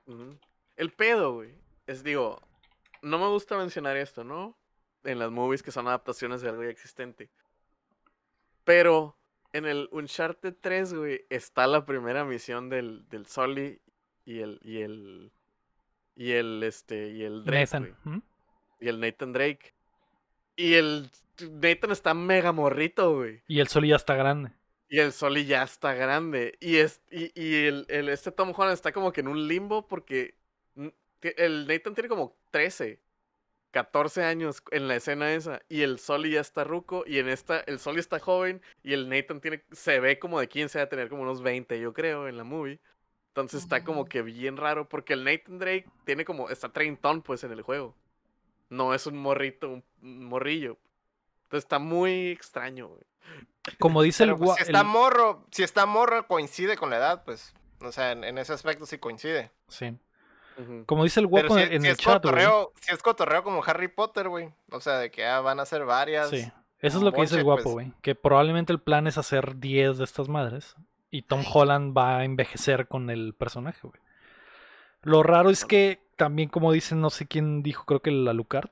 ¿no? 0.07 0.39
El 0.77 0.93
pedo, 0.93 1.33
güey. 1.33 1.55
Es, 1.87 2.05
digo, 2.05 2.39
no 3.01 3.19
me 3.19 3.29
gusta 3.29 3.57
mencionar 3.57 3.97
esto, 3.97 4.25
¿no? 4.25 4.59
En 5.05 5.19
las 5.19 5.31
movies 5.31 5.63
que 5.63 5.73
son 5.73 5.89
adaptaciones 5.89 6.43
de 6.43 6.51
algo 6.51 6.65
ya 6.65 6.69
existente. 6.69 7.31
Pero 8.65 9.17
en 9.55 9.65
el 9.65 9.89
Uncharted 9.91 10.55
3, 10.61 10.93
güey, 10.93 11.25
está 11.31 11.67
la 11.67 11.87
primera 11.87 12.25
misión 12.25 12.69
del, 12.69 13.09
del 13.09 13.25
Sully 13.27 13.81
y 14.27 14.41
el, 14.41 14.61
y 14.63 14.83
el, 14.83 15.33
y 16.15 16.33
el, 16.33 16.63
este, 16.63 17.09
y 17.09 17.23
el 17.25 17.43
Drake, 17.45 17.61
Nathan. 17.63 17.97
güey. 18.05 18.17
¿Mm? 18.17 18.23
Y 18.81 18.89
el 18.89 19.01
Nathan 19.01 19.33
Drake. 19.33 19.75
Y 20.59 20.75
el 20.75 21.11
Nathan 21.63 21.93
está 21.93 22.13
mega 22.15 22.53
morrito, 22.53 23.15
güey. 23.15 23.41
Y 23.49 23.61
el 23.61 23.69
sol 23.69 23.87
ya 23.87 23.97
está 23.97 24.15
grande. 24.15 24.51
Y 24.91 24.99
el 25.01 25.13
Soli 25.13 25.45
ya 25.45 25.63
está 25.63 25.95
grande. 25.95 26.57
Y 26.61 26.77
es 26.77 27.01
y, 27.11 27.31
y 27.41 27.67
el, 27.67 27.87
el- 27.89 28.09
este 28.09 28.33
Tom 28.33 28.53
Holland 28.57 28.73
está 28.75 28.93
como 28.93 29.13
que 29.13 29.21
en 29.21 29.29
un 29.29 29.47
limbo 29.47 29.87
porque 29.87 30.35
el 31.23 31.67
Nathan 31.67 31.95
tiene 31.95 32.09
como 32.09 32.37
13, 32.51 32.99
14 33.71 34.25
años 34.25 34.63
en 34.71 34.89
la 34.89 34.97
escena 34.97 35.33
esa. 35.35 35.61
Y 35.69 35.83
el 35.83 35.99
Soli 35.99 36.31
ya 36.33 36.41
está 36.41 36.65
ruco. 36.65 37.05
Y 37.07 37.19
en 37.19 37.29
esta, 37.29 37.61
el 37.61 37.79
Soli 37.79 38.01
está 38.01 38.19
joven. 38.19 38.63
Y 38.83 38.95
el 38.95 39.09
Nathan 39.09 39.41
tiene, 39.41 39.63
se 39.73 40.01
ve 40.01 40.19
como 40.19 40.41
de 40.41 40.49
15 40.49 40.81
a 40.81 40.89
tener 40.89 41.09
como 41.11 41.23
unos 41.23 41.43
20, 41.43 41.79
yo 41.81 41.93
creo, 41.93 42.27
en 42.29 42.37
la 42.39 42.45
movie. 42.45 42.81
Entonces 43.29 43.63
está 43.63 43.85
como 43.85 44.03
Ujú. 44.03 44.09
que 44.09 44.23
bien 44.23 44.57
raro. 44.57 44.89
Porque 44.89 45.13
el 45.13 45.25
Nathan 45.25 45.59
Drake 45.59 45.87
tiene 46.05 46.25
como, 46.25 46.49
está 46.51 46.71
treintón 46.73 47.23
pues 47.23 47.45
en 47.45 47.53
el 47.53 47.63
juego. 47.63 47.95
No 48.71 48.95
es 48.95 49.07
un 49.07 49.17
morrito, 49.19 49.69
un 50.03 50.25
morrillo. 50.25 50.77
Entonces 51.45 51.65
está 51.65 51.79
muy 51.79 52.29
extraño, 52.29 52.89
güey. 52.89 53.03
Como 53.79 54.03
dice 54.03 54.25
el, 54.25 54.37
pues, 54.37 54.57
si 54.57 54.63
está 54.63 54.81
el- 54.81 54.87
morro, 54.87 55.45
si 55.51 55.63
está 55.63 55.87
morro 55.87 56.27
coincide 56.27 56.77
con 56.77 56.91
la 56.91 56.97
edad, 56.97 57.25
pues, 57.25 57.55
o 57.81 57.93
sea, 57.93 58.13
en, 58.13 58.25
en 58.25 58.39
ese 58.39 58.53
aspecto 58.53 58.87
sí 58.87 58.99
coincide. 58.99 59.51
sí. 59.69 59.97
Como 60.87 61.05
dice 61.05 61.21
el 61.21 61.29
guapo 61.29 61.55
si, 61.55 61.63
en 61.63 61.83
si 61.83 61.87
el 61.87 61.93
es 61.93 61.99
chat, 61.99 62.15
cotorreo, 62.15 62.73
si 62.81 62.93
es 62.93 63.01
cotorreo 63.01 63.45
como 63.45 63.63
Harry 63.65 63.87
Potter, 63.87 64.29
güey. 64.29 64.53
O 64.73 64.81
sea, 64.81 64.99
de 64.99 65.09
que 65.09 65.25
ah, 65.25 65.41
van 65.41 65.61
a 65.61 65.65
ser 65.67 65.85
varias. 65.85 66.31
Sí. 66.31 66.51
Eso 66.81 66.99
es 66.99 67.05
lo 67.05 67.13
que 67.13 67.21
dice 67.21 67.37
el 67.37 67.45
guapo, 67.45 67.63
pues. 67.63 67.73
güey. 67.75 67.93
Que 68.03 68.17
probablemente 68.17 68.73
el 68.73 68.81
plan 68.81 69.07
es 69.07 69.19
hacer 69.19 69.61
10 69.61 69.99
de 69.99 70.05
estas 70.05 70.29
madres. 70.29 70.75
Y 71.11 71.23
Tom. 71.23 71.45
Holland 71.49 71.97
va 71.97 72.19
a 72.19 72.25
envejecer 72.25 72.89
con 72.89 73.09
el 73.09 73.35
personaje, 73.35 73.79
güey. 73.83 74.01
Lo 75.03 75.23
raro 75.23 75.51
es 75.51 75.65
que 75.65 76.01
también, 76.19 76.51
como 76.51 76.73
dicen, 76.73 77.01
no 77.01 77.09
sé 77.09 77.27
quién 77.27 77.63
dijo, 77.63 77.87
creo 77.87 78.01
que 78.01 78.11
el 78.11 78.29
Alucard. 78.29 78.69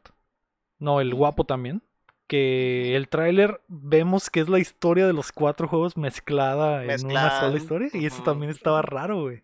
No, 0.78 1.00
el 1.00 1.14
guapo 1.14 1.44
también. 1.44 1.80
Que 2.26 2.96
el 2.96 3.08
tráiler 3.08 3.62
vemos 3.68 4.28
que 4.28 4.40
es 4.40 4.48
la 4.48 4.58
historia 4.58 5.06
de 5.06 5.12
los 5.12 5.32
cuatro 5.32 5.68
juegos 5.68 5.96
mezclada, 5.96 6.84
en 6.84 7.06
una 7.06 7.40
sola 7.40 7.56
historia. 7.56 7.88
Y 7.94 8.04
eso 8.04 8.22
también 8.22 8.50
estaba 8.50 8.82
raro, 8.82 9.22
güey. 9.22 9.42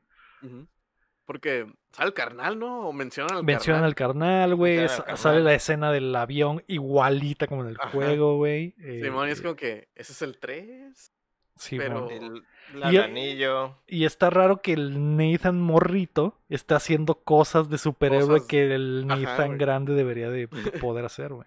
Porque 1.24 1.72
sale 1.92 2.08
el 2.08 2.14
carnal, 2.14 2.58
¿no? 2.58 2.88
O 2.88 2.92
mencionan 2.92 3.36
al 3.38 3.44
Mencionan 3.44 3.82
carnal. 3.82 3.88
al 3.88 3.94
carnal, 3.94 4.54
güey. 4.56 4.88
Sale 5.14 5.40
la 5.40 5.54
escena 5.54 5.92
del 5.92 6.14
avión 6.14 6.62
igualita 6.66 7.46
como 7.46 7.62
en 7.62 7.68
el 7.68 7.76
Ajá. 7.80 7.90
juego, 7.90 8.36
güey. 8.36 8.74
Simón, 9.00 9.28
y 9.28 9.30
es 9.30 9.38
eh, 9.38 9.42
como 9.42 9.54
que, 9.54 9.88
¿ese 9.94 10.12
es 10.12 10.22
el 10.22 10.38
3? 10.38 11.12
Sí, 11.56 11.78
pero-. 11.78 12.08
El, 12.10 12.42
Y- 12.74 12.96
el 12.96 13.02
anillo. 13.02 13.78
Y 13.86 14.04
está 14.06 14.30
raro 14.30 14.62
que 14.62 14.72
el 14.72 15.16
Nathan 15.16 15.60
Morrito 15.60 16.40
esté 16.48 16.74
haciendo 16.74 17.16
cosas 17.22 17.68
de 17.68 17.76
superhéroe 17.78 18.28
Cosas- 18.38 18.48
que 18.48 18.74
el 18.74 19.06
Nathan 19.06 19.58
grande 19.58 19.92
debería 19.94 20.30
de 20.30 20.46
de 20.46 20.72
poder 20.86 21.04
hacer, 21.04 21.32
güey. 21.34 21.46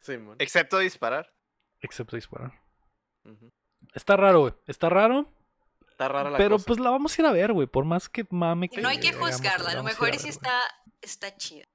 Simón. 0.00 0.36
Excepto 0.38 0.78
disparar. 0.78 1.32
Excepto 1.80 2.16
disparar. 2.16 2.52
Está 3.94 4.16
raro, 4.16 4.40
güey. 4.40 4.54
Está 4.66 4.88
raro. 4.88 5.30
Está 5.90 6.08
rara 6.08 6.30
la 6.30 6.38
Pero 6.38 6.56
cosa. 6.56 6.66
pues 6.66 6.78
la 6.80 6.90
vamos 6.90 7.18
a 7.18 7.22
ir 7.22 7.26
a 7.26 7.32
ver, 7.32 7.52
güey. 7.52 7.66
Por 7.66 7.84
más 7.84 8.08
que 8.08 8.24
mame 8.30 8.70
Y 8.72 8.76
no 8.80 8.88
hay 8.88 9.00
que 9.00 9.12
juzgarla, 9.12 9.64
la 9.66 9.70
a 9.72 9.74
lo 9.74 9.82
mejor 9.82 10.14
sí 10.16 10.28
está, 10.28 10.60
está 11.02 11.36
chida. 11.36 11.66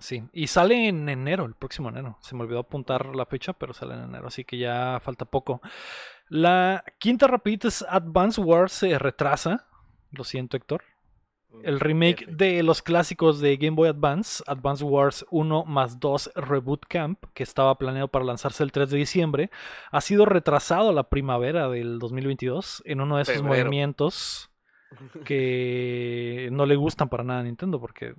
Sí. 0.00 0.24
Y 0.32 0.46
sale 0.46 0.88
en 0.88 1.08
enero, 1.08 1.44
el 1.44 1.54
próximo 1.54 1.88
enero. 1.88 2.18
Se 2.22 2.34
me 2.36 2.42
olvidó 2.42 2.60
apuntar 2.60 3.14
la 3.14 3.26
fecha, 3.26 3.52
pero 3.52 3.74
sale 3.74 3.94
en 3.94 4.04
enero. 4.04 4.28
Así 4.28 4.44
que 4.44 4.56
ya 4.56 5.00
falta 5.02 5.24
poco. 5.24 5.60
La 6.28 6.84
quinta 6.98 7.26
rapidita 7.26 7.68
es 7.68 7.84
Advance 7.88 8.40
Wars 8.40 8.72
se 8.72 8.98
retrasa. 8.98 9.66
Lo 10.10 10.24
siento, 10.24 10.56
Héctor. 10.56 10.82
El 11.62 11.80
remake 11.80 12.26
de 12.26 12.62
los 12.62 12.82
clásicos 12.82 13.40
de 13.40 13.56
Game 13.56 13.74
Boy 13.74 13.88
Advance, 13.88 14.44
Advance 14.46 14.84
Wars 14.84 15.24
1 15.30 15.64
más 15.64 15.98
2 15.98 16.32
Reboot 16.34 16.84
Camp, 16.86 17.24
que 17.32 17.42
estaba 17.42 17.76
planeado 17.78 18.08
para 18.08 18.24
lanzarse 18.24 18.62
el 18.62 18.70
3 18.70 18.90
de 18.90 18.98
diciembre, 18.98 19.50
ha 19.90 20.00
sido 20.02 20.26
retrasado 20.26 20.90
a 20.90 20.92
la 20.92 21.08
primavera 21.08 21.68
del 21.68 21.98
2022 21.98 22.82
en 22.84 23.00
uno 23.00 23.16
de 23.16 23.22
esos 23.22 23.36
Febrero. 23.36 23.64
movimientos 23.64 24.50
que 25.24 26.48
no 26.52 26.66
le 26.66 26.76
gustan 26.76 27.08
para 27.08 27.24
nada 27.24 27.40
a 27.40 27.44
Nintendo, 27.44 27.80
porque 27.80 28.14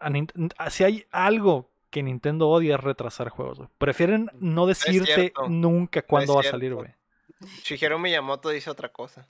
a 0.00 0.70
si 0.70 0.84
hay 0.84 1.04
algo 1.10 1.70
que 1.96 2.02
Nintendo 2.02 2.50
odia 2.50 2.74
es 2.74 2.80
retrasar 2.82 3.30
juegos. 3.30 3.56
güey. 3.56 3.70
Prefieren 3.78 4.30
no 4.38 4.66
decirte 4.66 5.14
cierto. 5.14 5.48
nunca 5.48 6.02
cuándo 6.02 6.34
va 6.34 6.42
a 6.42 6.44
salir, 6.44 6.74
güey. 6.74 6.90
Shigeru 7.62 7.98
Miyamoto 7.98 8.50
dice 8.50 8.68
otra 8.68 8.90
cosa. 8.90 9.26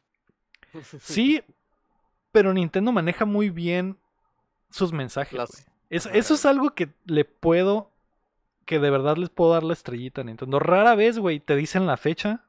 Sí, 0.98 1.44
pero 2.32 2.52
Nintendo 2.52 2.90
maneja 2.90 3.24
muy 3.24 3.50
bien 3.50 4.00
sus 4.68 4.92
mensajes. 4.92 5.34
Las-. 5.34 5.70
Eso, 5.90 6.10
es 6.10 6.44
algo 6.44 6.74
que 6.74 6.88
le 7.04 7.24
puedo, 7.24 7.92
que 8.64 8.80
de 8.80 8.90
verdad 8.90 9.16
les 9.16 9.30
puedo 9.30 9.52
dar 9.52 9.62
la 9.62 9.72
estrellita 9.72 10.22
a 10.22 10.24
Nintendo. 10.24 10.58
Rara 10.58 10.96
vez, 10.96 11.20
güey, 11.20 11.38
te 11.38 11.54
dicen 11.54 11.86
la 11.86 11.96
fecha 11.96 12.48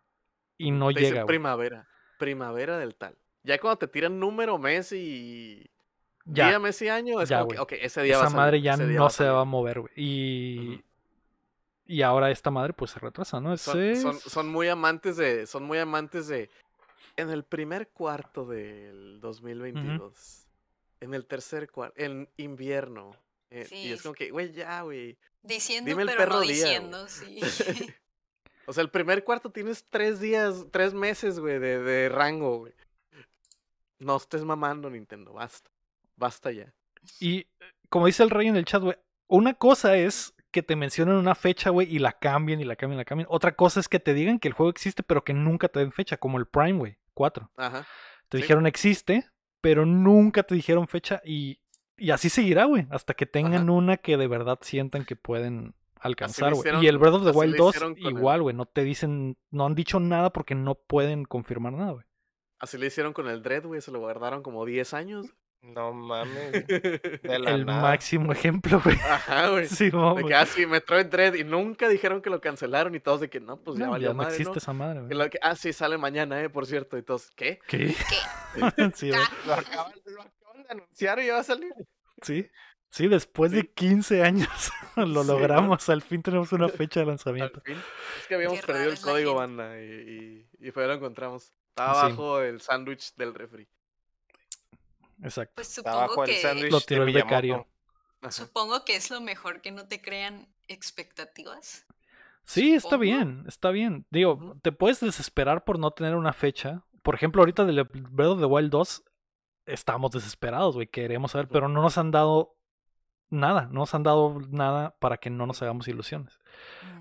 y 0.57 0.71
no 0.71 0.87
Te 0.87 1.01
dicen 1.01 1.13
llega, 1.13 1.23
güey. 1.25 1.35
primavera. 1.35 1.87
Primavera 2.17 2.79
del 2.79 2.95
tal. 2.95 3.15
Ya 3.43 3.59
cuando 3.59 3.77
te 3.77 3.87
tiran 3.87 4.19
número, 4.19 4.57
mes 4.57 4.91
y. 4.93 5.69
Ya, 6.29 6.49
Día, 6.49 6.59
mes 6.59 6.81
y 6.81 6.89
año, 6.89 7.21
es 7.21 7.29
ya, 7.29 7.39
como 7.45 7.65
que, 7.65 7.85
ese 7.85 8.01
día 8.03 8.17
va 8.17 8.23
a 8.23 8.25
esa 8.25 8.31
salir, 8.31 8.41
madre 8.43 8.61
ya 8.61 8.73
ese 8.73 8.83
no 8.83 9.09
se 9.09 9.23
va 9.25 9.41
a 9.41 9.45
mover, 9.45 9.79
güey. 9.79 9.93
Y, 9.95 10.83
y 11.85 12.01
ahora 12.01 12.29
esta 12.31 12.51
madre 12.51 12.73
pues 12.73 12.91
se 12.91 12.99
retrasa, 12.99 13.39
¿no? 13.39 13.55
Son, 13.57 13.81
Ese 13.81 14.01
son, 14.01 14.15
es- 14.17 14.23
son 14.23 14.49
muy 14.49 14.67
amantes 14.67 15.15
de. 15.17 15.47
Son 15.47 15.63
muy 15.63 15.77
amantes 15.77 16.27
de. 16.27 16.49
En 17.15 17.29
el 17.29 17.43
primer 17.43 17.87
cuarto 17.89 18.45
del 18.45 19.19
2022. 19.21 20.47
En 20.99 21.13
el 21.13 21.25
tercer 21.25 21.71
cuarto. 21.71 21.95
En 21.97 22.27
invierno. 22.37 23.11
eh, 23.49 23.63
y 23.71 23.75
Sí, 23.75 23.93
es 23.93 24.01
como 24.01 24.13
que, 24.13 24.29
güey, 24.31 24.51
ya, 24.51 24.81
güey. 24.81 25.17
Diciendo, 25.43 25.87
Dime 25.89 26.01
el 26.03 26.07
pero 26.09 26.17
perro 26.19 26.33
no 26.35 26.41
día, 26.41 26.51
diciendo, 26.51 27.07
sí. 27.07 27.39
o 28.65 28.73
sea, 28.73 28.83
el 28.83 28.89
primer 28.89 29.23
cuarto 29.23 29.49
tienes 29.49 29.85
tres 29.89 30.19
días, 30.19 30.65
tres 30.71 30.93
meses, 30.93 31.39
güey, 31.39 31.57
de, 31.57 31.79
de 31.79 32.09
rango, 32.09 32.57
güey. 32.57 32.73
No 33.99 34.17
estés 34.17 34.43
mamando, 34.43 34.89
Nintendo, 34.89 35.31
basta. 35.33 35.71
Basta 36.17 36.51
ya. 36.51 36.73
Y 37.19 37.47
como 37.89 38.07
dice 38.07 38.23
el 38.23 38.29
rey 38.29 38.47
en 38.47 38.55
el 38.57 38.65
chat, 38.65 38.81
güey, 38.83 38.97
una 39.27 39.53
cosa 39.53 39.95
es 39.97 40.33
que 40.51 40.63
te 40.63 40.75
mencionen 40.75 41.15
una 41.15 41.35
fecha, 41.35 41.69
güey, 41.69 41.93
y 41.93 41.99
la 41.99 42.13
cambien 42.13 42.59
y 42.59 42.63
la 42.65 42.75
cambien 42.75 42.97
y 42.97 43.01
la 43.01 43.05
cambien. 43.05 43.27
Otra 43.29 43.55
cosa 43.55 43.79
es 43.79 43.87
que 43.87 43.99
te 43.99 44.13
digan 44.13 44.39
que 44.39 44.47
el 44.47 44.53
juego 44.53 44.69
existe, 44.69 45.03
pero 45.03 45.23
que 45.23 45.33
nunca 45.33 45.67
te 45.69 45.79
den 45.79 45.91
fecha, 45.91 46.17
como 46.17 46.37
el 46.37 46.47
Prime, 46.47 46.79
güey, 46.79 46.97
4. 47.13 47.51
Ajá. 47.57 47.85
Te 48.29 48.37
Sí. 48.37 48.41
dijeron 48.43 48.65
existe, 48.67 49.29
pero 49.61 49.85
nunca 49.85 50.43
te 50.43 50.55
dijeron 50.55 50.87
fecha 50.87 51.21
y, 51.23 51.59
y 51.97 52.11
así 52.11 52.29
seguirá, 52.29 52.65
güey, 52.65 52.87
hasta 52.89 53.13
que 53.13 53.25
tengan 53.25 53.63
Ajá. 53.63 53.71
una 53.71 53.97
que 53.97 54.17
de 54.17 54.27
verdad 54.27 54.57
sientan 54.61 55.05
que 55.05 55.15
pueden 55.15 55.75
alcanzar, 55.99 56.53
güey. 56.53 56.83
Y 56.83 56.87
el 56.87 56.97
Breath 56.97 57.15
of 57.15 57.25
the 57.25 57.31
Wild 57.37 57.55
2 57.55 57.75
hicieron 57.75 57.95
con 57.95 58.05
el- 58.05 58.17
igual, 58.17 58.41
güey, 58.41 58.55
no 58.55 58.65
te 58.65 58.83
dicen, 58.83 59.37
no 59.51 59.65
han 59.65 59.75
dicho 59.75 59.99
nada 59.99 60.31
porque 60.31 60.55
no 60.55 60.75
pueden 60.75 61.25
confirmar 61.25 61.73
nada, 61.73 61.91
güey. 61.91 62.05
Así 62.59 62.77
le 62.77 62.87
hicieron 62.87 63.13
con 63.13 63.27
el 63.27 63.43
Dread, 63.43 63.65
güey. 63.65 63.81
Se 63.81 63.91
lo 63.91 63.99
guardaron 63.99 64.41
como 64.43 64.65
10 64.65 64.93
años. 64.93 65.27
No 65.61 65.91
mames. 65.93 66.51
De 66.67 67.39
la 67.39 67.51
El 67.51 67.65
nada. 67.65 67.81
máximo 67.81 68.31
ejemplo, 68.31 68.79
güey. 68.83 68.95
Ajá, 68.97 69.49
güey. 69.49 69.67
Sí, 69.67 69.89
no, 69.91 70.15
De 70.15 70.23
que, 70.23 70.35
ah, 70.35 70.45
sí, 70.45 70.65
Metroid 70.65 71.07
Dread. 71.07 71.33
Y 71.35 71.43
nunca 71.43 71.89
dijeron 71.89 72.21
que 72.21 72.29
lo 72.29 72.39
cancelaron 72.39 72.95
y 72.95 72.99
todos 72.99 73.21
de 73.21 73.29
que 73.29 73.39
no, 73.39 73.57
pues 73.61 73.77
ya 73.77 73.85
No, 73.85 73.91
valió 73.91 74.09
ya 74.09 74.13
no 74.13 74.17
madre, 74.19 74.31
existe 74.31 74.51
¿no? 74.51 74.57
esa 74.57 74.73
madre, 74.73 74.99
Y 74.99 75.03
güey. 75.05 75.17
lo 75.17 75.29
que, 75.29 75.39
ah, 75.41 75.55
sí, 75.55 75.73
sale 75.73 75.97
mañana, 75.97 76.41
eh, 76.41 76.49
por 76.49 76.65
cierto. 76.65 76.97
Y 76.97 77.03
todos, 77.03 77.31
¿qué? 77.31 77.59
¿Qué? 77.67 77.87
sí, 78.95 79.09
güey. 79.09 79.21
Lo 79.45 79.53
acaban, 79.53 79.93
lo 80.05 80.21
acaban 80.21 80.63
de 80.63 80.69
anunciar 80.69 81.19
y 81.19 81.27
ya 81.27 81.33
va 81.33 81.39
a 81.39 81.43
salir. 81.43 81.73
sí. 82.21 82.47
Sí, 82.89 83.09
después 83.09 83.51
de 83.51 83.69
15 83.69 84.23
años 84.23 84.71
lo 84.95 85.21
Sí, 85.23 85.27
logramos. 85.27 85.89
Al 85.89 86.01
fin 86.01 86.23
tenemos 86.23 86.53
una 86.53 86.69
fecha 86.69 87.01
de 87.01 87.03
Al 87.03 87.07
lanzamiento. 87.09 87.59
fin. 87.65 87.75
Es 88.21 88.27
que 88.27 88.35
habíamos 88.35 88.61
Qué 88.61 88.65
perdido 88.65 88.91
el 88.91 88.99
código, 89.01 89.33
banda. 89.35 89.77
Y, 89.81 90.47
y, 90.61 90.67
y 90.67 90.71
fue 90.71 90.87
lo 90.87 90.93
encontramos. 90.93 91.51
Estaba 91.67 91.93
Sí. 91.95 91.99
abajo 92.05 92.39
el 92.39 92.61
sándwich 92.61 93.13
del 93.17 93.33
refri. 93.35 93.67
Exacto. 95.21 95.53
Pues 95.55 95.67
supongo 95.67 96.23
el 96.23 96.29
que, 96.29 96.69
Lo 96.69 96.79
de 96.79 96.85
tiró 96.85 97.03
el 97.03 97.13
becario. 97.13 97.67
Supongo 98.29 98.83
que 98.83 98.95
es 98.95 99.09
lo 99.09 99.21
mejor 99.21 99.61
que 99.61 99.71
no 99.71 99.87
te 99.87 100.01
crean 100.01 100.47
expectativas. 100.67 101.85
Sí, 102.43 102.73
está 102.73 102.97
bien, 102.97 103.43
está 103.47 103.71
bien. 103.71 104.05
Digo, 104.09 104.57
te 104.61 104.71
puedes 104.71 104.99
desesperar 104.99 105.63
por 105.65 105.79
no 105.79 105.91
tener 105.91 106.15
una 106.15 106.33
fecha. 106.33 106.83
Por 107.03 107.15
ejemplo, 107.15 107.41
ahorita 107.41 107.65
del 107.65 107.83
Breath 107.83 108.31
of 108.31 108.39
the 108.39 108.45
Wild 108.45 108.71
2 108.71 109.03
estamos 109.65 110.11
desesperados, 110.11 110.75
güey, 110.75 110.87
queremos 110.87 111.31
saber, 111.31 111.49
pero 111.49 111.67
no 111.67 111.81
nos 111.81 111.97
han 111.97 112.11
dado 112.11 112.55
nada, 113.29 113.67
no 113.71 113.81
nos 113.81 113.93
han 113.93 114.03
dado 114.03 114.39
nada 114.49 114.95
para 114.99 115.17
que 115.17 115.29
no 115.29 115.45
nos 115.45 115.61
hagamos 115.61 115.87
ilusiones. 115.87 116.39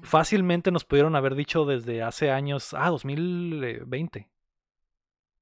Fácilmente 0.03 0.71
nos 0.71 0.85
pudieron 0.85 1.17
haber 1.17 1.35
dicho 1.35 1.65
desde 1.65 2.03
hace 2.03 2.31
años, 2.31 2.75
ah, 2.75 2.91
2020. 2.91 4.29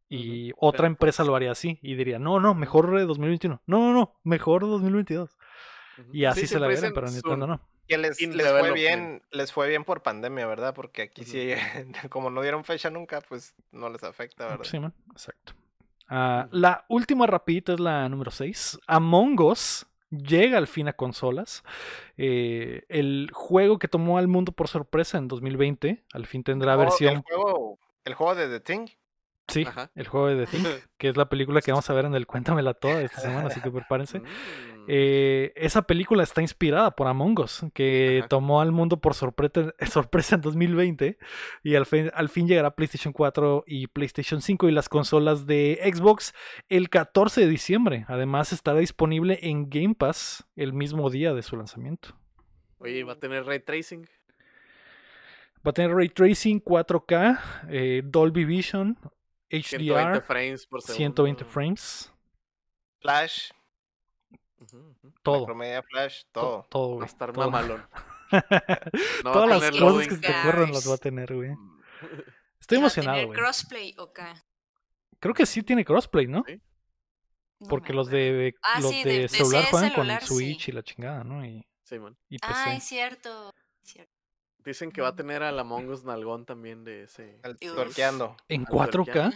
Y 0.09 0.53
otra 0.57 0.79
pero 0.79 0.87
empresa 0.89 1.23
pues- 1.23 1.29
lo 1.29 1.37
haría 1.37 1.51
así 1.53 1.79
y 1.83 1.95
diría, 1.95 2.19
no, 2.19 2.39
no, 2.41 2.55
mejor 2.55 2.97
eh, 2.99 3.05
2021. 3.05 3.63
No, 3.67 3.79
no, 3.79 3.93
no, 3.93 4.15
mejor 4.23 4.63
2022. 4.63 5.37
Ujú. 5.99 6.09
Y 6.13 6.25
así 6.25 6.43
Sí, 6.43 6.47
se 6.49 6.61
la 6.61 6.69
dicen 6.69 6.93
pero. 6.95 7.09
Nintendo 7.09 7.47
no. 7.47 7.61
Que 7.87 7.99
les, 7.99 8.19
les 8.21 8.31
fue 8.35 8.43
development. 8.45 8.75
bien, 8.75 9.23
les 9.31 9.53
fue 9.53 9.69
bien 9.69 9.85
por 9.85 10.03
pandemia, 10.03 10.47
¿verdad? 10.47 10.75
Porque 10.75 11.03
aquí 11.03 11.23
Ujú. 11.23 11.31
sí, 11.31 11.51
como 12.11 12.31
no 12.31 12.41
dieron 12.43 12.65
fecha 12.65 12.89
nunca, 12.91 13.21
pues 13.29 13.55
no 13.73 13.89
les 13.91 14.03
afecta, 14.05 14.47
¿verdad? 14.47 14.65
Sí, 14.65 14.79
man, 14.79 14.95
exacto. 15.13 15.53
Ah, 16.09 16.49
la 16.51 16.85
última 16.89 17.27
rapidita 17.27 17.73
es 17.75 17.81
la 17.81 18.09
número 18.09 18.31
6. 18.31 18.79
Among 18.87 19.41
Us 19.41 19.87
llega 20.11 20.59
al 20.59 20.67
fin 20.67 20.87
a 20.89 20.93
consolas. 20.93 21.63
Eh, 22.17 22.85
el 22.89 23.31
juego 23.33 23.79
que 23.79 23.89
tomó 23.89 24.19
al 24.19 24.29
mundo 24.29 24.53
por 24.53 24.69
sorpresa 24.69 25.19
en 25.19 25.29
2020, 25.29 26.05
al 26.13 26.27
fin 26.27 26.43
tendrá 26.45 26.73
El 26.73 26.77
juego- 26.79 26.91
versión... 26.91 27.15
El 27.17 27.23
juego, 27.23 27.79
el 28.05 28.15
juego 28.15 28.35
de 28.35 28.49
The 28.49 28.61
Thing. 28.61 28.87
Sí, 29.49 29.65
Ajá. 29.67 29.91
el 29.95 30.09
juego 30.09 30.29
de 30.29 30.47
The 30.47 30.51
Thing, 30.51 30.65
que 30.99 31.09
es 31.09 31.17
la 31.17 31.29
película 31.29 31.61
que 31.61 31.71
vamos 31.71 31.89
a 31.91 31.95
ver 31.95 32.07
en 32.07 32.15
el 32.15 32.27
Cuéntamela 32.27 32.73
Toda 32.73 33.03
esta 33.03 33.21
semana, 33.21 33.49
así 33.49 33.61
que 33.61 33.71
prepárense. 33.71 34.21
Mm. 34.21 34.25
Eh, 34.89 35.53
esa 35.57 35.83
película 35.83 36.23
está 36.23 36.41
inspirada 36.41 36.91
por 36.93 37.09
Among 37.09 37.39
Us, 37.41 37.65
que 37.75 38.21
Ajá. 38.21 38.29
tomó 38.29 38.61
al 38.61 38.73
mundo 38.73 39.01
por 39.01 39.15
sorpresa, 39.15 39.75
sorpresa 39.91 40.37
en 40.37 40.41
2020 40.41 41.19
y 41.63 41.75
al 41.75 41.87
fin, 41.87 42.11
al 42.15 42.29
fin 42.29 42.49
llegará 42.49 42.75
PlayStation 42.75 43.13
4 43.13 43.65
y 43.67 43.87
PlayStation 43.89 44.41
5 44.41 44.69
y 44.69 44.73
las 44.73 44.89
consolas 44.89 45.47
de 45.47 45.79
Xbox 45.95 46.35
el 46.69 46.89
14 46.89 47.43
de 47.43 47.49
diciembre. 47.49 48.05
Además 48.09 48.53
estará 48.53 48.79
disponible 48.79 49.39
en 49.43 49.69
Game 49.69 49.95
Pass 49.95 50.47
el 50.57 50.73
mismo 50.73 51.11
día 51.11 51.35
de 51.35 51.43
su 51.43 51.57
lanzamiento. 51.57 52.17
Oye, 52.79 53.05
¿va 53.05 53.15
a 53.15 53.19
tener 53.19 53.45
ray 53.45 53.61
tracing? 53.61 54.07
Va 55.67 55.71
a 55.71 55.73
tener 55.73 55.93
Ray 55.97 56.11
Tracing 56.11 56.61
4K, 56.61 57.41
eh, 57.71 58.03
Dolby 58.05 58.45
Vision, 58.45 58.99
120 59.63 60.03
HDR, 60.19 60.23
frames 60.23 60.67
por 60.67 60.83
segundo. 60.83 60.97
120 60.99 61.45
frames, 61.45 62.13
Flash, 63.01 63.51
todo. 65.23 65.41
Macromedia 65.41 65.83
Flash, 65.83 66.23
to- 66.33 66.41
todo. 66.41 66.67
todo, 66.71 66.89
Va 66.89 66.93
a 66.93 66.97
güey, 66.97 67.07
estar 67.07 67.33
todo. 67.33 67.51
mamalón. 67.51 67.87
No 69.23 69.31
va 69.31 69.33
Todas 69.33 69.49
las 69.49 69.71
cosas 69.71 69.81
loading 69.81 70.09
que 70.09 70.15
se 70.17 70.21
te 70.23 70.41
ocurran 70.41 70.73
las 70.73 70.91
va 70.91 70.95
a 70.95 70.99
tener, 70.99 71.35
güey. 71.35 71.51
Mm. 71.51 71.81
Estoy 72.61 72.79
¿Y 72.79 72.81
va 72.81 72.87
emocionado, 72.87 73.27
güey. 73.27 73.39
crossplay 73.39 73.95
o 73.99 74.13
qué? 74.13 74.27
Creo 75.21 75.35
que 75.35 75.47
sí 75.47 75.63
tiene 75.63 75.85
crossplay, 75.85 76.27
¿no? 76.27 76.43
Sí. 76.47 76.61
Porque 77.69 77.93
los 77.93 78.09
de, 78.09 78.55
Ah, 78.63 78.81
los 78.81 78.91
sí, 78.91 79.05
de, 79.05 79.29
celular 79.29 79.65
juegan 79.71 79.91
celular, 79.93 80.19
con 80.21 80.29
sí. 80.29 80.35
Switch 80.35 80.69
y 80.69 80.73
la 80.73 80.83
chingada, 80.83 81.23
¿no? 81.23 81.45
Y, 81.47 81.65
Sí, 81.85 81.99
man. 81.99 82.17
y 82.29 82.39
PC. 82.39 82.53
Ah, 82.57 82.75
es 82.75 82.85
cierto. 82.85 83.55
cierto. 83.83 84.13
Dicen 84.65 84.91
que 84.93 85.03
va 85.03 85.09
a 85.09 85.15
tener 85.17 85.43
al 85.43 85.59
Among 85.59 85.89
Us 85.91 86.05
Nalgón 86.05 86.47
también 86.47 86.85
de 86.85 87.03
ese. 87.03 87.39
El 87.43 87.53
Uf. 87.53 87.75
tuerqueando. 87.75 88.37
¿En 88.49 88.63
al 88.63 88.67
4K? 88.67 88.91
tuerquear. 88.91 89.35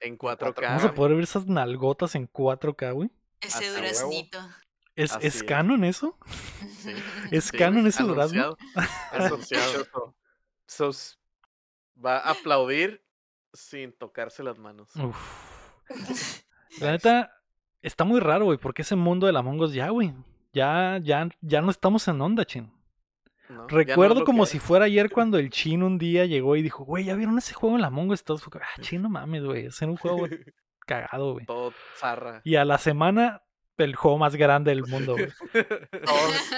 En 0.00 0.18
4K. 0.18 0.62
Vamos 0.62 0.84
a 0.84 0.94
poder 0.94 1.14
ver 1.14 1.22
esas 1.24 1.46
nalgotas 1.46 2.14
en 2.16 2.26
4K, 2.28 2.92
güey. 2.92 3.10
Ese 3.40 3.54
Hasta 3.58 3.66
huevo. 3.66 3.76
duraznito. 3.78 4.38
¿Es, 4.96 5.12
Así 5.12 5.26
¿Es 5.26 5.36
es. 5.36 5.42
canon 5.44 5.84
eso? 5.84 6.18
Sí. 6.78 6.92
¿Es 7.30 7.44
Sí, 7.44 7.56
canon 7.56 7.86
ese 7.86 8.02
durazno? 8.02 8.56
anunciado. 9.12 10.14
Sos- 10.66 11.18
Va 12.04 12.18
a 12.18 12.30
aplaudir 12.32 13.04
sin 13.52 13.92
tocarse 13.92 14.42
las 14.42 14.58
manos. 14.58 14.90
Uf. 14.96 15.16
La 16.80 16.90
neta, 16.90 17.40
está 17.82 18.02
muy 18.04 18.18
raro, 18.18 18.46
güey, 18.46 18.58
porque 18.58 18.82
ese 18.82 18.96
mundo 18.96 19.26
del 19.28 19.36
Among 19.36 19.60
Us 19.60 19.72
ya, 19.72 19.90
güey. 19.90 20.12
Ya, 20.52 20.98
ya, 21.02 21.28
ya 21.40 21.60
no 21.60 21.70
estamos 21.70 22.06
en 22.08 22.20
onda, 22.20 22.44
chin. 22.44 22.72
Recuerdo 23.68 24.24
como 24.24 24.46
si 24.46 24.58
fuera 24.58 24.86
ayer 24.86 25.10
cuando 25.12 25.38
el 25.38 25.50
chino 25.50 25.86
un 25.86 25.98
día 25.98 26.24
llegó 26.26 26.56
y 26.56 26.62
dijo, 26.62 26.84
güey, 26.84 27.04
¿ya 27.04 27.14
vieron 27.14 27.38
ese 27.38 27.54
juego 27.54 27.78
en 27.78 28.10
Us? 28.10 28.24
Todos 28.24 28.42
fue 28.42 28.50
como, 28.52 28.64
ah, 28.64 28.80
chino 28.80 29.08
mames, 29.08 29.44
güey, 29.44 29.66
es 29.66 29.80
un 29.82 29.96
juego 29.96 30.26
cagado, 30.86 31.34
güey. 31.34 31.46
Todo 31.46 31.72
zarra. 31.96 32.40
Y 32.44 32.56
a 32.56 32.64
la 32.64 32.78
semana, 32.78 33.42
el 33.78 33.94
juego 33.96 34.18
más 34.18 34.36
grande 34.36 34.70
del 34.70 34.86
mundo, 34.86 35.12
güey. 35.12 35.28
Todos, 36.04 36.50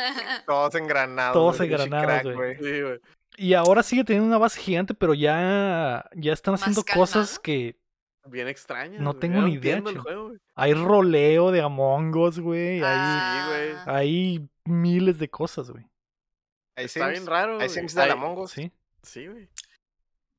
todos 0.46 0.74
engranados. 0.74 1.32
Todos 1.32 1.58
pinche 1.58 1.82
engranados, 1.82 2.34
güey. 2.34 2.56
Sí, 2.56 2.82
güey. 2.82 3.00
Y 3.38 3.52
ahora 3.54 3.82
sigue 3.82 4.04
teniendo 4.04 4.28
una 4.28 4.38
base 4.38 4.60
gigante, 4.60 4.94
pero 4.94 5.12
ya, 5.12 6.08
ya 6.14 6.32
están 6.32 6.54
haciendo 6.54 6.82
cosas 6.84 7.38
que 7.38 7.78
Bien 8.28 8.48
extraño. 8.48 9.00
No 9.00 9.14
tengo 9.14 9.40
ni 9.42 9.54
idea, 9.54 9.80
juego, 9.80 10.32
hay 10.54 10.74
roleo 10.74 11.52
de 11.52 11.60
Among 11.60 12.16
Us, 12.16 12.40
güey. 12.40 12.76
Hay, 12.76 12.82
Ah, 12.84 13.46
güey. 13.48 13.96
hay 13.96 14.48
miles 14.64 15.18
de 15.18 15.28
cosas, 15.28 15.70
güey. 15.70 15.86
Hay 16.76 16.84
Está 16.86 17.00
Sims, 17.06 17.10
bien 17.12 17.26
raro. 17.26 17.58
Hay. 17.60 17.68
Sims 17.68 17.94
de 17.94 17.98
la 18.00 18.04
Hay- 18.04 18.10
Among 18.12 18.38
Us. 18.38 18.50
Sí. 18.52 18.70
Sí, 19.02 19.26
güey. 19.26 19.48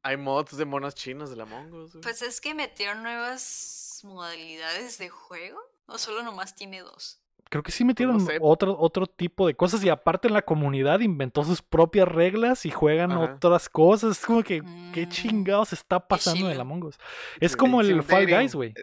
Hay 0.03 0.15
mods 0.18 0.55
de 0.55 0.65
monas 0.65 0.95
chinas 0.95 1.30
de 1.30 1.35
la 1.35 1.43
Among 1.43 1.73
Us. 1.73 1.91
güey. 1.93 2.01
Pues 2.03 2.22
es 2.22 2.39
que 2.39 2.53
metieron 2.53 3.03
nuevas 3.03 4.01
modalidades 4.03 4.97
de 4.97 5.09
juego. 5.09 5.59
¿O 5.88 5.97
solo 5.97 6.22
nomás 6.23 6.55
tiene 6.55 6.81
dos? 6.81 7.19
Creo 7.49 7.64
que 7.64 7.72
sí 7.72 7.85
metieron 7.85 8.19
sé. 8.26 8.39
otro, 8.41 8.77
otro 8.77 9.07
tipo 9.07 9.47
de 9.47 9.55
cosas. 9.55 9.81
Y 9.84 9.89
aparte, 9.89 10.27
en 10.27 10.34
la 10.34 10.41
comunidad 10.41 10.99
inventó 10.99 11.45
sus 11.45 11.61
propias 11.61 12.05
reglas 12.07 12.65
y 12.65 12.72
juegan 12.72 13.14
Ajá. 13.14 13.22
otras 13.35 13.69
cosas. 13.69 14.18
Es 14.19 14.26
como 14.26 14.43
que, 14.43 14.61
¿qué 14.93 15.05
Mm, 15.05 15.09
chingados 15.09 15.72
está 15.72 16.05
pasando 16.05 16.41
en 16.41 16.45
el 16.47 16.51
chilo. 16.53 16.61
Among 16.61 16.84
Us? 16.84 16.97
Es 17.39 17.55
como 17.55 17.80
el 17.80 18.03
Fall. 18.03 18.27
Guys, 18.27 18.53
güey. 18.53 18.73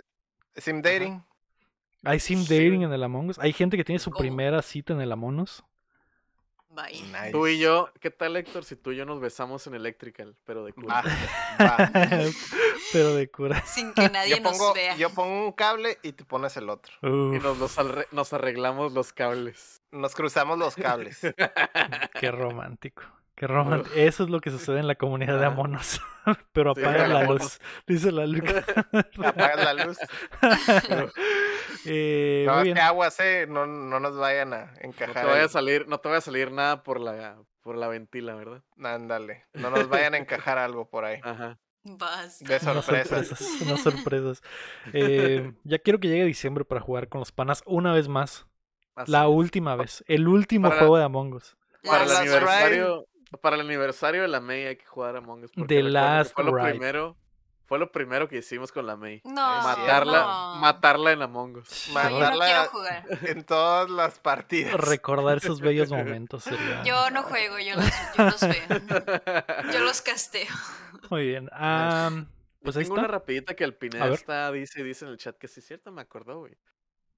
Sim 0.57 0.81
Dating. 0.81 1.23
Hay 2.05 2.21
sim 2.21 2.43
dating 2.43 2.83
en 2.83 2.93
el 2.93 3.03
Among 3.03 3.31
Us. 3.31 3.39
Hay 3.39 3.53
gente 3.53 3.77
que 3.77 3.85
tiene 3.85 3.99
su 3.99 4.11
¿Cómo? 4.11 4.21
primera 4.21 4.61
cita 4.63 4.93
en 4.95 5.01
el 5.03 5.13
Among 5.13 5.41
Us. 5.41 5.63
Nice. 6.75 7.31
Tú 7.31 7.47
y 7.47 7.59
yo, 7.59 7.91
¿qué 8.01 8.11
tal, 8.11 8.37
Héctor? 8.37 8.65
Si 8.65 8.75
tú 8.77 8.93
y 8.93 8.97
yo 8.97 9.05
nos 9.07 9.21
besamos 9.21 9.67
en 9.67 9.75
Electrical, 9.75 10.35
pero 10.45 10.65
de. 10.65 10.73
Va, 10.73 11.03
va. 11.61 11.91
Pero 12.93 13.15
de 13.15 13.29
cura. 13.31 13.61
Sin 13.67 13.93
que 13.93 14.09
nadie 14.09 14.37
Yo 14.37 14.43
pongo, 14.43 14.67
nos 14.67 14.75
vea. 14.75 14.97
yo 14.97 15.11
pongo 15.11 15.47
un 15.47 15.53
cable 15.53 15.99
y 16.03 16.13
tú 16.13 16.25
pones 16.27 16.57
el 16.57 16.69
otro. 16.69 16.93
Y 17.03 17.39
nos, 17.41 17.59
los 17.59 17.77
arre- 17.79 18.07
nos 18.13 18.33
arreglamos 18.33 18.93
los 18.93 19.13
cables. 19.13 19.83
Nos 19.91 20.15
cruzamos 20.15 20.59
los 20.59 20.77
cables. 20.77 21.21
qué 22.21 22.31
romántico. 22.31 23.03
Qué 23.35 23.49
romántico. 23.49 23.95
Eso 23.97 24.23
es 24.25 24.31
lo 24.31 24.41
que 24.41 24.51
sucede 24.51 24.79
en 24.79 24.87
la 24.87 24.95
comunidad 24.95 25.41
de. 25.41 25.47
Amonos. 25.47 26.01
Pero 26.53 26.71
apaga 26.71 27.03
de 27.03 27.09
la 27.09 27.25
luz. 27.25 27.59
Dice 27.87 28.13
la 28.13 28.27
Luca. 28.27 28.65
Apagas 29.25 29.65
la 29.75 29.85
luz. 29.87 29.99
Eh, 31.87 32.45
No, 32.47 32.53
muy 32.53 32.59
es 32.61 32.65
bien. 32.65 32.75
que 32.77 32.81
aguas, 32.83 33.19
eh. 33.21 33.47
No, 33.49 33.67
no 33.67 34.01
nos 34.01 34.17
vayan 34.17 34.53
a 34.53 34.67
No 34.67 34.73
te 34.79 34.87
encajar. 34.87 35.27
vaya 35.27 35.45
a 35.45 35.49
salir, 35.49 35.87
no 35.89 35.99
te 35.99 36.09
vaya 36.09 36.19
a 36.19 36.23
salir 36.23 36.51
nada 36.53 36.83
por 36.83 37.01
la, 37.01 37.37
por 37.63 37.77
la 37.77 37.89
ventila, 37.89 38.35
¿verdad? 38.35 38.63
Ándale. 38.83 39.45
No 39.55 39.71
nos 39.71 39.89
vayan 39.89 40.15
a 40.15 40.19
encajar 40.19 40.59
algo 40.59 40.89
por 40.89 41.05
ahí. 41.05 41.21
Ajá. 41.23 41.59
Basta. 41.85 42.45
De 42.49 42.55
Unas 42.71 42.85
sorpresas. 42.85 43.27
sorpresas. 43.29 43.61
Unas 43.63 43.81
sorpresas. 43.83 44.43
Eh, 44.93 45.53
ya 45.65 45.79
quiero 45.79 46.01
que 46.01 46.09
llegue 46.09 46.25
diciembre 46.25 46.65
para 46.65 46.81
jugar 46.81 47.09
con 47.09 47.19
los 47.21 47.33
panas 47.33 47.63
una 47.67 47.93
vez 47.93 48.09
más. 48.09 48.47
Así 48.95 49.11
La 49.13 49.23
es. 49.25 49.29
última 49.31 49.77
vez. 49.77 50.05
El 50.07 50.29
último 50.29 50.69
Para- 50.69 50.81
juego 50.81 50.99
de 50.99 51.05
Among 51.05 51.35
Us. 51.35 51.57
Para 51.83 52.05
el 52.05 52.11
aniversario, 52.17 53.07
para 53.43 53.57
el 53.57 53.63
aniversario 53.63 54.23
de 54.23 54.29
la 54.29 54.41
May 54.41 54.65
hay 54.67 54.77
que 54.77 54.87
jugar 54.87 55.17
Among 55.17 55.45
Us. 55.45 55.51
porque 55.53 55.75
The 55.75 55.83
Last 55.83 56.33
fue 56.35 56.45
lo 56.45 56.53
primero, 56.55 57.17
fue 57.67 57.79
lo 57.79 57.91
primero 57.91 58.29
que 58.29 58.39
hicimos 58.39 58.71
con 58.73 58.87
la 58.87 58.97
May. 58.97 59.21
No, 59.25 59.33
matarla, 59.35 60.23
no. 60.23 60.55
matarla 60.57 61.13
en 61.13 61.23
Among 61.23 61.57
Us. 61.57 61.91
No, 61.93 62.03
yo 62.03 62.11
no 62.11 62.19
Matarla- 62.21 62.45
quiero 62.45 62.65
jugar. 62.71 63.05
En 63.23 63.45
todas 63.45 63.89
las 63.91 64.19
partidas. 64.19 64.75
Recordar 64.75 65.39
esos 65.39 65.61
bellos 65.61 65.91
momentos 65.91 66.45
sería. 66.45 66.83
Yo 66.85 67.11
no 67.11 67.23
juego, 67.23 67.59
yo 67.59 67.77
los, 67.77 67.91
yo 68.17 68.25
los 68.25 68.41
veo. 68.41 69.73
Yo 69.73 69.81
los 69.81 70.03
casteo. 70.03 70.47
Muy 71.11 71.27
bien. 71.29 71.49
am, 71.53 72.29
pues 72.63 72.77
ahí 72.77 72.85
tengo 72.85 72.95
una 72.95 73.03
está. 73.05 73.13
rapidita 73.13 73.55
que 73.55 73.65
el 73.65 73.75
Pineda 73.75 74.09
está, 74.09 74.51
dice, 74.53 74.83
dice 74.83 75.05
en 75.07 75.11
el 75.13 75.19
chat 75.19 75.37
que 75.39 75.49
sí 75.49 75.61
es 75.61 75.67
cierto, 75.67 75.91
me 75.93 76.03
acordó, 76.03 76.41
güey. 76.41 76.57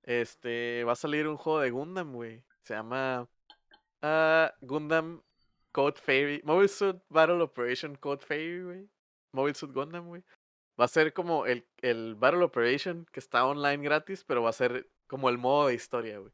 Este, 0.03 0.85
va 0.85 0.93
a 0.93 0.97
salir 0.97 1.27
un 1.27 1.37
juego 1.37 1.61
de 1.61 1.71
Gundam, 1.71 2.13
güey. 2.13 2.45
Se 2.63 2.75
llama 2.75 3.29
ah, 4.03 4.53
Gundam 4.61 5.23
Code 5.73 6.01
Fairy, 6.01 6.41
Mobile 6.45 6.69
Suit 6.69 6.97
Battle 7.09 7.43
Operation 7.43 7.97
Code 7.97 8.25
Fairy, 8.25 8.63
güey. 8.63 8.89
Mobile 9.33 9.55
Suit 9.55 9.73
Gundam, 9.73 10.07
güey. 10.07 10.23
Va 10.79 10.85
a 10.85 10.89
ser 10.89 11.13
como 11.13 11.47
el, 11.47 11.67
el 11.81 12.15
Battle 12.17 12.45
Operation 12.45 13.07
que 13.13 13.21
está 13.21 13.47
online 13.47 13.83
gratis, 13.83 14.25
pero 14.25 14.43
va 14.43 14.51
a 14.51 14.53
ser 14.53 14.89
como 15.07 15.29
el 15.29 15.39
modo 15.39 15.69
de 15.69 15.75
historia, 15.75 16.19
güey. 16.19 16.33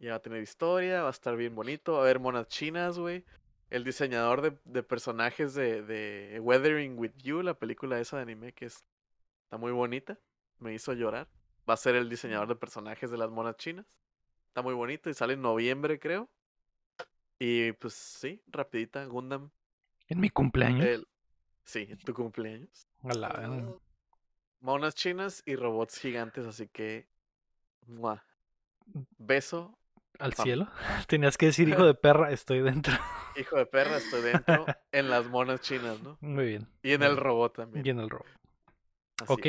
Ya 0.00 0.10
va 0.10 0.16
a 0.16 0.22
tener 0.22 0.42
historia, 0.42 1.02
va 1.02 1.08
a 1.08 1.12
estar 1.12 1.36
bien 1.36 1.54
bonito, 1.54 1.92
va 1.94 1.98
a 2.00 2.02
haber 2.02 2.20
monas 2.20 2.48
chinas, 2.48 2.98
güey. 2.98 3.24
El 3.70 3.84
diseñador 3.84 4.42
de, 4.42 4.58
de 4.64 4.82
personajes 4.82 5.54
de, 5.54 5.82
de 5.82 6.38
Weathering 6.40 6.98
with 6.98 7.12
You, 7.22 7.42
la 7.42 7.54
película 7.54 7.98
esa 7.98 8.16
de 8.18 8.22
anime 8.22 8.52
que 8.52 8.66
es, 8.66 8.84
está 9.44 9.56
muy 9.56 9.72
bonita, 9.72 10.18
me 10.58 10.74
hizo 10.74 10.92
llorar. 10.92 11.28
Va 11.68 11.74
a 11.74 11.78
ser 11.78 11.94
el 11.94 12.10
diseñador 12.10 12.48
de 12.48 12.56
personajes 12.56 13.10
de 13.10 13.16
las 13.16 13.30
monas 13.30 13.56
chinas. 13.56 13.86
Está 14.48 14.60
muy 14.60 14.74
bonito 14.74 15.08
y 15.08 15.14
sale 15.14 15.32
en 15.34 15.42
noviembre, 15.42 15.98
creo. 15.98 16.28
Y 17.38 17.72
pues 17.72 17.94
sí, 17.94 18.42
rapidita, 18.46 19.04
Gundam. 19.06 19.50
En 20.08 20.20
mi 20.20 20.28
cumpleaños. 20.30 20.86
el- 20.86 21.08
sí, 21.64 21.86
en 21.88 21.98
tu 21.98 22.12
cumpleaños. 22.14 22.86
La. 23.04 23.62
Monas 24.60 24.94
chinas 24.94 25.42
y 25.44 25.56
robots 25.56 25.98
gigantes, 25.98 26.46
así 26.46 26.68
que... 26.68 27.06
¡mua! 27.86 28.24
Beso, 29.18 29.78
Al 30.18 30.32
Pam. 30.32 30.44
cielo. 30.44 30.68
Tenías 31.06 31.36
que 31.36 31.46
decir, 31.46 31.68
hijo 31.68 31.84
de 31.86 31.94
perra, 31.94 32.30
estoy 32.30 32.60
dentro. 32.60 32.94
hijo 33.36 33.56
de 33.56 33.66
perra, 33.66 33.98
estoy 33.98 34.22
dentro 34.22 34.64
en 34.90 35.10
las 35.10 35.26
monas 35.26 35.60
chinas, 35.60 36.00
¿no? 36.02 36.16
Muy 36.20 36.46
bien. 36.46 36.68
Y 36.82 36.92
en 36.92 37.02
el 37.02 37.16
robot 37.16 37.56
también. 37.56 37.86
Y 37.86 37.90
en 37.90 38.00
el 38.00 38.08
robo. 38.08 38.24
así 39.20 39.32
ok. 39.32 39.46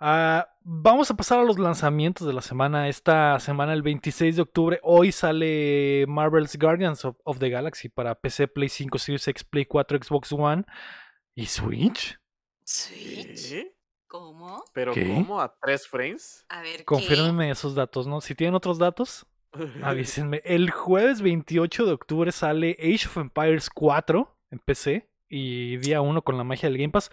Ah, 0.00 0.48
vamos 0.62 1.10
a 1.10 1.14
pasar 1.16 1.40
a 1.40 1.44
los 1.44 1.58
lanzamientos 1.58 2.26
de 2.26 2.32
la 2.32 2.40
semana. 2.42 2.88
Esta 2.88 3.38
semana, 3.40 3.74
el 3.74 3.82
26 3.82 4.36
de 4.36 4.42
octubre, 4.42 4.80
hoy 4.82 5.12
sale 5.12 6.06
Marvel's 6.08 6.56
Guardians 6.58 7.04
of, 7.04 7.16
of 7.24 7.38
the 7.38 7.50
Galaxy 7.50 7.90
para 7.90 8.14
PC, 8.14 8.48
Play 8.48 8.70
5, 8.70 8.98
Series 8.98 9.28
X, 9.28 9.44
Play 9.44 9.66
4, 9.66 9.98
Xbox 10.04 10.32
One 10.32 10.64
y 11.34 11.44
Switch. 11.46 12.18
¿Switch? 12.68 13.48
¿Qué? 13.48 13.74
¿Cómo? 14.06 14.62
¿Pero 14.74 14.92
¿Qué? 14.92 15.06
cómo? 15.06 15.40
¿A 15.40 15.54
tres 15.60 15.86
frames? 15.88 16.44
A 16.50 16.60
ver, 16.62 16.78
¿qué? 16.78 16.84
Confírmenme 16.84 17.50
esos 17.50 17.74
datos, 17.74 18.06
¿no? 18.06 18.20
Si 18.20 18.34
tienen 18.34 18.54
otros 18.54 18.78
datos, 18.78 19.26
avísenme. 19.82 20.42
El 20.44 20.70
jueves 20.70 21.22
28 21.22 21.86
de 21.86 21.92
octubre 21.92 22.30
sale 22.32 22.76
Age 22.78 23.06
of 23.08 23.16
Empires 23.16 23.70
4 23.70 24.38
en 24.50 24.58
PC 24.58 25.10
y 25.28 25.76
día 25.78 26.00
1 26.02 26.22
con 26.22 26.36
la 26.36 26.44
magia 26.44 26.68
del 26.68 26.78
Game 26.78 26.90
Pass. 26.90 27.10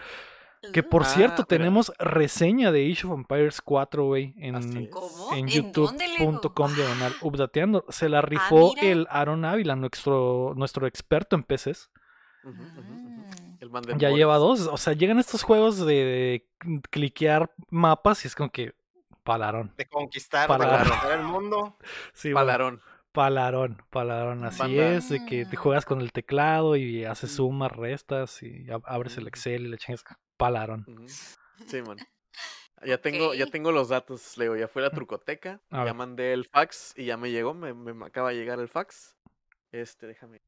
Que 0.73 0.81
por 0.83 1.03
Ah, 1.03 1.05
cierto, 1.05 1.35
mira. 1.43 1.45
tenemos 1.47 1.93
reseña 1.99 2.71
de 2.71 2.91
Age 2.91 3.05
of 3.07 3.13
Empires 3.13 3.61
4, 3.61 4.03
güey, 4.05 4.33
en, 4.37 4.55
en 5.35 5.47
youtube.com 5.47 6.73
diagonal 6.75 7.13
updateando. 7.21 7.85
Se 7.89 8.09
la 8.09 8.21
rifó 8.21 8.73
mira. 8.75 8.87
el 8.91 9.07
Aaron 9.09 9.45
Ávila, 9.45 9.75
nuestro, 9.75 10.53
nuestro 10.55 10.87
experto 10.87 11.35
en 11.35 11.43
PCs. 11.43 11.91
Mm. 12.43 13.24
El 13.24 13.24
Ya 13.97 14.09
lleva 14.11 14.37
dos. 14.37 14.67
O 14.67 14.77
sea, 14.77 14.93
llegan 14.93 15.19
estos 15.19 15.43
juegos 15.43 15.85
de, 15.85 15.93
de 15.93 16.81
cliquear 16.89 17.51
mapas 17.69 18.23
y 18.25 18.27
es 18.27 18.35
como 18.35 18.49
que 18.51 18.73
palarón. 19.23 19.73
De 19.77 19.85
conquistar, 19.87 20.47
Para- 20.47 20.65
de 20.77 20.83
conquistar 20.89 21.19
el 21.19 21.25
mundo. 21.25 21.77
Sí, 22.13 22.31
bueno, 22.31 22.45
Palarón. 22.47 22.81
palarón, 23.11 23.81
palarón. 23.89 24.43
Así 24.45 24.59
Banda. 24.59 24.89
es, 24.93 25.09
de 25.09 25.25
que 25.25 25.45
te 25.45 25.57
Mm. 25.57 25.59
juegas 25.59 25.85
con 25.85 26.01
el 26.01 26.11
teclado 26.11 26.75
y 26.75 27.05
haces 27.05 27.31
Mm. 27.31 27.35
sumas, 27.35 27.71
restas 27.71 28.43
y 28.43 28.65
ab- 28.67 28.83
abres 28.85 29.17
el 29.17 29.23
Mm. 29.25 29.27
Excel 29.27 29.65
y 29.65 29.69
le 29.69 29.77
chingas 29.77 30.03
palarón. 30.37 30.85
Sí, 31.67 31.81
man. 31.81 31.97
Ya 32.85 32.99
tengo, 33.01 33.33
ya 33.33 33.47
tengo 33.47 33.71
los 33.71 33.87
datos, 33.89 34.37
Leo. 34.37 34.55
Ya 34.57 34.67
fue 34.67 34.81
a 34.83 34.85
la 34.85 34.91
trucoteca. 34.91 35.59
A 35.71 35.85
ya 35.85 35.93
mandé 35.95 36.33
el 36.33 36.45
fax 36.45 36.93
y 36.95 37.05
ya 37.05 37.17
me 37.17 37.31
llegó. 37.31 37.53
Me, 37.55 37.73
me 37.73 38.05
acaba 38.05 38.29
de 38.29 38.35
llegar 38.35 38.59
el 38.59 38.67
fax. 38.67 39.15
Este, 39.71 40.05
déjame. 40.05 40.41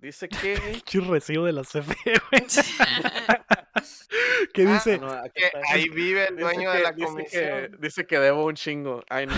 Dice 0.00 0.28
que. 0.54 0.58
Pinche 0.58 1.00
recibo 1.00 1.44
de 1.46 1.52
la 1.52 1.62
CFE, 1.62 2.12
güey. 2.30 2.46
¿Qué 4.52 4.66
Ah, 4.66 4.72
dice? 4.74 4.98
no, 4.98 5.08
Que 5.34 5.50
ahí 5.70 5.88
vive 5.88 6.28
el 6.28 6.36
dueño 6.36 6.70
que- 6.72 6.78
de 6.78 6.82
la 6.82 6.92
dice 6.92 7.06
comisión. 7.06 7.44
Que, 7.44 7.70
dice 7.78 8.06
que 8.06 8.18
debo 8.18 8.44
un 8.46 8.54
chingo. 8.54 9.02
Ay, 9.08 9.26
no. 9.26 9.34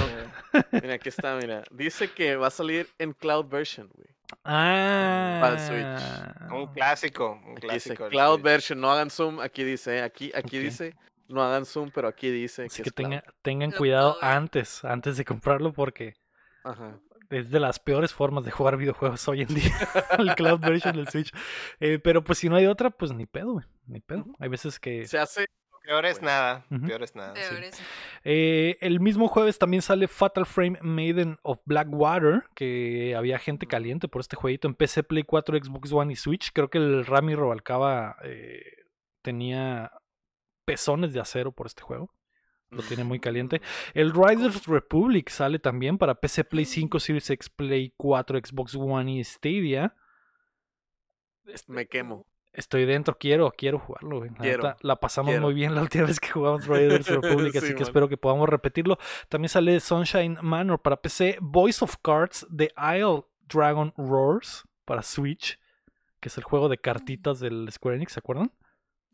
Mira, 0.73 0.95
aquí 0.95 1.09
está, 1.09 1.37
mira. 1.37 1.63
Dice 1.71 2.11
que 2.11 2.37
va 2.37 2.49
a 2.49 2.51
salir 2.51 2.89
en 2.99 3.13
cloud 3.13 3.47
version, 3.47 3.89
güey. 3.95 4.09
Ah. 4.45 5.57
Switch. 5.59 6.53
Un 6.53 6.67
clásico, 6.73 7.41
un 7.45 7.55
dice 7.55 7.67
clásico. 7.95 8.09
cloud 8.09 8.35
Switch. 8.35 8.45
version. 8.45 8.81
No 8.81 8.91
hagan 8.93 9.11
zoom. 9.11 9.41
Aquí 9.41 9.65
dice, 9.65 9.99
eh, 9.99 10.03
aquí, 10.03 10.31
aquí 10.35 10.59
dice. 10.59 10.95
No 11.29 11.43
hagan 11.43 11.67
zoom, 11.67 11.91
pero 11.95 12.09
aquí 12.09 12.31
dice 12.31 12.65
Así 12.67 12.79
que, 12.79 12.83
que 12.85 12.89
es 12.89 12.95
cloud. 12.95 13.11
tenga- 13.11 13.25
tengan 13.43 13.71
cuidado 13.73 14.17
antes, 14.23 14.83
antes 14.85 15.17
de 15.19 15.25
comprarlo 15.27 15.73
porque 15.73 16.15
Ajá. 16.65 16.99
Es 17.31 17.51
de 17.51 17.61
las 17.61 17.79
peores 17.79 18.13
formas 18.15 18.45
de 18.45 18.51
jugar 18.51 18.77
videojuegos 18.77 19.27
hoy 19.29 19.43
en 19.43 19.49
día, 19.49 19.73
el 20.19 20.35
cloud 20.35 20.61
version 20.61 20.97
del 20.97 21.09
Switch. 21.09 21.33
Eh, 21.81 21.99
pero 21.99 22.25
pues 22.25 22.39
si 22.39 22.49
no 22.49 22.57
hay 22.57 22.67
otra, 22.67 22.91
pues 22.91 23.13
ni 23.13 23.27
pedo, 23.27 23.53
güey, 23.53 23.67
ni 23.87 24.01
pedo. 24.01 24.27
Hay 24.39 24.49
veces 24.49 24.79
que... 24.81 25.07
Se 25.07 25.19
hace. 25.19 25.47
Peor 25.85 26.05
es 26.05 26.21
nada, 26.21 26.67
Ujú. 26.71 26.87
peor 26.87 27.03
es 27.03 27.15
nada. 27.17 27.33
Peor 27.33 27.57
sí. 27.61 27.65
es- 27.65 27.83
Eh, 28.25 28.77
el 28.83 29.01
mismo 29.01 29.27
jueves 29.27 29.59
también 29.59 29.81
sale 29.81 30.07
Fatal 30.07 30.45
Frame 30.45 30.79
Maiden 30.83 31.39
of 31.43 31.61
Blackwater, 31.65 32.45
que 32.55 33.15
había 33.17 33.39
gente 33.39 33.67
caliente 33.67 34.07
por 34.07 34.21
este 34.21 34.37
jueguito 34.37 34.69
en 34.69 34.75
PC, 34.75 35.03
Play 35.03 35.23
4, 35.23 35.57
Xbox 35.65 35.91
One 35.93 36.13
y 36.13 36.17
Switch. 36.17 36.51
Creo 36.53 36.69
que 36.69 36.77
el 36.77 37.07
Rami 37.07 37.35
Robalcaba 37.35 38.17
eh, 38.23 38.63
tenía 39.23 39.91
pezones 40.67 41.15
de 41.15 41.21
acero 41.21 41.53
por 41.53 41.67
este 41.67 41.81
juego. 41.83 42.13
Lo 42.71 42.83
tiene 42.83 43.05
muy 43.05 43.19
caliente. 43.19 43.63
El 43.95 44.13
Riders 44.13 44.67
Republic 44.67 45.31
sale 45.31 45.59
también 45.59 45.97
para 45.97 46.15
PC, 46.17 46.45
Play 46.45 46.65
5, 46.67 47.01
Series 47.01 47.31
X, 47.31 47.49
Play 47.49 47.95
4, 47.97 48.39
Xbox 48.45 48.75
One 48.75 49.13
y 49.13 49.25
Stadia. 49.25 49.95
Me 51.67 51.87
quemo. 51.87 52.27
Estoy 52.53 52.87
dentro, 52.87 53.17
quiero, 53.17 53.53
quiero 53.57 53.79
jugarlo. 53.79 54.19
güey. 54.19 54.31
Quiero, 54.31 54.75
la 54.81 54.97
pasamos 54.99 55.31
quiero. 55.31 55.43
muy 55.45 55.55
bien 55.55 55.75
la 55.75 55.83
última 55.83 56.05
vez 56.07 56.19
que 56.19 56.29
jugamos 56.29 56.67
Riders 56.67 57.07
Republic, 57.09 57.55
así 57.57 57.69
Sí, 57.69 57.73
que 57.73 57.81
man. 57.81 57.83
espero 57.85 58.09
que 58.09 58.17
podamos 58.17 58.49
repetirlo. 58.49 58.99
También 59.29 59.49
sale 59.49 59.79
Sunshine 59.81 60.39
Manor 60.43 60.83
para 60.83 61.01
PC, 61.01 61.39
Voice 61.41 61.85
of 61.85 61.97
Cards, 62.03 62.47
The 62.55 62.73
Isle 62.77 63.23
Dragon 63.49 63.95
Roars 63.97 64.65
para 64.85 65.03
Switch, 65.03 65.59
que 66.21 66.29
es 66.29 66.37
el 66.37 66.45
juego 66.45 66.69
de 66.69 66.79
cartitas 66.79 67.39
del 67.39 67.71
Square 67.71 67.97
Enix, 67.97 68.13
¿se 68.13 68.19
acuerdan? 68.19 68.51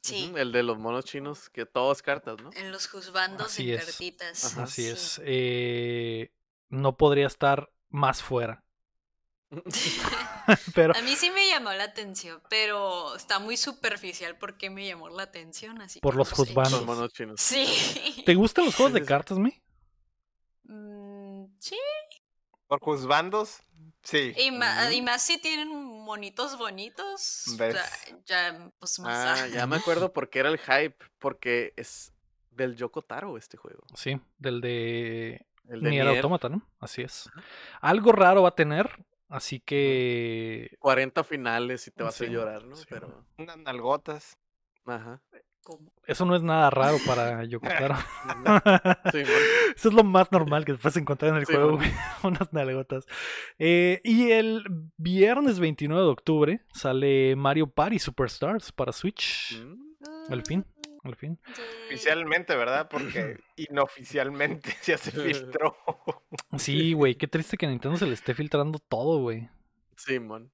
Sí, 0.04 0.30
El 0.36 0.52
de 0.52 0.62
los 0.62 0.78
monos 0.78 1.06
chinos, 1.06 1.48
que 1.48 1.64
todo 1.64 1.90
es 1.90 2.02
cartas, 2.02 2.36
¿no? 2.42 2.50
en 2.52 2.70
los 2.70 2.88
juzbandos 2.88 3.46
Así 3.46 3.72
en 3.72 3.78
es. 3.78 3.86
cartitas. 3.86 4.44
Ajá. 4.44 4.64
Así 4.64 4.82
sí. 4.82 4.88
es. 4.88 5.20
Eh, 5.24 6.30
no 6.68 6.96
podría 6.98 7.26
estar 7.26 7.70
más 7.88 8.22
fuera. 8.22 8.62
Pero 10.74 10.94
A 10.94 11.00
mí 11.00 11.16
sí 11.16 11.30
me 11.30 11.48
llamó 11.48 11.72
la 11.72 11.84
atención, 11.84 12.42
pero 12.50 13.14
está 13.16 13.38
muy 13.38 13.56
superficial 13.56 14.36
porque 14.36 14.68
me 14.68 14.86
llamó 14.86 15.08
la 15.08 15.22
atención, 15.22 15.80
así 15.80 16.00
Por 16.00 16.12
que 16.14 16.18
los 16.18 16.32
juzbandos. 16.32 16.72
Los 16.72 16.84
monos 16.84 17.12
chinos. 17.12 17.40
Sí. 17.40 18.22
¿te 18.26 18.34
gustan 18.34 18.66
los 18.66 18.74
juegos 18.74 18.92
de 18.92 19.04
cartas, 19.04 19.38
mi? 19.38 19.62
Mm, 20.64 21.46
sí. 21.58 21.76
Por 22.66 22.80
juzbandos, 22.80 23.60
sí. 24.02 24.34
Y, 24.36 24.50
Ujú. 24.50 24.92
y 24.92 25.02
más 25.02 25.22
si 25.22 25.38
tienen 25.38 25.70
monitos 26.04 26.56
bonitos, 26.58 27.56
¿Ves? 27.58 27.74
ya, 27.74 28.52
ya, 28.52 28.72
pues 28.78 28.98
más. 29.00 29.40
Ah, 29.40 29.46
ya 29.52 29.66
me 29.66 29.76
acuerdo 29.76 30.12
por 30.12 30.30
qué 30.30 30.40
era 30.40 30.48
el 30.48 30.58
hype. 30.58 30.96
Porque 31.18 31.72
es 31.76 32.12
del 32.50 32.76
Yoko 32.76 33.02
Taro 33.02 33.36
este 33.36 33.56
juego. 33.56 33.84
Sí, 33.94 34.20
del 34.38 34.60
de 34.60 35.46
El 35.68 35.80
de 35.80 35.90
Nier 35.90 36.04
Nier. 36.04 36.16
Automata, 36.16 36.48
¿no? 36.48 36.62
Así 36.78 37.02
es. 37.02 37.28
Algo 37.80 38.12
raro 38.12 38.42
va 38.42 38.50
a 38.50 38.54
tener, 38.54 38.90
así 39.28 39.60
que 39.60 40.76
40 40.78 41.24
finales 41.24 41.86
y 41.88 41.90
te 41.90 42.04
va 42.04 42.10
a 42.10 42.24
llorar, 42.24 42.64
¿no? 42.64 42.76
sí. 42.76 42.86
Pero. 42.88 43.24
Unas 43.38 43.58
nalgotas. 43.58 44.38
Ajá. 44.86 45.22
¿Cómo? 45.64 45.90
eso 46.06 46.24
no 46.26 46.36
es 46.36 46.42
nada 46.42 46.68
raro 46.70 46.98
para 47.06 47.44
Yokotaro. 47.44 47.94
Sí. 49.12 49.22
Eso 49.74 49.88
es 49.88 49.94
lo 49.94 50.04
más 50.04 50.30
normal 50.30 50.64
que 50.64 50.72
te 50.72 50.78
puedes 50.78 50.96
encontrar 50.96 51.32
en 51.32 51.38
el 51.38 51.46
Sí, 51.46 51.54
juego, 51.54 51.76
güey. 51.76 51.90
Unas 52.22 52.52
nalgotas. 52.52 53.06
Eh, 53.58 54.00
y 54.04 54.30
el 54.30 54.62
viernes 54.96 55.58
29 55.58 56.02
de 56.04 56.08
octubre 56.10 56.60
sale 56.72 57.34
Mario 57.36 57.66
Party 57.68 57.98
Superstars 57.98 58.70
para 58.72 58.92
Switch. 58.92 59.58
Mm, 59.60 60.32
Al 60.32 60.42
fin, 60.44 60.64
al 61.02 61.16
fin. 61.16 61.38
Sí. 61.54 61.62
Oficialmente, 61.86 62.54
¿verdad? 62.56 62.88
Porque 62.90 63.38
inooficialmente 63.56 64.74
ya 64.84 64.98
se 64.98 65.10
filtró. 65.10 65.76
Sí, 66.58 66.92
güey, 66.92 67.14
qué 67.16 67.26
triste 67.26 67.56
que 67.56 67.66
a 67.66 67.70
Nintendo 67.70 67.96
se 67.96 68.06
le 68.06 68.14
esté 68.14 68.34
filtrando 68.34 68.78
todo, 68.78 69.20
güey. 69.20 69.48
Simón. 69.96 70.50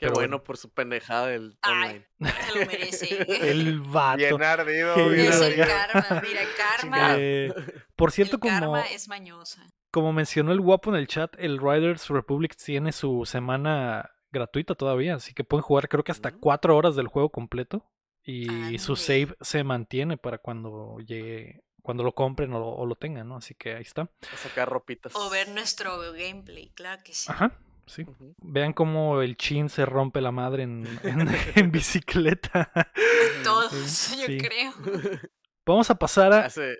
Qué 0.00 0.08
bueno 0.08 0.42
por 0.42 0.56
su 0.56 0.70
pendejada 0.72 1.26
del 1.28 1.58
online. 1.62 2.06
se 2.20 2.58
lo 2.58 2.66
merece. 2.66 3.26
el 3.50 3.80
vato. 3.80 4.16
Bien 4.16 4.42
ardido. 4.42 5.08
Bien 5.10 5.26
es 5.32 5.40
el 5.40 5.56
karma, 5.56 6.22
mira, 6.26 6.40
karma. 6.80 7.14
Eh, 7.18 7.52
por 7.94 8.10
cierto, 8.10 8.36
el 8.36 8.40
como. 8.40 8.52
Karma 8.52 8.82
es 8.86 9.08
mañosa. 9.08 9.62
Como 9.90 10.12
mencionó 10.12 10.52
el 10.52 10.60
guapo 10.60 10.90
en 10.90 10.96
el 10.96 11.06
chat, 11.06 11.34
el 11.38 11.58
Riders 11.58 12.08
Republic 12.08 12.56
tiene 12.56 12.92
su 12.92 13.24
semana 13.26 14.10
gratuita 14.32 14.74
todavía, 14.76 15.16
así 15.16 15.34
que 15.34 15.42
pueden 15.44 15.62
jugar 15.62 15.88
creo 15.88 16.04
que 16.04 16.12
hasta 16.12 16.30
Mm. 16.30 16.38
cuatro 16.40 16.76
horas 16.76 16.94
del 16.94 17.08
juego 17.08 17.30
completo 17.30 17.90
y 18.22 18.78
su 18.78 18.94
save 18.94 19.34
se 19.40 19.64
mantiene 19.64 20.16
para 20.16 20.38
cuando 20.38 20.98
llegue, 21.00 21.64
cuando 21.82 22.04
lo 22.04 22.14
compren 22.14 22.52
o, 22.52 22.64
o 22.64 22.86
lo 22.86 22.94
tengan, 22.94 23.26
¿no? 23.28 23.36
Así 23.38 23.54
que 23.56 23.74
ahí 23.74 23.82
está. 23.82 24.02
A 24.02 24.36
sacar 24.36 24.68
ropitas. 24.68 25.12
O 25.16 25.28
ver 25.30 25.48
nuestro 25.48 25.98
gameplay, 26.12 26.70
claro 26.76 27.02
que 27.04 27.12
sí. 27.12 27.26
Ajá, 27.32 27.58
sí. 27.90 28.06
Vean 28.42 28.72
cómo 28.72 29.20
el 29.22 29.36
chin 29.36 29.68
se 29.68 29.84
rompe 29.86 30.20
la 30.20 30.32
madre 30.32 30.62
en, 30.64 30.86
en, 31.04 31.28
en 31.54 31.70
bicicleta. 31.72 32.70
Todos, 33.44 33.72
yo 34.18 34.26
Sí. 34.26 34.38
creo. 34.38 34.72
Vamos 35.66 35.90
a 35.90 35.94
pasar 35.96 36.32
a... 36.32 36.46
Ese 36.46 36.78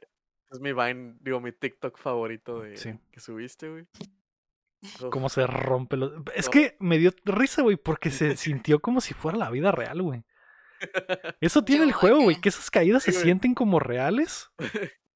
es 0.50 0.60
mi 0.60 0.72
Vine, 0.72 1.16
digo, 1.20 1.40
mi 1.40 1.52
TikTok 1.52 1.98
favorito 1.98 2.60
de 2.60 2.76
Sí. 2.76 2.98
que 3.12 3.20
subiste, 3.20 3.68
güey. 3.68 3.86
Cómo 5.10 5.28
se 5.28 5.46
rompe 5.46 5.96
los... 5.96 6.12
Es 6.34 6.46
No. 6.46 6.52
que 6.52 6.76
me 6.80 6.98
dio 6.98 7.12
risa, 7.24 7.62
güey, 7.62 7.76
porque 7.76 8.10
se 8.10 8.36
sintió 8.36 8.80
como 8.80 9.00
si 9.00 9.12
fuera 9.14 9.36
la 9.36 9.50
vida 9.50 9.70
real, 9.72 10.00
güey. 10.02 10.24
Eso 11.40 11.62
tiene 11.62 11.84
el 11.84 11.92
juego, 11.92 12.22
güey, 12.22 12.40
que 12.40 12.48
esas 12.48 12.70
caídas 12.70 13.02
se 13.02 13.12
sienten 13.12 13.54
como 13.54 13.78
reales, 13.80 14.50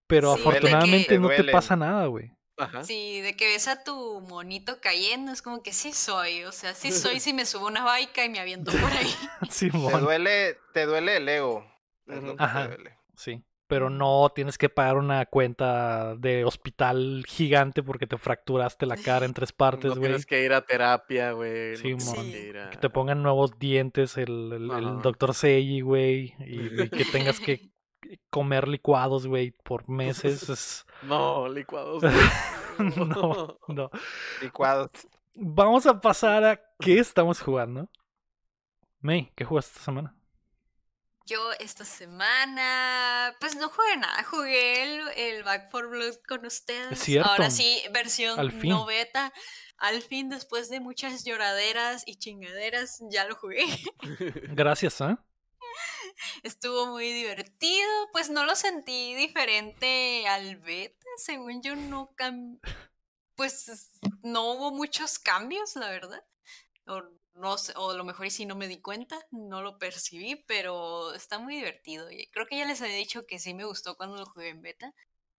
pero 0.07 0.33
afortunadamente 0.33 1.19
no 1.19 1.29
te 1.31 1.45
pasa 1.45 1.75
nada, 1.77 2.07
güey. 2.07 2.33
Ajá. 2.57 2.85
Sí, 2.85 3.21
de 3.21 3.35
que 3.35 3.47
ves 3.47 3.67
a 3.69 3.83
tu 3.83 4.21
monito 4.29 4.79
cayendo, 4.81 5.33
es 5.33 5.43
como 5.43 5.63
que 5.63 5.73
sí 5.73 5.93
soy. 5.93 6.45
O 6.45 6.53
sea, 6.53 6.75
sí 6.75 6.93
soy 6.93 7.19
si 7.21 7.33
me 7.33 7.47
subo 7.47 7.67
a 7.67 7.71
una 7.71 7.85
baica 7.85 8.25
y 8.25 8.29
me 8.29 8.39
aviento 8.41 8.71
por 8.71 8.91
ahí. 8.93 9.13
Te 9.41 9.51
Simón, 9.51 10.01
duele, 10.03 10.57
te 10.73 10.87
duele 10.87 11.17
el 11.17 11.29
ego. 11.29 11.67
es 12.07 12.15
lo 12.17 12.21
Ujú. 12.23 12.31
que 12.33 12.37
te 12.39 12.43
Ajá. 12.45 12.67
duele. 12.69 12.99
sí. 13.17 13.43
Pero 13.67 13.89
no 13.89 14.31
tienes 14.35 14.59
que 14.59 14.69
pagar 14.69 14.99
una 14.99 15.25
cuenta 15.25 16.15
de 16.17 16.45
hospital 16.45 17.25
gigante 17.27 17.83
porque 17.83 18.07
te 18.07 18.19
fracturaste 18.19 18.85
la 18.85 18.99
cara 18.99 19.25
en 19.25 19.33
tres 19.33 19.53
partes, 19.57 19.87
no 19.87 19.97
güey. 19.97 20.03
tienes 20.11 20.27
que 20.27 20.45
ir 20.45 20.53
a 20.53 20.61
terapia, 20.61 21.33
güey. 21.33 21.73
no 21.73 21.77
Sí, 21.79 21.95
mon. 21.95 22.31
que 22.31 22.47
ir 22.51 22.59
a- 22.59 22.69
Que 22.71 22.77
te 22.77 22.91
pongan 22.91 23.23
nuevos 23.23 23.59
dientes, 23.59 24.19
el, 24.19 24.53
el, 24.53 24.65
el 24.71 24.71
Ajá. 24.71 25.01
doctor 25.03 25.35
Seiji, 25.35 25.81
güey, 25.81 26.35
y, 26.41 26.83
y 26.83 26.89
que 26.91 27.07
tengas 27.07 27.41
que 27.41 27.71
comer 28.29 28.69
licuados, 28.69 29.27
güey, 29.27 29.53
por 29.53 29.89
meses. 29.89 30.49
Es... 30.51 30.85
No, 31.07 31.49
licuados. 31.49 32.03
No, 32.79 33.57
no. 33.69 33.91
Licuados. 34.41 34.91
Vamos 35.37 35.87
a 35.87 36.01
pasar 36.01 36.43
a 36.45 36.61
qué 36.81 36.99
estamos 36.99 37.41
jugando. 37.41 37.89
May, 39.01 39.31
¿qué 39.37 39.45
jugaste 39.45 39.71
esta 39.73 39.85
semana? 39.85 40.17
Yo 41.27 41.53
esta 41.61 41.85
semana, 41.85 43.35
pues 43.41 43.57
no 43.57 43.69
jugué 43.69 43.97
nada, 43.97 44.25
jugué 44.25 44.83
el, 44.83 45.09
el 45.17 45.43
Back 45.45 45.71
for 45.71 45.89
Blood 45.89 46.17
con 46.29 46.45
ustedes. 46.45 46.99
cierto. 46.99 47.31
Ahora 47.31 47.49
sí, 47.51 47.81
versión 47.93 48.39
Al 48.39 48.51
fin. 48.53 48.71
no 48.71 48.85
beta. 48.87 49.33
Al 49.79 50.03
fin, 50.03 50.29
después 50.29 50.69
de 50.69 50.81
muchas 50.81 51.25
lloraderas 51.25 52.03
y 52.07 52.17
chingaderas, 52.17 53.03
ya 53.11 53.25
lo 53.27 53.37
jugué. 53.37 53.67
Gracias, 54.51 55.01
¿eh? 55.01 55.17
Estuvo 56.43 56.87
muy 56.87 57.13
divertido, 57.13 57.89
pues 58.13 58.31
no 58.31 58.45
lo 58.45 58.55
sentí 58.57 59.15
diferente 59.15 60.27
al 60.29 60.57
beta, 60.57 61.07
según 61.19 61.63
yo 61.63 61.77
no 61.77 62.15
cam... 62.17 62.59
pues 63.37 63.69
es- 63.69 63.91
no 64.23 64.53
hubo 64.53 64.71
muchos 64.73 65.19
cambios, 65.19 65.77
la 65.77 65.91
verdad. 65.91 66.25
O, 66.87 67.03
no 67.35 67.59
sé, 67.59 67.73
o 67.77 67.91
a 67.91 67.95
lo 67.97 68.05
mejor 68.05 68.27
y 68.27 68.31
sí 68.31 68.47
no 68.47 68.55
me 68.57 68.69
di 68.69 68.81
cuenta, 68.81 69.19
no 69.31 69.63
lo 69.63 69.79
percibí, 69.79 70.37
pero 70.47 71.15
está 71.15 71.39
muy 71.39 71.57
divertido. 71.57 72.09
Creo 72.31 72.47
que 72.47 72.57
ya 72.59 72.67
les 72.67 72.81
había 72.83 72.97
dicho 72.97 73.27
que 73.27 73.39
sí 73.39 73.55
me 73.55 73.65
gustó 73.65 73.97
cuando 73.97 74.17
lo 74.17 74.27
jugué 74.27 74.51
en 74.51 74.63
beta. 74.63 74.95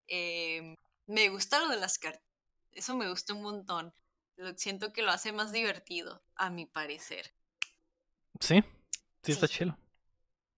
Eh, 0.08 0.76
me 1.08 1.30
gusta 1.30 1.60
lo 1.60 1.70
de 1.70 1.78
las 1.78 1.98
cartas, 2.00 2.22
eso 2.72 2.96
me 2.96 3.10
gusta 3.10 3.34
un 3.34 3.44
montón. 3.44 3.94
Lo, 4.36 4.56
siento 4.58 4.92
que 4.92 5.02
lo 5.02 5.12
hace 5.12 5.32
más 5.32 5.52
divertido, 5.52 6.22
a 6.36 6.50
mi 6.50 6.66
parecer. 6.66 7.34
Sí, 8.40 8.62
sí 9.24 9.32
está 9.32 9.48
Sí. 9.48 9.85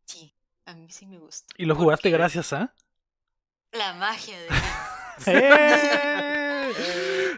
Sí, 0.08 0.34
a 0.66 0.74
mí 0.74 0.90
sí 0.90 1.06
me 1.06 1.20
gusta. 1.20 1.54
Y 1.58 1.66
lo 1.66 1.76
jugaste 1.76 2.10
gracias 2.10 2.54
a... 2.54 2.74
La 3.74 3.94
magia 3.94 4.40
de... 4.40 4.48
¡Eh! 5.28 6.74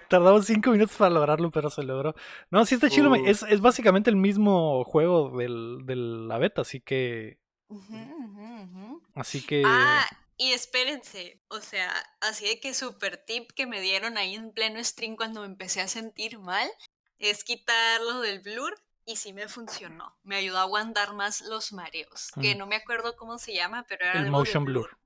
Tardamos 0.08 0.46
cinco 0.46 0.72
minutos 0.72 0.96
para 0.96 1.10
lograrlo, 1.10 1.50
pero 1.50 1.70
se 1.70 1.84
logró. 1.84 2.16
No, 2.52 2.66
sí 2.66 2.76
está 2.76 2.90
chido. 2.90 3.10
Uh. 3.10 3.26
Es, 3.26 3.44
es 3.44 3.60
básicamente 3.62 4.10
el 4.10 4.16
mismo 4.16 4.84
juego 4.84 5.36
del, 5.38 5.80
de 5.86 5.96
la 5.96 6.38
beta, 6.38 6.62
así 6.62 6.80
que... 6.80 7.40
Así 9.16 9.46
que... 9.46 9.64
Ah, 9.66 10.08
y 10.38 10.54
espérense, 10.54 11.42
o 11.50 11.60
sea, 11.60 11.92
así 12.22 12.48
de 12.48 12.60
que 12.60 12.74
super 12.74 13.18
tip 13.18 13.52
que 13.52 13.68
me 13.68 13.82
dieron 13.82 14.18
ahí 14.18 14.36
en 14.36 14.52
pleno 14.54 14.82
stream 14.84 15.16
cuando 15.16 15.42
me 15.42 15.48
empecé 15.48 15.82
a 15.82 15.88
sentir 15.88 16.40
mal 16.40 16.70
es 17.20 17.44
quitarlo 17.44 18.22
del 18.22 18.40
blur 18.40 18.74
y 19.10 19.16
sí 19.16 19.34
me 19.34 19.48
funcionó. 19.48 20.16
Me 20.22 20.36
ayudó 20.36 20.60
a 20.60 20.62
aguantar 20.62 21.14
más 21.14 21.42
los 21.42 21.74
mareos, 21.74 22.32
que 22.40 22.54
Mm. 22.54 22.58
no 22.60 22.68
me 22.68 22.76
acuerdo 22.76 23.16
cómo 23.16 23.40
se 23.40 23.56
llama, 23.56 23.84
pero 23.90 24.06
era 24.06 24.12
el 24.14 24.18
algo 24.20 24.28
de 24.28 24.32
motion 24.32 24.66
blur. 24.66 25.00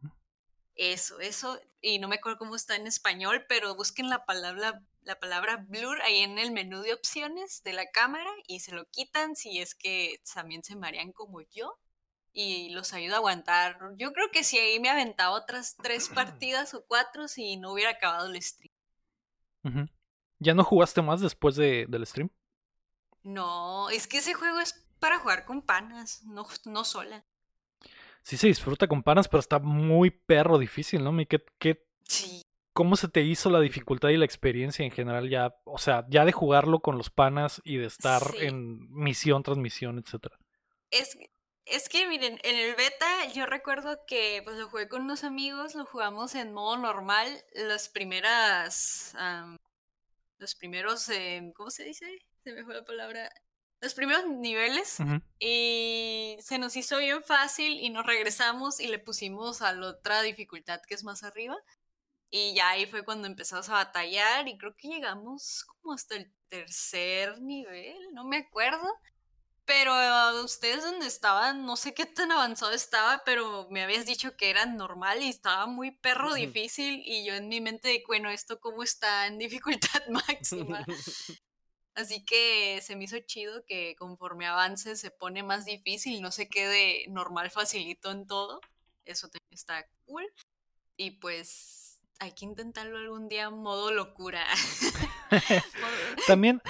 Eso, 0.75 1.21
eso, 1.21 1.57
y 1.80 1.99
no 1.99 2.09
me 2.09 2.15
acuerdo 2.15 2.38
cómo 2.38 2.55
está 2.57 2.75
en 2.75 2.85
español, 2.85 3.45
pero 3.47 3.75
busquen 3.75 4.09
la 4.09 4.25
palabra, 4.25 4.81
la 5.03 5.19
palabra 5.19 5.63
blur 5.69 6.01
ahí 6.01 6.17
en 6.17 6.38
el 6.38 6.51
menú 6.51 6.81
de 6.81 6.93
opciones 6.93 7.63
de 7.63 7.71
la 7.71 7.91
cámara 7.91 8.30
y 8.45 8.59
se 8.59 8.73
lo 8.73 8.84
quitan 8.89 9.38
si 9.38 9.59
es 9.59 9.73
que 9.73 10.19
también 10.34 10.63
se 10.63 10.75
marean 10.75 11.13
como 11.13 11.39
yo 11.39 11.80
y 12.34 12.71
los 12.71 12.91
ayuda 12.91 13.13
a 13.15 13.17
aguantar. 13.19 13.80
Yo 13.95 14.11
creo 14.11 14.31
que 14.31 14.43
si 14.43 14.57
ahí 14.59 14.81
me 14.81 14.89
aventaba 14.89 15.31
otras 15.31 15.77
tres 15.81 16.09
partidas 16.49 16.73
o 16.73 16.84
cuatro 16.85 17.30
si 17.30 17.55
no 17.55 17.71
hubiera 17.71 17.91
acabado 17.91 18.25
el 18.27 18.41
stream. 18.41 18.73
¿Ya 20.39 20.53
no 20.53 20.65
jugaste 20.65 21.01
más 21.01 21.21
después 21.21 21.55
de, 21.55 21.85
del 21.88 22.05
stream? 22.05 22.30
No, 23.23 23.89
es 23.89 24.07
que 24.07 24.17
ese 24.19 24.33
juego 24.33 24.59
es 24.59 24.85
para 24.99 25.19
jugar 25.19 25.45
con 25.45 25.61
panas, 25.61 26.23
no, 26.23 26.45
no 26.65 26.83
sola. 26.83 27.25
Sí 28.21 28.37
se 28.37 28.47
disfruta 28.47 28.87
con 28.87 29.03
panas, 29.03 29.27
pero 29.27 29.39
está 29.39 29.59
muy 29.59 30.09
perro 30.11 30.57
difícil, 30.57 31.03
¿no? 31.03 31.11
¿Qué, 31.27 31.43
qué, 31.57 31.85
Sí. 32.07 32.41
¿Cómo 32.73 32.95
se 32.95 33.07
te 33.07 33.21
hizo 33.21 33.49
la 33.49 33.59
dificultad 33.59 34.09
y 34.09 34.17
la 34.17 34.25
experiencia 34.25 34.83
en 34.83 34.91
general 34.91 35.29
ya? 35.29 35.55
O 35.65 35.77
sea, 35.77 36.05
ya 36.09 36.25
de 36.25 36.31
jugarlo 36.31 36.79
con 36.79 36.97
los 36.97 37.09
panas 37.11 37.61
y 37.63 37.77
de 37.77 37.85
estar 37.85 38.23
Sí. 38.31 38.45
en 38.45 38.91
misión 38.91 39.43
tras 39.43 39.57
misión, 39.57 39.99
etcétera. 39.99 40.37
Es, 40.89 41.17
es 41.65 41.87
que 41.87 42.07
miren, 42.07 42.39
en 42.43 42.55
el 42.55 42.75
beta 42.75 43.25
yo 43.33 43.45
recuerdo 43.45 43.99
que 44.07 44.41
pues 44.43 44.57
lo 44.57 44.69
jugué 44.69 44.89
con 44.89 45.03
unos 45.03 45.23
amigos, 45.23 45.75
lo 45.75 45.85
jugamos 45.85 46.33
en 46.35 46.51
modo 46.51 46.77
normal, 46.77 47.43
las 47.53 47.89
primeras, 47.89 49.15
los 50.39 50.55
primeros, 50.55 51.07
em, 51.09 51.51
¿cómo 51.53 51.69
se 51.69 51.83
dice? 51.83 52.19
Se 52.44 52.53
me 52.53 52.64
fue 52.64 52.74
la 52.74 52.84
palabra. 52.84 53.32
Los 53.80 53.94
primeros 53.94 54.28
niveles 54.28 54.99
Ujú. 54.99 55.22
y 55.40 56.38
se 56.40 56.57
nos 56.57 56.76
hizo 56.76 56.98
bien 56.99 57.22
fácil 57.24 57.80
y 57.82 57.90
nos 57.90 58.06
regresamos 58.06 58.80
y 58.80 58.88
le 58.88 58.99
pusimos 58.99 59.61
a 59.61 59.74
la 59.74 59.88
otra 59.88 60.22
dificultad 60.22 60.82
que 60.88 60.94
es 60.94 61.03
más 61.03 61.24
arriba. 61.24 61.57
Y 62.30 62.56
ya 62.56 62.70
ahí 62.70 62.86
fue 62.86 63.03
cuando 63.03 63.28
empezamos 63.28 63.70
a 63.70 63.74
batallar 63.74 64.48
y 64.48 64.57
creo 64.57 64.76
que 64.76 64.88
llegamos 64.88 65.65
como 65.65 65.94
hasta 65.94 66.15
el 66.15 66.34
tercer 66.48 67.41
nivel, 67.41 67.98
no 68.14 68.24
me 68.24 68.38
acuerdo. 68.38 68.88
Pero 69.65 69.94
ustedes 70.44 70.84
donde 70.84 71.07
estaban, 71.07 71.65
no 71.65 71.78
sé 71.78 71.94
qué 71.94 72.06
tan 72.06 72.32
avanzado 72.32 72.74
estaba, 72.74 73.24
pero 73.24 73.68
me 73.70 73.82
habías 73.84 74.06
dicho 74.06 74.36
que 74.36 74.49
era 74.49 74.65
normal 74.65 75.22
y 75.22 75.30
estaba 75.30 75.68
muy 75.68 75.91
perro 75.91 76.34
difícil 76.34 77.02
y 77.06 77.26
yo 77.26 77.34
en 77.34 77.48
mi 77.48 77.61
mente 77.61 78.03
bueno, 78.07 78.30
¿esto 78.30 78.60
cómo 78.60 78.84
está 78.84 79.28
en 79.28 79.38
dificultad 79.38 80.02
máxima? 80.10 80.86
Así 81.95 82.26
que 82.26 82.80
se 82.82 82.95
me 82.95 83.03
hizo 83.03 83.20
chido 83.20 83.65
que 83.65 83.95
conforme 83.98 84.48
avance 84.48 84.95
se 84.95 85.11
pone 85.11 85.44
más 85.44 85.65
difícil, 85.65 86.22
no 86.22 86.32
se 86.32 86.49
quede 86.49 87.06
normal 87.10 87.52
facilito 87.52 88.11
en 88.11 88.26
todo. 88.26 88.61
Eso 89.06 89.30
está 89.52 89.88
cool. 90.06 90.26
Y 90.98 91.11
pues 91.11 91.99
hay 92.20 92.32
que 92.32 92.45
intentarlo 92.45 92.98
algún 92.98 93.28
día 93.28 93.49
modo 93.49 93.91
locura. 93.91 94.45
También, 96.28 96.61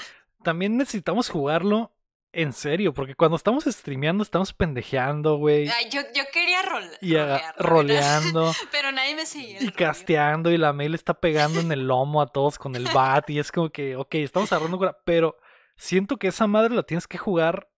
también 0.41 0.77
necesitamos 0.77 1.29
jugarlo 1.29 1.91
en 2.33 2.51
serio, 2.51 2.93
porque 2.93 3.15
cuando 3.15 3.37
estamos 3.37 3.63
streameando 3.65 4.23
estamos 4.23 4.53
pendejeando, 4.53 5.37
güey. 5.37 5.69
Ay, 5.69 5.89
yo, 5.89 6.01
yo 6.13 6.23
quería 6.33 6.63
rol, 6.63 6.89
Y 6.99 7.15
rolear, 7.15 7.55
roleando 7.57 8.51
Pero 8.71 8.91
nadie 8.91 9.15
me 9.15 9.25
seguía. 9.25 9.59
el 9.59 9.65
y 9.65 9.71
casteando 9.71 10.51
y 10.51 10.57
la 10.57 10.73
mail 10.73 10.95
está 10.95 11.13
pegando 11.13 11.59
en 11.59 11.71
el 11.71 11.87
lomo 11.87 12.21
a 12.21 12.27
todos 12.27 12.57
con 12.57 12.75
el 12.75 12.87
bat 12.93 13.29
y 13.29 13.39
es 13.39 13.51
como 13.51 13.69
que, 13.69 13.95
ok, 13.95 14.15
estamos 14.15 14.51
agarrando 14.51 14.77
cura, 14.77 14.97
pero 15.05 15.37
siento 15.75 16.17
que 16.17 16.27
esa 16.27 16.47
madre 16.47 16.75
la 16.75 16.83
tienes 16.83 17.07
que 17.07 17.17
jugar 17.17 17.69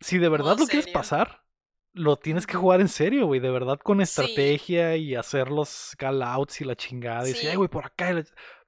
si 0.00 0.18
de 0.18 0.28
verdad 0.28 0.52
Modo 0.52 0.64
lo 0.64 0.66
quieres 0.66 0.88
pasar. 0.88 1.42
Lo 1.92 2.16
tienes 2.16 2.46
que 2.46 2.56
jugar 2.56 2.80
en 2.80 2.88
serio, 2.88 3.26
güey, 3.26 3.40
de 3.40 3.50
verdad 3.50 3.78
con 3.78 4.00
estrategia 4.00 4.96
y 4.96 5.14
hacer 5.14 5.50
los 5.50 5.94
call 5.96 6.22
outs 6.22 6.60
y 6.60 6.64
la 6.64 6.76
chingada. 6.76 7.24
Y 7.28 7.32
decir, 7.32 7.50
ay, 7.50 7.56
güey, 7.56 7.68
por 7.68 7.86
acá. 7.86 8.14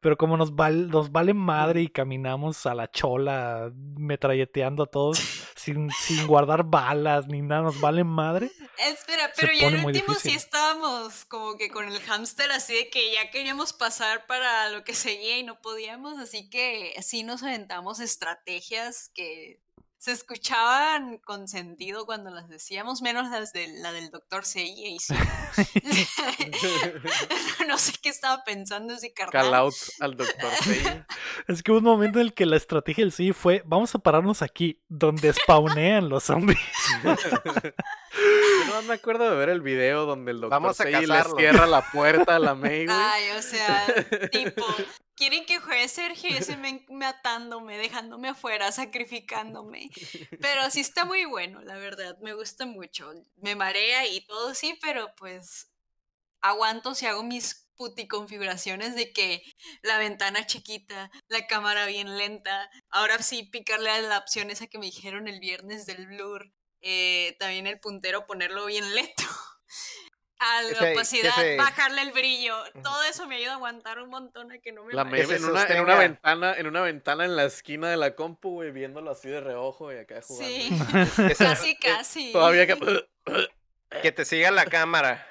Pero 0.01 0.17
como 0.17 0.37
nos, 0.39 0.53
nos 0.53 1.13
vale 1.13 1.35
madre 1.35 1.83
y 1.83 1.89
caminamos 1.89 2.65
a 2.65 2.75
la 2.75 2.91
chola, 2.91 3.71
metralleteando 3.75 4.85
a 4.85 4.87
todos 4.87 5.19
sin, 5.57 5.91
sin 5.91 6.27
guardar 6.27 6.65
balas 6.65 7.27
ni 7.29 7.43
nada, 7.43 7.63
nos 7.63 7.81
vale 7.81 8.03
madre. 8.03 8.51
Espera, 8.79 9.31
pero 9.37 9.53
ya 9.53 9.69
el 9.69 9.85
último 9.85 10.15
sí 10.15 10.35
estábamos 10.35 11.27
como 11.27 11.59
que 11.59 11.71
con 11.71 11.87
el 11.87 12.01
hámster 12.01 12.51
así 12.51 12.75
de 12.75 12.89
que 12.89 13.13
ya 13.13 13.31
queríamos 13.31 13.75
pasar 13.75 14.27
para 14.27 14.71
lo 14.71 14.85
que 14.85 14.95
seguía 14.95 15.39
y 15.39 15.43
no 15.43 15.61
podíamos, 15.61 16.19
así 16.19 16.49
que 16.49 16.95
sí 17.03 17.23
nos 17.23 17.43
aventamos 17.43 18.01
estrategias 18.01 19.11
que 19.15 19.61
se 20.01 20.13
escuchaban 20.13 21.19
con 21.19 21.47
sentido 21.47 22.07
cuando 22.07 22.31
las 22.31 22.49
decíamos, 22.49 23.03
menos 23.03 23.29
las 23.29 23.53
de 23.53 23.69
la 23.83 23.93
del 23.93 24.11
doctor 24.11 24.47
Sei. 24.47 24.97
no 27.69 27.77
sé 27.77 27.93
qué 28.03 28.09
estaba 28.09 28.43
pensando 28.43 28.95
ese 28.95 29.13
carnal. 29.13 29.43
Call 29.43 29.55
out 29.55 29.75
al 30.01 30.17
doctor 30.17 30.51
Sei. 30.63 31.05
Es 31.49 31.63
que 31.63 31.71
hubo 31.71 31.79
un 31.79 31.85
momento 31.85 32.19
en 32.19 32.29
el 32.29 32.33
que 32.33 32.47
la 32.47 32.57
estrategia 32.57 33.05
del 33.05 33.13
Sei 33.13 33.33
fue, 33.33 33.63
vamos 33.67 33.95
a 33.95 33.99
pararnos 33.99 34.41
aquí, 34.41 34.83
donde 34.89 35.35
spawnean 35.35 36.09
los 36.09 36.25
zombies. 36.25 36.59
Yo 37.05 37.15
no 38.73 38.81
me 38.85 38.95
acuerdo 38.95 39.29
de 39.29 39.37
ver 39.37 39.51
el 39.51 39.61
video 39.61 40.07
donde 40.07 40.31
el 40.31 40.41
doctor 40.41 40.75
Sei 40.75 41.05
le 41.05 41.25
cierra 41.37 41.67
la 41.67 41.83
puerta 41.93 42.37
a 42.37 42.39
la 42.39 42.55
May, 42.55 42.87
Ay, 42.89 43.33
o 43.37 43.43
sea, 43.43 43.85
tipo, 44.33 44.65
quieren 45.21 45.45
que 45.45 45.59
juegue 45.59 45.87
Sergio 45.87 46.31
y 46.31 46.33
ese 46.33 46.57
me, 46.57 47.05
atándome, 47.05 47.77
dejándome 47.77 48.29
afuera, 48.29 48.73
sacrificándome. 48.73 49.91
Pero 50.41 50.71
sí 50.71 50.81
está 50.81 51.05
muy 51.05 51.27
bueno, 51.27 51.61
la 51.61 51.77
verdad, 51.77 52.17
me 52.23 52.33
gusta 52.33 52.65
mucho. 52.65 53.13
Me 53.37 53.55
marea 53.55 54.07
y 54.07 54.23
todo 54.23 54.55
sí, 54.55 54.79
pero 54.81 55.15
pues 55.17 55.71
aguanto 56.41 56.95
si 56.95 57.05
hago 57.05 57.23
mis 57.23 57.69
puti 57.77 58.09
configuraciones 58.09 58.95
de 58.95 59.13
que 59.13 59.43
la 59.83 59.99
ventana 59.99 60.47
chiquita, 60.47 61.11
la 61.29 61.47
cámara 61.47 61.85
bien 61.85 62.17
lenta, 62.17 62.71
ahora 62.89 63.23
sí 63.23 63.43
picarle 63.43 63.91
a 63.91 64.01
la 64.01 64.19
opción 64.19 64.49
esa 64.49 64.69
que 64.69 64.79
me 64.79 64.87
dijeron 64.87 65.29
el 65.29 65.39
viernes 65.39 65.85
del 65.85 66.07
blur, 66.07 66.51
eh, 66.81 67.37
también 67.39 67.67
el 67.67 67.79
puntero 67.79 68.27
ponerlo 68.27 68.65
bien 68.65 68.95
lento 68.95 69.25
a 70.41 70.63
la 70.63 70.93
opacidad, 70.93 71.57
bajarle 71.59 72.01
el 72.01 72.13
brillo, 72.13 72.57
todo 72.83 73.03
eso 73.05 73.27
me 73.27 73.37
ayuda 73.37 73.53
a 73.53 73.55
aguantar 73.57 73.99
un 73.99 74.09
montón 74.09 74.51
a 74.51 74.59
que 74.59 74.73
no 74.73 74.85
me 74.85 74.95
La 74.95 75.03
en 75.03 75.45
una, 75.45 75.67
en 75.67 75.81
una 75.83 75.97
ventana, 75.97 76.55
en 76.55 76.67
una 76.67 76.81
ventana 76.81 77.27
en 77.27 77.37
la 77.37 77.45
esquina 77.45 77.91
de 77.91 77.99
la 77.99 78.17
compu, 78.17 78.55
güey, 78.55 78.71
viéndolo 78.71 79.11
así 79.11 79.29
de 79.29 79.43
reojo 79.43 79.93
y 79.93 79.99
acá 79.99 80.23
jugando. 80.23 80.49
Sí, 80.49 80.71
casi, 81.39 81.77
casi. 81.77 82.33
Todavía 82.33 82.67
que... 82.67 83.07
que 84.03 84.13
te 84.13 84.25
siga 84.25 84.51
la 84.51 84.65
cámara. 84.65 85.27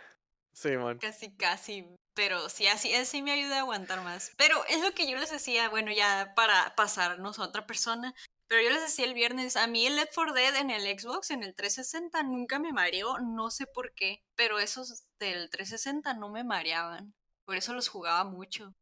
Sí, 0.54 0.70
man. 0.78 1.00
Casi, 1.00 1.32
casi. 1.36 1.88
Pero 2.14 2.50
sí, 2.50 2.68
así, 2.68 2.94
así 2.94 3.22
me 3.22 3.32
ayuda 3.32 3.58
a 3.58 3.60
aguantar 3.62 4.02
más. 4.04 4.34
Pero 4.38 4.64
es 4.68 4.82
lo 4.82 4.92
que 4.92 5.10
yo 5.10 5.18
les 5.18 5.32
decía, 5.32 5.70
bueno, 5.70 5.92
ya 5.92 6.34
para 6.36 6.76
pasarnos 6.76 7.40
a 7.40 7.44
otra 7.44 7.66
persona. 7.66 8.14
Pero 8.50 8.64
yo 8.64 8.72
les 8.72 8.82
decía 8.82 9.06
el 9.06 9.14
viernes, 9.14 9.56
a 9.56 9.68
mí 9.68 9.86
el 9.86 9.96
Left 9.96 10.12
4 10.16 10.34
Dead 10.34 10.56
en 10.56 10.72
el 10.72 10.82
Xbox, 11.00 11.30
en 11.30 11.44
el 11.44 11.54
360, 11.54 12.24
nunca 12.24 12.58
me 12.58 12.74
mareó, 12.74 13.20
no 13.20 13.52
sé 13.52 13.68
por 13.68 13.94
qué, 13.94 14.24
pero 14.36 14.58
esos 14.58 15.04
del 15.20 15.52
360 15.52 16.16
no 16.16 16.30
me 16.30 16.44
mareaban. 16.44 17.14
Por 17.46 17.58
eso 17.58 17.74
los 17.74 17.90
jugaba 17.90 18.24
mucho. 18.24 18.74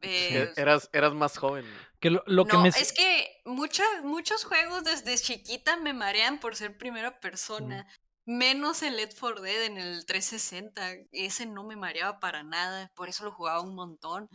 Eh, 0.00 0.52
eras, 0.56 0.90
eras 0.92 1.14
más 1.14 1.38
joven. 1.38 1.64
Que 2.00 2.10
lo, 2.10 2.24
que 2.24 2.56
no, 2.56 2.66
es 2.66 2.92
que 2.92 3.42
muchos 3.44 4.44
juegos 4.44 4.82
desde 4.82 5.16
chiquita 5.16 5.76
me 5.76 5.92
marean 5.92 6.40
por 6.40 6.56
ser 6.56 6.76
primera 6.76 7.20
persona. 7.20 7.86
Menos 8.24 8.82
el 8.82 8.96
Left 8.96 9.20
4 9.20 9.40
Dead 9.40 9.62
en 9.66 9.78
el 9.78 10.04
360. 10.04 10.94
Ese 11.12 11.46
no 11.46 11.62
me 11.62 11.76
mareaba 11.76 12.18
para 12.18 12.42
nada. 12.42 12.90
Por 12.96 13.08
eso 13.08 13.24
lo 13.24 13.30
jugaba 13.30 13.60
un 13.60 13.76
montón. 13.76 14.28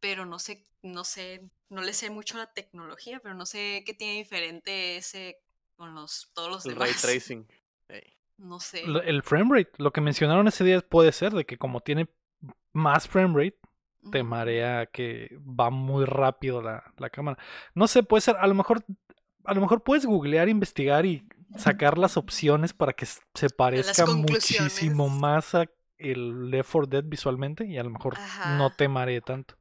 Pero 0.00 0.26
no 0.26 0.38
sé, 0.38 0.64
no 0.82 1.04
sé, 1.04 1.42
no 1.68 1.82
le 1.82 1.92
sé 1.92 2.10
mucho 2.10 2.38
la 2.38 2.52
tecnología, 2.52 3.20
pero 3.20 3.34
no 3.34 3.46
sé 3.46 3.82
qué 3.84 3.94
tiene 3.94 4.14
diferente 4.14 4.96
ese 4.96 5.40
con 5.76 5.94
los 5.94 6.30
todos 6.34 6.50
los 6.50 6.66
el 6.66 6.74
demás. 6.74 6.88
Ray 6.88 6.96
tracing. 7.00 7.46
No 8.38 8.60
sé. 8.60 8.84
El 8.84 9.22
frame 9.24 9.58
rate, 9.58 9.72
lo 9.78 9.92
que 9.92 10.00
mencionaron 10.00 10.46
ese 10.46 10.62
día 10.62 10.80
puede 10.80 11.10
ser 11.10 11.32
de 11.32 11.44
que 11.44 11.58
como 11.58 11.80
tiene 11.80 12.08
más 12.72 13.08
frame 13.08 13.34
rate, 13.36 13.58
te 14.12 14.22
marea 14.22 14.86
que 14.86 15.36
va 15.38 15.70
muy 15.70 16.04
rápido 16.04 16.62
la, 16.62 16.84
la, 16.98 17.10
cámara. 17.10 17.36
No 17.74 17.88
sé, 17.88 18.04
puede 18.04 18.20
ser, 18.20 18.36
a 18.36 18.46
lo 18.46 18.54
mejor, 18.54 18.84
a 19.44 19.54
lo 19.54 19.60
mejor 19.60 19.82
puedes 19.82 20.06
googlear, 20.06 20.48
investigar 20.48 21.04
y 21.04 21.26
sacar 21.56 21.98
las 21.98 22.16
opciones 22.16 22.72
para 22.72 22.92
que 22.92 23.06
se 23.06 23.50
parezca 23.50 24.06
muchísimo 24.06 25.08
más 25.08 25.54
a 25.54 25.66
el 25.98 26.50
Left 26.50 26.70
4 26.70 26.86
Dead 26.86 27.04
visualmente 27.04 27.66
y 27.66 27.76
a 27.76 27.82
lo 27.82 27.90
mejor 27.90 28.14
no 28.56 28.70
te 28.70 28.88
maree 28.88 29.20
tanto. 29.20 29.57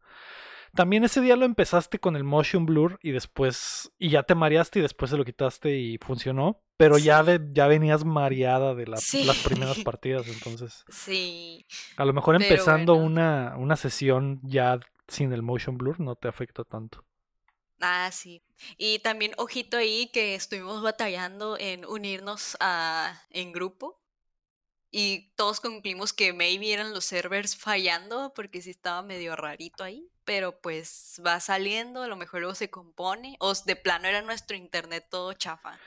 También 0.76 1.04
ese 1.04 1.22
día 1.22 1.36
lo 1.36 1.46
empezaste 1.46 2.00
con 2.00 2.16
el 2.16 2.24
motion 2.24 2.66
blur 2.66 3.00
y 3.02 3.12
después 3.12 3.92
y 3.98 4.10
ya 4.10 4.24
te 4.24 4.36
mareaste 4.36 4.80
y 4.80 4.82
después 4.82 5.12
se 5.12 5.18
lo 5.18 5.26
quitaste 5.26 5.78
y 5.78 5.98
funcionó, 5.98 6.62
pero 6.78 6.98
ya 6.98 7.24
ya 7.52 7.68
venías 7.68 8.06
mareada 8.06 8.76
de 8.76 8.88
las 8.88 9.10
primeras 9.44 9.80
partidas, 9.84 10.28
entonces. 10.28 10.86
Sí. 10.90 11.66
A 11.96 12.06
lo 12.06 12.14
mejor 12.14 12.36
empezando 12.36 12.96
una, 12.96 13.56
una 13.58 13.76
sesión 13.76 14.40
ya 14.44 14.80
sin 15.08 15.32
el 15.34 15.42
motion 15.42 15.78
blur 15.78 16.00
no 16.00 16.16
te 16.16 16.28
afecta 16.28 16.64
tanto. 16.64 17.04
Ah, 17.80 18.10
sí. 18.12 18.42
Y 18.78 19.00
también 19.00 19.34
ojito 19.38 19.78
ahí 19.78 20.10
que 20.12 20.36
estuvimos 20.36 20.82
batallando 20.82 21.58
en 21.60 21.86
unirnos 21.86 22.58
a 22.60 23.22
en 23.30 23.52
grupo 23.52 24.02
y 24.92 25.32
todos 25.36 25.60
concluimos 25.60 26.14
que 26.14 26.34
maybe 26.34 26.72
eran 26.72 26.94
los 26.94 27.06
servers 27.06 27.56
fallando 27.56 28.34
porque 28.34 28.62
sí 28.62 28.70
estaba 28.70 29.02
medio 29.02 29.36
rarito 29.36 29.84
ahí, 29.84 30.10
pero 30.24 30.60
pues 30.62 31.22
va 31.26 31.40
saliendo, 31.40 32.04
a 32.04 32.08
lo 32.08 32.16
mejor 32.16 32.42
luego 32.42 32.56
se 32.56 32.70
compone, 32.70 33.36
o 33.40 33.54
de 33.54 33.76
plano 33.76 34.08
era 34.08 34.22
nuestro 34.22 34.56
internet 34.56 35.08
todo 35.10 35.34
chafa. 35.34 35.78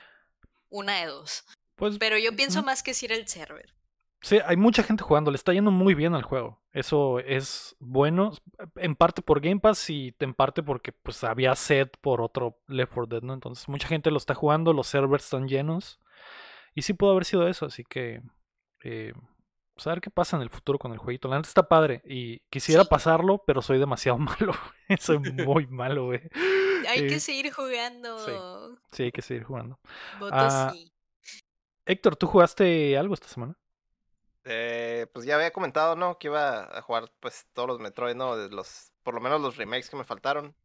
Una 0.69 0.99
de 0.99 1.07
dos. 1.07 1.45
Pues, 1.75 1.97
pero 1.97 2.17
yo 2.17 2.35
pienso 2.35 2.63
más 2.63 2.83
que 2.83 2.93
si 2.93 3.07
era 3.07 3.15
el 3.15 3.27
server. 3.27 3.73
Sí, 4.21 4.37
hay 4.45 4.55
mucha 4.55 4.83
gente 4.83 5.03
jugando, 5.03 5.31
le 5.31 5.35
está 5.35 5.51
yendo 5.51 5.71
muy 5.71 5.95
bien 5.95 6.13
al 6.13 6.21
juego. 6.21 6.61
Eso 6.73 7.17
es 7.19 7.75
bueno, 7.79 8.33
en 8.75 8.95
parte 8.95 9.23
por 9.23 9.41
Game 9.41 9.59
Pass 9.59 9.89
y 9.89 10.15
en 10.19 10.35
parte 10.35 10.61
porque 10.61 10.91
pues 10.91 11.23
había 11.23 11.55
set 11.55 11.97
por 11.97 12.21
otro 12.21 12.61
Left 12.67 12.93
4 12.93 13.07
Dead, 13.07 13.23
¿no? 13.23 13.33
Entonces 13.33 13.67
mucha 13.67 13.87
gente 13.87 14.11
lo 14.11 14.17
está 14.17 14.35
jugando, 14.35 14.73
los 14.73 14.85
servers 14.85 15.23
están 15.23 15.47
llenos. 15.47 15.99
Y 16.75 16.83
sí 16.83 16.93
pudo 16.93 17.11
haber 17.11 17.25
sido 17.25 17.47
eso, 17.47 17.65
así 17.65 17.83
que 17.83 18.21
eh, 18.83 19.13
pues, 19.81 19.87
a 19.87 19.91
ver 19.91 20.01
qué 20.01 20.11
pasa 20.11 20.37
en 20.37 20.43
el 20.43 20.51
futuro 20.51 20.77
con 20.77 20.91
el 20.91 20.99
jueguito. 20.99 21.27
La 21.27 21.37
neta 21.37 21.47
está 21.47 21.67
padre 21.67 22.03
y 22.05 22.39
quisiera 22.51 22.83
pasarlo, 22.85 23.43
pero 23.47 23.63
soy 23.63 23.79
demasiado 23.79 24.17
malo. 24.19 24.53
soy 24.99 25.17
muy 25.33 25.65
malo, 25.65 26.05
güey. 26.05 26.21
Hay 26.87 27.07
que 27.07 27.19
seguir 27.19 27.51
jugando. 27.51 28.77
Sí, 28.91 29.03
hay 29.03 29.11
que 29.11 29.23
seguir 29.23 29.43
jugando. 29.43 29.79
Ah, 30.31 30.71
Héctor, 31.85 32.15
¿tú 32.15 32.27
jugaste 32.27 32.95
algo 32.95 33.15
esta 33.15 33.27
semana? 33.27 33.57
Eh, 34.43 35.07
pues 35.13 35.25
ya 35.25 35.35
había 35.35 35.51
comentado, 35.51 35.95
¿no? 35.95 36.19
Que 36.19 36.27
iba 36.27 36.77
a 36.77 36.81
jugar 36.83 37.11
pues 37.19 37.47
todos 37.53 37.67
los 37.67 37.79
Metroid, 37.79 38.15
¿no? 38.15 38.35
Los, 38.35 38.91
por 39.01 39.15
lo 39.15 39.21
menos 39.21 39.41
los 39.41 39.57
remakes 39.57 39.89
que 39.89 39.97
me 39.97 40.03
faltaron. 40.03 40.55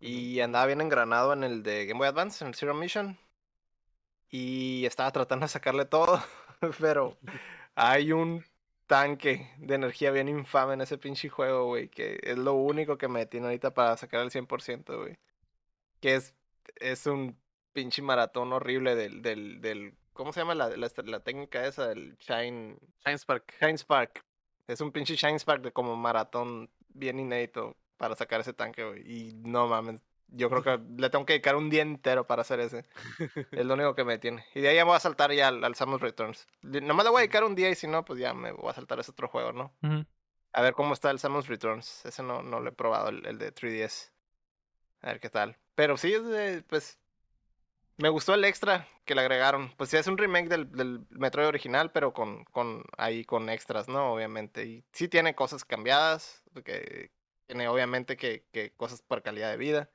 Y 0.00 0.40
andaba 0.40 0.66
bien 0.66 0.80
engranado 0.80 1.32
en 1.32 1.44
el 1.44 1.62
de 1.62 1.86
Game 1.86 1.98
Boy 1.98 2.08
Advance, 2.08 2.42
en 2.42 2.48
el 2.48 2.54
Zero 2.56 2.74
Mission. 2.74 3.16
Y 4.28 4.86
estaba 4.86 5.12
tratando 5.12 5.44
de 5.44 5.50
sacarle 5.50 5.84
todo. 5.84 6.20
pero 6.80 7.16
hay 7.74 8.12
un 8.12 8.44
tanque 8.86 9.48
de 9.58 9.74
energía 9.76 10.10
bien 10.10 10.28
infame 10.28 10.74
en 10.74 10.80
ese 10.80 10.98
pinche 10.98 11.28
juego, 11.28 11.66
güey, 11.66 11.88
que 11.88 12.18
es 12.22 12.36
lo 12.38 12.54
único 12.54 12.98
que 12.98 13.08
me 13.08 13.26
tiene 13.26 13.46
ahorita 13.46 13.72
para 13.72 13.96
sacar 13.96 14.20
el 14.22 14.30
100%, 14.30 14.96
güey. 14.98 15.18
Que 16.00 16.16
es, 16.16 16.34
es 16.76 17.06
un 17.06 17.38
pinche 17.72 18.02
maratón 18.02 18.52
horrible 18.52 18.96
del, 18.96 19.22
del, 19.22 19.60
del 19.60 19.94
¿cómo 20.12 20.32
se 20.32 20.40
llama 20.40 20.54
la, 20.54 20.68
la, 20.76 21.20
técnica 21.20 21.64
esa? 21.66 21.88
Del 21.88 22.16
Shine... 22.18 22.78
Shine 23.04 23.18
Spark. 23.18 23.54
Shine 23.60 23.78
Spark. 23.78 24.24
Es 24.66 24.80
un 24.80 24.92
pinche 24.92 25.14
Shine 25.14 25.38
Spark 25.38 25.62
de 25.62 25.72
como 25.72 25.96
maratón 25.96 26.70
bien 26.88 27.20
inédito 27.20 27.76
para 27.96 28.16
sacar 28.16 28.40
ese 28.40 28.52
tanque, 28.52 28.84
güey. 28.84 29.02
Y 29.06 29.34
no 29.34 29.68
mames, 29.68 30.02
yo 30.32 30.48
creo 30.48 30.62
que 30.62 30.80
le 30.96 31.10
tengo 31.10 31.26
que 31.26 31.34
dedicar 31.34 31.56
un 31.56 31.70
día 31.70 31.82
entero 31.82 32.26
para 32.26 32.42
hacer 32.42 32.60
ese. 32.60 32.84
es 33.52 33.66
lo 33.66 33.74
único 33.74 33.94
que 33.94 34.04
me 34.04 34.18
tiene. 34.18 34.44
Y 34.54 34.60
de 34.60 34.68
ahí 34.68 34.76
ya 34.76 34.84
me 34.84 34.90
voy 34.90 34.96
a 34.96 35.00
saltar 35.00 35.32
ya 35.32 35.48
al, 35.48 35.74
Samus 35.74 36.00
Returns. 36.00 36.46
Nomás 36.62 37.04
le 37.04 37.10
voy 37.10 37.18
a 37.18 37.22
dedicar 37.22 37.44
un 37.44 37.54
día 37.54 37.70
y 37.70 37.74
si 37.74 37.86
no, 37.86 38.04
pues 38.04 38.18
ya 38.18 38.34
me 38.34 38.52
voy 38.52 38.70
a 38.70 38.74
saltar 38.74 39.00
ese 39.00 39.10
otro 39.10 39.28
juego, 39.28 39.52
¿no? 39.52 39.72
A 40.52 40.62
ver 40.62 40.74
cómo 40.74 40.94
está 40.94 41.10
el 41.10 41.18
Samus 41.18 41.48
Returns. 41.48 42.04
Ese 42.04 42.22
no, 42.22 42.42
no 42.42 42.60
lo 42.60 42.70
he 42.70 42.72
probado, 42.72 43.08
el, 43.08 43.38
de 43.38 43.54
3DS. 43.54 44.10
A 45.02 45.08
ver 45.08 45.20
qué 45.20 45.30
tal. 45.30 45.56
Pero 45.74 45.96
sí, 45.96 46.14
pues. 46.68 46.98
Me 47.96 48.08
gustó 48.08 48.32
el 48.32 48.44
extra 48.44 48.88
que 49.04 49.14
le 49.14 49.20
agregaron. 49.20 49.74
Pues 49.76 49.90
sí, 49.90 49.96
es 49.98 50.06
un 50.06 50.16
remake 50.16 50.48
del, 50.48 50.72
del 50.72 51.06
Metroid 51.10 51.48
original, 51.48 51.92
pero 51.92 52.14
con, 52.14 52.44
con 52.44 52.82
ahí 52.96 53.26
con 53.26 53.50
extras, 53.50 53.88
¿no? 53.88 54.14
Obviamente. 54.14 54.64
Y 54.64 54.84
sí 54.92 55.08
tiene 55.08 55.34
cosas 55.34 55.66
cambiadas. 55.66 56.42
Que 56.64 57.10
tiene 57.46 57.68
obviamente 57.68 58.16
que, 58.16 58.46
que 58.52 58.72
cosas 58.72 59.02
por 59.02 59.22
calidad 59.22 59.50
de 59.50 59.58
vida 59.58 59.90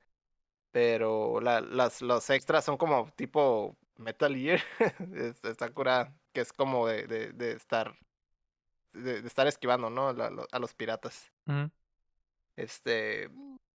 pero 0.76 1.40
la, 1.40 1.62
las, 1.62 2.02
los 2.02 2.30
extras 2.30 2.66
son 2.66 2.76
como 2.76 3.10
tipo 3.16 3.78
Metal 3.96 4.36
Gear. 4.36 4.60
está 5.42 5.70
curada. 5.70 6.14
Que 6.34 6.42
es 6.42 6.52
como 6.52 6.86
de, 6.86 7.08
de, 7.08 7.32
de 7.32 7.54
estar. 7.54 7.98
De, 8.92 9.20
estar 9.20 9.48
esquivando, 9.48 9.90
¿no? 9.90 10.10
A, 10.10 10.60
los 10.60 10.74
piratas. 10.74 11.32
Este. 12.58 13.30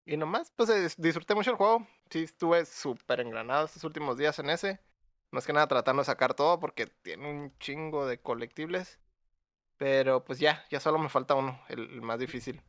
Y 0.06 0.18
nomás, 0.18 0.52
pues 0.58 0.70
eh, 0.72 0.94
disfruté 0.98 1.36
mucho 1.36 1.52
el 1.52 1.56
juego. 1.56 1.88
Sí, 2.10 2.24
estuve 2.24 2.66
súper 2.66 3.22
engranado 3.22 3.68
estos 3.68 3.86
últimos 3.86 4.18
días 4.18 4.38
en 4.40 4.50
ese. 4.50 4.82
Más 5.32 5.46
que 5.46 5.54
nada 5.54 5.68
tratando 5.68 6.02
de 6.02 6.06
sacar 6.06 6.34
todo 6.34 6.60
porque 6.60 6.88
tiene 7.02 7.32
un 7.32 7.58
chingo 7.60 8.08
de 8.08 8.20
colectibles. 8.20 9.00
Pero 9.78 10.26
pues 10.26 10.40
ya, 10.40 10.66
ya 10.70 10.82
solo 10.82 11.00
me 11.00 11.08
falta 11.08 11.36
uno, 11.36 11.62
el, 11.70 12.02
más 12.02 12.20
difícil. 12.20 12.62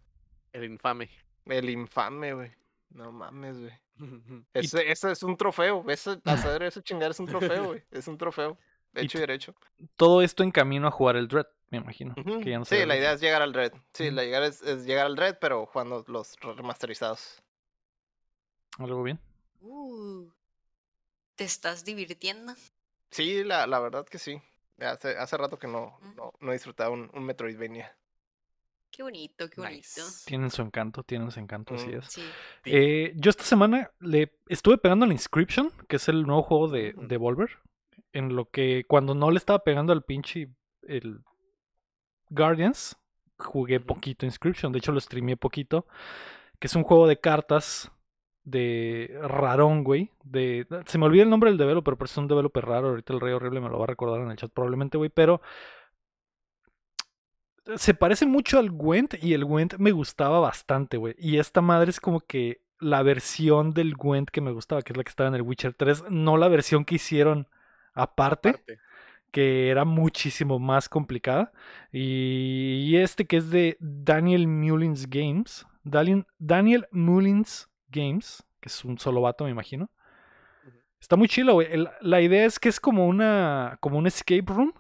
El 0.53 0.67
infame. 0.67 1.11
El 1.47 1.69
infame, 1.69 2.33
güey. 2.33 2.60
No 2.91 3.13
mames, 3.13 3.59
güey. 3.59 3.73
Ese, 4.55 4.91
es 4.91 5.23
un 5.23 5.37
trofeo. 5.37 5.85
Ese, 5.89 6.21
hacer 6.25 6.63
ese 6.63 6.83
chingar 6.83 7.11
es 7.11 7.21
un 7.21 7.27
trofeo, 7.27 7.67
güey. 7.67 7.83
Es 7.91 8.09
un 8.09 8.19
trofeo. 8.19 8.59
Hecho 8.95 9.19
y, 9.19 9.21
derecho. 9.21 9.55
Todo 9.97 10.21
esto 10.21 10.43
en 10.43 10.51
camino 10.51 10.89
a 10.89 10.91
jugar 10.91 11.17
el 11.17 11.29
Dread, 11.29 11.47
me 11.69 11.79
imagino. 11.79 12.15
sí, 12.65 12.85
la 12.85 12.97
idea 12.97 13.13
es 13.13 13.21
llegar 13.21 13.41
al 13.41 13.53
Dread. 13.53 13.73
Sí, 13.93 14.11
la 14.11 14.25
idea 14.25 14.45
es, 14.45 14.63
llegar 14.85 15.07
al 15.07 15.15
Dread, 15.15 15.39
pero 15.41 15.67
jugando 15.67 16.05
los 16.09 16.35
remasterizados. 16.41 17.41
¿Algo 18.79 19.03
bien? 19.05 19.21
Uh, 19.61 20.29
¿Te 21.37 21.45
estás 21.45 21.85
divirtiendo? 21.85 22.55
Sí, 23.11 23.45
la, 23.45 23.67
la 23.69 23.79
verdad 23.79 24.07
que 24.07 24.19
sí. 24.19 24.43
Hace, 24.81 25.17
hace 25.17 25.37
rato 25.37 25.59
que 25.59 25.69
no, 25.69 25.99
no, 26.17 26.33
no 26.41 26.51
he 26.51 26.55
disfrutado 26.55 26.93
un, 26.93 27.11
un 27.15 27.25
Metroidvania. 27.25 27.95
Qué 28.91 29.03
bonito, 29.03 29.49
qué 29.49 29.61
bonito. 29.61 30.03
Tienen 30.27 30.51
su 30.51 30.63
encanto, 30.63 31.03
tienen 31.03 31.31
su 31.31 31.39
encanto, 31.39 31.75
así 31.75 31.91
es. 31.93 32.21
Eh, 32.65 33.13
yo 33.17 33.31
esta 33.31 33.45
semana 33.45 33.91
le 34.01 34.33
estuve 34.49 34.79
pegando 34.79 35.07
la 35.07 35.13
Inscription, 35.13 35.73
que 35.89 35.97
es 35.97 36.09
el 36.09 36.27
nuevo 36.27 36.43
juego 36.43 36.69
de, 36.69 36.95
de 36.97 37.17
Volver. 37.17 37.51
En 38.13 38.35
lo 38.35 38.51
que 38.51 38.85
cuando 38.89 39.15
no 39.15 39.31
le 39.31 39.39
estaba 39.39 39.61
pegando 39.61 39.93
al 39.93 40.03
pinche 40.03 40.49
el 40.83 41.21
Guardians, 42.31 42.97
jugué 43.39 43.81
poquito 43.81 44.27
Inscription. 44.27 44.73
De 44.73 44.79
hecho, 44.79 44.93
lo 44.93 45.01
streameé 45.01 45.37
poquito. 45.37 45.87
Que 46.59 46.67
es 46.67 46.75
un 46.75 46.83
juego 46.83 47.07
de 47.07 47.19
cartas 47.19 47.91
de 48.43 49.19
rarón, 49.23 49.85
güey. 49.85 50.11
De, 50.25 50.67
se 50.87 50.99
me 50.99 51.07
olvida 51.07 51.23
el 51.23 51.31
nombre 51.31 51.51
del 51.51 51.59
developer, 51.59 51.95
pero 51.95 52.07
es 52.07 52.17
un 52.17 52.29
developer 52.29 52.65
raro. 52.65 52.89
Ahorita 52.89 53.13
el 53.13 53.21
Rey 53.21 53.33
Horrible 53.33 53.61
me 53.61 53.69
lo 53.69 53.79
va 53.79 53.85
a 53.85 53.89
recordar 53.89 54.21
en 54.21 54.31
el 54.31 54.37
chat 54.37 54.51
probablemente, 54.53 54.99
güey. 54.99 55.11
Pero 55.11 55.41
se 57.77 57.95
parece 57.95 58.27
mucho 58.27 58.59
al 58.59 58.71
Gwent 58.71 59.15
y 59.23 59.35
el 59.35 59.45
Gwent 59.45 59.75
me 59.79 59.93
gustaba 59.93 60.41
bastante, 60.41 60.97
güey. 60.97 61.15
Y 61.19 61.39
esta 61.39 61.61
madre 61.61 61.91
es 61.91 62.01
como 62.01 62.21
que 62.21 62.63
la 62.79 63.03
versión 63.03 63.73
del 63.73 63.95
Gwent 63.95 64.31
que 64.31 64.41
me 64.41 64.53
gustaba, 64.53 64.83
que 64.83 64.93
es 64.93 64.97
la 64.97 65.05
que 65.05 65.11
estaba 65.11 65.29
en 65.29 65.35
el 65.35 65.43
Witcher 65.43 65.75
3, 65.75 66.05
no 66.11 66.37
la 66.37 66.49
versión 66.49 66.85
que 66.85 66.97
hicieron 66.97 67.47
aparte, 67.93 68.65
que 69.31 69.69
era 69.69 69.85
muchísimo 69.85 70.59
más 70.59 70.89
complicada. 70.89 71.53
Y, 71.93 72.97
este 72.97 73.27
que 73.27 73.37
es 73.37 73.51
de 73.51 73.77
Daniel 73.81 74.49
Mullins 74.49 75.09
Games, 75.09 75.67
Daniel, 75.85 76.27
Daniel 76.39 76.87
Mullins 76.91 77.69
Games, 77.89 78.45
que 78.61 78.69
es 78.69 78.85
un 78.85 78.99
solo 78.99 79.21
vato, 79.21 79.45
me 79.45 79.51
imagino. 79.51 79.91
Está 81.01 81.17
muy 81.17 81.29
chilo, 81.29 81.55
güey. 81.55 81.69
La 82.01 82.21
idea 82.21 82.45
es 82.45 82.59
que 82.59 82.69
es 82.69 82.79
como 82.79 83.07
una, 83.07 83.79
como 83.81 83.99
un 83.99 84.07
escape 84.07 84.45
room 84.47 84.73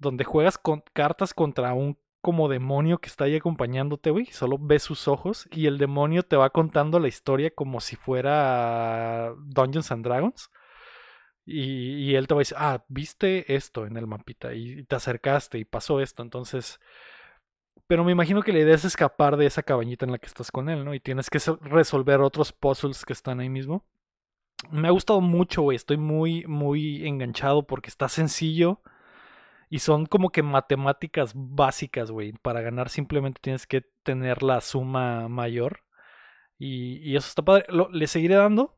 donde 0.00 0.24
juegas 0.24 0.58
con 0.58 0.82
cartas 0.92 1.34
contra 1.34 1.74
un 1.74 1.98
como 2.20 2.48
demonio 2.48 2.98
que 2.98 3.08
está 3.08 3.24
ahí 3.24 3.36
acompañándote, 3.36 4.10
güey. 4.10 4.26
Solo 4.26 4.58
ves 4.58 4.82
sus 4.82 5.08
ojos 5.08 5.48
y 5.50 5.66
el 5.66 5.78
demonio 5.78 6.22
te 6.22 6.36
va 6.36 6.50
contando 6.50 6.98
la 6.98 7.08
historia 7.08 7.50
como 7.50 7.80
si 7.80 7.96
fuera 7.96 9.34
Dungeons 9.38 9.90
and 9.92 10.04
Dragons. 10.04 10.50
Y, 11.46 12.14
él 12.14 12.28
te 12.28 12.34
va 12.34 12.40
a 12.40 12.42
decir, 12.42 12.56
ah, 12.60 12.84
viste 12.88 13.54
esto 13.54 13.86
en 13.86 13.96
el 13.96 14.06
mapita 14.06 14.54
y 14.54 14.84
te 14.84 14.96
acercaste 14.96 15.58
y 15.58 15.64
pasó 15.64 16.00
esto. 16.00 16.22
Entonces, 16.22 16.78
pero 17.86 18.04
me 18.04 18.12
imagino 18.12 18.42
que 18.42 18.52
la 18.52 18.60
idea 18.60 18.74
es 18.74 18.84
escapar 18.84 19.36
de 19.36 19.46
esa 19.46 19.62
cabañita 19.62 20.04
en 20.04 20.12
la 20.12 20.18
que 20.18 20.26
estás 20.26 20.52
con 20.52 20.68
él, 20.68 20.84
¿no? 20.84 20.94
Y 20.94 21.00
tienes 21.00 21.28
que 21.30 21.40
resolver 21.62 22.20
otros 22.20 22.52
puzzles 22.52 23.04
que 23.04 23.14
están 23.14 23.40
ahí 23.40 23.48
mismo. 23.48 23.84
Me 24.70 24.88
ha 24.88 24.92
gustado 24.92 25.20
mucho, 25.20 25.62
güey. 25.62 25.76
Estoy 25.76 25.96
muy, 25.96 26.44
muy 26.46 27.06
enganchado 27.06 27.66
porque 27.66 27.88
está 27.88 28.08
sencillo 28.08 28.82
y 29.72 29.78
son 29.78 30.04
como 30.06 30.30
que 30.30 30.42
matemáticas 30.42 31.32
básicas, 31.34 32.10
güey. 32.10 32.32
Para 32.32 32.60
ganar 32.60 32.88
simplemente 32.88 33.40
tienes 33.40 33.68
que 33.68 33.82
tener 34.02 34.42
la 34.42 34.60
suma 34.60 35.28
mayor. 35.28 35.84
Y, 36.58 37.16
eso 37.16 37.28
está 37.28 37.42
padre. 37.42 37.66
le 37.92 38.06
seguiré 38.08 38.34
dando. 38.34 38.76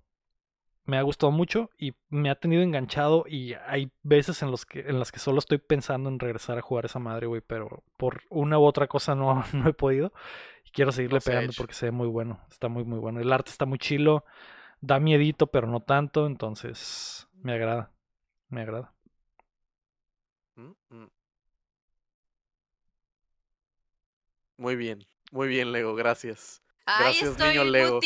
Me 0.85 0.98
ha 0.98 1.02
gustado 1.02 1.32
mucho 1.32 1.70
y 1.78 1.94
me 2.10 2.28
ha 2.28 2.35
tenido 2.35 2.62
enganchado. 2.62 3.24
Y 3.27 3.55
hay 3.66 3.90
veces 4.02 4.43
en, 4.43 4.51
los 4.51 4.66
que, 4.66 4.81
en 4.81 4.98
las 4.98 5.10
que 5.10 5.19
solo 5.19 5.39
estoy 5.39 5.56
pensando 5.56 6.10
en 6.10 6.19
regresar 6.19 6.59
a 6.59 6.62
jugar 6.62 6.85
esa 6.85 6.98
madre, 6.98 7.27
güey. 7.27 7.40
Pero 7.40 7.82
por 7.97 8.24
una 8.28 8.59
u 8.59 8.64
otra 8.64 8.86
cosa 8.86 9.14
no, 9.14 9.43
no 9.55 9.70
he 9.70 9.73
podido. 9.73 10.12
Y 10.66 10.73
quiero 10.73 10.93
seguirle 10.93 11.20
pegando 11.20 11.55
porque 11.56 11.73
se 11.73 11.86
ve 11.86 11.93
muy 11.93 12.09
bueno. 12.09 12.44
Está 12.51 12.69
muy, 12.69 12.85
muy 12.85 12.98
bueno. 12.98 13.19
El 13.19 13.32
arte 13.32 13.51
está 13.51 13.64
muy 13.64 13.78
chilo. 13.78 14.27
Da 14.82 15.01
miedito, 15.01 15.47
pero 15.47 15.69
no 15.69 15.81
tanto. 15.81 16.27
Entonces, 16.27 17.28
me 17.40 17.55
agrada. 17.55 17.94
Me 18.51 18.60
agrada. 18.60 18.93
Mm, 20.57 20.73
mm. 20.91 21.11
Muy 24.59 24.77
bien, 24.77 25.05
muy 25.31 25.49
bien, 25.49 25.73
Lego, 25.73 25.95
gracias. 25.95 26.62
Ay, 26.85 27.16
estoy 27.20 27.59
niño 27.59 28.01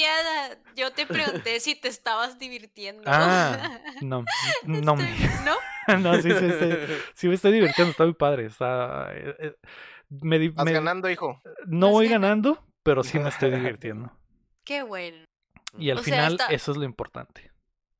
Yo 0.75 0.93
te 0.93 1.07
pregunté 1.07 1.61
si 1.61 1.75
te 1.75 1.89
estabas 1.89 2.39
divirtiendo. 2.39 3.03
Ah, 3.07 3.81
no, 4.03 4.25
no 4.65 4.97
me. 4.97 5.17
¿No? 5.45 5.57
no, 5.99 6.21
sí, 6.21 6.31
sí, 6.31 6.51
sí, 6.59 6.95
sí, 7.15 7.29
me 7.29 7.35
estoy 7.35 7.53
divirtiendo, 7.53 7.91
está 7.91 8.05
muy 8.05 8.15
padre. 8.15 8.47
Está, 8.47 9.09
eh, 9.15 9.37
eh, 9.39 9.57
me, 10.09 10.49
¿Vas 10.51 10.67
ganando, 10.67 11.11
hijo? 11.11 11.41
No 11.67 11.91
voy 11.91 12.09
ganando, 12.09 12.65
pero 12.83 13.03
sí 13.03 13.19
me 13.19 13.29
estoy 13.29 13.51
divirtiendo. 13.51 14.13
Qué 14.65 14.83
bueno. 14.83 15.25
Y 15.79 15.91
al 15.91 16.01
final, 16.01 16.39
eso 16.51 16.73
es 16.73 16.79
lo 16.79 16.85
importante. 16.85 17.53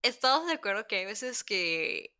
Estamos 0.03 0.47
de 0.47 0.55
acuerdo 0.55 0.87
que 0.87 0.97
hay 0.97 1.05
veces 1.05 1.43
que 1.43 2.16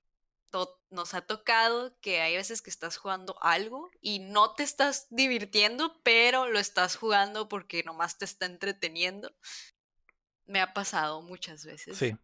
nos 0.91 1.15
ha 1.15 1.23
tocado 1.23 1.97
que 2.01 2.21
hay 2.21 2.37
veces 2.37 2.63
que 2.63 2.71
estás 2.71 2.97
jugando 2.97 3.37
algo 3.43 3.91
y 4.01 4.21
no 4.21 4.55
te 4.55 4.63
estás 4.63 5.07
divirtiendo, 5.11 6.01
pero 6.03 6.49
lo 6.49 6.59
estás 6.59 6.97
jugando 6.97 7.49
porque 7.49 7.83
nomás 7.83 8.19
te 8.19 8.25
está 8.25 8.47
entreteniendo. 8.47 9.33
Me 10.47 10.61
ha 10.61 10.73
pasado 10.73 11.23
muchas 11.23 11.65
veces. 11.65 11.97
Sí. 11.99 12.17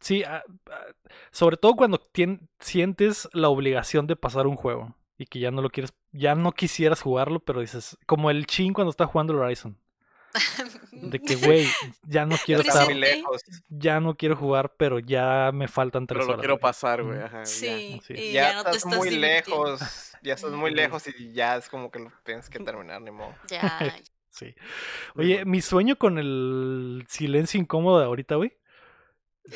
Sí, 0.00 0.24
ah, 0.24 0.42
ah, 0.70 0.86
sobre 1.30 1.58
todo 1.58 1.76
cuando 1.76 2.10
sientes 2.58 3.28
la 3.34 3.50
obligación 3.50 4.06
de 4.06 4.16
pasar 4.16 4.46
un 4.46 4.56
juego 4.56 4.96
y 5.18 5.26
que 5.26 5.40
ya 5.40 5.50
no 5.50 5.60
lo 5.60 5.68
quieres, 5.68 5.92
ya 6.12 6.34
no 6.34 6.52
quisieras 6.52 7.02
jugarlo, 7.02 7.40
pero 7.40 7.60
dices, 7.60 7.98
como 8.06 8.30
el 8.30 8.46
chin 8.46 8.72
cuando 8.72 8.90
está 8.90 9.06
jugando 9.06 9.34
el 9.34 9.40
Horizon. 9.40 9.78
De 10.92 11.18
que, 11.22 11.36
güey, 11.36 11.66
ya 12.06 12.26
no 12.26 12.36
quiero 12.44 12.62
estar 12.62 12.94
lejos. 12.94 13.42
Ya 13.68 14.00
no 14.00 14.16
quiero 14.16 14.36
jugar, 14.36 14.74
pero 14.76 14.98
ya 14.98 15.50
me 15.52 15.68
faltan 15.68 16.06
tres 16.06 16.20
pero 16.20 16.36
lo 16.36 16.38
quiero 16.38 16.58
pasar, 16.58 17.02
güey. 17.02 17.18
sí, 17.44 18.00
ya, 18.32 18.54
no 18.54 18.70
estás, 18.70 18.86
muy 18.86 19.10
lejos. 19.10 19.80
Ya 20.22 20.34
estás 20.34 20.52
muy 20.52 20.72
lejos 20.72 21.04
y 21.08 21.32
ya 21.32 21.56
es 21.56 21.68
como 21.68 21.90
que 21.90 22.00
lo 22.00 22.12
tienes 22.24 22.48
que 22.48 22.60
terminar, 22.60 23.00
ni 23.00 23.10
modo. 23.10 23.34
Ya. 23.48 23.78
sí. 24.30 24.54
Oye, 25.16 25.44
mi 25.44 25.60
sueño 25.60 25.96
con 25.96 26.18
el 26.18 27.04
silencio 27.08 27.60
incómodo 27.60 27.98
de 27.98 28.06
ahorita, 28.06 28.36
güey, 28.36 28.52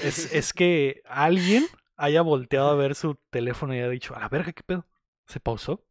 es, 0.03 0.33
es 0.33 0.53
que 0.53 1.03
alguien 1.05 1.67
haya 1.97 2.23
volteado 2.23 2.71
a 2.71 2.75
ver 2.75 2.95
su 2.95 3.17
teléfono 3.31 3.75
y 3.75 3.79
haya 3.79 3.89
dicho, 3.89 4.17
a 4.17 4.21
la 4.21 4.29
verga, 4.29 4.53
¿qué 4.53 4.63
pedo? 4.63 4.87
¿Se 5.27 5.39
pausó? 5.39 5.85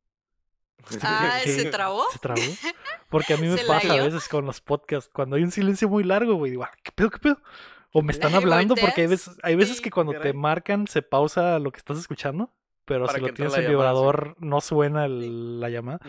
Ah, 1.01 1.39
¿se 1.43 1.65
trabó? 1.65 2.05
¿Se 2.11 2.19
trabó? 2.19 2.41
Porque 3.09 3.33
a 3.33 3.37
mí 3.37 3.47
me 3.47 3.57
pasa 3.63 3.93
a 3.93 4.03
veces 4.03 4.27
con 4.27 4.45
los 4.45 4.61
podcasts, 4.61 5.09
cuando 5.13 5.35
hay 5.35 5.43
un 5.43 5.51
silencio 5.51 5.87
muy 5.89 6.03
largo, 6.03 6.35
güey, 6.35 6.51
digo, 6.51 6.63
ah, 6.63 6.71
¿qué 6.83 6.91
pedo, 6.91 7.09
qué 7.09 7.19
pedo? 7.19 7.41
O 7.91 8.01
me 8.01 8.11
están 8.11 8.33
hablando, 8.33 8.75
porque 8.75 9.01
hay 9.01 9.07
veces, 9.07 9.37
hay 9.43 9.55
veces 9.55 9.79
que 9.79 9.91
cuando 9.91 10.13
te 10.19 10.33
marcan 10.33 10.87
se 10.87 11.01
pausa 11.01 11.59
lo 11.59 11.71
que 11.71 11.77
estás 11.77 11.97
escuchando, 11.97 12.51
pero 12.85 13.07
si 13.07 13.19
lo 13.19 13.33
tienes 13.33 13.55
en 13.55 13.67
vibrador 13.67 14.35
no 14.39 14.61
suena 14.61 15.07
la 15.07 15.69
llamada. 15.69 15.99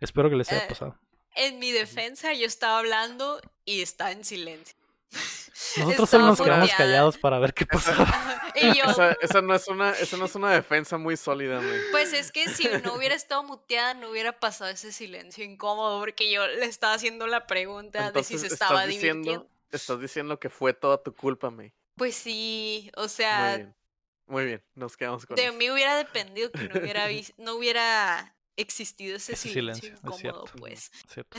Espero 0.00 0.28
que 0.28 0.36
les 0.36 0.50
haya 0.52 0.64
eh, 0.64 0.68
pasado. 0.68 0.98
En 1.34 1.58
mi 1.58 1.72
defensa, 1.72 2.32
yo 2.34 2.46
estaba 2.46 2.78
hablando 2.78 3.40
y 3.64 3.80
está 3.80 4.12
en 4.12 4.24
silencio. 4.24 4.76
Nosotros 5.76 6.10
solo 6.10 6.26
nos 6.26 6.40
quedamos 6.40 6.70
callados 6.72 7.18
para 7.18 7.38
ver 7.38 7.54
qué 7.54 7.66
pasaba. 7.66 8.06
esa, 8.54 9.40
no 9.40 9.54
es 9.54 9.68
una, 9.68 9.90
esa 9.90 10.16
no 10.16 10.26
es 10.26 10.34
una 10.34 10.52
defensa 10.52 10.98
muy 10.98 11.16
sólida, 11.16 11.58
güey. 11.58 11.80
Pues 11.90 12.12
es 12.12 12.32
que 12.32 12.48
si 12.48 12.68
no 12.82 12.94
hubiera 12.94 13.14
estado 13.14 13.42
muteada, 13.42 13.94
no 13.94 14.10
hubiera 14.10 14.38
pasado 14.38 14.70
ese 14.70 14.92
silencio 14.92 15.44
incómodo, 15.44 15.98
porque 15.98 16.30
yo 16.30 16.46
le 16.46 16.66
estaba 16.66 16.94
haciendo 16.94 17.26
la 17.26 17.46
pregunta 17.46 18.12
de 18.12 18.22
si 18.22 18.38
se 18.38 18.46
estaba 18.46 18.86
divirtiendo. 18.86 19.48
Estás 19.70 20.00
diciendo 20.00 20.38
que 20.38 20.50
fue 20.50 20.72
toda 20.72 21.02
tu 21.02 21.14
culpa, 21.14 21.50
May. 21.50 21.72
Pues 21.96 22.14
sí, 22.14 22.90
o 22.96 23.08
sea. 23.08 23.72
Muy 24.26 24.46
bien, 24.46 24.62
nos 24.74 24.96
quedamos 24.96 25.26
con 25.26 25.36
De 25.36 25.52
mí 25.52 25.70
hubiera 25.70 25.96
dependido 25.96 26.50
que 26.50 26.68
no 26.68 26.80
hubiera, 26.80 27.06
no 27.36 27.54
hubiera 27.56 28.33
existido 28.56 29.16
ese, 29.16 29.36
silencio, 29.36 29.90
incómodo, 29.90 30.44
pues. 30.58 30.90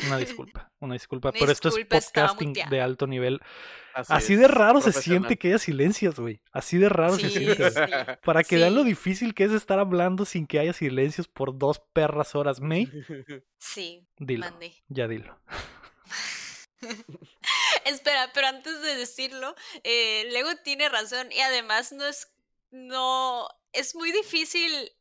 Una 0.08 0.18
disculpa, 0.18 0.72
una 0.80 0.94
disculpa, 0.94 1.32
pero 1.40 1.52
esto 1.52 1.70
es 1.70 1.86
podcasting 1.86 2.54
de 2.54 2.82
alto 2.82 3.08
nivel. 3.08 3.42
Así, 3.94 4.36
de 4.36 4.48
raro 4.48 4.82
se 4.82 4.92
siente 4.92 5.38
que 5.38 5.50
haya 5.50 5.60
silencios, 5.60 6.20
güey. 6.20 6.42
Así 6.52 6.78
de 6.78 6.90
raro 6.90 7.18
se 7.18 7.30
siente. 7.30 7.72
Para 8.24 8.44
que 8.44 8.58
vean 8.58 8.76
lo 8.76 8.84
difícil 8.84 9.34
que 9.34 9.46
es 9.46 9.52
estar 9.52 9.80
hablando 9.80 10.26
sin 10.26 10.48
que 10.48 10.60
haya 10.60 10.74
silencios 10.74 11.28
por 11.30 11.58
dos 11.58 11.82
perras 11.94 12.36
horas, 12.36 12.60
May. 12.60 12.86
Sí. 13.58 14.06
Dilo. 14.18 14.46
Ya 14.90 15.08
dilo. 15.08 15.40
Espera, 17.86 18.32
pero 18.34 18.48
antes 18.48 18.82
de 18.82 18.96
decirlo, 18.96 19.56
eh, 19.84 20.28
Lego 20.32 20.50
tiene 20.64 20.90
razón 20.90 21.32
y 21.32 21.40
además 21.40 21.92
no 21.92 22.06
es, 22.06 22.32
no, 22.72 23.48
es 23.74 23.96
muy 23.96 24.12
difícil 24.12 24.92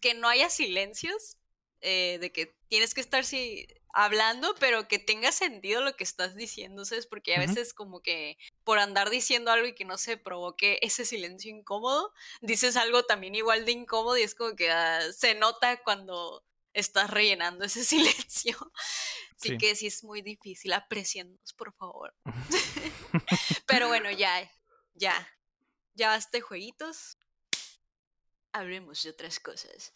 que 0.00 0.14
no 0.14 0.28
haya 0.28 0.50
silencios, 0.50 1.38
eh, 1.80 2.18
de 2.20 2.32
que 2.32 2.56
tienes 2.68 2.94
que 2.94 3.00
estar 3.00 3.24
sí, 3.24 3.66
hablando, 3.92 4.54
pero 4.60 4.88
que 4.88 4.98
tenga 4.98 5.32
sentido 5.32 5.80
lo 5.80 5.96
que 5.96 6.04
estás 6.04 6.34
diciendo, 6.34 6.84
¿sabes? 6.84 7.06
Porque 7.06 7.34
a 7.34 7.38
veces 7.38 7.72
como 7.72 8.02
que 8.02 8.36
por 8.62 8.78
andar 8.78 9.08
diciendo 9.08 9.50
algo 9.50 9.66
y 9.66 9.74
que 9.74 9.86
no 9.86 9.96
se 9.96 10.18
provoque 10.18 10.78
ese 10.82 11.04
silencio 11.04 11.50
incómodo, 11.50 12.12
dices 12.42 12.76
algo 12.76 13.04
también 13.04 13.34
igual 13.34 13.64
de 13.64 13.72
incómodo 13.72 14.18
y 14.18 14.22
es 14.22 14.34
como 14.34 14.54
que 14.54 14.70
ah, 14.70 15.00
se 15.12 15.34
nota 15.34 15.82
cuando 15.82 16.44
estás 16.74 17.10
rellenando 17.10 17.64
ese 17.64 17.84
silencio. 17.84 18.56
Así 19.36 19.58
que 19.58 19.74
sí 19.74 19.86
es 19.86 20.04
muy 20.04 20.22
difícil. 20.22 20.72
Apreciennos, 20.72 21.52
por 21.54 21.74
favor. 21.74 22.14
Pero 23.66 23.88
bueno, 23.88 24.10
ya, 24.10 24.50
ya. 24.94 25.14
Ya 25.94 26.08
basta 26.08 26.40
jueguitos. 26.40 27.15
Hablemos 28.56 29.02
de 29.02 29.10
otras 29.10 29.38
cosas. 29.38 29.92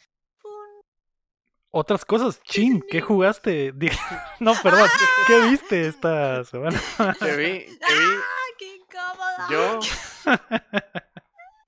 Otras 1.71 2.05
cosas, 2.05 2.43
chin, 2.43 2.85
¿qué 2.91 3.01
jugaste? 3.01 3.73
no, 4.41 4.53
perdón, 4.63 4.87
¿qué 5.27 5.41
viste 5.49 5.87
esta 5.87 6.45
semana? 6.45 6.79
¿Qué 7.21 7.37
vi? 7.37 7.59
¿Qué 7.61 7.95
vi? 7.95 8.17
¡Ah, 8.19 8.47
qué 8.59 8.77
incómodo! 8.77 9.51
Yo, 9.51 9.81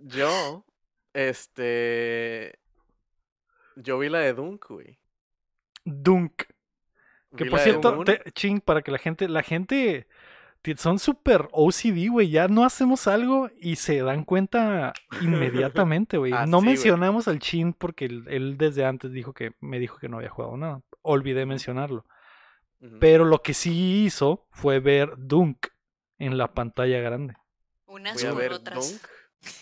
yo, 0.01 0.66
este, 1.14 2.59
yo 3.77 3.98
vi 3.98 4.10
la 4.10 4.19
de 4.19 4.35
Dunk, 4.35 4.66
güey. 4.69 4.98
Dunk. 5.86 6.43
Que 7.35 7.47
por 7.47 7.60
cierto, 7.60 8.05
ching, 8.35 8.60
para 8.60 8.82
que 8.82 8.90
la 8.90 8.98
gente, 8.98 9.31
la 9.31 9.43
gente 9.43 10.06
son 10.76 10.98
súper 10.98 11.48
OCD, 11.52 12.09
güey. 12.10 12.30
Ya 12.30 12.48
no 12.48 12.64
hacemos 12.64 13.06
algo 13.06 13.51
y 13.60 13.76
se 13.76 14.02
dan 14.02 14.24
cuenta 14.24 14.93
inmediatamente, 15.20 16.18
güey. 16.18 16.32
no 16.48 16.60
mencionamos 16.60 17.28
al 17.28 17.39
Chin 17.39 17.72
porque 17.72 18.06
él, 18.06 18.56
desde 18.59 18.84
antes 18.84 19.12
dijo 19.12 19.32
que 19.32 19.52
me 19.60 19.78
dijo 19.78 19.98
que 19.98 20.09
no 20.09 20.18
había 20.18 20.30
jugado 20.30 20.56
nada. 20.56 20.82
Olvidé 21.02 21.47
mencionarlo. 21.47 22.06
Pero 22.98 23.24
lo 23.24 23.43
que 23.43 23.55
sí 23.55 24.05
hizo 24.05 24.48
fue 24.51 24.80
ver 24.80 25.12
Dunk 25.16 25.68
en 26.18 26.36
la 26.36 26.52
pantalla 26.52 27.01
grande. 27.01 27.34
Unas 27.86 28.20
Fue 28.20 28.32
ver 28.32 28.52
otras. 28.52 28.90
Dunk. 28.90 29.02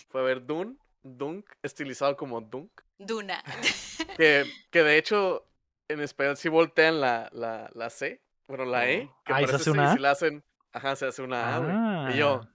Fue 0.09 0.21
a 0.21 0.23
ver 0.23 0.45
Dun, 0.45 0.79
Dunk, 1.03 1.45
estilizado 1.61 2.15
como 2.15 2.41
Dunk. 2.41 2.71
Duna. 2.97 3.43
que, 4.17 4.45
que 4.71 4.83
de 4.83 4.97
hecho 4.97 5.47
en 5.91 6.01
español 6.01 6.37
sí 6.37 6.49
voltean 6.49 7.01
la, 7.01 7.29
la, 7.33 7.69
la 7.73 7.89
C, 7.89 8.23
bueno, 8.47 8.65
la 8.65 8.89
E, 8.89 9.09
oh. 9.09 9.21
que 9.25 9.33
parece 9.33 9.59
si, 9.59 9.73
la 9.73 10.11
hacen, 10.11 10.43
ajá, 10.71 10.95
se 10.95 11.05
hace 11.05 11.21
una 11.21 11.55
A, 11.55 11.59
güey. 11.59 12.15
Y 12.15 12.19
yo, 12.19 12.41
ah. 12.43 12.49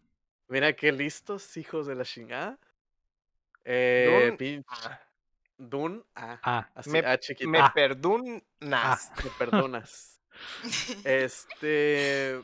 mira 0.48 0.72
qué 0.74 0.92
listos, 0.92 1.56
hijos 1.56 1.86
de 1.86 1.94
la 1.94 2.04
chingada. 2.04 2.58
Eh, 3.64 4.26
Dun, 4.28 4.36
pinche. 4.36 4.90
Dun, 5.58 6.04
A. 6.14 6.38
Ah. 6.42 6.70
Así, 6.74 6.90
me, 6.90 7.00
A 7.00 7.18
chiquita. 7.18 7.50
Me 7.50 7.60
perdonas. 7.74 9.12
Me 9.22 9.30
perdonas. 9.38 10.20
este. 11.04 12.40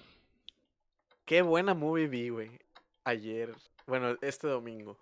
Qué 1.24 1.42
buena 1.42 1.74
movie 1.74 2.08
vi, 2.08 2.28
güey. 2.30 2.58
Ayer. 3.04 3.54
Bueno, 3.86 4.16
este 4.20 4.48
domingo. 4.48 4.98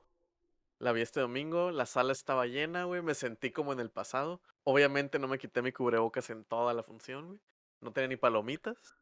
La 0.78 0.92
vi 0.92 1.02
este 1.02 1.20
domingo, 1.20 1.70
la 1.70 1.84
sala 1.84 2.12
estaba 2.12 2.46
llena, 2.46 2.84
güey, 2.84 3.02
me 3.02 3.14
sentí 3.14 3.50
como 3.50 3.74
en 3.74 3.80
el 3.80 3.90
pasado. 3.90 4.40
Obviamente 4.64 5.18
no 5.18 5.28
me 5.28 5.38
quité 5.38 5.60
mi 5.60 5.72
cubrebocas 5.72 6.30
en 6.30 6.42
toda 6.44 6.72
la 6.72 6.82
función, 6.82 7.26
güey. 7.26 7.40
No 7.82 7.92
tenía 7.92 8.08
ni 8.08 8.16
palomitas. 8.16 8.96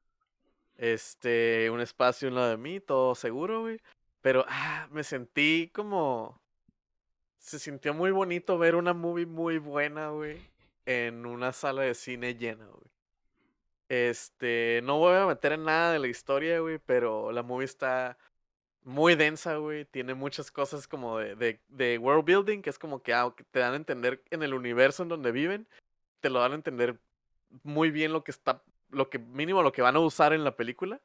Este, 0.79 1.69
un 1.71 1.81
espacio 1.81 2.29
en 2.29 2.37
lado 2.37 2.51
de 2.51 2.57
mí, 2.57 2.81
todo 2.81 3.15
seguro, 3.15 3.63
güey. 3.63 3.81
Pero, 4.23 4.45
ah, 4.49 4.89
me 4.91 5.05
sentí 5.05 5.71
como... 5.75 6.41
Se 7.39 7.59
sintió 7.59 7.95
muy 7.95 8.11
bonito 8.11 8.59
ver 8.59 8.75
una 8.75 8.95
movie 8.95 9.27
muy 9.27 9.59
buena, 9.59 10.11
güey, 10.11 10.41
en 10.87 11.25
una 11.25 11.53
sala 11.53 11.83
de 11.83 11.95
cine 11.95 12.35
llena, 12.35 12.67
güey. 12.67 12.91
Este, 13.89 14.81
no 14.85 14.99
voy 14.99 15.17
a 15.17 15.27
meter 15.27 15.53
en 15.53 15.65
nada 15.65 15.93
de 15.93 15.99
la 15.99 16.09
historia, 16.09 16.61
güey, 16.61 16.79
pero 16.79 17.33
la 17.33 17.43
movie 17.43 17.65
está 17.65 18.19
muy 18.85 19.15
densa, 19.15 19.57
güey. 19.57 19.85
Tiene 19.87 20.15
muchas 20.15 20.51
cosas 20.51 20.87
como 20.89 21.19
de, 21.19 21.61
de, 21.69 21.99
world 21.99 22.25
building, 22.25 22.63
que 22.63 22.71
es 22.71 22.79
como 22.79 23.03
ah, 23.15 23.35
que, 23.37 23.45
te 23.45 23.61
dan 23.61 23.75
a 23.75 23.77
entender 23.77 24.23
en 24.31 24.43
el 24.43 24.55
universo 24.55 25.03
en 25.03 25.09
donde 25.09 25.33
viven. 25.33 25.67
Te 26.21 26.31
lo 26.31 26.41
dan 26.41 26.53
a 26.53 26.57
entender 26.57 26.99
muy 27.63 27.91
bien 27.91 28.13
lo 28.13 28.25
que 28.25 28.31
está, 28.31 28.63
lo 28.91 29.11
que 29.11 29.19
mínimo 29.19 29.63
lo 29.63 29.73
que 29.73 29.83
van 29.83 29.97
a 29.97 30.01
usar 30.01 30.33
en 30.33 30.45
la 30.45 30.57
película. 30.57 31.01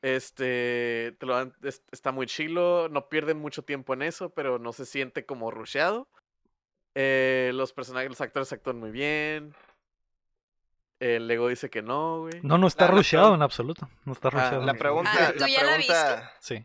Este, 0.00 1.14
te 1.18 1.26
lo 1.26 1.34
dan, 1.34 1.54
está 1.92 2.10
muy 2.10 2.26
chilo, 2.26 2.88
no 2.88 3.08
pierden 3.08 3.38
mucho 3.38 3.62
tiempo 3.62 3.92
en 3.92 4.02
eso, 4.02 4.30
pero 4.30 4.58
no 4.58 4.72
se 4.72 4.86
siente 4.86 5.26
como 5.26 5.50
rusheado. 5.50 6.08
Eh, 6.94 7.50
los 7.54 7.72
personajes, 7.72 8.08
los 8.08 8.20
actores 8.20 8.52
actúan 8.52 8.78
muy 8.78 8.90
bien. 8.90 9.54
El 11.00 11.28
Lego 11.28 11.48
dice 11.48 11.70
que 11.70 11.82
no, 11.82 12.22
güey. 12.22 12.40
No, 12.42 12.58
no 12.58 12.66
está 12.66 12.88
rusheado 12.88 13.34
en 13.34 13.42
absoluto. 13.42 13.88
No 14.04 14.12
está 14.12 14.30
rusheado. 14.30 14.64
la 14.64 14.74
pregunta, 14.74 15.12
ah, 15.14 15.32
la 15.36 15.46
pregunta, 15.46 16.32
sí. 16.40 16.62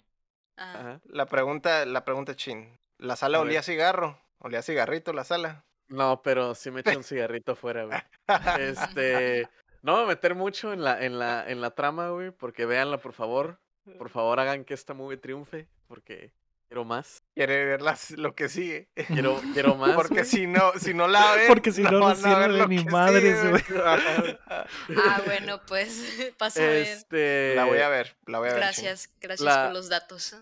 La 1.05 1.25
pregunta, 1.25 1.85
la 1.85 2.05
pregunta 2.05 2.35
chin. 2.35 2.79
¿La 2.97 3.15
sala 3.15 3.39
olía 3.41 3.59
a 3.59 3.63
cigarro? 3.63 4.19
¿Olía 4.39 4.59
a 4.59 4.63
cigarrito 4.63 5.13
la 5.13 5.23
sala? 5.23 5.65
No, 5.89 6.21
pero 6.23 6.55
sí 6.55 6.71
me 6.71 6.79
eché 6.79 6.97
un 6.97 7.03
cigarrito 7.03 7.51
afuera, 7.51 7.85
güey. 7.85 7.99
Este, 8.59 9.47
no 9.83 9.93
voy 9.93 10.03
a 10.03 10.07
meter 10.07 10.33
mucho 10.33 10.73
en 10.73 10.83
la, 10.83 11.03
en 11.03 11.19
la, 11.19 11.47
en 11.47 11.61
la 11.61 11.71
trama, 11.71 12.09
güey, 12.09 12.31
porque 12.31 12.65
véanla, 12.65 12.97
por 12.97 13.13
favor. 13.13 13.59
Por 13.97 14.09
favor, 14.09 14.39
hagan 14.39 14.63
que 14.63 14.73
esta 14.73 14.93
movie 14.93 15.17
triunfe, 15.17 15.67
porque 15.87 16.33
quiero 16.67 16.85
más. 16.85 17.21
Quiere 17.35 17.65
ver 17.65 17.81
lo 18.17 18.33
que 18.33 18.47
sigue. 18.47 18.87
Quiero, 19.07 19.41
quiero 19.53 19.75
más. 19.75 19.93
Porque 19.93 20.23
si 20.23 20.47
no, 20.47 20.71
si 20.79 20.93
no 20.93 21.09
la 21.09 21.35
ven, 21.35 21.47
porque 21.49 21.73
si 21.73 21.83
no, 21.83 21.91
no, 21.91 22.15
sirve 22.15 22.65
ni 22.67 22.85
madres, 22.85 23.49
güey. 23.49 23.61
ah, 23.85 25.21
bueno, 25.25 25.61
pues 25.67 26.33
paso 26.37 26.61
a 26.61 26.65
ver. 26.65 26.87
Este, 26.87 27.53
la 27.55 27.65
voy 27.65 27.79
a 27.79 27.89
ver, 27.89 28.15
la 28.25 28.39
voy 28.39 28.49
a 28.49 28.53
gracias, 28.53 29.09
ver. 29.09 29.29
Gracias, 29.29 29.41
gracias 29.43 29.65
por 29.65 29.73
los 29.73 29.89
datos. 29.89 30.37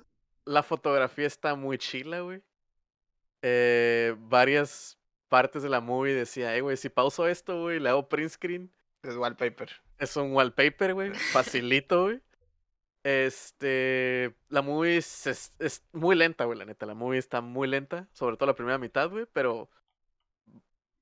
La 0.46 0.62
fotografía 0.62 1.26
está 1.26 1.56
muy 1.56 1.80
chila, 1.80 2.20
güey. 2.20 2.44
Eh, 3.42 4.16
varias 4.20 5.00
partes 5.30 5.64
de 5.64 5.70
la 5.70 5.80
movie 5.80 6.14
decía, 6.14 6.56
eh, 6.56 6.62
güey, 6.62 6.78
si 6.78 6.90
pauso 6.90 7.28
esto, 7.28 7.62
güey, 7.64 7.80
le 7.80 7.90
hago 7.90 8.08
print 8.08 8.30
screen. 8.30 8.72
Es 9.04 9.16
wallpaper. 9.16 9.72
Es 9.98 10.16
un 10.16 10.34
wallpaper, 10.34 10.94
güey. 10.94 11.14
Facilito, 11.34 12.04
güey. 12.04 12.22
Este. 13.04 14.36
La 14.50 14.62
movie 14.62 14.98
es, 14.98 15.54
es, 15.58 15.84
muy 15.92 16.16
lenta, 16.16 16.46
güey, 16.46 16.58
la 16.58 16.66
neta. 16.66 16.86
La 16.86 16.94
movie 16.94 17.20
está 17.20 17.42
muy 17.42 17.68
lenta. 17.68 18.08
Sobre 18.14 18.38
todo 18.38 18.48
la 18.48 18.56
primera 18.56 18.78
mitad, 18.78 19.10
güey. 19.10 19.26
Pero. 19.34 19.70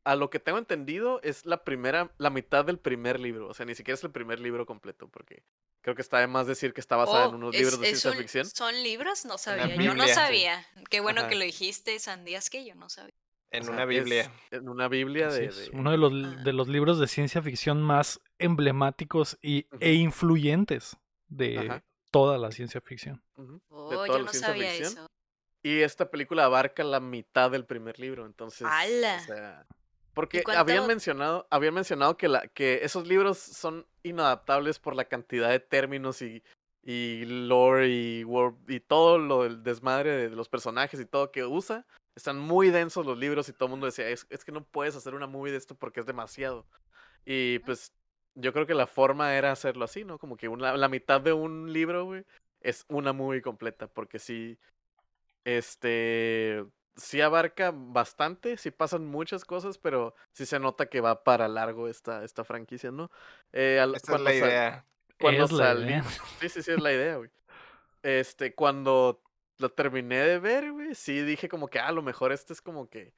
A 0.05 0.15
lo 0.15 0.29
que 0.29 0.39
tengo 0.39 0.57
entendido, 0.57 1.19
es 1.23 1.45
la 1.45 1.63
primera. 1.63 2.11
La 2.17 2.29
mitad 2.29 2.63
del 2.63 2.79
primer 2.79 3.19
libro. 3.19 3.49
O 3.49 3.53
sea, 3.53 3.65
ni 3.65 3.75
siquiera 3.75 3.95
es 3.95 4.03
el 4.03 4.11
primer 4.11 4.39
libro 4.39 4.65
completo. 4.65 5.09
Porque 5.09 5.43
creo 5.81 5.93
que 5.93 6.01
está 6.01 6.19
de 6.19 6.27
más 6.27 6.47
decir 6.47 6.73
que 6.73 6.79
está 6.79 6.95
basada 6.95 7.25
en 7.25 7.33
oh, 7.33 7.37
unos 7.37 7.53
libros 7.53 7.79
de 7.79 7.87
ciencia 7.87 8.13
ficción. 8.13 8.45
¿Son 8.45 8.73
libros? 8.81 9.25
No 9.25 9.37
sabía. 9.37 9.75
Yo 9.75 9.93
no 9.93 10.07
sabía. 10.07 10.65
Qué 10.89 11.01
bueno 11.01 11.27
que 11.27 11.35
lo 11.35 11.43
dijiste, 11.43 11.99
Sandías, 11.99 12.49
que 12.49 12.65
yo 12.65 12.75
no 12.75 12.89
sabía. 12.89 13.13
En 13.51 13.69
una 13.69 13.85
Biblia. 13.85 14.31
En 14.51 14.69
una 14.69 14.87
Biblia 14.87 15.29
de, 15.29 15.51
Uno 15.73 15.91
de 15.91 15.97
los, 15.97 16.13
ah. 16.13 16.41
de 16.43 16.53
los 16.53 16.67
libros 16.67 16.99
de 16.99 17.07
ciencia 17.07 17.41
ficción 17.41 17.81
más 17.81 18.21
emblemáticos 18.37 19.37
y, 19.41 19.65
e 19.79 19.93
influyentes 19.93 20.97
de, 21.27 21.81
toda 22.11 22.37
la 22.37 22.51
ciencia 22.51 22.81
ficción. 22.81 23.23
Oh, 23.69 24.05
yo 24.05 24.19
no 24.19 24.33
sabía 24.33 24.73
eso. 24.73 25.07
Y 25.61 25.81
esta 25.81 26.09
película 26.09 26.45
abarca 26.45 26.83
la 26.83 26.99
mitad 26.99 27.51
del 27.51 27.65
primer 27.65 27.99
libro, 27.99 28.25
entonces. 28.25 28.65
O 28.65 29.25
sea, 29.25 29.65
porque 30.13 30.43
habían 30.55 30.87
mencionado, 30.87 31.47
habían 31.49 31.73
mencionado 31.73 32.17
que, 32.17 32.27
la, 32.27 32.47
que 32.47 32.79
esos 32.83 33.07
libros 33.07 33.37
son 33.37 33.85
inadaptables 34.03 34.79
por 34.79 34.95
la 34.95 35.05
cantidad 35.05 35.49
de 35.49 35.59
términos 35.59 36.21
y, 36.21 36.43
y 36.83 37.25
lore 37.25 37.89
y, 37.89 38.25
y 38.67 38.79
todo 38.79 39.17
lo 39.17 39.43
del 39.43 39.63
desmadre 39.63 40.29
de 40.29 40.35
los 40.35 40.49
personajes 40.49 40.99
y 40.99 41.05
todo 41.05 41.31
que 41.31 41.45
usa. 41.45 41.85
Están 42.19 42.37
muy 42.37 42.69
densos 42.69 43.05
los 43.05 43.17
libros 43.17 43.47
y 43.47 43.53
todo 43.53 43.67
el 43.67 43.71
mundo 43.71 43.85
decía, 43.85 44.09
es, 44.09 44.27
es 44.29 44.43
que 44.43 44.51
no 44.51 44.65
puedes 44.65 44.93
hacer 44.93 45.15
una 45.15 45.25
movie 45.25 45.53
de 45.53 45.57
esto 45.57 45.73
porque 45.73 46.01
es 46.01 46.05
demasiado. 46.05 46.67
Y 47.23 47.59
pues 47.59 47.93
yo 48.35 48.51
creo 48.51 48.67
que 48.67 48.73
la 48.73 48.87
forma 48.87 49.33
era 49.35 49.53
hacerlo 49.53 49.85
así, 49.85 50.03
¿no? 50.03 50.17
Como 50.19 50.35
que 50.35 50.49
una, 50.49 50.75
la 50.75 50.89
mitad 50.89 51.21
de 51.21 51.31
un 51.31 51.71
libro, 51.71 52.03
güey, 52.03 52.25
es 52.59 52.83
una 52.89 53.13
movie 53.13 53.41
completa, 53.41 53.87
porque 53.87 54.19
sí, 54.19 54.59
este, 55.45 56.65
sí 56.97 57.21
abarca 57.21 57.71
bastante, 57.73 58.57
sí 58.57 58.69
pasan 58.69 59.05
muchas 59.05 59.45
cosas, 59.45 59.77
pero 59.77 60.13
sí 60.33 60.45
se 60.45 60.59
nota 60.59 60.87
que 60.87 60.99
va 60.99 61.23
para 61.23 61.47
largo 61.47 61.87
esta, 61.87 62.25
esta 62.25 62.43
franquicia, 62.43 62.91
¿no? 62.91 63.09
Eh, 63.53 63.81
Esta 63.95 64.15
es 64.17 64.21
la 64.21 64.33
idea. 64.33 64.85
Cuando 65.17 65.47
salí. 65.47 65.93
Sí, 66.41 66.49
sí, 66.49 66.63
sí, 66.63 66.71
es 66.71 66.81
la 66.81 66.91
idea, 66.91 67.15
güey. 67.15 67.29
Este, 68.03 68.53
cuando 68.53 69.21
lo 69.59 69.69
terminé 69.69 70.17
de 70.17 70.39
ver, 70.39 70.71
güey, 70.71 70.95
sí 70.95 71.21
dije 71.21 71.47
como 71.49 71.67
que, 71.67 71.79
ah, 71.79 71.87
a 71.87 71.91
lo 71.91 72.01
mejor 72.01 72.31
este 72.31 72.53
es 72.53 72.61
como 72.61 72.89
que 72.89 73.13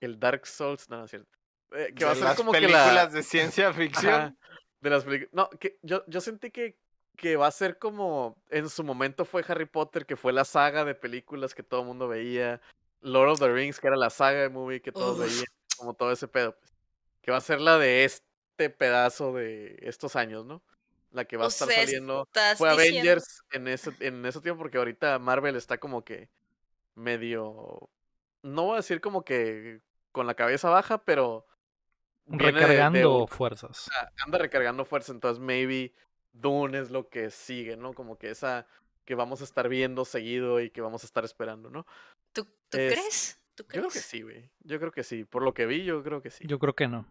el 0.00 0.18
Dark 0.18 0.46
Souls, 0.46 0.88
no, 0.88 0.98
no 0.98 1.04
es 1.04 1.10
cierto. 1.10 1.38
Eh, 1.72 1.92
que 1.94 2.04
va 2.04 2.12
a 2.12 2.14
ser 2.14 2.36
como 2.36 2.52
películas 2.52 2.88
que 2.88 2.94
la... 2.94 3.06
de 3.06 3.22
ciencia 3.22 3.72
ficción. 3.72 4.38
de 4.80 4.90
las 4.90 5.04
películas. 5.04 5.30
No, 5.32 5.50
que 5.58 5.78
yo, 5.82 6.04
yo 6.06 6.20
sentí 6.20 6.50
que, 6.50 6.78
que 7.16 7.36
va 7.36 7.48
a 7.48 7.52
ser 7.52 7.78
como 7.78 8.40
en 8.50 8.68
su 8.68 8.84
momento 8.84 9.24
fue 9.24 9.44
Harry 9.48 9.66
Potter, 9.66 10.06
que 10.06 10.16
fue 10.16 10.32
la 10.32 10.44
saga 10.44 10.84
de 10.84 10.94
películas 10.94 11.54
que 11.54 11.62
todo 11.62 11.80
el 11.80 11.86
mundo 11.86 12.08
veía. 12.08 12.60
Lord 13.00 13.30
of 13.30 13.38
the 13.40 13.52
Rings, 13.52 13.80
que 13.80 13.88
era 13.88 13.96
la 13.96 14.10
saga 14.10 14.40
de 14.42 14.48
movie 14.48 14.80
que 14.80 14.92
todos 14.92 15.18
veían, 15.18 15.46
como 15.76 15.94
todo 15.94 16.12
ese 16.12 16.28
pedo, 16.28 16.56
pues. 16.56 16.72
Que 17.22 17.32
va 17.32 17.38
a 17.38 17.40
ser 17.40 17.60
la 17.60 17.78
de 17.78 18.04
este 18.04 18.70
pedazo 18.70 19.32
de 19.32 19.78
estos 19.82 20.14
años, 20.14 20.46
¿no? 20.46 20.62
La 21.12 21.24
que 21.26 21.36
va 21.36 21.44
a 21.44 21.48
estar 21.48 21.70
saliendo. 21.70 22.28
Fue 22.56 22.70
Avengers 22.70 23.42
en 23.50 23.68
ese, 23.68 23.92
en 24.00 24.24
ese 24.24 24.40
tiempo, 24.40 24.62
porque 24.62 24.78
ahorita 24.78 25.18
Marvel 25.18 25.56
está 25.56 25.78
como 25.78 26.04
que 26.04 26.30
medio. 26.94 27.90
No 28.42 28.64
voy 28.64 28.74
a 28.74 28.76
decir 28.76 29.00
como 29.00 29.24
que 29.24 29.80
con 30.10 30.26
la 30.26 30.34
cabeza 30.34 30.70
baja, 30.70 30.98
pero. 31.04 31.46
Recargando 32.26 33.26
fuerzas. 33.26 33.90
Anda 34.24 34.38
recargando 34.38 34.84
fuerzas, 34.84 35.14
entonces 35.14 35.42
maybe 35.42 35.92
Dune 36.32 36.78
es 36.78 36.90
lo 36.90 37.08
que 37.08 37.30
sigue, 37.30 37.76
¿no? 37.76 37.92
Como 37.92 38.16
que 38.16 38.30
esa 38.30 38.66
que 39.04 39.14
vamos 39.14 39.40
a 39.40 39.44
estar 39.44 39.68
viendo 39.68 40.04
seguido 40.04 40.60
y 40.60 40.70
que 40.70 40.80
vamos 40.80 41.02
a 41.02 41.06
estar 41.06 41.24
esperando, 41.24 41.70
¿no? 41.70 41.86
¿Tú, 42.32 42.46
crees? 42.70 43.38
Yo 43.56 43.66
creo 43.66 43.88
que 43.88 43.98
sí, 43.98 44.22
güey. 44.22 44.50
Yo 44.60 44.78
creo 44.78 44.92
que 44.92 45.02
sí. 45.02 45.24
Por 45.24 45.42
lo 45.42 45.52
que 45.52 45.66
vi, 45.66 45.84
yo 45.84 46.02
creo 46.02 46.22
que 46.22 46.30
sí. 46.30 46.44
Yo 46.46 46.58
creo 46.58 46.74
que 46.74 46.88
no. 46.88 47.06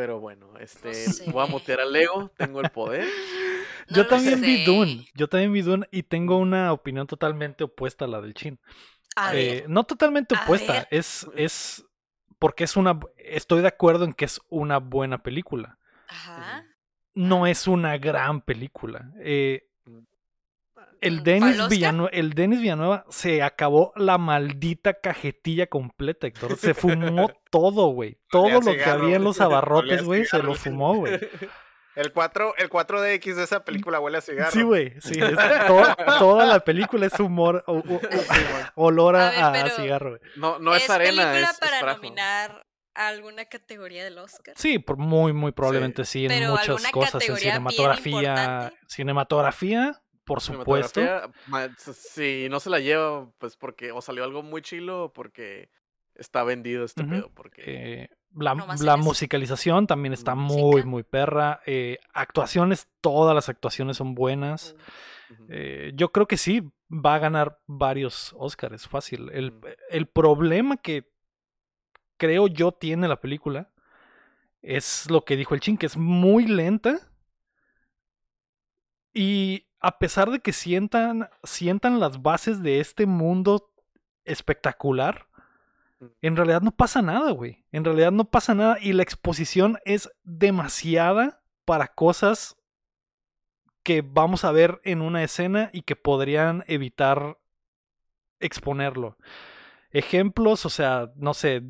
Pero 0.00 0.18
bueno, 0.18 0.54
este, 0.58 0.92
voy 1.30 1.44
a 1.44 1.46
mutear 1.46 1.82
al 1.82 1.92
Lego, 1.92 2.32
tengo 2.34 2.62
el 2.62 2.70
poder. 2.70 3.06
yo 3.90 4.06
también 4.06 4.40
vi 4.40 4.64
Dune, 4.64 5.06
yo 5.12 5.28
también 5.28 5.52
vi 5.52 5.60
Dune 5.60 5.86
y 5.90 6.04
tengo 6.04 6.38
una 6.38 6.72
opinión 6.72 7.06
totalmente 7.06 7.64
opuesta 7.64 8.06
a 8.06 8.08
la 8.08 8.22
del 8.22 8.32
Chin. 8.32 8.58
Eh, 9.34 9.66
no 9.68 9.84
totalmente 9.84 10.34
opuesta, 10.34 10.88
es, 10.90 11.28
es 11.36 11.84
porque 12.38 12.64
es 12.64 12.78
una, 12.78 12.98
estoy 13.18 13.60
de 13.60 13.68
acuerdo 13.68 14.06
en 14.06 14.14
que 14.14 14.24
es 14.24 14.40
una 14.48 14.78
buena 14.78 15.22
película. 15.22 15.78
Ajá. 16.08 16.64
No 17.12 17.46
es 17.46 17.66
una 17.66 17.98
gran 17.98 18.40
película. 18.40 19.12
Eh, 19.20 19.68
el 21.00 21.22
Denis, 21.22 21.68
Villanueva, 21.68 22.10
el 22.12 22.34
Denis 22.34 22.60
Villanueva 22.60 23.04
se 23.08 23.42
acabó 23.42 23.92
la 23.96 24.18
maldita 24.18 24.94
cajetilla 24.94 25.66
completa, 25.66 26.26
Héctor. 26.26 26.56
Se 26.56 26.74
fumó 26.74 27.30
todo, 27.50 27.88
güey. 27.88 28.18
Todo 28.30 28.60
lo 28.60 28.72
que 28.72 28.84
había 28.84 29.16
en 29.16 29.24
los 29.24 29.40
abarrotes, 29.40 30.02
güey, 30.02 30.24
se 30.24 30.42
lo 30.42 30.54
fumó, 30.54 30.94
güey. 30.96 31.18
El 31.96 32.12
4, 32.12 32.54
el 32.56 32.70
4DX 32.70 33.34
de 33.34 33.42
esa 33.42 33.64
película 33.64 33.98
huele 33.98 34.18
a 34.18 34.20
cigarro. 34.20 34.52
Sí, 34.52 34.62
güey. 34.62 34.94
Sí, 35.00 35.18
toda, 35.66 36.46
la 36.46 36.60
película 36.60 37.06
es 37.06 37.18
humor, 37.18 37.64
olor 38.74 39.16
a, 39.16 39.70
cigarro, 39.70 40.10
güey. 40.10 40.20
No, 40.36 40.58
no 40.58 40.74
es, 40.74 40.88
arena, 40.88 41.32
película 41.32 41.54
para 41.60 41.94
nominar 41.94 42.66
a 42.94 43.08
alguna 43.08 43.44
categoría 43.46 44.04
del 44.04 44.18
Oscar. 44.18 44.54
Sí, 44.56 44.84
muy, 44.96 45.32
muy 45.32 45.52
probablemente 45.52 46.04
sí, 46.04 46.26
en 46.26 46.50
muchas 46.50 46.90
cosas. 46.90 47.28
En 47.28 47.36
cinematografía. 47.36 48.72
Cinematografía, 48.86 50.00
por 50.30 50.40
supuesto. 50.40 51.00
Si 51.92 52.46
no 52.48 52.60
se 52.60 52.70
la 52.70 52.78
lleva, 52.78 53.28
pues 53.38 53.56
porque 53.56 53.90
o 53.90 54.00
salió 54.00 54.22
algo 54.22 54.44
muy 54.44 54.62
chilo 54.62 55.06
o 55.06 55.12
porque 55.12 55.70
está 56.14 56.44
vendido 56.44 56.84
este 56.84 57.02
pedo. 57.02 57.32
Porque... 57.34 57.62
Eh, 57.66 58.10
la, 58.36 58.96
musicalización 58.96 59.88
también 59.88 60.12
está 60.12 60.36
muy, 60.36 60.84
muy 60.84 61.02
perra. 61.02 61.60
Eh, 61.66 61.98
actuaciones, 62.12 62.86
todas 63.00 63.34
las 63.34 63.48
actuaciones 63.48 63.96
son 63.96 64.14
buenas. 64.14 64.76
Eh, 65.48 65.90
yo 65.96 66.12
creo 66.12 66.28
que 66.28 66.36
sí, 66.36 66.62
va 66.88 67.16
a 67.16 67.18
ganar 67.18 67.58
varios 67.66 68.32
Oscars, 68.38 68.86
fácil. 68.86 69.30
El, 69.32 69.54
el 69.88 70.06
problema 70.06 70.76
que 70.76 71.10
creo 72.18 72.46
yo 72.46 72.70
tiene 72.70 73.08
la 73.08 73.20
película 73.20 73.72
es 74.62 75.10
lo 75.10 75.24
que 75.24 75.36
dijo 75.36 75.54
el 75.54 75.60
chin, 75.60 75.76
que 75.76 75.86
es 75.86 75.96
muy 75.96 76.46
lenta. 76.46 77.00
Y 79.12 79.66
a 79.80 79.98
pesar 79.98 80.30
de 80.30 80.40
que 80.40 80.52
sientan, 80.52 81.28
sientan 81.42 82.00
las 82.00 82.22
bases 82.22 82.62
de 82.62 82.80
este 82.80 83.06
mundo 83.06 83.72
espectacular, 84.24 85.26
en 86.22 86.36
realidad 86.36 86.62
no 86.62 86.70
pasa 86.70 87.02
nada, 87.02 87.30
güey. 87.32 87.64
En 87.72 87.84
realidad 87.84 88.12
no 88.12 88.24
pasa 88.24 88.54
nada 88.54 88.78
y 88.80 88.92
la 88.92 89.02
exposición 89.02 89.78
es 89.84 90.10
demasiada 90.22 91.42
para 91.64 91.88
cosas 91.88 92.56
que 93.82 94.02
vamos 94.02 94.44
a 94.44 94.52
ver 94.52 94.80
en 94.84 95.02
una 95.02 95.22
escena 95.22 95.70
y 95.72 95.82
que 95.82 95.96
podrían 95.96 96.64
evitar 96.66 97.38
exponerlo. 98.38 99.16
Ejemplos, 99.90 100.64
o 100.66 100.70
sea, 100.70 101.10
no 101.16 101.34
sé, 101.34 101.62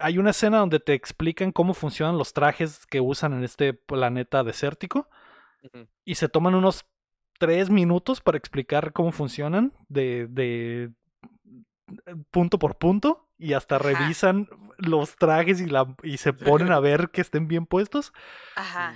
hay 0.00 0.18
una 0.18 0.30
escena 0.30 0.58
donde 0.58 0.80
te 0.80 0.94
explican 0.94 1.52
cómo 1.52 1.74
funcionan 1.74 2.18
los 2.18 2.32
trajes 2.32 2.86
que 2.86 3.00
usan 3.00 3.32
en 3.34 3.44
este 3.44 3.72
planeta 3.72 4.42
desértico 4.42 5.08
y 6.04 6.16
se 6.16 6.28
toman 6.28 6.54
unos 6.54 6.86
tres 7.38 7.70
minutos 7.70 8.20
para 8.20 8.38
explicar 8.38 8.92
cómo 8.92 9.12
funcionan 9.12 9.72
de, 9.88 10.26
de 10.28 10.90
punto 12.30 12.58
por 12.58 12.76
punto 12.76 13.28
y 13.38 13.52
hasta 13.52 13.78
revisan 13.78 14.48
los 14.76 15.16
trajes 15.16 15.60
y, 15.60 15.66
la, 15.66 15.94
y 16.02 16.18
se 16.18 16.32
ponen 16.34 16.72
a 16.72 16.80
ver 16.80 17.10
que 17.10 17.20
estén 17.20 17.48
bien 17.48 17.66
puestos. 17.66 18.12
Ajá. 18.56 18.94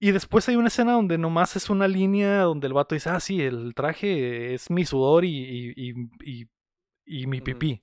Y 0.00 0.12
después 0.12 0.48
hay 0.48 0.54
una 0.54 0.68
escena 0.68 0.92
donde 0.92 1.18
nomás 1.18 1.56
es 1.56 1.70
una 1.70 1.88
línea 1.88 2.42
donde 2.42 2.68
el 2.68 2.72
vato 2.72 2.94
dice, 2.94 3.10
ah, 3.10 3.18
sí, 3.18 3.42
el 3.42 3.74
traje 3.74 4.54
es 4.54 4.70
mi 4.70 4.84
sudor 4.84 5.24
y, 5.24 5.74
y, 5.76 5.92
y, 6.24 6.48
y 7.04 7.26
mi 7.26 7.40
pipí. 7.40 7.82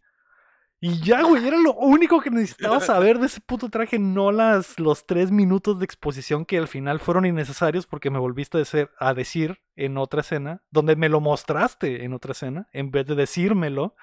Y 0.85 1.01
ya, 1.01 1.23
güey, 1.23 1.47
era 1.47 1.57
lo 1.57 1.73
único 1.73 2.21
que 2.21 2.29
necesitaba 2.29 2.79
saber 2.79 3.17
de 3.17 3.25
ese 3.25 3.41
puto 3.41 3.69
traje, 3.69 3.97
no 3.97 4.31
las, 4.31 4.79
los 4.79 5.07
tres 5.07 5.31
minutos 5.31 5.79
de 5.79 5.85
exposición 5.85 6.45
que 6.45 6.59
al 6.59 6.67
final 6.67 6.99
fueron 6.99 7.25
innecesarios 7.25 7.87
porque 7.87 8.11
me 8.11 8.19
volviste 8.19 8.61
a 8.99 9.13
decir 9.15 9.63
en 9.75 9.97
otra 9.97 10.21
escena, 10.21 10.61
donde 10.69 10.95
me 10.95 11.09
lo 11.09 11.21
mostraste 11.21 12.03
en 12.03 12.13
otra 12.13 12.33
escena, 12.33 12.69
en 12.71 12.91
vez 12.91 13.07
de 13.07 13.15
decírmelo. 13.15 13.95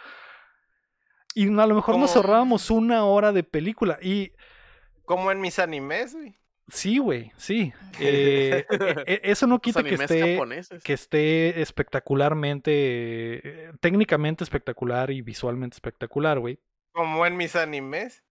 Y 1.37 1.57
a 1.57 1.67
lo 1.69 1.77
mejor 1.77 1.99
nos 1.99 2.17
ahorrábamos 2.17 2.69
una 2.69 3.05
hora 3.05 3.31
de 3.31 3.45
película. 3.45 4.01
Y. 4.03 4.33
Como 5.05 5.31
en 5.31 5.41
mis 5.41 5.61
animes, 5.61 6.17
güey. 6.17 6.37
Sí, 6.67 6.99
güey, 6.99 7.31
sí. 7.37 7.73
Eh, 8.01 8.67
e, 8.69 9.05
e, 9.07 9.21
eso 9.23 9.47
no 9.47 9.61
quita 9.61 9.85
que 9.85 9.95
esté, 9.95 10.41
que 10.83 10.95
esté 10.95 11.63
espectacularmente, 11.63 13.71
técnicamente 13.79 14.43
espectacular 14.43 15.13
y 15.13 15.23
visualmente 15.23 15.77
espectacular, 15.77 16.41
güey. 16.41 16.59
Como 16.93 17.27
en 17.27 17.37
mis 17.37 17.57
animes. 17.57 18.23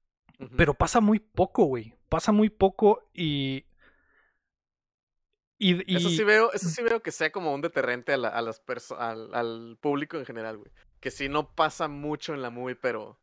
Pero 0.55 0.73
pasa 0.73 0.99
muy 0.99 1.19
poco, 1.19 1.65
güey. 1.65 1.93
Pasa 2.09 2.31
muy 2.31 2.49
poco 2.49 3.09
y... 3.13 3.65
y, 5.57 5.95
Eso, 5.95 6.09
sí 6.09 6.23
veo, 6.23 6.51
eso 6.53 6.67
sí 6.67 6.81
veo 6.81 7.01
que 7.01 7.11
sea 7.11 7.31
como 7.31 7.53
un 7.53 7.61
deterrente 7.61 8.13
a, 8.13 8.17
las 8.17 8.61
al, 8.97 9.33
al 9.33 9.77
público 9.79 10.17
en 10.17 10.25
general, 10.25 10.57
güey. 10.57 10.71
Que 10.99 11.11
sí 11.11 11.29
no 11.29 11.53
pasa 11.53 11.87
mucho 11.87 12.33
en 12.33 12.41
la 12.41 12.49
movie, 12.49 12.75
pero... 12.75 13.19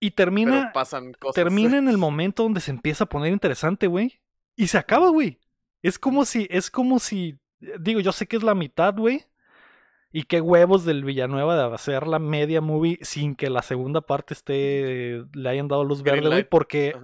Y 0.00 0.12
termina, 0.12 0.70
pasan 0.72 1.12
cosas. 1.14 1.34
termina 1.34 1.76
en 1.78 1.88
el 1.88 1.98
momento 1.98 2.44
donde 2.44 2.60
se 2.60 2.70
empieza 2.70 3.04
a 3.04 3.08
poner 3.08 3.32
interesante, 3.32 3.88
güey. 3.88 4.20
Y 4.54 4.68
se 4.68 4.78
acaba, 4.78 5.08
güey. 5.08 5.38
Es 5.82 5.98
como 5.98 6.24
si, 6.24 6.46
es 6.50 6.70
como 6.70 6.98
si, 6.98 7.38
digo, 7.80 8.00
yo 8.00 8.12
sé 8.12 8.26
que 8.26 8.36
es 8.36 8.42
la 8.42 8.54
mitad, 8.54 8.94
güey. 8.94 9.24
Y 10.10 10.24
qué 10.24 10.40
huevos 10.40 10.84
del 10.84 11.04
Villanueva 11.04 11.56
de 11.56 11.74
hacer 11.74 12.06
la 12.06 12.18
media 12.18 12.60
movie 12.60 12.98
sin 13.02 13.34
que 13.34 13.50
la 13.50 13.62
segunda 13.62 14.00
parte 14.00 14.34
esté, 14.34 15.24
le 15.34 15.48
hayan 15.48 15.68
dado 15.68 15.84
luz 15.84 16.02
verde, 16.02 16.28
güey. 16.28 16.44
Porque 16.44 16.94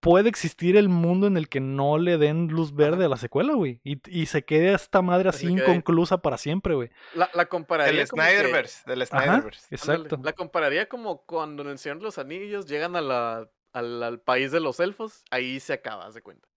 puede 0.00 0.28
existir 0.28 0.76
el 0.76 0.90
mundo 0.90 1.26
en 1.26 1.38
el 1.38 1.48
que 1.48 1.60
no 1.60 1.96
le 1.96 2.18
den 2.18 2.48
luz 2.48 2.74
verde 2.74 3.06
a 3.06 3.08
la 3.08 3.16
secuela, 3.16 3.54
güey. 3.54 3.80
Y, 3.84 4.26
se 4.26 4.44
quede 4.44 4.74
esta 4.74 5.00
madre 5.00 5.30
así 5.30 5.46
inconclusa 5.46 6.18
para 6.18 6.36
siempre, 6.36 6.74
güey. 6.74 6.90
La, 7.14 7.30
la 7.32 7.46
compararía. 7.46 8.00
Del 8.00 8.06
Snyderverse. 8.06 8.82
Del 8.86 9.06
Snyderverse. 9.06 9.74
exacto. 9.74 10.20
La 10.22 10.34
compararía 10.34 10.88
como 10.88 11.24
cuando 11.24 11.62
en 11.62 11.70
el 11.70 11.78
Señor 11.78 11.98
de 11.98 12.04
los 12.04 12.18
Anillos 12.18 12.66
llegan 12.66 12.96
a 12.96 13.00
la 13.00 13.48
al, 13.74 14.20
país 14.20 14.52
de 14.52 14.60
los 14.60 14.80
elfos, 14.80 15.24
ahí 15.30 15.60
se 15.60 15.72
acaba, 15.72 16.10
de 16.10 16.22
cuenta. 16.22 16.48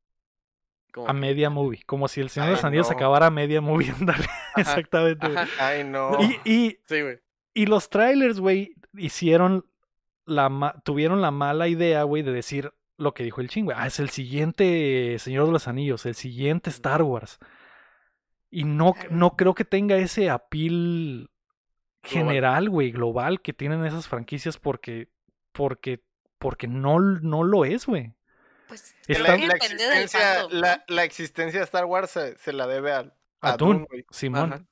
A 1.06 1.14
media 1.14 1.50
movie, 1.50 1.84
como 1.86 2.08
si 2.08 2.22
el 2.22 2.30
Señor 2.30 2.50
de 2.50 2.56
los 2.56 2.64
Anillos 2.64 2.92
acabara 2.92 3.28
a 3.28 3.32
media 3.32 3.62
movie, 3.62 3.94
exactamente. 4.56 5.28
Ay, 5.60 5.84
no. 5.84 6.18
Y, 6.44 6.80
y, 7.54 7.66
los 7.66 7.90
trailers, 7.90 8.40
güey, 8.40 8.74
hicieron 8.94 9.66
la 10.26 10.82
tuvieron 10.84 11.22
la 11.22 11.32
mala 11.32 11.68
idea, 11.68 12.04
güey, 12.04 12.24
de 12.24 12.32
decir 12.32 12.74
lo 12.98 13.14
que 13.14 13.24
dijo 13.24 13.42
el 13.42 13.50
ching, 13.50 13.70
Ah, 13.76 13.88
es 13.88 14.00
el 14.00 14.10
siguiente 14.10 15.18
Señor 15.20 15.46
de 15.46 15.52
los 15.52 15.68
Anillos, 15.68 16.06
el 16.06 16.16
siguiente 16.16 16.70
Star 16.70 17.04
Wars. 17.04 17.40
Y 18.50 18.64
no, 18.64 18.94
no 19.10 19.36
creo 19.36 19.54
que 19.54 19.66
tenga 19.66 19.98
ese 19.98 20.30
apil 20.30 21.30
general, 22.04 22.70
güey, 22.70 22.92
global 22.92 23.42
que 23.42 23.54
tienen 23.54 23.86
esas 23.86 24.08
franquicias 24.08 24.58
porque, 24.58 25.10
porque, 25.52 26.02
porque 26.38 26.68
no, 26.68 27.00
no 27.00 27.44
lo 27.44 27.66
es, 27.66 27.86
güey. 27.86 28.14
Pues 28.68 28.96
la, 29.08 29.20
la, 29.20 29.36
existencia, 29.36 30.48
la, 30.88 31.04
existencia 31.04 31.60
de 31.60 31.66
Star 31.66 31.86
Wars 31.86 32.12
se, 32.12 32.54
la 32.54 32.68
debe 32.68 32.92
a, 32.92 33.14
a, 33.42 33.58
Dune, 33.58 33.88
Simón. 34.10 34.68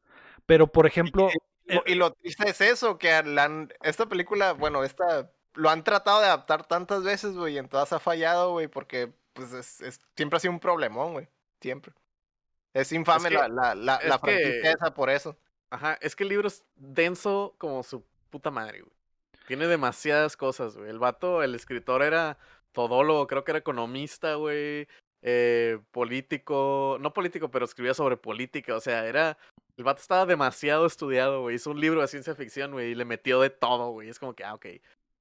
Pero, 0.45 0.67
por 0.67 0.85
ejemplo... 0.85 1.29
Eh 1.29 1.37
y, 1.85 1.95
lo 1.95 2.11
triste 2.13 2.49
es 2.49 2.61
eso, 2.61 2.97
que 2.97 3.23
esta 3.81 4.05
película, 4.07 4.53
bueno, 4.53 4.83
esta 4.83 5.31
lo 5.53 5.69
han 5.69 5.83
tratado 5.83 6.19
de 6.19 6.27
adaptar 6.27 6.67
tantas 6.67 7.03
veces, 7.03 7.35
güey, 7.35 7.55
y 7.55 7.57
en 7.57 7.69
todas 7.69 7.93
ha 7.93 7.99
fallado, 7.99 8.51
güey, 8.51 8.67
porque 8.67 9.13
pues 9.33 9.53
es, 9.53 9.99
siempre 10.15 10.37
ha 10.37 10.39
sido 10.39 10.53
un 10.53 10.59
problemón, 10.59 11.13
güey. 11.13 11.27
Siempre. 11.61 11.93
Es 12.73 12.91
infame 12.91 13.31
la, 13.31 13.47
la, 13.47 13.73
la, 13.73 13.99
la 14.03 14.19
franquicia 14.19 14.71
esa 14.71 14.93
por 14.93 15.09
eso. 15.09 15.37
Ajá, 15.69 15.97
es 16.01 16.15
que 16.15 16.23
el 16.23 16.29
libro 16.29 16.47
es 16.47 16.63
denso 16.75 17.55
como 17.57 17.83
su 17.83 18.03
puta 18.29 18.51
madre, 18.51 18.81
güey. 18.81 18.93
Tiene 19.47 19.67
demasiadas 19.67 20.35
cosas, 20.37 20.75
güey. 20.75 20.89
El 20.89 20.99
vato, 20.99 21.41
el 21.41 21.55
escritor 21.55 22.03
era 22.03 22.37
todólogo, 22.75 23.25
creo 23.25 23.43
que 23.43 23.51
era 23.51 23.59
economista, 23.59 24.35
güey. 24.35 24.87
Eh, 25.23 25.79
político, 25.91 26.97
no 27.01 27.11
político, 27.11 27.49
pero 27.49 27.65
escribía 27.65 27.95
sobre 27.95 28.17
política. 28.17 28.75
O 28.75 28.79
sea, 28.79 29.07
era. 29.07 29.39
El 29.75 29.83
vato 29.83 29.99
estaba 29.99 30.27
demasiado 30.27 30.85
estudiado, 30.85 31.41
güey. 31.41 31.55
Hizo 31.55 31.71
un 31.71 31.81
libro 31.81 32.01
de 32.01 32.07
ciencia 32.07 32.35
ficción, 32.35 32.71
güey, 32.71 32.91
y 32.91 32.95
le 32.95 33.05
metió 33.05 33.41
de 33.41 33.49
todo, 33.49 33.89
güey. 33.89 34.09
Es 34.09 34.19
como 34.19 34.35
que, 34.35 34.43
ah, 34.43 34.53
ok. 34.53 34.67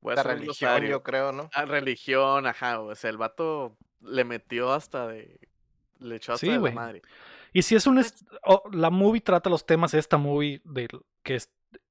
Voy 0.03 0.13
a 0.13 0.17
la 0.17 0.23
religión, 0.23 0.83
yo 0.83 1.03
creo, 1.03 1.33
¿no? 1.33 1.49
Ah, 1.55 1.65
religión, 1.65 2.47
ajá. 2.47 2.81
O 2.81 2.95
sea, 2.95 3.09
el 3.09 3.17
vato 3.17 3.75
le 4.03 4.25
metió 4.25 4.73
hasta 4.73 5.09
de. 5.09 5.41
Le 6.01 6.17
echó 6.17 6.35
hasta 6.35 6.47
de 6.47 6.59
la 6.59 6.71
madre. 6.71 7.01
Y 7.55 7.63
si 7.63 7.77
es 7.77 7.87
un. 7.87 8.03
la 8.73 8.91
movie 8.91 9.21
trata 9.21 9.49
los 9.49 9.65
temas, 9.65 9.95
esta 9.95 10.19
movie, 10.19 10.61
de, 10.65 10.89
que 11.23 11.39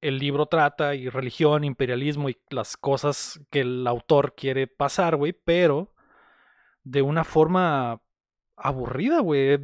el 0.02 0.19
libro 0.19 0.45
trata, 0.45 0.94
y 0.94 1.07
religión, 1.07 1.64
imperialismo 1.64 2.30
y 2.30 2.38
las 2.49 2.76
cosas 2.76 3.40
que 3.49 3.61
el 3.61 3.88
autor 3.88 4.35
quiere 4.35 4.68
pasar, 4.68 5.15
güey, 5.15 5.31
pero 5.31 5.94
de 6.84 7.02
una 7.02 7.23
forma 7.23 8.02
aburrida, 8.57 9.22
güey. 9.22 9.57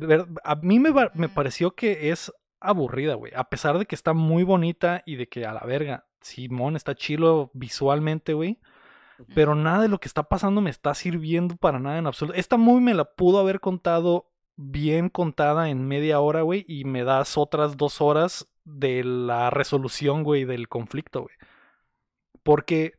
A 0.46 0.56
mí 0.56 0.80
me, 0.80 0.92
me 1.16 1.28
pareció 1.28 1.76
que 1.76 2.12
es 2.12 2.32
aburrida, 2.62 3.16
güey. 3.16 3.34
A 3.36 3.50
pesar 3.50 3.78
de 3.78 3.86
que 3.86 3.96
está 3.96 4.14
muy 4.14 4.44
bonita 4.44 5.04
y 5.06 5.18
de 5.18 5.28
que 5.28 5.46
a 5.46 5.52
la 5.52 5.66
verga, 5.66 6.08
Simón 6.22 6.78
está 6.78 6.96
chilo 6.96 7.52
visualmente, 7.54 8.34
güey. 8.34 8.58
Pero 9.36 9.54
nada 9.54 9.82
de 9.82 9.90
lo 9.90 10.00
que 10.00 10.08
está 10.08 10.24
pasando 10.24 10.62
me 10.62 10.70
está 10.70 10.94
sirviendo 10.94 11.58
para 11.58 11.78
nada 11.78 11.98
en 11.98 12.08
absoluto. 12.08 12.40
Esta 12.40 12.56
movie 12.56 12.86
me 12.86 12.94
la 12.94 13.04
pudo 13.04 13.40
haber 13.40 13.60
contado 13.60 14.32
bien 14.62 15.08
contada 15.10 15.70
en 15.70 15.88
media 15.88 16.20
hora, 16.20 16.42
güey, 16.42 16.66
y 16.68 16.84
me 16.84 17.06
das 17.06 17.38
otras 17.38 17.78
dos 17.78 18.02
horas 18.02 18.50
de 18.66 19.04
la 19.06 19.50
resolución, 19.50 20.24
güey, 20.24 20.44
del 20.44 20.68
conflicto, 20.68 21.22
güey. 21.22 21.36
Porque 22.44 22.94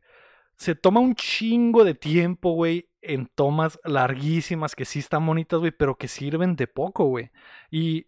se 0.57 0.73
toma 0.73 0.99
un 0.99 1.15
chingo 1.15 1.83
de 1.83 1.93
tiempo, 1.93 2.53
güey, 2.53 2.89
en 3.01 3.27
tomas 3.27 3.79
larguísimas 3.83 4.75
que 4.75 4.85
sí 4.85 4.99
están 4.99 5.25
bonitas, 5.25 5.59
güey, 5.59 5.71
pero 5.71 5.97
que 5.97 6.07
sirven 6.07 6.55
de 6.55 6.67
poco, 6.67 7.05
güey. 7.05 7.29
Y 7.69 8.07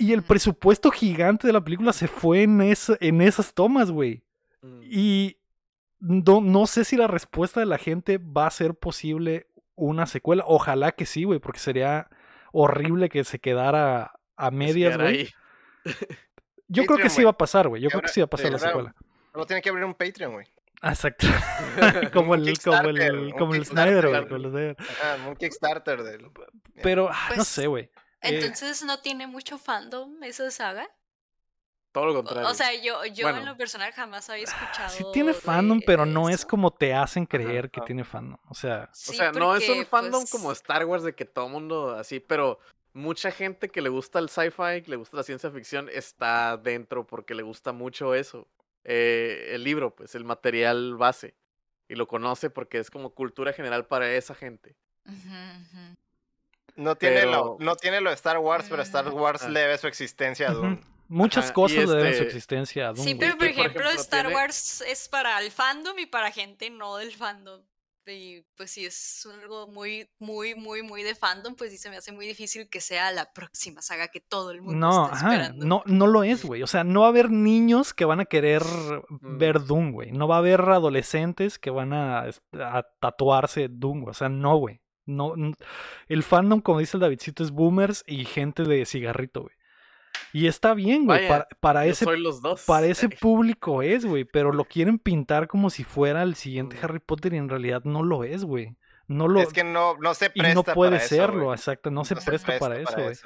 y 0.00 0.14
el 0.14 0.22
presupuesto 0.22 0.90
gigante 0.90 1.46
de 1.46 1.52
la 1.52 1.62
película 1.62 1.92
se 1.92 2.08
fue 2.08 2.44
en, 2.44 2.62
en 2.62 3.20
esas 3.20 3.52
tomas, 3.52 3.90
güey. 3.90 4.24
Mm. 4.62 4.80
Y 4.82 5.36
no, 5.98 6.40
no, 6.40 6.66
sé 6.66 6.86
si 6.86 6.96
la 6.96 7.06
respuesta 7.06 7.60
de 7.60 7.66
la 7.66 7.76
gente 7.76 8.16
va 8.16 8.46
a 8.46 8.50
ser 8.50 8.74
posible 8.74 9.49
una 9.80 10.06
secuela. 10.06 10.44
Ojalá 10.46 10.92
que 10.92 11.06
sí, 11.06 11.24
güey, 11.24 11.38
porque 11.38 11.58
sería 11.58 12.08
horrible 12.52 13.08
que 13.08 13.24
se 13.24 13.38
quedara 13.38 14.12
a 14.36 14.50
medias, 14.50 14.96
güey. 14.96 15.28
Yo 16.68 16.84
creo 16.86 16.98
que 16.98 17.10
sí 17.10 17.24
va 17.24 17.30
a 17.30 17.36
pasar, 17.36 17.68
güey. 17.68 17.82
Yo 17.82 17.88
creo 17.88 18.02
que 18.02 18.08
sí 18.08 18.20
va 18.20 18.26
a 18.26 18.30
pasar 18.30 18.52
la 18.52 18.58
secuela. 18.58 18.94
No 19.34 19.44
tiene 19.44 19.60
que 19.60 19.70
abrir 19.70 19.84
un 19.84 19.94
Patreon, 19.94 20.32
güey. 20.34 20.46
Exacto. 20.82 21.26
como, 22.12 22.34
el, 22.34 22.58
como 22.60 22.88
el, 22.88 23.34
como 23.36 23.54
el 23.54 23.66
Snyder, 23.66 24.26
güey. 24.28 24.76
Ah, 25.02 25.16
un 25.28 25.36
Kickstarter 25.36 26.02
del. 26.02 26.30
Pero, 26.82 27.08
no 27.08 27.34
pues 27.34 27.48
sé, 27.48 27.66
güey. 27.66 27.84
Eh 28.22 28.38
entonces, 28.40 28.82
¿no 28.84 29.00
tiene 29.00 29.26
mucho 29.26 29.58
fandom 29.58 30.22
esa 30.22 30.50
saga? 30.50 30.88
Todo 31.92 32.06
lo 32.06 32.14
contrario. 32.14 32.48
O 32.48 32.54
sea, 32.54 32.72
yo, 32.74 33.04
yo 33.06 33.28
en 33.28 33.44
lo 33.44 33.56
personal 33.56 33.92
jamás 33.92 34.30
había 34.30 34.44
escuchado. 34.44 34.90
Sí 34.90 35.04
tiene 35.12 35.34
fandom, 35.34 35.80
pero 35.84 36.06
no 36.06 36.28
es 36.28 36.46
como 36.46 36.70
te 36.70 36.94
hacen 36.94 37.26
creer 37.26 37.70
que 37.70 37.80
tiene 37.80 38.04
fandom. 38.04 38.38
O 38.48 38.54
sea, 38.54 38.88
o 38.92 39.12
sea 39.12 39.32
no 39.32 39.56
es 39.56 39.68
un 39.68 39.84
fandom 39.84 40.24
como 40.30 40.44
pues 40.44 40.58
Star 40.58 40.84
Wars 40.84 41.02
de 41.02 41.14
que 41.14 41.24
todo 41.24 41.48
mundo 41.48 41.96
así, 41.96 42.20
pero 42.20 42.60
mucha 42.92 43.32
gente 43.32 43.68
que 43.68 43.80
le 43.80 43.88
gusta 43.88 44.20
el 44.20 44.28
sci-fi, 44.28 44.82
que 44.82 44.90
le 44.90 44.96
gusta 44.96 45.16
la 45.16 45.22
ciencia 45.24 45.50
ficción, 45.50 45.88
está 45.92 46.56
dentro 46.56 47.06
porque 47.06 47.34
le 47.34 47.42
gusta 47.42 47.72
mucho 47.72 48.14
eso. 48.14 48.46
Eh, 48.84 49.50
el 49.52 49.64
libro, 49.64 49.94
pues, 49.94 50.14
el 50.14 50.24
material 50.24 50.96
base. 50.96 51.34
Y 51.88 51.96
lo 51.96 52.06
conoce 52.06 52.50
porque 52.50 52.78
es 52.78 52.88
como 52.88 53.10
cultura 53.10 53.52
general 53.52 53.86
para 53.86 54.12
esa 54.12 54.34
gente. 54.34 54.76
No 56.76 56.94
tiene, 56.94 57.26
lo, 57.26 57.56
no 57.58 57.74
tiene 57.74 58.00
lo 58.00 58.10
de 58.10 58.14
Star 58.14 58.38
Wars, 58.38 58.66
pero 58.70 58.82
Star 58.82 59.10
mm, 59.10 59.14
Wars 59.14 59.48
le 59.48 59.60
debe 59.60 59.76
su 59.76 59.88
existencia 59.88 60.50
a 60.50 60.52
Dune. 60.52 60.80
Muchas 61.10 61.50
cosas 61.50 61.88
le 61.88 61.96
deben 61.96 62.14
su 62.14 62.22
este 62.22 62.24
existencia 62.24 62.88
a 62.88 62.92
Dune. 62.92 63.02
Sí, 63.02 63.14
pero 63.16 63.36
por 63.36 63.48
ejemplo, 63.48 63.90
Star 63.90 64.28
Wars 64.28 64.80
es 64.82 65.08
para 65.08 65.40
el 65.40 65.50
fandom 65.50 65.98
y 65.98 66.06
para 66.06 66.30
gente 66.30 66.70
no 66.70 66.96
del 66.96 67.12
fandom. 67.12 67.60
Y 68.06 68.42
pues 68.56 68.70
si 68.70 68.86
es 68.86 69.28
algo 69.40 69.66
muy, 69.68 70.08
muy, 70.18 70.54
muy, 70.54 70.82
muy 70.82 71.02
de 71.02 71.14
fandom, 71.14 71.54
pues 71.54 71.70
sí 71.70 71.78
se 71.78 71.90
me 71.90 71.96
hace 71.96 72.12
muy 72.12 72.26
difícil 72.26 72.68
que 72.68 72.80
sea 72.80 73.10
la 73.12 73.32
próxima 73.32 73.82
saga 73.82 74.08
que 74.08 74.20
todo 74.20 74.52
el 74.52 74.62
mundo 74.62 74.86
no, 74.86 75.04
está 75.12 75.16
esperando. 75.16 75.66
no, 75.66 75.82
no 75.86 76.06
lo 76.06 76.22
es, 76.22 76.44
güey. 76.44 76.62
O 76.62 76.66
sea, 76.66 76.84
no 76.84 77.00
va 77.00 77.06
a 77.06 77.10
haber 77.10 77.30
niños 77.30 77.92
que 77.92 78.04
van 78.04 78.20
a 78.20 78.24
querer 78.24 78.62
mm. 78.62 79.38
ver 79.38 79.64
Doom, 79.64 79.92
güey. 79.92 80.12
No 80.12 80.28
va 80.28 80.36
a 80.36 80.38
haber 80.38 80.60
adolescentes 80.60 81.58
que 81.58 81.70
van 81.70 81.92
a, 81.92 82.30
a 82.52 82.86
tatuarse 83.00 83.68
Doom, 83.68 84.04
O 84.04 84.14
sea, 84.14 84.28
no, 84.28 84.56
güey. 84.56 84.80
No, 85.06 85.34
el 86.06 86.22
fandom, 86.22 86.60
como 86.60 86.78
dice 86.78 86.96
el 86.96 87.00
Davidcito, 87.00 87.42
es 87.42 87.50
boomers 87.50 88.04
y 88.06 88.24
gente 88.24 88.62
de 88.62 88.86
cigarrito, 88.86 89.42
güey. 89.42 89.54
Y 90.32 90.46
está 90.46 90.74
bien, 90.74 91.06
güey. 91.06 91.28
para, 91.60 91.86
ese, 91.86 92.06
para 92.66 92.86
ese 92.86 93.08
público 93.08 93.82
es, 93.82 94.04
güey. 94.04 94.24
Pero 94.24 94.52
lo 94.52 94.64
quieren 94.64 94.98
pintar 94.98 95.48
como 95.48 95.70
si 95.70 95.84
fuera 95.84 96.22
el 96.22 96.34
siguiente 96.34 96.76
mm. 96.76 96.84
Harry 96.84 97.00
Potter 97.00 97.34
y 97.34 97.38
en 97.38 97.48
realidad 97.48 97.82
no 97.84 98.02
lo 98.02 98.24
es, 98.24 98.44
güey. 98.44 98.76
No 99.08 99.26
lo, 99.26 99.40
es 99.40 99.52
que 99.52 99.64
no, 99.64 99.96
no 99.98 100.14
se 100.14 100.30
presta. 100.30 100.52
Y 100.52 100.54
no 100.54 100.62
puede 100.62 101.00
serlo, 101.00 101.52
exacto. 101.52 101.90
No, 101.90 102.04
se, 102.04 102.14
presta 102.14 102.58
para, 102.60 102.78
eso, 102.78 102.94
güey. 102.96 103.16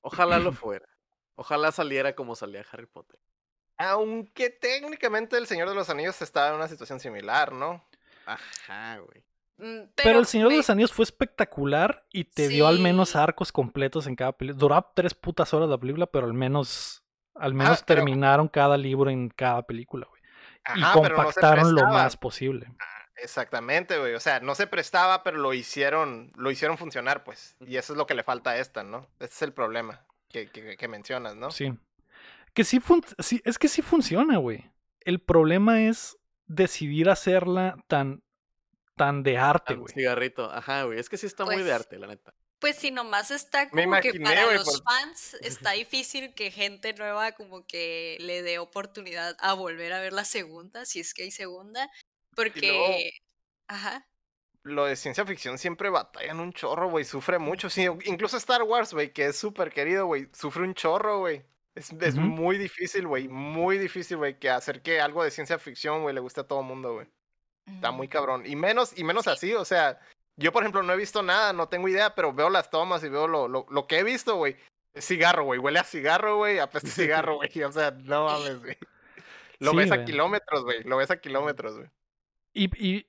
Ojalá 0.00 0.38
lo 0.38 0.52
fuera. 0.52 0.86
Ojalá 1.34 1.70
saliera 1.72 2.14
como 2.14 2.34
salía 2.34 2.64
Harry 2.72 2.86
Potter. 2.86 3.20
Aunque 3.76 4.50
técnicamente 4.50 5.36
el 5.36 5.46
Señor 5.46 5.68
de 5.68 5.74
los 5.74 5.90
Anillos 5.90 6.22
estaba 6.22 6.48
en 6.48 6.54
una 6.54 6.68
situación 6.68 7.00
similar, 7.00 7.52
¿no? 7.52 7.84
Ajá, 8.24 8.98
güey. 8.98 9.24
Mm, 9.56 9.90
pero, 9.94 10.18
El 10.18 10.26
Señor 10.26 10.50
de 10.50 10.56
los 10.56 10.70
Anillos 10.70 10.92
fue 10.92 11.04
espectacular 11.04 12.06
y 12.10 12.24
te 12.24 12.48
dio 12.48 12.66
al 12.66 12.80
menos 12.80 13.14
arcos 13.14 13.52
completos 13.52 14.06
en 14.06 14.16
cada 14.16 14.32
película. 14.32 14.60
Duraba 14.60 14.92
tres 14.94 15.14
putas 15.14 15.54
horas 15.54 15.68
la 15.68 15.78
película, 15.78 16.06
pero 16.06 16.26
al 16.26 16.34
menos, 16.34 17.04
al 17.34 17.54
menos 17.54 17.84
terminaron 17.84 18.48
cada 18.48 18.76
libro 18.76 19.10
en 19.10 19.28
cada 19.28 19.62
película, 19.62 20.06
güey. 20.08 20.22
y 20.76 20.82
compactaron 20.92 21.74
lo 21.74 21.86
más 21.86 22.16
posible. 22.16 22.66
Ah, 22.80 23.06
exactamente, 23.16 23.98
güey. 23.98 24.14
O 24.14 24.20
sea, 24.20 24.40
no 24.40 24.54
se 24.54 24.66
prestaba, 24.66 25.22
pero 25.22 25.38
lo 25.38 25.54
hicieron, 25.54 26.30
lo 26.36 26.50
hicieron 26.50 26.76
funcionar, 26.76 27.22
pues. 27.22 27.56
Y 27.60 27.76
eso 27.76 27.92
es 27.92 27.96
lo 27.96 28.06
que 28.06 28.14
le 28.14 28.24
falta 28.24 28.50
a 28.50 28.58
esta, 28.58 28.82
¿no? 28.82 29.08
Ese 29.20 29.34
es 29.34 29.42
el 29.42 29.52
problema 29.52 30.04
que, 30.28 30.76
que, 30.76 30.88
mencionas, 30.88 31.36
¿no? 31.36 31.50
Sí. 31.50 31.72
Que 32.54 32.64
sí, 32.64 32.80
sí, 33.20 33.40
es 33.44 33.58
que 33.58 33.68
sí 33.68 33.82
funciona, 33.82 34.38
güey. 34.38 34.70
El 35.00 35.20
problema 35.20 35.82
es 35.82 36.16
decidir 36.46 37.08
hacerla 37.08 37.76
tan 37.86 38.22
tan 38.96 39.22
de 39.22 39.38
arte, 39.38 39.74
güey. 39.74 39.92
Cigarrito, 39.92 40.50
ajá, 40.50 40.84
güey. 40.84 40.98
Es 40.98 41.08
que 41.08 41.16
sí 41.16 41.26
está 41.26 41.44
muy 41.44 41.56
de 41.56 41.62
pues 41.62 41.72
arte, 41.72 41.98
la 41.98 42.06
neta. 42.06 42.34
Pues 42.58 42.76
si 42.76 42.90
nomás 42.90 43.30
está 43.30 43.68
como 43.68 44.00
que 44.00 44.20
para 44.20 44.52
los 44.54 44.82
fans 44.82 45.34
está 45.42 45.72
difícil 45.72 46.34
que 46.34 46.50
gente 46.50 46.94
nueva 46.94 47.32
como 47.32 47.66
que 47.66 48.16
le 48.20 48.42
dé 48.42 48.58
oportunidad 48.58 49.36
a 49.40 49.52
volver 49.52 49.92
a 49.92 50.00
ver 50.00 50.12
la 50.12 50.24
segunda, 50.24 50.86
si 50.86 51.00
es 51.00 51.12
que 51.14 51.24
hay 51.24 51.30
segunda, 51.30 51.90
porque... 52.34 53.20
Ajá. 53.66 54.06
Lo 54.62 54.86
de 54.86 54.96
ciencia 54.96 55.26
ficción 55.26 55.58
siempre 55.58 55.90
batallan 55.90 56.40
un 56.40 56.54
chorro, 56.54 56.88
güey, 56.88 57.04
sufre 57.04 57.38
mucho. 57.38 57.68
Sí, 57.68 57.86
incluso 58.06 58.38
Star 58.38 58.62
Wars, 58.62 58.94
güey, 58.94 59.12
que 59.12 59.26
es 59.26 59.36
súper 59.36 59.70
querido, 59.70 60.06
güey, 60.06 60.28
sufre 60.32 60.62
un 60.62 60.72
chorro, 60.72 61.18
güey. 61.18 61.44
Es, 61.74 61.92
es 62.00 62.14
muy 62.14 62.56
difícil, 62.56 63.06
güey, 63.06 63.28
muy 63.28 63.76
difícil, 63.76 64.16
güey, 64.16 64.38
que 64.38 64.48
hacer 64.48 64.80
que 64.80 65.00
algo 65.00 65.22
de 65.22 65.30
ciencia 65.30 65.58
ficción, 65.58 66.02
güey, 66.02 66.14
le 66.14 66.20
guste 66.20 66.40
a 66.40 66.46
todo 66.46 66.60
el 66.60 66.66
mundo, 66.66 66.94
güey. 66.94 67.08
Está 67.66 67.90
muy 67.90 68.08
cabrón. 68.08 68.44
Y 68.46 68.56
menos, 68.56 68.96
y 68.98 69.04
menos 69.04 69.26
así, 69.26 69.54
o 69.54 69.64
sea, 69.64 69.98
yo 70.36 70.52
por 70.52 70.62
ejemplo 70.62 70.82
no 70.82 70.92
he 70.92 70.96
visto 70.96 71.22
nada, 71.22 71.52
no 71.52 71.68
tengo 71.68 71.88
idea, 71.88 72.14
pero 72.14 72.32
veo 72.32 72.50
las 72.50 72.70
tomas 72.70 73.02
y 73.04 73.08
veo 73.08 73.26
lo, 73.26 73.48
lo, 73.48 73.66
lo 73.70 73.86
que 73.86 73.98
he 73.98 74.04
visto, 74.04 74.36
güey. 74.36 74.56
Es 74.92 75.06
cigarro, 75.06 75.44
güey. 75.44 75.58
Huele 75.58 75.80
a 75.80 75.84
cigarro, 75.84 76.36
güey. 76.36 76.58
Apeste 76.58 76.88
cigarro, 76.90 77.36
güey. 77.36 77.62
O 77.62 77.72
sea, 77.72 77.90
no 77.90 78.26
mames, 78.26 78.60
güey. 78.60 78.76
Lo 79.58 79.74
ves 79.74 79.90
a 79.92 80.04
kilómetros, 80.04 80.64
güey. 80.64 80.82
Lo 80.84 80.96
ves 80.96 81.10
a 81.10 81.20
kilómetros, 81.20 81.76
güey. 81.76 81.88
Y, 82.52 82.70
y 82.86 83.06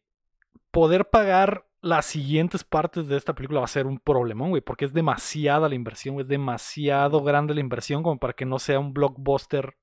poder 0.72 1.10
pagar 1.10 1.68
las 1.82 2.08
siguientes 2.08 2.64
partes 2.64 3.08
de 3.08 3.16
esta 3.16 3.36
película 3.36 3.60
va 3.60 3.66
a 3.66 3.70
ser 3.70 3.86
un 3.86 4.00
problemón, 4.00 4.50
güey, 4.50 4.62
porque 4.62 4.86
es 4.86 4.94
demasiada 4.94 5.70
la 5.70 5.76
inversión, 5.76 6.20
es 6.20 6.28
demasiado 6.28 7.22
grande 7.22 7.54
la 7.54 7.60
inversión 7.60 8.02
como 8.02 8.18
para 8.18 8.34
que 8.34 8.46
no 8.46 8.58
sea 8.58 8.80
un 8.80 8.92
blockbuster 8.92 9.78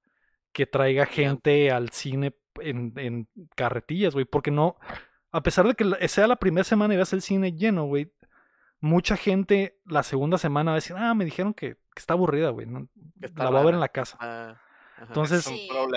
que 0.53 0.67
traiga 0.67 1.07
gente 1.07 1.71
al 1.71 1.91
cine 1.91 2.35
en, 2.61 2.93
en 2.97 3.29
carretillas, 3.57 4.15
güey. 4.15 4.25
Porque 4.25 4.51
no, 4.51 4.77
a 5.33 5.43
pesar 5.43 5.67
de 5.67 5.75
que 5.75 6.09
sea 6.09 6.27
la 6.27 6.37
primera 6.37 6.65
semana 6.65 6.95
y 6.95 6.97
veas 6.97 7.13
el 7.13 7.23
cine 7.23 7.53
lleno, 7.53 7.85
güey, 7.85 8.13
mucha 8.81 9.17
gente 9.17 9.79
la 9.87 10.03
segunda 10.03 10.37
semana 10.37 10.73
va 10.73 10.77
a 10.77 10.81
decir, 10.81 10.97
ah, 10.99 11.15
me 11.15 11.25
dijeron 11.25 11.55
que, 11.55 11.79
está 11.97 12.15
aburrida, 12.15 12.51
güey. 12.51 12.67
la 13.37 13.51
va 13.51 13.61
a 13.61 13.65
ver 13.65 13.75
en 13.75 13.81
la 13.81 13.89
casa. 13.89 14.19
Ah, 14.21 14.61
Entonces, 15.01 15.51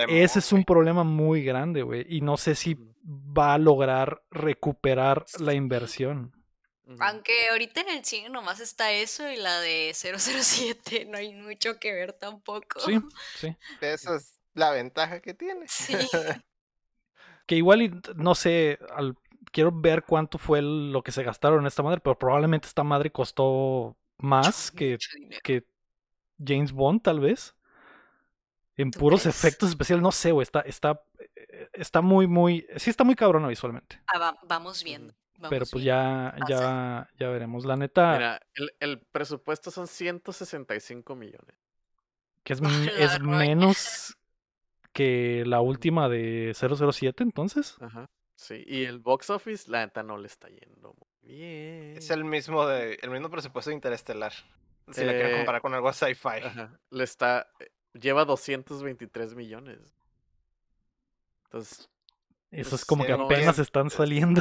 ese 0.08 0.38
es 0.38 0.52
un 0.52 0.64
problema 0.64 1.04
muy 1.04 1.42
grande, 1.42 1.82
güey. 1.82 2.06
Y 2.08 2.22
no 2.22 2.36
sé 2.36 2.54
si 2.54 2.78
va 3.04 3.54
a 3.54 3.58
lograr 3.58 4.22
recuperar 4.30 5.24
la 5.38 5.52
inversión. 5.52 6.32
Aunque 7.00 7.48
ahorita 7.50 7.80
en 7.80 7.88
el 7.88 8.04
cine 8.04 8.28
nomás 8.28 8.60
está 8.60 8.92
eso 8.92 9.28
y 9.28 9.36
la 9.36 9.60
de 9.60 9.92
007, 9.92 11.06
no 11.10 11.18
hay 11.18 11.34
mucho 11.34 11.78
que 11.80 11.92
ver 11.92 12.12
tampoco. 12.12 12.78
Sí, 12.80 13.00
sí. 13.34 13.56
Esa 13.80 14.16
es 14.16 14.35
la 14.56 14.70
ventaja 14.70 15.20
que 15.20 15.34
tiene. 15.34 15.66
Sí. 15.68 15.94
que 17.46 17.54
igual, 17.54 18.02
no 18.16 18.34
sé, 18.34 18.78
al, 18.94 19.16
quiero 19.52 19.70
ver 19.72 20.04
cuánto 20.04 20.38
fue 20.38 20.60
lo 20.62 21.02
que 21.02 21.12
se 21.12 21.22
gastaron 21.22 21.60
en 21.60 21.66
esta 21.66 21.82
madre, 21.82 22.00
pero 22.00 22.18
probablemente 22.18 22.66
esta 22.66 22.82
madre 22.82 23.12
costó 23.12 23.96
más 24.18 24.70
que, 24.70 24.98
que 25.42 25.64
James 26.44 26.72
Bond, 26.72 27.02
tal 27.02 27.20
vez. 27.20 27.54
En 28.78 28.90
puros 28.90 29.24
efectos 29.24 29.70
especiales, 29.70 30.02
no 30.02 30.12
sé, 30.12 30.32
güey, 30.32 30.42
está, 30.42 30.60
está, 30.60 31.02
eh, 31.18 31.68
está 31.72 32.02
muy, 32.02 32.26
muy, 32.26 32.66
sí 32.76 32.90
está 32.90 33.04
muy 33.04 33.14
cabrón 33.14 33.46
visualmente. 33.48 34.00
Ah, 34.14 34.36
vamos 34.42 34.84
viendo. 34.84 35.14
pero 35.48 35.64
pues 35.70 35.82
ya, 35.82 36.34
ya, 36.46 37.08
ya 37.18 37.28
veremos. 37.28 37.64
La 37.64 37.76
neta. 37.76 38.12
Mira, 38.12 38.40
el, 38.54 38.70
el 38.80 39.00
presupuesto 39.00 39.70
son 39.70 39.86
165 39.86 41.14
millones. 41.14 41.56
Que 42.42 42.52
es, 42.52 42.60
es 42.98 43.20
menos 43.20 44.18
que 44.96 45.44
la 45.44 45.60
última 45.60 46.08
de 46.08 46.54
007, 46.54 47.22
entonces. 47.22 47.76
Ajá. 47.80 48.08
Sí, 48.34 48.64
y 48.66 48.84
el 48.84 48.98
box 48.98 49.28
office, 49.28 49.70
la 49.70 49.84
neta 49.84 50.02
no 50.02 50.16
le 50.16 50.26
está 50.26 50.48
yendo 50.48 50.94
muy 50.94 51.34
bien. 51.34 51.98
Es 51.98 52.08
el 52.08 52.24
mismo 52.24 52.66
de, 52.66 52.98
el 53.02 53.10
mismo 53.10 53.28
presupuesto 53.28 53.68
de 53.68 53.74
Interestelar. 53.74 54.32
Si 54.90 55.04
la 55.04 55.12
quiero 55.12 55.28
eh, 55.28 55.36
comparar 55.36 55.60
con 55.60 55.74
algo 55.74 55.92
sci-fi. 55.92 56.40
Le 56.90 57.04
está. 57.04 57.46
Eh, 57.60 57.68
lleva 57.92 58.24
223 58.24 59.34
millones. 59.34 59.78
Entonces. 61.44 61.90
Eso 62.50 62.70
pues, 62.70 62.80
es 62.80 62.84
como 62.86 63.04
que 63.04 63.12
apenas 63.12 63.58
están 63.58 63.90
saliendo. 63.90 64.40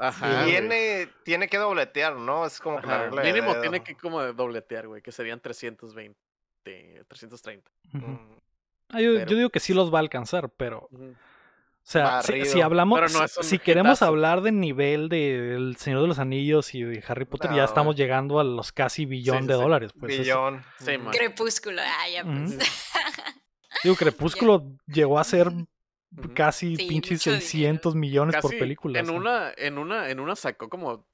Ajá. 0.00 0.46
Tiene, 0.46 1.08
tiene 1.24 1.48
que 1.48 1.58
dobletear, 1.58 2.16
¿no? 2.16 2.46
Es 2.46 2.58
como 2.58 2.80
que 2.80 2.86
la 2.86 3.10
Mínimo 3.10 3.60
tiene 3.60 3.82
que 3.82 3.96
como 3.96 4.22
dobletear, 4.32 4.86
güey, 4.86 5.02
que 5.02 5.12
serían 5.12 5.40
320, 5.40 6.16
330. 7.06 7.70
Mm. 7.92 8.33
Ah, 8.94 9.00
yo, 9.00 9.24
digo 9.24 9.50
que 9.50 9.60
sí 9.60 9.74
los 9.74 9.92
va 9.92 9.98
a 9.98 10.00
alcanzar, 10.00 10.50
pero. 10.50 10.88
O 11.86 11.86
sea, 11.86 12.22
si, 12.22 12.62
hablamos, 12.62 12.98
si 13.42 13.58
queremos 13.58 14.00
hablar 14.00 14.40
del 14.40 14.58
nivel 14.58 15.10
del 15.10 15.76
Señor 15.76 16.00
de 16.00 16.08
los 16.08 16.18
Anillos 16.18 16.74
y 16.74 16.82
de 16.82 17.04
Harry 17.06 17.26
Potter, 17.26 17.52
ya 17.54 17.64
estamos 17.64 17.94
llegando 17.94 18.40
a 18.40 18.44
los 18.44 18.72
casi 18.72 19.04
billón 19.04 19.46
de 19.46 19.54
dólares. 19.54 19.92
Pues 19.98 20.18
billón. 20.18 20.64
Crepúsculo, 21.12 21.82
ah, 21.82 22.08
ya 22.10 22.24
pues. 22.24 22.58
Digo, 23.82 23.96
Crepúsculo 23.96 24.64
llegó 24.86 25.18
a 25.18 25.24
ser 25.24 25.52
casi 26.32 26.76
pinches 26.76 27.22
600 27.22 27.94
millones 27.94 28.36
por 28.40 28.56
película. 28.58 29.00
En 29.00 29.10
una, 29.10 29.52
en 29.54 29.76
una, 29.76 30.08
en 30.08 30.20
una 30.20 30.36
sacó 30.36 30.70
como 30.70 31.06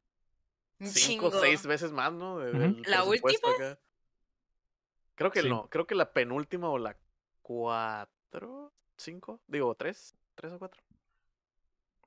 cinco 0.80 1.26
o 1.26 1.30
seis 1.32 1.66
veces 1.66 1.90
más, 1.90 2.12
¿no? 2.12 2.38
la 2.38 3.02
última. 3.04 3.48
Creo 5.14 5.30
que 5.30 5.42
no, 5.42 5.68
creo 5.68 5.86
que 5.86 5.94
la 5.94 6.12
penúltima 6.12 6.68
o 6.70 6.78
la 6.78 6.96
cuatro, 7.50 8.72
cinco, 8.96 9.40
digo 9.48 9.74
tres. 9.74 10.14
¿Tres 10.36 10.52
o 10.52 10.58
cuatro? 10.60 10.80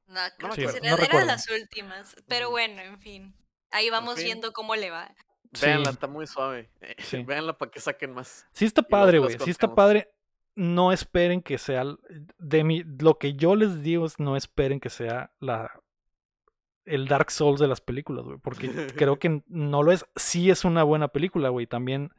No, 0.08 0.22
creo 0.38 0.72
que 0.72 0.78
eran 0.88 1.28
las 1.28 1.50
últimas. 1.50 2.16
Pero 2.30 2.50
bueno, 2.50 2.82
en 2.82 2.98
fin. 2.98 3.36
Ahí 3.70 3.90
vamos 3.90 4.16
viendo 4.16 4.54
cómo 4.54 4.78
le 4.78 4.90
va. 4.90 5.14
Veanla, 5.62 5.90
está 5.90 6.08
muy 6.08 6.28
suave. 6.28 6.70
Sí. 7.00 7.24
Veanla 7.28 7.58
para 7.58 7.70
que 7.70 7.82
saquen 7.82 8.14
más. 8.14 8.48
Sí 8.54 8.64
está 8.64 8.84
padre, 8.84 9.20
güey. 9.20 9.38
Sí 9.38 9.50
está 9.50 9.76
padre. 9.76 10.14
No 10.56 10.94
esperen 10.94 11.42
que 11.42 11.58
sea 11.58 11.84
de 12.38 12.64
mi 12.64 12.84
lo 12.84 13.18
que 13.18 13.34
yo 13.34 13.58
les 13.58 13.82
digo 13.82 14.06
es 14.06 14.20
no 14.20 14.38
esperen 14.38 14.80
que 14.80 14.90
sea 14.90 15.34
la 15.42 15.78
el 16.86 17.10
Dark 17.10 17.32
Souls 17.32 17.60
de 17.60 17.68
las 17.68 17.82
películas, 17.82 18.24
güey, 18.24 18.38
porque 18.38 18.70
creo 18.96 19.20
que 19.20 19.44
no 19.48 19.84
lo 19.84 19.92
es. 19.92 20.06
Sí 20.16 20.50
es 20.50 20.64
una 20.64 20.84
buena 20.84 21.10
película, 21.10 21.50
güey, 21.50 21.68
también 21.68 22.14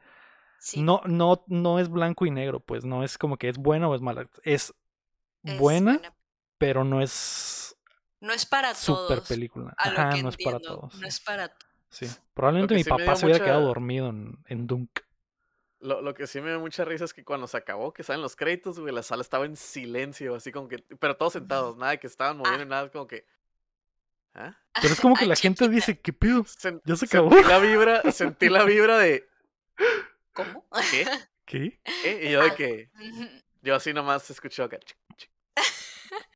no 0.75 1.01
no 1.05 1.43
no 1.47 1.79
es 1.79 1.89
blanco 1.89 2.25
y 2.25 2.31
negro, 2.31 2.59
pues 2.59 2.85
no 2.85 3.03
es 3.03 3.17
como 3.17 3.37
que 3.37 3.49
es 3.49 3.57
buena 3.57 3.87
o 3.87 3.95
es 3.95 4.01
mala, 4.01 4.29
es 4.43 4.73
buena, 5.57 6.01
pero 6.57 6.83
no 6.83 7.01
es. 7.01 7.77
No 8.19 8.33
es 8.33 8.45
para 8.45 8.73
super 8.73 9.21
película. 9.21 9.73
Ajá, 9.77 10.17
no 10.17 10.29
es 10.29 10.37
para 10.37 10.59
todos. 10.59 10.95
No 10.95 11.07
es 11.07 11.19
para 11.19 11.47
todos. 11.49 11.71
Sí. 11.89 12.07
Probablemente 12.33 12.75
mi 12.75 12.83
papá 12.83 13.15
se 13.15 13.25
hubiera 13.25 13.43
quedado 13.43 13.67
dormido 13.67 14.09
en, 14.09 14.37
en 14.47 14.67
Dunk. 14.67 14.99
Lo, 15.79 16.01
lo, 16.01 16.13
que 16.15 16.25
sí 16.25 16.41
me 16.41 16.49
dio 16.49 16.59
mucha 16.59 16.83
risa 16.83 17.05
es 17.05 17.13
que 17.13 17.23
cuando 17.23 17.47
se 17.47 17.57
acabó, 17.57 17.93
que 17.93 18.01
salen 18.01 18.21
los 18.21 18.35
créditos, 18.35 18.79
güey, 18.79 18.93
la 18.93 19.03
sala 19.03 19.21
estaba 19.21 19.45
en 19.45 19.55
silencio, 19.55 20.35
así 20.35 20.51
como 20.51 20.67
que. 20.67 20.79
Pero 20.99 21.15
todos 21.15 21.33
sentados, 21.33 21.77
nada 21.77 21.97
que 21.97 22.07
estaban 22.07 22.37
moviendo, 22.37 22.63
ah. 22.63 22.65
nada, 22.65 22.89
como 22.89 23.05
que. 23.05 23.25
¿Ah? 24.33 24.57
Pero 24.81 24.93
es 24.93 24.99
como 24.99 25.15
que 25.15 25.25
la 25.27 25.35
gente 25.35 25.69
dice, 25.69 25.99
¿qué 25.99 26.11
pedo? 26.11 26.45
ya 26.85 26.95
se 26.95 27.05
acabó. 27.05 27.29
Sentí 27.31 27.47
la 27.47 27.59
vibra, 27.59 28.11
sentí 28.11 28.49
la 28.49 28.63
vibra 28.63 28.97
de. 28.97 29.27
¿Cómo? 30.35 30.67
¿Qué? 30.91 31.07
¿Qué? 31.45 31.79
Y 32.23 32.31
yo 32.31 32.43
de 32.43 32.53
que. 32.55 32.89
Yo 33.63 33.75
así 33.75 33.93
nomás 33.93 34.29
escuché 34.29 34.61
acá 34.61 34.77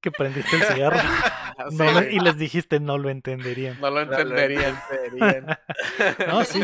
que 0.02 0.12
prendiste 0.12 0.56
el 0.56 0.64
cigarro 0.64 0.98
y 2.12 2.20
les 2.20 2.38
dijiste 2.38 2.80
no 2.80 2.98
lo 2.98 3.10
entenderían. 3.10 3.80
No 3.82 3.90
lo 3.90 4.02
entenderían. 4.02 4.80
No, 6.28 6.44
sí. 6.46 6.64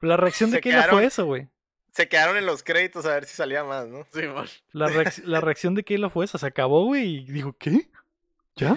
La 0.00 0.16
reacción 0.16 0.50
de 0.50 0.60
Keila 0.60 0.84
fue 0.84 1.04
eso, 1.04 1.24
güey. 1.26 1.48
Se 1.92 2.08
quedaron 2.08 2.36
en 2.36 2.44
los 2.44 2.62
créditos 2.62 3.06
a 3.06 3.14
ver 3.14 3.24
si 3.24 3.34
salía 3.34 3.64
más, 3.64 3.86
¿no? 3.88 4.06
Sí, 4.12 4.20
la, 4.72 5.12
la, 5.24 5.40
reacción 5.40 5.74
de 5.74 5.82
Keila 5.82 6.10
fue 6.10 6.26
esa. 6.26 6.36
Se 6.36 6.46
acabó, 6.46 6.84
güey, 6.84 7.16
y 7.16 7.24
dijo, 7.24 7.56
¿qué? 7.58 7.88
¿Ya? 8.54 8.76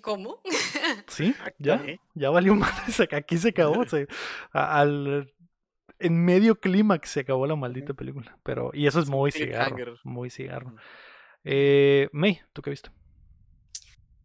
¿Cómo? 0.00 0.40
Sí, 1.06 1.34
ya. 1.58 1.82
Ya 2.14 2.30
valió 2.30 2.54
más. 2.54 3.00
Aquí 3.12 3.36
se 3.36 3.50
acabó. 3.50 3.84
al, 4.52 5.30
en 6.00 6.24
medio 6.24 6.58
clímax 6.58 7.10
se 7.10 7.20
acabó 7.20 7.46
la 7.46 7.56
maldita 7.56 7.94
película. 7.94 8.36
Pero, 8.42 8.70
y 8.74 8.86
eso 8.86 9.00
es 9.00 9.08
muy 9.08 9.30
cigarro. 9.30 9.98
Muy 10.04 10.30
cigarro. 10.30 10.74
Eh, 11.44 12.08
May, 12.12 12.40
¿tú 12.52 12.62
qué 12.62 12.70
viste? 12.70 12.90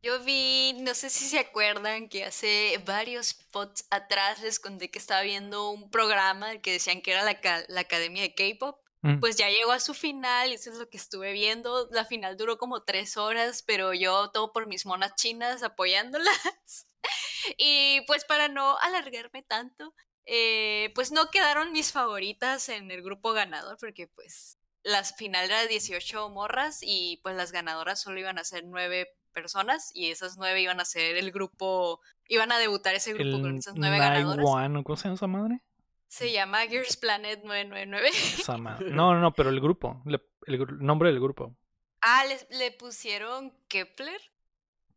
Yo 0.02 0.24
vi, 0.24 0.74
no 0.82 0.94
sé 0.94 1.10
si 1.10 1.26
se 1.26 1.40
acuerdan 1.40 2.10
que 2.10 2.26
hace 2.26 2.80
varios 2.86 3.28
spots 3.30 3.88
atrás 3.90 4.42
les 4.42 4.60
conté 4.60 4.92
que 4.92 5.00
estaba 5.00 5.24
viendo 5.24 5.72
un 5.72 5.90
programa 5.90 6.58
que 6.58 6.74
decían 6.74 7.02
que 7.02 7.12
era 7.12 7.24
la, 7.24 7.40
la 7.68 7.82
Academia 7.82 8.22
de 8.22 8.36
K-Pop. 8.36 8.78
Mm. 9.02 9.20
Pues 9.20 9.36
ya 9.36 9.50
llegó 9.50 9.72
a 9.72 9.80
su 9.80 9.94
final, 9.94 10.52
y 10.52 10.56
eso 10.56 10.72
es 10.72 10.78
lo 10.78 10.90
que 10.90 10.98
estuve 10.98 11.32
viendo. 11.34 11.88
La 11.92 12.06
final 12.06 12.38
duró 12.38 12.58
como 12.58 12.84
tres 12.84 13.18
horas, 13.18 13.64
pero 13.64 13.94
yo 13.94 14.32
todo 14.32 14.52
por 14.52 14.68
mis 14.68 14.86
monas 14.86 15.16
chinas 15.16 15.64
apoyándolas. 15.64 16.88
y 17.58 18.02
pues 18.08 18.26
para 18.26 18.48
no 18.48 18.78
alargarme 18.80 19.44
tanto, 19.44 19.94
eh, 20.26 20.92
pues 20.96 21.12
no 21.12 21.30
quedaron 21.30 21.72
mis 21.72 21.92
favoritas 21.92 22.70
en 22.70 22.92
el 22.92 23.02
grupo 23.02 23.34
ganador, 23.34 23.78
porque 23.80 24.08
pues 24.08 24.58
las 24.84 25.16
final 25.16 25.46
era 25.46 25.66
18 25.66 26.30
morras 26.30 26.80
y 26.82 27.20
pues 27.24 27.36
las 27.36 27.52
ganadoras 27.52 28.02
solo 28.02 28.20
iban 28.20 28.38
a 28.38 28.44
ser 28.44 28.64
nueve 28.66 29.08
personas 29.34 29.92
y 29.94 30.12
esas 30.12 30.38
nueve 30.38 30.62
iban 30.62 30.80
a 30.80 30.86
ser 30.86 31.18
el 31.18 31.32
grupo, 31.32 32.00
iban 32.28 32.52
a 32.52 32.58
debutar 32.58 32.96
ese 32.96 33.14
grupo 33.14 33.42
con 33.42 33.58
esas 33.58 33.76
nueve 33.76 33.98
ganadoras. 33.98 34.46
¿Cómo 34.84 34.98
se 34.98 35.04
llama 35.04 35.16
esa 35.16 35.28
madre? 35.28 35.62
Se 36.08 36.32
llama 36.32 36.62
Girls 36.68 36.98
Planet 36.98 37.44
999. 37.44 38.10
No, 38.92 39.14
no, 39.14 39.20
no, 39.20 39.34
pero 39.34 39.50
el 39.50 39.60
grupo, 39.60 40.02
el 40.06 40.68
nombre 40.80 41.10
del 41.10 41.20
grupo. 41.20 41.56
Ah, 42.02 42.24
le, 42.26 42.58
le 42.58 42.72
pusieron 42.72 43.52
Kepler. 43.68 44.22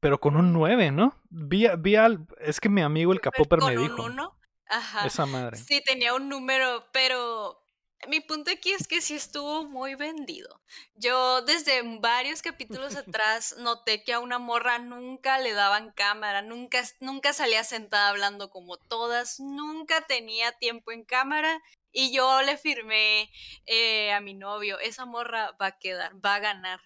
Pero 0.00 0.20
con 0.20 0.36
un 0.36 0.52
9, 0.52 0.92
¿no? 0.92 1.20
Vi, 1.30 1.66
vi 1.78 1.96
al, 1.96 2.26
es 2.38 2.60
que 2.60 2.68
mi 2.68 2.82
amigo 2.82 3.12
el 3.12 3.20
Capoper 3.20 3.60
me 3.62 3.76
dijo. 3.76 4.04
Un 4.04 4.12
uno? 4.12 4.37
Ajá. 4.68 5.06
Esa 5.06 5.26
madre. 5.26 5.56
Sí, 5.56 5.82
tenía 5.82 6.14
un 6.14 6.28
número, 6.28 6.86
pero 6.92 7.64
mi 8.06 8.20
punto 8.20 8.50
aquí 8.50 8.70
es 8.70 8.86
que 8.86 9.00
sí 9.00 9.14
estuvo 9.16 9.64
muy 9.64 9.96
vendido. 9.96 10.60
Yo 10.94 11.42
desde 11.42 11.82
varios 12.00 12.42
capítulos 12.42 12.94
atrás 12.96 13.56
noté 13.58 14.04
que 14.04 14.12
a 14.12 14.20
una 14.20 14.38
morra 14.38 14.78
nunca 14.78 15.38
le 15.38 15.52
daban 15.52 15.92
cámara, 15.92 16.42
nunca, 16.42 16.82
nunca 17.00 17.32
salía 17.32 17.64
sentada 17.64 18.10
hablando 18.10 18.50
como 18.50 18.76
todas, 18.76 19.40
nunca 19.40 20.02
tenía 20.02 20.52
tiempo 20.52 20.92
en 20.92 21.04
cámara 21.04 21.60
y 21.90 22.12
yo 22.12 22.42
le 22.42 22.56
firmé 22.56 23.30
eh, 23.66 24.12
a 24.12 24.20
mi 24.20 24.34
novio, 24.34 24.78
esa 24.78 25.04
morra 25.04 25.56
va 25.60 25.66
a 25.66 25.78
quedar, 25.78 26.14
va 26.24 26.36
a 26.36 26.40
ganar, 26.40 26.80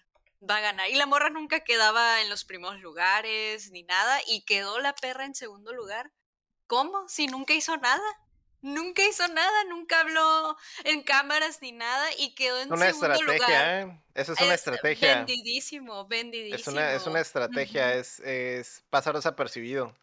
va 0.49 0.57
a 0.57 0.61
ganar. 0.61 0.89
Y 0.89 0.95
la 0.95 1.05
morra 1.05 1.29
nunca 1.29 1.59
quedaba 1.59 2.21
en 2.21 2.29
los 2.29 2.43
primeros 2.45 2.79
lugares 2.79 3.69
ni 3.71 3.83
nada 3.83 4.19
y 4.27 4.45
quedó 4.45 4.79
la 4.79 4.95
perra 4.95 5.25
en 5.25 5.35
segundo 5.35 5.73
lugar. 5.73 6.11
¿Cómo? 6.67 7.07
Si 7.07 7.27
nunca 7.27 7.53
hizo 7.53 7.77
nada. 7.77 8.03
Nunca 8.61 9.05
hizo 9.05 9.27
nada, 9.27 9.65
nunca 9.65 9.99
habló 9.99 10.55
en 10.85 11.01
cámaras 11.01 11.61
ni 11.61 11.73
nada 11.73 12.07
y 12.17 12.33
quedó 12.33 12.61
en 12.61 12.71
una 12.71 12.85
segundo 12.85 13.11
estrategia, 13.11 13.47
lugar. 13.47 13.89
¿eh? 13.89 14.01
Eso 14.15 14.31
es 14.31 14.41
una 14.41 14.53
estrategia. 14.53 15.15
Vendidísimo, 15.17 16.07
vendidísimo. 16.07 16.55
Es 16.55 16.67
una, 16.67 16.93
es 16.93 17.05
una 17.05 17.19
estrategia, 17.19 17.93
es, 17.95 18.21
es 18.21 18.81
pasar 18.89 19.15
desapercibido. 19.15 19.93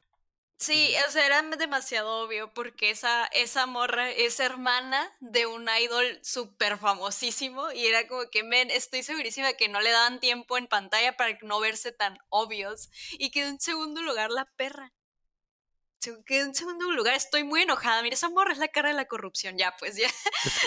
Sí, 0.58 0.94
o 1.08 1.10
sea, 1.10 1.24
era 1.24 1.40
demasiado 1.40 2.20
obvio 2.20 2.52
porque 2.52 2.90
esa, 2.90 3.24
esa 3.32 3.64
morra 3.64 4.10
es 4.10 4.40
hermana 4.40 5.10
de 5.20 5.46
un 5.46 5.66
idol 5.80 6.20
súper 6.22 6.76
famosísimo 6.76 7.72
y 7.72 7.86
era 7.86 8.06
como 8.06 8.28
que, 8.28 8.42
men, 8.42 8.70
estoy 8.70 9.02
segurísima 9.02 9.54
que 9.54 9.70
no 9.70 9.80
le 9.80 9.90
daban 9.90 10.20
tiempo 10.20 10.58
en 10.58 10.66
pantalla 10.66 11.16
para 11.16 11.38
no 11.40 11.60
verse 11.60 11.92
tan 11.92 12.18
obvios 12.28 12.90
y 13.12 13.30
quedó 13.30 13.48
en 13.48 13.58
segundo 13.58 14.02
lugar 14.02 14.30
la 14.30 14.44
perra. 14.56 14.92
En 16.28 16.54
segundo 16.54 16.90
lugar, 16.92 17.14
estoy 17.14 17.44
muy 17.44 17.62
enojada. 17.62 18.02
Mira, 18.02 18.14
esa 18.14 18.30
morra 18.30 18.52
es 18.52 18.58
la 18.58 18.68
cara 18.68 18.88
de 18.88 18.94
la 18.94 19.04
corrupción, 19.06 19.58
ya, 19.58 19.74
pues 19.78 19.96
ya. 19.96 20.08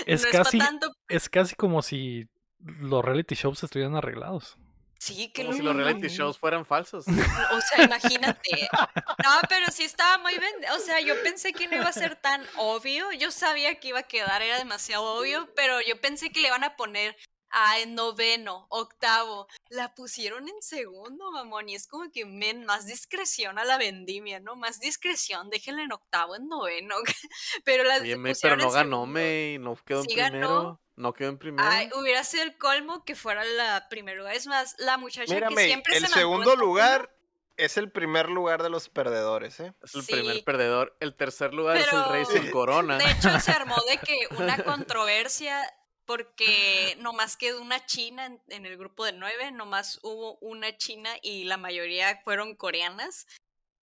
Es, 0.06 0.26
casi, 0.32 0.60
es 1.08 1.30
casi 1.30 1.56
como 1.56 1.82
si 1.82 2.28
los 2.60 3.04
reality 3.04 3.36
shows 3.36 3.64
estuvieran 3.64 3.96
arreglados. 3.96 4.58
Sí, 5.00 5.34
que 5.34 5.44
Como 5.44 5.54
si 5.54 5.62
los 5.62 5.76
reality 5.76 6.08
shows 6.08 6.38
fueran 6.38 6.66
falsos. 6.66 7.06
O 7.52 7.62
sea, 7.62 7.84
imagínate. 7.84 8.70
No, 8.72 9.42
pero 9.50 9.70
sí 9.70 9.84
estaba 9.84 10.18
muy 10.20 10.38
bien. 10.38 10.54
O 10.76 10.80
sea, 10.80 11.02
yo 11.02 11.22
pensé 11.24 11.52
que 11.52 11.68
no 11.68 11.76
iba 11.76 11.90
a 11.90 11.94
ser 11.94 12.16
tan 12.16 12.42
obvio. 12.56 13.12
Yo 13.12 13.30
sabía 13.30 13.80
que 13.80 13.90
iba 13.90 14.00
a 14.00 14.04
quedar, 14.04 14.42
era 14.42 14.58
demasiado 14.58 15.04
obvio, 15.04 15.50
pero 15.56 15.82
yo 15.82 16.00
pensé 16.00 16.32
que 16.32 16.40
le 16.40 16.48
iban 16.48 16.64
a 16.64 16.78
poner 16.78 17.18
a 17.54 17.80
en 17.80 17.96
noveno, 17.96 18.66
octavo. 18.70 19.48
La 19.70 19.94
pusieron 19.94 20.48
en 20.50 20.62
segundo, 20.62 21.32
mamón. 21.32 21.70
Y 21.70 21.76
es 21.76 21.88
como 21.88 22.12
que 22.12 22.26
men, 22.26 22.66
más 22.66 22.86
discreción 22.86 23.60
a 23.60 23.64
la 23.64 23.78
vendimia, 23.78 24.40
¿no? 24.40 24.56
Más 24.56 24.80
discreción, 24.80 25.50
déjenla 25.50 25.84
en 25.84 25.94
octavo, 25.94 26.36
en 26.36 26.48
noveno. 26.48 26.96
pero 27.64 27.84
las 27.84 28.02
Oye, 28.02 28.18
pero 28.42 28.58
no 28.58 28.72
ganó, 28.72 29.06
me, 29.06 29.58
no 29.60 29.76
quedó 29.86 30.02
en 30.02 30.08
primero. 30.08 30.48
Ganó. 30.48 30.80
No 30.96 31.14
quedó 31.14 31.30
en 31.30 31.38
primero. 31.40 31.68
Ay, 31.68 31.90
hubiera 31.96 32.24
sido 32.24 32.44
el 32.44 32.56
colmo 32.58 33.04
que 33.04 33.16
fuera 33.16 33.44
la 33.44 33.88
primer 33.90 34.18
lugar. 34.18 34.36
Es 34.36 34.46
más, 34.46 34.76
la 34.78 34.98
muchacha 34.98 35.48
que 35.48 35.56
siempre 35.56 35.98
el 35.98 36.08
segundo 36.08 36.56
lugar 36.56 37.10
es 37.58 37.78
el 37.78 37.92
primer 37.92 38.30
lugar 38.30 38.64
de 38.64 38.70
los 38.70 38.90
perdedores, 38.90 39.60
¿eh? 39.60 39.74
Es 39.82 39.96
el 39.96 40.06
primer 40.06 40.44
perdedor. 40.44 40.96
El 41.00 41.16
tercer 41.16 41.54
lugar 41.54 41.78
es 41.78 41.92
el 41.92 42.06
rey 42.10 42.26
sin 42.26 42.52
corona. 42.52 42.98
De 42.98 43.10
hecho, 43.10 43.40
se 43.40 43.52
armó 43.52 43.76
de 43.90 43.98
que 44.06 44.28
una 44.38 44.64
controversia 44.64 45.62
porque 46.06 46.96
nomás 47.00 47.38
quedó 47.38 47.62
una 47.62 47.86
china 47.86 48.26
en, 48.26 48.42
en, 48.50 48.66
el 48.66 48.78
grupo 48.78 49.06
de 49.06 49.14
nueve, 49.14 49.52
nomás 49.52 50.00
hubo 50.04 50.38
una 50.40 50.78
china 50.78 51.10
y 51.22 51.46
la 51.46 51.58
mayoría 51.58 52.22
fueron 52.24 52.56
coreanas. 52.56 53.28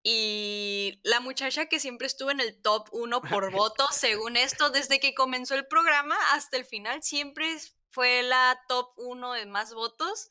Y 0.07 0.99
la 1.01 1.19
muchacha 1.19 1.65
que 1.65 1.79
siempre 1.79 2.05
estuvo 2.05 2.29
en 2.29 2.39
el 2.39 2.61
top 2.61 2.87
1 2.91 3.21
por 3.23 3.51
voto, 3.51 3.87
según 3.91 4.37
esto, 4.37 4.69
desde 4.69 4.99
que 4.99 5.15
comenzó 5.15 5.55
el 5.55 5.65
programa 5.65 6.15
hasta 6.33 6.57
el 6.57 6.65
final, 6.65 7.01
siempre 7.01 7.57
fue 7.89 8.21
la 8.21 8.61
top 8.67 8.91
1 8.97 9.33
de 9.33 9.47
más 9.47 9.73
votos. 9.73 10.29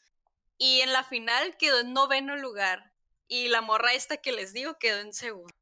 Y 0.59 0.81
en 0.83 0.93
la 0.93 1.03
final 1.03 1.57
quedó 1.57 1.81
en 1.81 1.93
noveno 1.93 2.37
lugar. 2.37 2.93
Y 3.27 3.49
la 3.49 3.63
morra 3.63 3.95
esta 3.95 4.19
que 4.19 4.31
les 4.31 4.53
digo 4.53 4.79
quedó 4.79 5.01
en 5.01 5.13
segundo. 5.13 5.53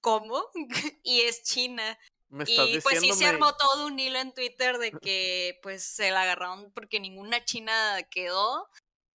¿Cómo? 0.00 0.44
y 1.04 1.20
es 1.20 1.44
China. 1.44 1.96
Y 2.46 2.80
pues 2.80 3.00
sí 3.00 3.12
se 3.12 3.26
armó 3.26 3.54
todo 3.56 3.86
un 3.86 3.98
hilo 3.98 4.18
en 4.18 4.32
Twitter 4.32 4.78
de 4.78 4.92
que 4.92 5.58
pues 5.62 5.82
se 5.82 6.10
la 6.10 6.22
agarraron 6.22 6.70
porque 6.72 7.00
ninguna 7.00 7.44
china 7.44 7.72
quedó 8.10 8.68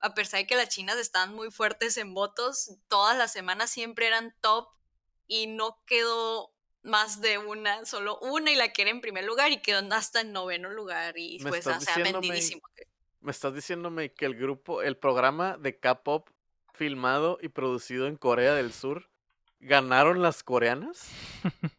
a 0.06 0.14
pesar 0.14 0.42
de 0.42 0.48
que 0.48 0.56
las 0.56 0.70
chinas 0.70 0.98
están 0.98 1.34
muy 1.34 1.50
fuertes 1.50 1.98
en 1.98 2.14
votos, 2.14 2.78
todas 2.88 3.18
las 3.18 3.34
semanas 3.34 3.72
siempre 3.72 4.06
eran 4.06 4.36
top 4.40 4.68
y 5.28 5.48
no 5.48 5.82
quedó 5.88 6.54
más 6.84 7.22
de 7.22 7.40
una, 7.40 7.86
solo 7.86 8.20
una 8.20 8.52
y 8.52 8.56
la 8.56 8.72
que 8.72 8.84
era 8.84 8.92
en 8.92 9.02
primer 9.02 9.26
lugar 9.26 9.52
y 9.52 9.62
quedó 9.62 9.82
hasta 9.94 10.22
en 10.22 10.32
noveno 10.32 10.70
lugar 10.70 11.18
y 11.18 11.40
pues 11.40 11.66
o 11.66 11.80
sea, 11.80 11.98
vendidísimo. 11.98 12.62
Me 13.22 13.32
estás 13.32 13.56
diciéndome 13.56 14.14
que 14.14 14.26
el 14.26 14.36
grupo, 14.36 14.84
el 14.84 14.96
programa 14.96 15.58
de 15.58 15.80
K-pop 15.80 16.30
filmado 16.74 17.40
y 17.42 17.50
producido 17.50 18.06
en 18.06 18.18
Corea 18.18 18.54
del 18.54 18.72
Sur, 18.74 19.10
¿ganaron 19.60 20.22
las 20.22 20.44
coreanas? 20.44 21.10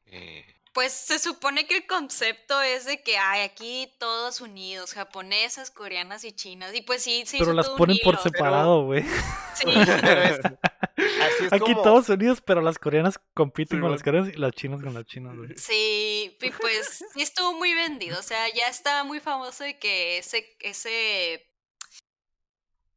Eh, 0.06 0.55
pues 0.76 0.92
se 0.92 1.18
supone 1.18 1.66
que 1.66 1.74
el 1.74 1.86
concepto 1.86 2.60
es 2.60 2.84
de 2.84 3.00
que 3.00 3.16
hay 3.16 3.40
aquí 3.40 3.90
todos 3.98 4.42
unidos, 4.42 4.92
japonesas, 4.92 5.70
coreanas 5.70 6.22
y 6.22 6.32
chinas. 6.32 6.74
Y 6.74 6.82
pues 6.82 7.02
sí, 7.02 7.22
sí. 7.24 7.38
Pero 7.38 7.54
las 7.54 7.70
ponen 7.70 7.96
por 8.04 8.18
separado, 8.18 8.84
güey. 8.84 9.02
Sí. 9.54 9.64
aquí 11.50 11.74
todos 11.82 12.10
unidos, 12.10 12.42
pero 12.44 12.60
las 12.60 12.78
coreanas 12.78 13.18
compiten 13.32 13.80
con 13.80 13.90
las 13.90 14.02
coreanas 14.02 14.34
y 14.34 14.36
las 14.36 14.52
chinas 14.52 14.82
con 14.82 14.92
las 14.92 15.06
chinas, 15.06 15.34
güey. 15.34 15.56
Sí, 15.56 16.36
y 16.38 16.50
pues 16.50 17.02
sí 17.14 17.22
estuvo 17.22 17.54
muy 17.54 17.72
vendido. 17.72 18.18
O 18.18 18.22
sea, 18.22 18.46
ya 18.52 18.68
estaba 18.68 19.02
muy 19.02 19.18
famoso 19.18 19.64
de 19.64 19.78
que 19.78 20.18
ese, 20.18 20.58
ese 20.60 21.55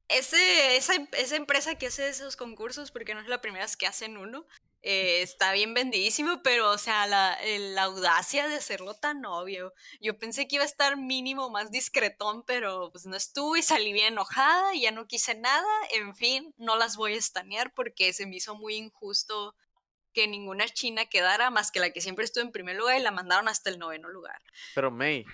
ese, 0.10 0.76
esa, 0.76 0.94
esa, 1.14 1.36
empresa 1.36 1.76
que 1.76 1.88
hace 1.88 2.10
esos 2.10 2.36
concursos, 2.36 2.92
porque 2.92 3.14
no 3.14 3.22
es 3.22 3.28
la 3.28 3.42
primera 3.42 3.64
vez 3.64 3.78
que 3.78 3.88
hacen 3.88 4.18
uno, 4.18 4.46
eh, 4.82 5.22
está 5.22 5.52
bien 5.52 5.74
vendidísimo, 5.74 6.42
pero, 6.42 6.72
o 6.72 6.78
sea, 6.78 7.06
la, 7.06 7.38
la, 7.44 7.84
audacia 7.84 8.48
de 8.48 8.56
hacerlo 8.56 8.94
tan 8.94 9.26
obvio. 9.26 9.74
Yo 10.00 10.18
pensé 10.18 10.48
que 10.48 10.56
iba 10.56 10.64
a 10.64 10.68
estar 10.68 10.98
mínimo 10.98 11.50
más 11.50 11.70
discretón, 11.70 12.44
pero 12.44 12.90
pues 12.92 13.06
no 13.06 13.16
estuvo 13.16 13.58
y 13.58 13.62
salí 13.62 13.92
bien 13.92 14.14
enojada 14.14 14.74
y 14.74 14.82
ya 14.82 14.92
no 14.92 15.06
quise 15.06 15.36
nada. 15.36 15.68
En 15.92 16.16
fin, 16.16 16.54
no 16.58 16.78
las 16.78 16.96
voy 16.96 17.14
a 17.14 17.18
estanear 17.18 17.74
porque 17.74 18.14
se 18.14 18.26
me 18.26 18.38
hizo 18.38 18.56
muy 18.56 18.76
injusto 18.76 19.56
que 20.14 20.28
ninguna 20.28 20.68
china 20.68 21.06
quedara 21.06 21.50
más 21.50 21.72
que 21.72 21.80
la 21.80 21.92
que 21.92 22.02
siempre 22.02 22.26
estuvo 22.26 22.44
en 22.44 22.52
primer 22.52 22.78
lugar 22.78 22.98
y 22.98 23.04
la 23.04 23.12
mandaron 23.12 23.48
hasta 23.48 23.70
el 23.70 23.80
noveno 23.80 24.10
lugar. 24.10 24.42
Pero 24.74 24.92
May, 24.92 25.26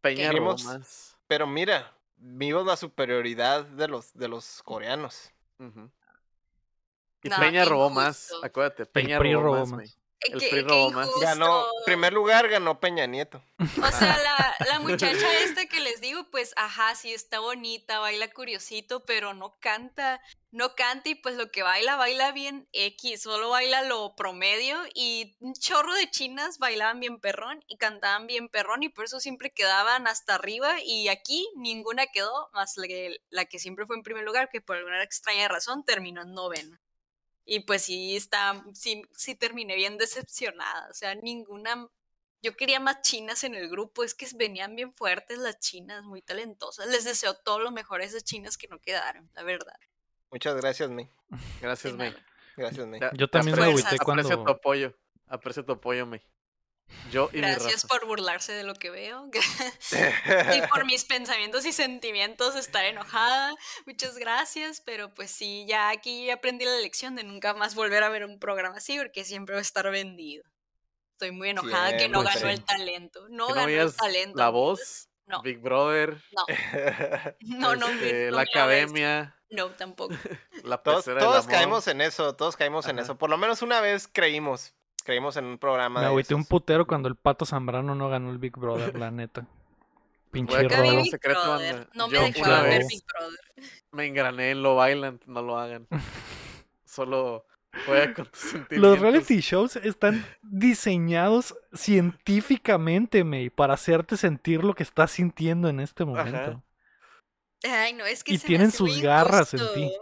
Peña 0.00 0.32
más. 0.32 1.16
Pero 1.28 1.46
mira, 1.46 1.94
vimos 2.22 2.64
la 2.64 2.76
superioridad 2.76 3.64
de 3.64 3.88
los, 3.88 4.14
de 4.14 4.28
los 4.28 4.62
coreanos. 4.62 5.32
Y 7.22 7.28
Peña 7.28 7.64
robó 7.64 7.90
más, 7.90 8.32
acuérdate, 8.42 8.86
Peña 8.86 9.18
robó, 9.18 9.66
más. 9.66 9.98
El 10.24 10.38
PRI 10.38 10.62
robó 10.62 10.90
más. 10.90 11.08
Ganó, 11.20 11.64
primer 11.84 12.12
lugar 12.12 12.48
ganó 12.48 12.78
Peña 12.80 13.06
Nieto. 13.06 13.42
O 13.58 13.90
sea, 13.90 14.16
la, 14.18 14.66
la 14.66 14.78
muchacha 14.80 15.40
esta 15.40 15.66
que 15.66 15.80
les 15.80 16.00
digo, 16.00 16.30
pues, 16.30 16.52
ajá, 16.56 16.94
sí 16.94 17.12
está 17.12 17.40
bonita, 17.40 17.98
baila 17.98 18.28
curiosito, 18.28 19.04
pero 19.04 19.34
no 19.34 19.56
canta, 19.58 20.20
no 20.50 20.74
canta 20.74 21.08
y 21.08 21.14
pues 21.14 21.36
lo 21.36 21.50
que 21.50 21.62
baila, 21.62 21.96
baila 21.96 22.30
bien 22.32 22.68
X, 22.72 23.22
solo 23.22 23.48
baila 23.48 23.82
lo 23.82 24.14
promedio 24.14 24.78
y 24.94 25.36
un 25.40 25.54
chorro 25.54 25.94
de 25.94 26.10
chinas 26.10 26.58
bailaban 26.58 27.00
bien 27.00 27.18
perrón 27.20 27.64
y 27.66 27.78
cantaban 27.78 28.26
bien 28.26 28.48
perrón 28.48 28.82
y 28.82 28.88
por 28.88 29.06
eso 29.06 29.18
siempre 29.18 29.50
quedaban 29.50 30.06
hasta 30.06 30.34
arriba 30.34 30.76
y 30.84 31.08
aquí 31.08 31.48
ninguna 31.56 32.06
quedó, 32.06 32.50
más 32.52 32.76
la 32.76 32.86
que, 32.86 33.20
la 33.30 33.44
que 33.46 33.58
siempre 33.58 33.86
fue 33.86 33.96
en 33.96 34.02
primer 34.02 34.24
lugar, 34.24 34.50
que 34.50 34.60
por 34.60 34.76
alguna 34.76 35.02
extraña 35.02 35.48
razón 35.48 35.84
terminó 35.84 36.22
en 36.22 36.34
noveno. 36.34 36.78
Y 37.44 37.60
pues 37.60 37.82
sí, 37.82 38.16
está, 38.16 38.64
sí, 38.72 39.02
sí 39.16 39.34
terminé 39.34 39.74
bien 39.74 39.98
decepcionada. 39.98 40.88
O 40.90 40.94
sea, 40.94 41.14
ninguna. 41.14 41.88
Yo 42.40 42.56
quería 42.56 42.80
más 42.80 43.02
chinas 43.02 43.44
en 43.44 43.54
el 43.54 43.68
grupo, 43.68 44.02
es 44.02 44.14
que 44.14 44.26
venían 44.34 44.74
bien 44.74 44.92
fuertes 44.92 45.38
las 45.38 45.60
chinas, 45.60 46.02
muy 46.02 46.22
talentosas. 46.22 46.88
Les 46.88 47.04
deseo 47.04 47.34
todo 47.34 47.60
lo 47.60 47.70
mejor 47.70 48.00
a 48.00 48.04
esas 48.04 48.24
chinas 48.24 48.58
que 48.58 48.66
no 48.66 48.80
quedaron, 48.80 49.30
la 49.34 49.44
verdad. 49.44 49.76
Muchas 50.30 50.56
gracias, 50.56 50.90
May. 50.90 51.08
Gracias, 51.60 51.94
May. 51.94 52.12
Gracias, 52.56 52.86
May. 52.86 53.00
Yo 53.14 53.28
también 53.28 53.56
me 53.56 53.66
agüité 53.66 53.96
cuando... 53.98 54.22
Aprecio 54.22 54.44
tu 54.44 54.50
apoyo. 54.50 54.98
Aprecio 55.28 55.64
tu 55.64 55.72
apoyo, 55.72 56.04
May. 56.04 56.20
Yo 57.10 57.28
y 57.32 57.38
Gracias 57.38 57.84
por 57.84 58.06
burlarse 58.06 58.52
de 58.52 58.64
lo 58.64 58.74
que 58.74 58.90
veo. 58.90 59.28
y 60.56 60.66
por 60.68 60.84
mis 60.84 61.04
pensamientos 61.04 61.64
y 61.66 61.72
sentimientos 61.72 62.56
estar 62.56 62.84
enojada. 62.84 63.54
Muchas 63.86 64.16
gracias. 64.16 64.80
Pero 64.80 65.12
pues 65.12 65.30
sí, 65.30 65.64
ya 65.68 65.90
aquí 65.90 66.30
aprendí 66.30 66.64
la 66.64 66.76
lección 66.78 67.14
de 67.14 67.24
nunca 67.24 67.54
más 67.54 67.74
volver 67.74 68.02
a 68.02 68.08
ver 68.08 68.24
un 68.24 68.38
programa 68.38 68.76
así 68.76 68.98
porque 68.98 69.24
siempre 69.24 69.54
va 69.54 69.58
a 69.58 69.62
estar 69.62 69.90
vendido. 69.90 70.44
Estoy 71.12 71.32
muy 71.32 71.50
enojada 71.50 71.96
que 71.96 72.08
no 72.08 72.22
ganó 72.22 72.48
el 72.48 72.64
talento. 72.64 73.26
No 73.28 73.48
ganó 73.48 73.68
el 73.68 73.94
talento. 73.94 74.38
La 74.38 74.48
voz. 74.48 75.08
No. 75.26 75.40
Big 75.42 75.58
Brother. 75.60 76.20
No. 76.32 76.46
No, 77.40 77.76
no, 77.76 77.88
este, 77.88 78.30
La 78.30 78.42
academia. 78.42 79.36
No, 79.52 79.70
tampoco. 79.70 80.14
todos, 80.84 81.46
caemos 81.46 81.86
en 81.86 82.00
eso, 82.00 82.34
todos 82.34 82.56
caímos 82.56 82.86
en 82.88 82.98
eso. 82.98 83.16
Por 83.18 83.30
lo 83.30 83.36
menos 83.36 83.62
una 83.62 83.80
vez 83.80 84.08
creímos, 84.10 84.74
creímos 85.02 85.36
en 85.36 85.44
un 85.44 85.58
programa. 85.58 86.00
Me 86.00 86.06
agüité 86.06 86.34
un 86.34 86.44
putero 86.44 86.86
cuando 86.86 87.08
el 87.08 87.16
Pato 87.16 87.44
Zambrano 87.44 87.94
no 87.94 88.08
ganó 88.08 88.30
el 88.30 88.38
Big 88.38 88.56
Brother, 88.56 88.98
la 88.98 89.10
neta. 89.10 89.46
Pinche 90.30 90.66
robo. 90.66 91.04
Secreto, 91.04 91.58
no 91.94 92.08
me 92.08 92.18
dejó 92.18 92.50
ver 92.62 92.82
Big 92.88 93.04
Brother. 93.04 93.40
Me 93.92 94.06
engrané 94.06 94.50
en 94.52 94.62
Lo 94.62 94.76
Bailan, 94.76 95.20
no 95.26 95.42
lo 95.42 95.58
hagan. 95.58 95.86
Solo 96.86 97.46
juega 97.86 98.14
con 98.14 98.26
tus 98.26 98.40
sentimientos. 98.40 98.78
Los 98.78 98.98
reality 98.98 99.40
shows 99.40 99.76
están 99.76 100.24
diseñados 100.42 101.54
científicamente, 101.74 103.24
May, 103.24 103.50
para 103.50 103.74
hacerte 103.74 104.16
sentir 104.16 104.64
lo 104.64 104.74
que 104.74 104.82
estás 104.82 105.10
sintiendo 105.10 105.68
en 105.68 105.80
este 105.80 106.04
momento. 106.04 106.62
Ay, 107.64 107.92
no, 107.92 108.06
es 108.06 108.24
que 108.24 108.34
y 108.34 108.38
tienen 108.38 108.72
sus 108.72 109.00
garras 109.00 109.54
en 109.54 109.60
ti. 109.74 109.92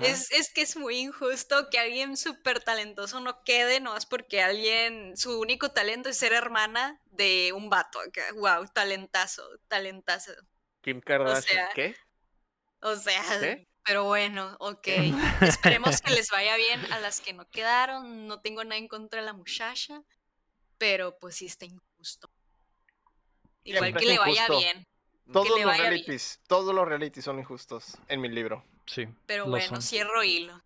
Es, 0.00 0.30
es, 0.32 0.52
que 0.52 0.62
es 0.62 0.76
muy 0.76 0.98
injusto 0.98 1.68
que 1.70 1.78
alguien 1.78 2.16
súper 2.16 2.60
talentoso 2.60 3.20
no 3.20 3.42
quede, 3.44 3.80
no 3.80 3.96
es 3.96 4.06
porque 4.06 4.42
alguien, 4.42 5.16
su 5.16 5.38
único 5.40 5.70
talento 5.70 6.08
es 6.08 6.18
ser 6.18 6.32
hermana 6.32 7.00
de 7.06 7.52
un 7.54 7.70
vato. 7.70 8.00
Wow, 8.34 8.66
talentazo, 8.72 9.42
talentazo. 9.68 10.32
Kim 10.80 11.00
Kardashian, 11.00 11.68
¿qué? 11.74 11.96
O 12.80 12.94
sea, 12.96 13.22
pero 13.88 14.04
bueno, 14.04 14.54
ok. 14.60 14.86
Esperemos 15.40 16.02
que 16.02 16.10
les 16.14 16.30
vaya 16.30 16.56
bien 16.56 16.80
a 16.92 17.00
las 17.00 17.20
que 17.20 17.32
no 17.32 17.48
quedaron. 17.48 18.26
No 18.26 18.40
tengo 18.40 18.62
nada 18.62 18.76
en 18.76 18.86
contra 18.86 19.20
de 19.20 19.26
la 19.26 19.32
muchacha, 19.32 20.02
pero 20.76 21.18
pues 21.18 21.36
sí 21.36 21.46
está 21.46 21.64
injusto. 21.64 22.30
Igual 23.64 23.94
que 23.96 24.04
le 24.04 24.18
vaya 24.18 24.46
bien. 24.48 24.86
Todos 25.32 25.60
los 25.60 25.76
realities, 25.76 26.40
todos 26.46 26.74
los 26.74 26.86
realities 26.86 27.24
son 27.24 27.38
injustos 27.38 27.98
en 28.08 28.20
mi 28.20 28.28
libro. 28.28 28.64
Sí. 28.88 29.06
Pero 29.26 29.46
bueno, 29.46 29.80
cierro 29.80 30.24
hilo. 30.24 30.60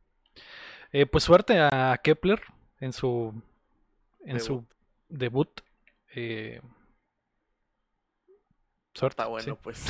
Eh, 0.92 1.06
pues 1.06 1.24
suerte 1.24 1.58
a 1.58 1.98
Kepler 2.02 2.40
en 2.80 2.92
su 2.92 3.34
en 4.24 4.40
su 4.40 4.64
debut. 5.08 5.60
Eh, 6.14 6.60
Suerte. 8.94 9.22
Está 9.22 9.26
bueno, 9.26 9.58
pues. 9.62 9.82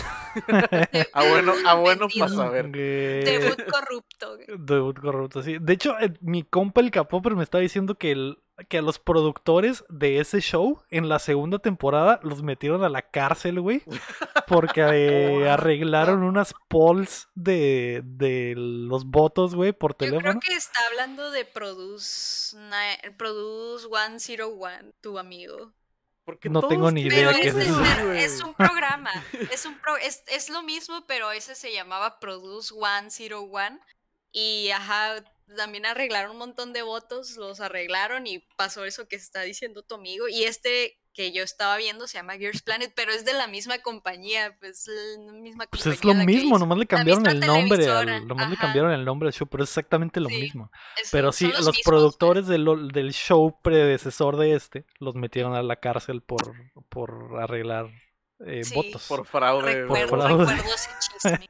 a 1.13 1.29
bueno, 1.29 1.55
a 1.67 1.75
bueno 1.75 2.07
para 2.17 2.33
saber. 2.33 2.71
Debut 2.71 3.61
corrupto. 3.69 4.37
Debut 4.59 5.01
corrupto, 5.01 5.43
sí. 5.43 5.57
De 5.61 5.73
hecho, 5.73 5.99
eh, 5.99 6.15
mi 6.21 6.45
compa 6.45 6.81
el 6.81 6.93
Capopper 6.93 7.35
me 7.35 7.43
está 7.43 7.59
diciendo 7.59 7.97
que, 7.97 8.13
el, 8.13 8.39
que 8.69 8.79
a 8.79 8.83
los 8.83 9.01
productores 9.01 9.85
de 9.89 10.21
ese 10.21 10.41
show 10.41 10.83
en 10.91 11.09
la 11.09 11.19
segunda 11.19 11.59
temporada 11.59 12.21
los 12.23 12.45
metieron 12.45 12.85
a 12.85 12.89
la 12.89 13.03
cárcel, 13.03 13.61
güey. 13.61 13.83
Porque 14.47 14.83
eh, 14.83 15.51
arreglaron 15.51 16.23
unas 16.23 16.55
polls 16.69 17.29
de, 17.35 18.03
de 18.05 18.55
los 18.57 19.05
votos, 19.07 19.57
güey, 19.57 19.73
por 19.73 19.95
teléfono. 19.95 20.21
Yo 20.21 20.39
creo 20.39 20.41
que 20.41 20.55
está 20.55 20.79
hablando 20.87 21.33
de 21.33 21.45
Produce, 21.45 22.57
Produce 23.17 23.89
101, 24.19 24.93
tu 25.01 25.19
amigo 25.19 25.73
no 26.51 26.69
tengo 26.69 26.91
ni 26.91 27.03
idea 27.03 27.33
qué 27.35 27.49
es, 27.49 27.55
eso. 27.57 28.13
Es 28.13 28.43
un 28.43 28.55
programa, 28.55 29.11
es, 29.51 29.67
un 29.67 29.77
es, 30.03 30.23
es, 30.29 30.49
lo 30.49 30.63
mismo, 30.63 31.05
pero 31.07 31.33
ese 31.33 31.55
se 31.55 31.73
llamaba 31.73 32.21
Produce 32.21 32.75
101 33.09 33.81
y 34.31 34.71
ajá, 34.71 35.25
también 35.57 35.87
arreglaron 35.87 36.33
un 36.33 36.39
montón 36.39 36.73
de 36.73 36.83
votos, 36.83 37.37
los 37.37 37.61
arreglaron 37.61 38.27
y 38.27 38.41
pasó 38.57 38.85
eso 38.85 39.09
que 39.09 39.17
está 39.17 39.43
diciendo 39.43 39.83
tu 39.83 39.95
amigo 39.95 40.29
y 40.29 40.45
este 40.45 41.02
que 41.13 41.33
yo 41.33 41.43
estaba 41.43 41.77
viendo 41.77 42.07
se 42.07 42.19
llama 42.19 42.39
Gears 42.39 42.63
Planet, 42.63 42.93
pero 42.95 43.13
es 43.13 43.25
de 43.25 43.35
la 43.35 43.47
misma 43.47 43.79
compañía, 43.79 44.57
pues 44.59 44.89
la 45.19 45.33
misma 45.33 45.67
Pues 45.67 45.87
es 45.87 46.05
lo 46.05 46.15
mismo, 46.15 46.59
nomás 46.59 46.79
le 46.79 46.87
cambiaron 46.87 47.27
el 47.27 47.41
nombre, 47.41 47.89
al, 47.89 48.27
nomás 48.27 48.51
le 48.51 48.57
cambiaron 48.57 48.93
el 48.93 49.05
nombre 49.05 49.27
del 49.27 49.35
show, 49.35 49.47
pero 49.47 49.65
es 49.65 49.71
exactamente 49.71 50.21
lo 50.21 50.29
mismo. 50.29 50.71
pero 51.11 51.33
sí, 51.33 51.53
los, 51.59 51.81
productores 51.83 52.47
del, 52.47 52.65
del, 52.93 53.13
show 53.13 53.59
predecesor 53.63 54.37
de 54.37 54.55
este 54.55 54.87
los 54.99 55.15
metieron 55.15 55.55
a 55.55 55.63
la 55.63 55.77
cárcel 55.77 56.23
por, 56.23 56.55
por 56.89 57.39
arreglar 57.41 57.91
eh, 58.47 58.63
votos. 58.75 59.07
Por 59.07 59.27
fraude. 59.27 59.87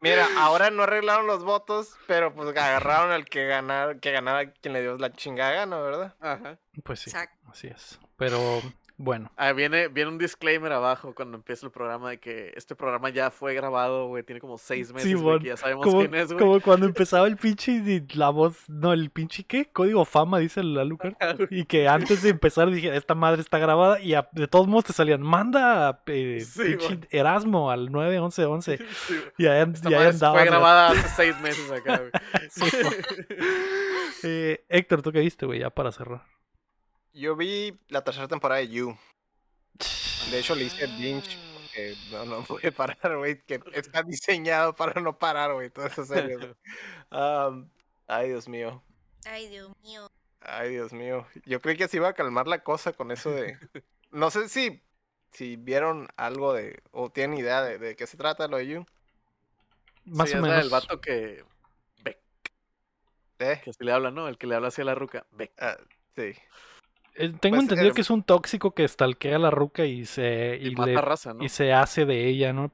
Mira, 0.00 0.28
ahora 0.36 0.70
no 0.70 0.84
arreglaron 0.84 1.26
los 1.26 1.42
votos, 1.42 1.96
pero 2.06 2.32
pues 2.32 2.48
agarraron 2.50 3.10
al 3.10 3.24
que 3.24 3.46
ganara, 3.46 3.98
que 3.98 4.12
ganara 4.12 4.52
quien 4.52 4.72
le 4.72 4.82
dio 4.82 4.96
la 4.96 5.12
chingada 5.12 5.52
gana, 5.52 5.80
¿verdad? 5.80 6.14
Ajá. 6.20 6.58
Pues 6.84 7.00
sí, 7.00 7.10
así 7.48 7.66
es. 7.66 7.98
Pero 8.16 8.62
bueno. 8.98 9.30
Ah, 9.36 9.52
viene, 9.52 9.86
viene 9.86 10.10
un 10.10 10.18
disclaimer 10.18 10.72
abajo 10.72 11.14
cuando 11.14 11.36
empieza 11.36 11.64
el 11.64 11.70
programa 11.70 12.10
de 12.10 12.18
que 12.18 12.52
este 12.56 12.74
programa 12.74 13.10
ya 13.10 13.30
fue 13.30 13.54
grabado, 13.54 14.08
güey. 14.08 14.24
Tiene 14.24 14.40
como 14.40 14.58
seis 14.58 14.92
meses, 14.92 15.18
sí, 15.18 15.46
ya 15.46 15.56
sabemos 15.56 15.86
quién 15.86 16.14
es, 16.16 16.32
güey. 16.32 16.38
Como 16.44 16.60
cuando 16.60 16.86
empezaba 16.86 17.28
el 17.28 17.36
pinche 17.36 17.72
y 17.72 18.06
la 18.16 18.30
voz, 18.30 18.68
no, 18.68 18.92
el 18.92 19.10
pinche 19.10 19.44
¿qué? 19.44 19.70
Código 19.70 20.04
fama, 20.04 20.40
dice 20.40 20.64
la 20.64 20.84
Lucar. 20.84 21.16
y 21.48 21.64
que 21.64 21.86
antes 21.86 22.22
de 22.22 22.30
empezar 22.30 22.68
dije, 22.70 22.94
esta 22.96 23.14
madre 23.14 23.40
está 23.40 23.58
grabada 23.58 24.00
y 24.00 24.14
de 24.32 24.48
todos 24.48 24.66
modos 24.66 24.86
te 24.86 24.92
salían, 24.92 25.22
manda 25.22 26.02
eh, 26.06 26.44
pinche 26.56 26.98
Erasmo 27.10 27.70
al 27.70 27.92
91111. 27.92 28.78
y 29.38 29.46
ahí, 29.46 29.60
andaba. 29.60 30.34
Fue 30.34 30.44
grabada 30.44 30.88
hace 30.88 31.08
seis 31.08 31.40
meses 31.40 31.70
acá, 31.70 31.98
güey. 31.98 32.10
eh, 34.24 34.64
Héctor, 34.68 35.02
¿tú 35.02 35.12
qué 35.12 35.20
viste, 35.20 35.46
güey? 35.46 35.60
Ya 35.60 35.70
para 35.70 35.92
cerrar. 35.92 36.37
Yo 37.18 37.34
vi 37.34 37.76
la 37.88 38.04
tercera 38.04 38.28
temporada 38.28 38.60
de 38.60 38.68
You. 38.68 38.96
De 40.30 40.38
hecho, 40.38 40.54
le 40.54 40.64
hice 40.64 40.86
binge 40.86 41.36
porque 41.52 41.96
no, 42.12 42.24
no 42.24 42.44
pude 42.44 42.70
parar, 42.70 43.16
güey. 43.16 43.42
Que 43.42 43.60
está 43.72 44.04
diseñado 44.04 44.72
para 44.76 45.00
no 45.00 45.18
parar, 45.18 45.52
güey. 45.52 45.68
Toda 45.68 45.88
esa 45.88 46.04
serie. 46.04 46.38
ay, 48.06 48.28
Dios 48.28 48.48
mío. 48.48 48.84
Ay, 49.26 49.48
Dios 49.48 49.76
mío. 49.82 50.08
Ay, 50.40 50.70
Dios 50.70 50.92
mío. 50.92 51.26
Yo 51.44 51.60
creí 51.60 51.76
que 51.76 51.88
se 51.88 51.96
iba 51.96 52.08
a 52.08 52.12
calmar 52.12 52.46
la 52.46 52.62
cosa 52.62 52.92
con 52.92 53.10
eso 53.10 53.30
de. 53.30 53.58
No 54.10 54.30
sé 54.30 54.48
si, 54.48 54.82
si 55.32 55.56
vieron 55.56 56.08
algo 56.16 56.54
de. 56.54 56.82
o 56.92 57.10
tienen 57.10 57.38
idea 57.38 57.62
de, 57.62 57.94
qué 57.94 58.06
se 58.06 58.16
trata 58.16 58.48
lo 58.48 58.56
de 58.56 58.68
You. 58.68 58.86
Más 60.04 60.32
o 60.32 60.40
menos. 60.40 60.64
El 60.64 60.70
vato 60.70 61.00
que. 61.00 61.44
Beck. 62.02 62.18
¿Eh? 63.40 63.60
Que 63.62 63.72
se 63.74 63.84
le 63.84 63.92
habla, 63.92 64.10
¿no? 64.10 64.28
El 64.28 64.38
que 64.38 64.46
le 64.46 64.54
habla 64.54 64.68
hacia 64.68 64.84
la 64.84 64.94
ruca. 64.94 65.26
Beck. 65.32 65.52
Ah, 65.58 65.76
sí. 66.16 66.32
Eh, 67.18 67.32
tengo 67.40 67.56
pues, 67.56 67.64
entendido 67.64 67.92
que 67.92 68.00
em 68.00 68.02
es 68.02 68.10
un 68.10 68.22
tóxico 68.22 68.70
que 68.70 68.84
estalquea 68.84 69.36
a 69.36 69.40
la 69.40 69.50
ruca 69.50 69.84
y 69.84 70.06
se. 70.06 70.56
Y, 70.60 70.74
raza, 70.74 71.34
¿no? 71.34 71.44
y 71.44 71.48
se 71.48 71.72
hace 71.72 72.06
de 72.06 72.28
ella, 72.28 72.52
¿no? 72.52 72.70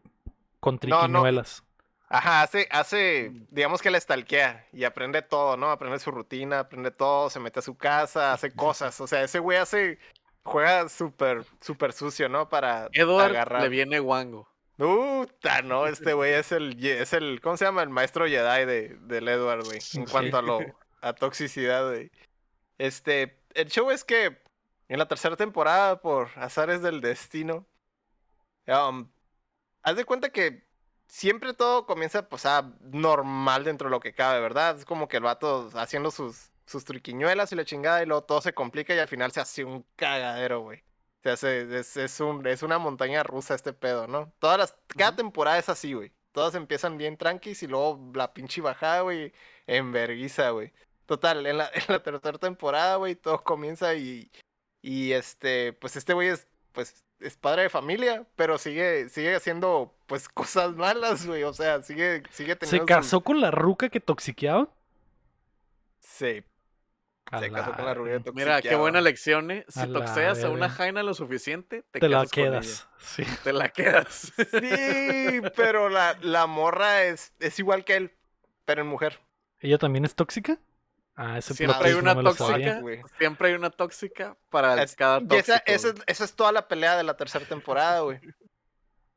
Con 0.61 0.79
triquiñuelas. 0.79 1.65
Ajá, 2.11 2.43
hace, 2.43 2.69
hace, 2.71 3.33
digamos 3.51 3.81
que 3.81 3.91
la 3.91 3.99
estalquea 3.99 4.67
y 4.73 4.85
aprende 4.85 5.23
todo, 5.23 5.57
¿no? 5.57 5.71
Aprende 5.71 5.99
su 5.99 6.11
rutina, 6.11 6.61
aprende 6.61 6.91
todo, 6.91 7.31
se 7.31 7.41
mete 7.41 7.61
a 7.61 7.63
su 7.63 7.77
casa, 7.77 8.35
hace 8.35 8.53
cosas. 8.53 9.01
O 9.01 9.07
sea, 9.07 9.23
ese 9.23 9.39
güey 9.39 9.59
hace. 9.59 9.99
Juega 10.43 10.91
súper, 10.91 11.43
súper 11.63 11.95
sucio, 11.95 12.29
¿no? 12.29 12.51
Para 12.51 12.89
Edward 12.93 13.31
agarrar. 13.31 13.63
le 13.63 13.71
viene 13.71 13.99
guango. 13.99 14.47
Puta, 14.77 15.63
no, 15.63 15.87
este 15.87 16.13
güey 16.13 16.35
es 16.35 16.53
el, 16.53 16.85
es 16.85 17.15
el, 17.15 17.41
¿cómo 17.41 17.57
se 17.57 17.65
llama? 17.65 17.83
El 17.83 17.89
maestro 17.89 18.27
Jedi 18.27 18.67
de, 18.67 18.97
del 19.01 19.27
Edward, 19.27 19.65
güey. 19.65 19.79
En 19.95 20.05
cuanto 20.05 20.37
a 20.37 20.43
lo, 20.43 20.59
a 21.01 21.15
toxicidad, 21.15 21.89
güey. 21.89 22.11
Este, 22.77 23.39
el 23.55 23.69
show 23.71 23.91
es 23.91 24.05
que 24.05 24.43
en 24.89 24.99
la 24.99 25.09
tercera 25.09 25.37
temporada, 25.37 26.01
por 26.03 26.29
azares 26.37 26.83
del 26.83 27.01
destino, 27.01 27.67
um, 28.67 29.11
haz 29.83 29.97
de 29.97 30.05
cuenta 30.05 30.31
que 30.31 30.67
siempre 31.07 31.55
todo 31.55 31.87
comienza, 31.87 32.29
pues, 32.29 32.45
normal 32.81 33.65
dentro 33.65 33.89
de 33.89 33.93
lo 33.93 34.01
que 34.01 34.15
cabe, 34.15 34.41
¿verdad? 34.41 34.79
Es 34.79 34.85
como 34.85 35.09
que 35.09 35.19
el 35.19 35.23
vato 35.25 35.71
haciendo 35.75 36.11
sus, 36.11 36.51
sus 36.67 36.85
triquiñuelas 36.85 37.53
y 37.53 37.57
la 37.57 37.65
chingada 37.65 38.03
y 38.03 38.07
luego 38.07 38.25
todo 38.25 38.41
se 38.41 38.55
complica 38.55 38.95
y 38.95 38.99
al 38.99 39.09
final 39.09 39.33
se 39.33 39.41
hace 39.41 39.65
un 39.65 39.87
cagadero, 39.97 40.61
güey. 40.61 40.83
Se 41.23 41.31
hace, 41.31 41.79
es, 41.79 41.97
es, 41.97 42.21
un, 42.21 42.47
es 42.47 42.63
una 42.63 42.79
montaña 42.79 43.23
rusa 43.23 43.55
este 43.55 43.73
pedo, 43.73 44.07
¿no? 44.07 44.33
Todas 44.39 44.59
las, 44.59 44.77
cada 44.89 45.17
temporada 45.17 45.59
es 45.59 45.69
así, 45.69 45.95
güey. 45.95 46.13
Todas 46.33 46.55
empiezan 46.55 46.99
bien 46.99 47.17
tranquis 47.17 47.63
y 47.63 47.67
luego 47.69 48.13
la 48.15 48.35
pinche 48.35 48.61
bajada, 48.61 49.03
güey, 49.03 49.33
en 49.67 49.93
verguiza, 49.93 50.51
güey. 50.51 50.73
Total, 51.07 51.45
en 51.47 51.59
la, 51.59 51.71
en 51.75 51.85
la 51.89 52.03
tercera 52.03 52.39
temporada, 52.39 52.97
güey, 52.97 53.15
todo 53.15 53.43
comienza 53.43 53.95
y, 53.95 54.31
y 54.83 55.13
este, 55.13 55.73
pues 55.75 55.97
este 55.97 56.15
güey 56.15 56.29
es, 56.29 56.47
pues, 56.73 57.05
es 57.21 57.37
padre 57.37 57.63
de 57.63 57.71
familia, 57.71 58.27
pero 58.37 58.59
sigue, 58.59 59.09
sigue 59.09 59.35
haciendo, 59.35 59.95
pues, 60.07 60.29
cosas 60.31 60.75
malas, 60.75 61.27
güey, 61.27 61.43
o 61.43 61.53
sea, 61.53 61.83
sigue, 61.83 62.23
sigue 62.31 62.57
teniendo... 62.57 62.85
¿Se 62.85 62.87
casó 62.87 63.21
con 63.21 63.41
la 63.41 63.51
ruca 63.51 63.89
que 63.89 64.01
toxiqueaba? 64.01 64.69
Sí. 66.01 66.45
Se 67.41 67.51
casó 67.51 67.73
con 67.73 67.87
la 67.87 67.95
ruca 67.95 68.23
que 68.23 68.33
Mira, 68.33 68.61
qué 68.63 68.77
buena 68.77 69.01
lección, 69.01 69.51
¿eh? 69.51 69.65
Si 69.69 69.87
toxeas 69.89 70.45
a 70.45 70.51
una 70.51 70.69
jaina 70.69 71.03
lo 71.03 71.15
suficiente, 71.15 71.83
te, 71.91 71.99
te 71.99 72.09
la 72.09 72.27
quedas. 72.27 72.87
Sí. 72.99 73.25
Te 73.43 73.53
la 73.53 73.71
quedas. 73.71 74.33
Sí, 74.37 75.41
pero 75.57 75.89
la, 75.89 76.17
la 76.21 76.47
morra 76.47 77.05
es, 77.05 77.33
es 77.41 77.59
igual 77.59 77.85
que 77.85 77.97
él, 77.97 78.13
pero 78.67 78.83
en 78.83 78.89
mujer. 78.89 79.21
¿Ella 79.59 79.79
también 79.79 80.05
es 80.05 80.15
tóxica? 80.15 80.59
Ah, 81.17 81.41
siempre 81.41 81.89
hay 81.89 81.95
una 81.95 82.15
tóxica, 82.21 82.83
siempre 83.19 83.49
hay 83.49 83.55
una 83.55 83.71
tóxica 83.71 84.37
para 84.51 84.85
cada 84.97 85.21
tóxico. 85.21 85.37
esa, 85.37 85.57
esa, 85.65 85.95
esa, 86.07 86.25
es 86.25 86.35
toda 86.35 86.51
la 86.51 86.67
pelea 86.67 86.97
de 86.97 87.05
la 87.05 87.17
tercera 87.17 87.45
temporada, 87.45 88.01
güey. 88.01 88.19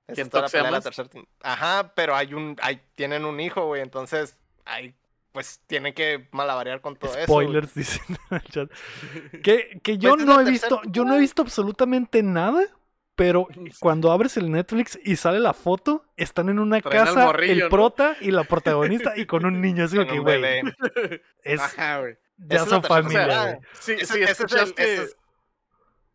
Esa 0.08 0.22
es 0.22 0.30
toda 0.30 0.44
la 0.44 0.50
pelea 0.50 0.66
de 0.68 0.72
la 0.72 0.82
tercera 0.82 1.10
Ajá, 1.42 1.92
pero 1.94 2.16
hay 2.16 2.34
un, 2.34 2.56
hay, 2.62 2.82
tienen 2.96 3.26
un 3.26 3.42
hijo, 3.42 3.66
güey, 3.66 3.82
entonces 3.82 4.38
hay, 4.64 4.96
pues 5.34 5.60
tienen 5.68 5.94
que 5.94 6.30
malabarear 6.32 6.80
con 6.80 6.96
todo 6.96 7.12
eso. 7.14 7.24
Spoilers 7.24 7.74
dicen 7.76 8.18
en 8.30 8.38
el 8.38 8.44
chat. 8.44 8.72
Que, 9.44 9.82
que 9.84 9.98
yo 9.98 10.14
pues 10.14 10.26
no 10.26 10.40
he 10.40 10.46
visto, 10.46 10.82
yo 10.86 11.04
no 11.04 11.16
he 11.16 11.20
visto 11.20 11.42
absolutamente 11.42 12.24
nada 12.24 12.64
pero 13.18 13.48
cuando 13.82 14.12
abres 14.12 14.38
el 14.38 14.50
Netflix 14.50 14.98
y 15.04 15.18
sale 15.18 15.40
la 15.40 15.54
foto, 15.54 16.06
están 16.16 16.48
en 16.48 16.60
una 16.60 16.80
casa 16.80 17.32
el 17.32 17.68
prota 17.68 18.16
y 18.22 18.32
la 18.32 18.46
protagonista 18.46 19.18
y 19.18 19.26
con 19.26 19.46
un 19.46 19.60
niño. 19.62 19.84
Así 19.84 19.98
que, 20.06 20.20
güey. 20.20 20.38
Es, 21.44 21.62
Ya 22.38 22.66
son 22.66 22.84
familia, 22.84 23.60
sí, 23.80 23.96
sí, 24.06 24.22
es, 24.22 24.38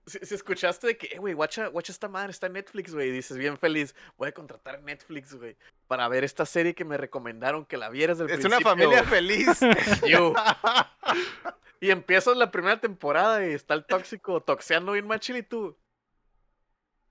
Si, 0.07 0.35
escuchaste 0.35 0.87
de 0.89 0.97
que, 0.97 1.07
eh, 1.15 1.19
güey, 1.19 1.35
watcha, 1.35 1.71
esta 1.89 2.09
madre, 2.09 2.31
está 2.31 2.47
en 2.47 2.53
Netflix, 2.55 2.95
güey, 2.95 3.09
y 3.09 3.13
dices 3.13 3.37
bien 3.37 3.57
feliz, 3.57 3.95
voy 4.17 4.29
a 4.29 4.33
contratar 4.33 4.83
Netflix, 4.83 5.35
güey, 5.35 5.57
para 5.89 6.07
ver 6.09 6.23
esta 6.23 6.45
serie 6.47 6.75
que 6.75 6.85
me 6.85 6.97
recomendaron 6.97 7.65
que 7.65 7.77
la 7.77 7.89
vieras 7.89 8.19
del 8.19 8.31
Es 8.31 8.45
una 8.45 8.61
familia 8.61 9.03
feliz. 9.05 9.61
y 11.81 11.91
empiezas 11.91 12.37
la 12.37 12.51
primera 12.51 12.81
temporada 12.81 13.45
y 13.45 13.53
está 13.53 13.75
el 13.75 13.85
tóxico 13.85 14.41
toxeando 14.43 14.93
bien 14.93 15.07
machil 15.07 15.39
y 15.39 15.43
tú. 15.43 15.77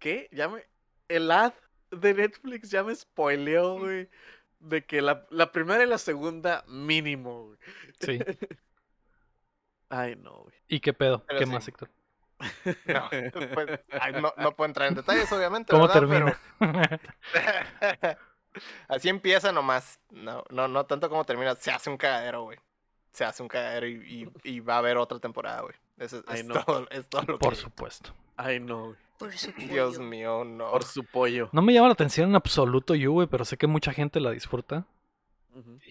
¿Qué? 0.01 0.27
Ya 0.31 0.49
me. 0.49 0.65
El 1.07 1.31
ad 1.31 1.53
de 1.91 2.13
Netflix 2.15 2.71
ya 2.71 2.83
me 2.83 2.93
spoileó, 2.93 3.77
güey. 3.77 4.09
De 4.59 4.83
que 4.83 5.01
la, 5.01 5.25
la 5.29 5.51
primera 5.51 5.83
y 5.83 5.87
la 5.87 5.99
segunda, 5.99 6.65
mínimo, 6.67 7.45
güey. 7.45 7.57
Sí. 7.99 8.19
Ay, 9.89 10.15
no, 10.15 10.43
güey. 10.43 10.55
¿Y 10.67 10.79
qué 10.79 10.91
pedo? 10.91 11.23
¿Qué 11.37 11.45
más, 11.45 11.67
Héctor? 11.67 11.89
No, 12.85 13.09
pues, 13.53 13.79
no, 14.19 14.33
no, 14.37 14.55
puedo 14.55 14.67
entrar 14.67 14.87
en 14.87 14.95
detalles, 14.95 15.31
obviamente. 15.31 15.71
¿Cómo 15.71 15.87
termina? 15.87 16.39
Así 18.87 19.09
empieza 19.09 19.51
nomás. 19.51 19.99
No, 20.09 20.43
no, 20.49 20.67
no 20.67 20.85
tanto 20.87 21.07
como 21.09 21.23
termina. 21.25 21.53
Se 21.55 21.69
hace 21.69 21.91
un 21.91 21.97
cagadero, 21.97 22.43
güey. 22.43 22.57
Se 23.11 23.23
hace 23.25 23.43
un 23.43 23.49
cagadero 23.49 23.87
y, 23.87 24.31
y, 24.43 24.59
va 24.61 24.75
a 24.75 24.77
haber 24.79 24.97
otra 24.97 25.19
temporada, 25.19 25.61
güey. 25.61 25.75
Eso 25.97 26.23
es, 26.27 26.47
todo, 26.47 26.87
es 26.89 27.07
todo 27.07 27.23
lo 27.23 27.37
Por 27.37 27.55
supuesto. 27.55 28.15
Ay, 28.37 28.59
no, 28.59 28.85
güey. 28.85 28.97
Por 29.21 29.37
su 29.37 29.51
pollo. 29.53 29.67
Dios 29.67 29.99
mío, 29.99 30.43
no. 30.43 30.71
Por 30.71 30.83
su 30.83 31.03
pollo. 31.03 31.49
No 31.51 31.61
me 31.61 31.73
llama 31.73 31.87
la 31.87 31.93
atención 31.93 32.29
en 32.29 32.35
absoluto 32.35 32.95
yo, 32.95 33.11
güey, 33.11 33.27
pero 33.27 33.45
sé 33.45 33.55
que 33.55 33.67
mucha 33.67 33.93
gente 33.93 34.19
la 34.19 34.31
disfruta. 34.31 34.87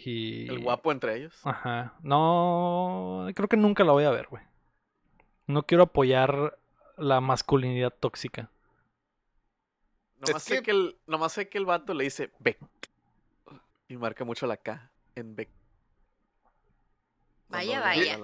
Y... 0.05 0.48
El 0.48 0.62
guapo 0.65 0.90
entre 0.90 1.16
ellos. 1.16 1.39
Ajá. 1.44 1.94
No, 2.02 3.28
creo 3.35 3.48
que 3.48 3.57
nunca 3.57 3.85
la 3.85 3.93
voy 3.93 4.05
a 4.05 4.11
ver, 4.11 4.27
güey. 4.27 4.43
No 5.47 5.62
quiero 5.62 5.85
apoyar 5.85 6.59
la 6.97 7.20
masculinidad 7.20 7.94
tóxica. 7.98 8.51
Nomás, 10.27 10.43
sé 10.43 10.62
que... 10.62 10.73
el, 10.73 10.97
nomás 11.07 11.32
sé 11.32 11.48
que 11.48 11.59
el 11.59 11.66
vato 11.66 11.94
le 11.94 12.05
dice 12.05 12.32
Beck. 12.40 12.59
Y 13.89 13.97
marca 13.97 14.24
mucho 14.24 14.47
la 14.47 14.57
K 14.57 14.90
en 15.15 15.36
Beck. 15.36 15.51
Vaya, 17.48 17.81
vaya. 17.81 18.16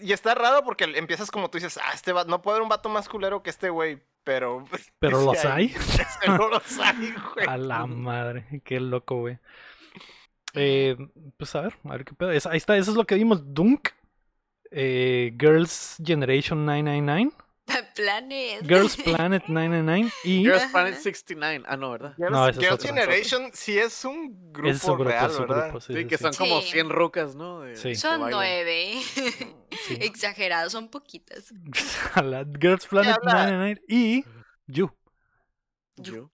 y 0.00 0.12
está 0.12 0.34
raro 0.34 0.64
porque 0.64 0.84
empiezas 0.84 1.30
como 1.30 1.48
tú 1.48 1.58
dices, 1.58 1.78
ah, 1.78 1.92
este 1.94 2.12
no 2.12 2.42
puede 2.42 2.56
haber 2.56 2.62
un 2.64 2.68
vato 2.68 2.88
más 2.88 3.08
culero 3.08 3.40
que 3.40 3.50
este 3.50 3.70
güey, 3.70 4.02
pero... 4.24 4.64
Pero 4.98 5.22
los 5.22 5.44
hay. 5.44 5.74
no 6.26 6.48
los 6.48 6.78
hay, 6.78 7.14
güey. 7.34 7.46
A 7.46 7.56
la 7.56 7.86
madre, 7.86 8.62
qué 8.64 8.80
loco, 8.80 9.20
güey. 9.20 9.38
Eh, 10.54 10.96
pues 11.36 11.54
a 11.56 11.62
ver, 11.62 11.74
a 11.84 11.92
ver 11.92 12.04
qué 12.04 12.14
pedo. 12.14 12.30
ahí 12.30 12.56
está, 12.56 12.76
eso 12.76 12.90
es 12.90 12.96
lo 12.96 13.06
que 13.06 13.14
vimos. 13.14 13.54
Dunk. 13.54 13.88
Eh, 14.70 15.34
Girls 15.38 15.98
Generation 16.02 16.64
999. 16.64 17.32
Planet. 17.94 18.66
Girls 18.66 18.96
Planet 18.96 19.44
999 19.46 20.12
y 20.24 20.42
Girls 20.44 20.70
Planet 20.72 20.98
69. 20.98 21.64
Ah, 21.66 21.76
no, 21.76 21.90
¿verdad? 21.92 22.14
Girls, 22.16 22.32
no, 22.32 22.52
Girls 22.52 22.82
Generation 22.82 23.50
sí 23.52 23.78
es 23.78 24.04
un 24.04 24.52
grupo, 24.52 24.70
es 24.70 24.84
un 24.84 24.94
grupo 24.96 25.10
real, 25.10 25.30
¿verdad? 25.46 25.80
sí, 25.80 26.06
que 26.06 26.18
son 26.18 26.32
como 26.34 26.60
100 26.60 26.90
rucas, 26.90 27.34
¿no? 27.34 27.62
son 27.94 28.30
nueve. 28.30 29.00
Exagerados, 29.90 30.72
son 30.72 30.88
poquitas. 30.88 31.52
Girls 32.60 32.86
Planet 32.86 33.16
999 33.22 33.82
y 33.88 34.24
You. 34.66 34.90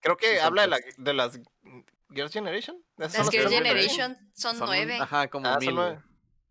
Creo 0.01 0.17
que 0.17 0.41
habla 0.41 0.63
de, 0.63 0.69
la, 0.69 0.79
de 0.97 1.15
las 1.15 1.41
Girls 2.11 2.33
Generation. 2.33 2.83
Las 2.97 3.13
Girls 3.31 3.51
Generation 3.51 4.17
son, 4.33 4.59
nueve. 4.59 4.99
Ajá, 5.01 5.29
como 5.29 5.49
ah, 5.49 5.59
mil. 5.59 5.67
Son 5.67 5.75
nueve. 5.75 6.03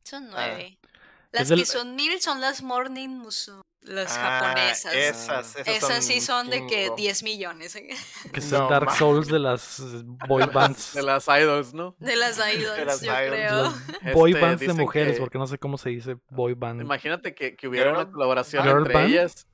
Son 0.04 0.30
nueve. 0.30 0.80
Ah. 0.84 0.87
Las 1.32 1.50
que 1.50 1.66
son 1.66 1.96
mil 1.96 2.22
son 2.22 2.42
las 2.42 2.62
Morning 2.62 3.10
Musume. 3.10 3.62
Las 3.82 4.18
ah, 4.18 4.42
japonesas. 4.42 4.94
Esas, 4.94 5.56
esas, 5.56 5.68
esas 5.68 6.06
sí 6.06 6.20
son 6.20 6.50
de 6.50 6.68
que 6.68 6.92
10 6.96 7.24
millones. 7.24 7.76
¿eh? 7.76 7.88
Que 8.34 8.42
son 8.42 8.70
Dark 8.70 8.92
Souls 8.92 9.28
de 9.28 9.40
las 9.40 9.82
boy 10.28 10.46
bands. 10.52 10.94
De 10.94 11.04
las 11.04 11.28
idols, 11.28 11.74
¿no? 11.74 11.96
De 12.00 12.16
las 12.16 12.38
idols, 12.38 13.02
yo 13.02 13.14
creo. 13.14 13.74
boy 14.14 14.32
este, 14.32 14.42
bands 14.42 14.62
de 14.62 14.74
mujeres, 14.74 15.20
porque 15.20 15.38
no 15.38 15.48
sé 15.48 15.58
cómo 15.58 15.78
se 15.78 15.90
dice 15.90 16.18
boy 16.30 16.54
band. 16.54 16.82
Imagínate 16.82 17.34
que, 17.34 17.56
que 17.56 17.68
hubiera 17.68 17.94
una 17.94 18.12
colaboración 18.12 18.68
entre 18.68 19.06
ellas. 19.06 19.48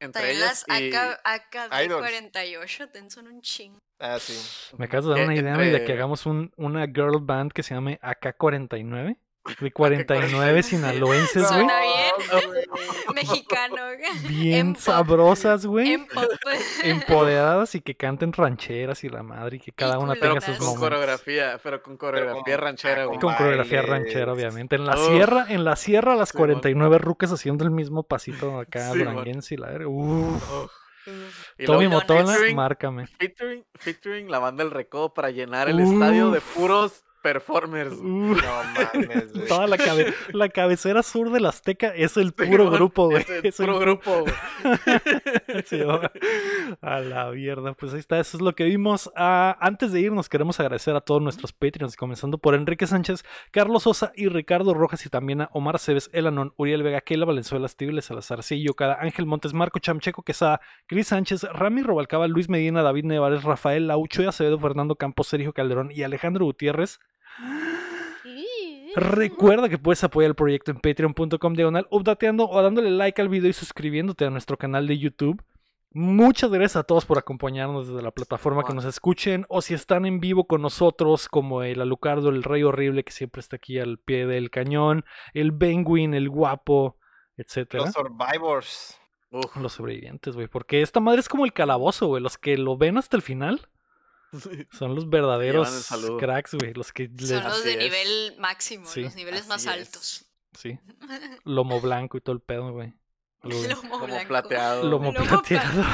Entre 0.00 0.32
ellas 0.32 0.64
las 0.68 0.80
y... 0.80 0.90
AK-48 0.90 3.10
son 3.10 3.28
un 3.28 3.40
ching. 3.40 3.78
Ah, 3.98 4.18
sí. 4.18 4.36
Me 4.76 4.86
acabas 4.86 5.06
de 5.06 5.12
dar 5.12 5.24
una 5.24 5.34
idea 5.34 5.56
de 5.56 5.84
que 5.84 5.92
hagamos 5.92 6.26
un, 6.26 6.52
una 6.56 6.86
girl 6.86 7.20
band 7.20 7.52
que 7.52 7.62
se 7.62 7.74
llame 7.74 7.98
AK-49. 8.02 9.16
De 9.60 9.70
49 9.72 10.62
sinaloenses, 10.62 11.48
güey. 11.50 11.66
bien. 11.66 13.14
Mexicano, 13.14 13.76
Bien 14.28 14.76
sabrosas, 14.76 15.66
güey. 15.66 16.06
Empoderadas 16.84 17.74
y 17.74 17.80
que 17.80 17.94
canten 17.94 18.32
rancheras 18.32 19.04
y 19.04 19.08
la 19.08 19.22
madre 19.22 19.56
y 19.56 19.60
que 19.60 19.72
cada 19.72 19.98
una 19.98 20.14
tenga 20.14 20.40
sus 20.40 20.58
momentos. 20.58 20.68
Con 20.68 20.80
coreografía, 20.80 21.60
pero 21.62 21.82
con 21.82 21.96
coreografía 21.96 22.56
ranchera, 22.56 23.04
güey. 23.04 23.18
Con 23.18 23.34
coreografía 23.34 23.82
ranchera, 23.82 24.32
obviamente. 24.32 24.76
En 24.76 24.86
la 24.86 24.96
sierra, 24.96 25.46
en 25.48 25.64
la 25.64 25.76
sierra, 25.76 26.14
las 26.16 26.32
49 26.32 26.98
ruques 26.98 27.30
haciendo 27.30 27.64
el 27.64 27.70
mismo 27.70 28.02
pasito 28.02 28.58
acá, 28.58 28.92
sí, 28.92 29.00
y 29.00 29.56
la 29.56 29.66
verga. 29.68 29.88
Tommy 31.66 31.88
Motola, 31.88 32.34
márcame. 32.54 33.06
Featuring, 33.06 33.64
featuring 33.74 34.30
la 34.30 34.38
banda 34.38 34.64
El 34.64 34.70
Recodo 34.70 35.12
para 35.12 35.30
llenar 35.30 35.68
el 35.68 35.80
estadio 35.80 36.30
de 36.30 36.40
puros 36.40 37.03
performers. 37.24 38.00
no 38.02 38.36
mames, 38.36 39.32
Toda 39.48 39.66
la, 39.66 39.78
la, 40.32 40.48
cabecera 40.50 41.02
sur 41.02 41.32
del 41.32 41.46
Azteca 41.46 41.88
es 41.88 42.18
el 42.18 42.34
puro 42.34 42.70
grupo, 42.70 43.08
güey. 43.08 43.24
Es 43.42 43.58
el 43.58 43.66
puro 43.66 43.78
grupo, 43.78 44.24
a 46.82 47.00
la 47.00 47.30
mierda. 47.30 47.72
Pues 47.72 47.94
ahí 47.94 48.00
está, 48.00 48.20
eso 48.20 48.36
es 48.36 48.42
lo 48.42 48.54
que 48.54 48.64
vimos. 48.64 49.10
Ah, 49.16 49.56
antes 49.60 49.92
de 49.92 50.00
irnos, 50.00 50.28
queremos 50.28 50.60
agradecer 50.60 50.94
a 50.94 51.00
todos 51.00 51.22
nuestros 51.22 51.54
Patreons, 51.54 51.96
comenzando 51.96 52.36
por 52.36 52.54
Enrique 52.54 52.86
Sánchez, 52.86 53.24
Carlos 53.50 53.84
Sosa 53.84 54.12
y 54.14 54.28
Ricardo 54.28 54.74
Rojas, 54.74 55.06
y 55.06 55.08
también 55.08 55.40
a 55.40 55.50
Omar 55.54 55.78
Cebes, 55.78 56.10
Elanon, 56.12 56.52
Uriel 56.58 56.82
Vega, 56.82 57.00
Keila 57.00 57.24
Valenzuela, 57.24 57.66
Steve 57.68 58.02
Salazar, 58.02 58.42
Cillo, 58.42 58.74
Cada, 58.74 59.00
Ángel 59.00 59.24
Montes, 59.24 59.54
Marco 59.54 59.78
Chamcheco, 59.78 60.22
Quesada, 60.22 60.60
Cris 60.86 61.08
Sánchez, 61.08 61.44
Rami 61.44 61.82
Robalcaba, 61.82 62.28
Luis 62.28 62.50
Medina, 62.50 62.82
David 62.82 63.04
Nevares, 63.04 63.44
Rafael 63.44 63.86
Laucho 63.86 64.22
y 64.22 64.26
Acevedo, 64.26 64.58
Fernando 64.58 64.96
Campos, 64.96 65.28
Sergio 65.28 65.54
Calderón 65.54 65.90
y 65.90 66.02
Alejandro 66.02 66.44
Gutiérrez. 66.44 67.00
Recuerda 68.96 69.68
que 69.68 69.78
puedes 69.78 70.04
apoyar 70.04 70.30
el 70.30 70.36
proyecto 70.36 70.70
en 70.70 70.78
patreon.com 70.78 71.54
diagonal 71.54 71.86
updateando 71.90 72.48
o 72.48 72.62
dándole 72.62 72.90
like 72.90 73.20
al 73.20 73.28
video 73.28 73.50
y 73.50 73.52
suscribiéndote 73.52 74.24
a 74.24 74.30
nuestro 74.30 74.56
canal 74.56 74.86
de 74.86 74.98
YouTube. 74.98 75.42
Muchas 75.90 76.50
gracias 76.50 76.76
a 76.76 76.82
todos 76.82 77.06
por 77.06 77.18
acompañarnos 77.18 77.88
desde 77.88 78.02
la 78.02 78.10
plataforma 78.10 78.64
que 78.64 78.74
nos 78.74 78.84
escuchen 78.84 79.46
o 79.48 79.62
si 79.62 79.74
están 79.74 80.06
en 80.06 80.18
vivo 80.18 80.46
con 80.46 80.60
nosotros 80.62 81.28
como 81.28 81.62
el 81.62 81.80
Alucardo, 81.80 82.30
el 82.30 82.42
Rey 82.42 82.64
Horrible 82.64 83.04
que 83.04 83.12
siempre 83.12 83.40
está 83.40 83.56
aquí 83.56 83.78
al 83.78 83.98
pie 83.98 84.26
del 84.26 84.50
cañón, 84.50 85.04
el 85.34 85.52
Benguin, 85.52 86.14
el 86.14 86.28
Guapo, 86.28 86.96
etcétera. 87.36 87.84
Los 87.84 87.92
Survivors. 87.92 89.00
Los 89.56 89.72
sobrevivientes, 89.72 90.34
güey, 90.36 90.46
porque 90.46 90.82
esta 90.82 91.00
madre 91.00 91.20
es 91.20 91.28
como 91.28 91.44
el 91.44 91.52
calabozo, 91.52 92.06
güey, 92.06 92.22
los 92.22 92.38
que 92.38 92.56
lo 92.56 92.76
ven 92.76 92.98
hasta 92.98 93.16
el 93.16 93.22
final 93.22 93.68
son 94.70 94.94
los 94.94 95.08
verdaderos 95.08 95.88
cracks, 96.18 96.54
güey. 96.54 96.74
Los 96.74 96.92
que 96.92 97.10
Son 97.18 97.44
los 97.44 97.64
de 97.64 97.76
nivel 97.76 98.36
máximo, 98.38 98.88
los 98.94 99.14
niveles 99.14 99.46
más 99.46 99.66
altos. 99.66 100.26
Sí. 100.52 100.78
Lomo 101.44 101.80
blanco 101.80 102.16
y 102.16 102.20
todo 102.20 102.34
el 102.34 102.40
pedo, 102.40 102.72
güey. 102.72 102.92
Lomo, 103.42 103.98
Lomo 103.98 104.26
plateado. 104.26 104.84
Lomo, 104.88 105.12
plateado. 105.12 105.84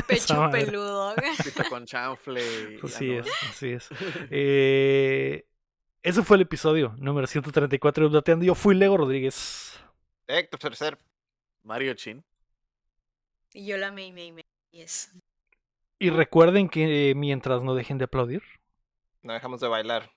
Pecho 0.08 0.50
peludo. 0.50 1.14
Pita 1.44 1.68
con 1.68 1.86
chanfle. 1.86 2.80
Así 2.82 3.12
es, 3.12 3.26
así 3.50 3.70
es. 3.70 3.88
Eh, 4.30 5.46
ese 6.02 6.22
fue 6.22 6.36
el 6.36 6.42
episodio 6.42 6.94
número 6.98 7.26
134 7.26 8.04
de 8.04 8.08
Updateando. 8.08 8.44
Yo 8.44 8.54
fui 8.56 8.74
Lego 8.74 8.96
Rodríguez. 8.96 9.78
Héctor 10.26 10.58
Tercer. 10.58 10.98
Mario 11.62 11.94
Chin. 11.94 12.24
Y 13.54 13.66
yo 13.66 13.76
la 13.76 13.92
Mei 13.92 14.10
Mei 14.10 14.32
Mei. 14.32 14.44
Yes. 14.72 15.12
Y 16.02 16.10
recuerden 16.10 16.68
que 16.68 17.14
mientras 17.14 17.62
no 17.62 17.76
dejen 17.76 17.96
de 17.96 18.06
aplaudir, 18.06 18.42
no 19.22 19.34
dejamos 19.34 19.60
de 19.60 19.68
bailar. 19.68 20.10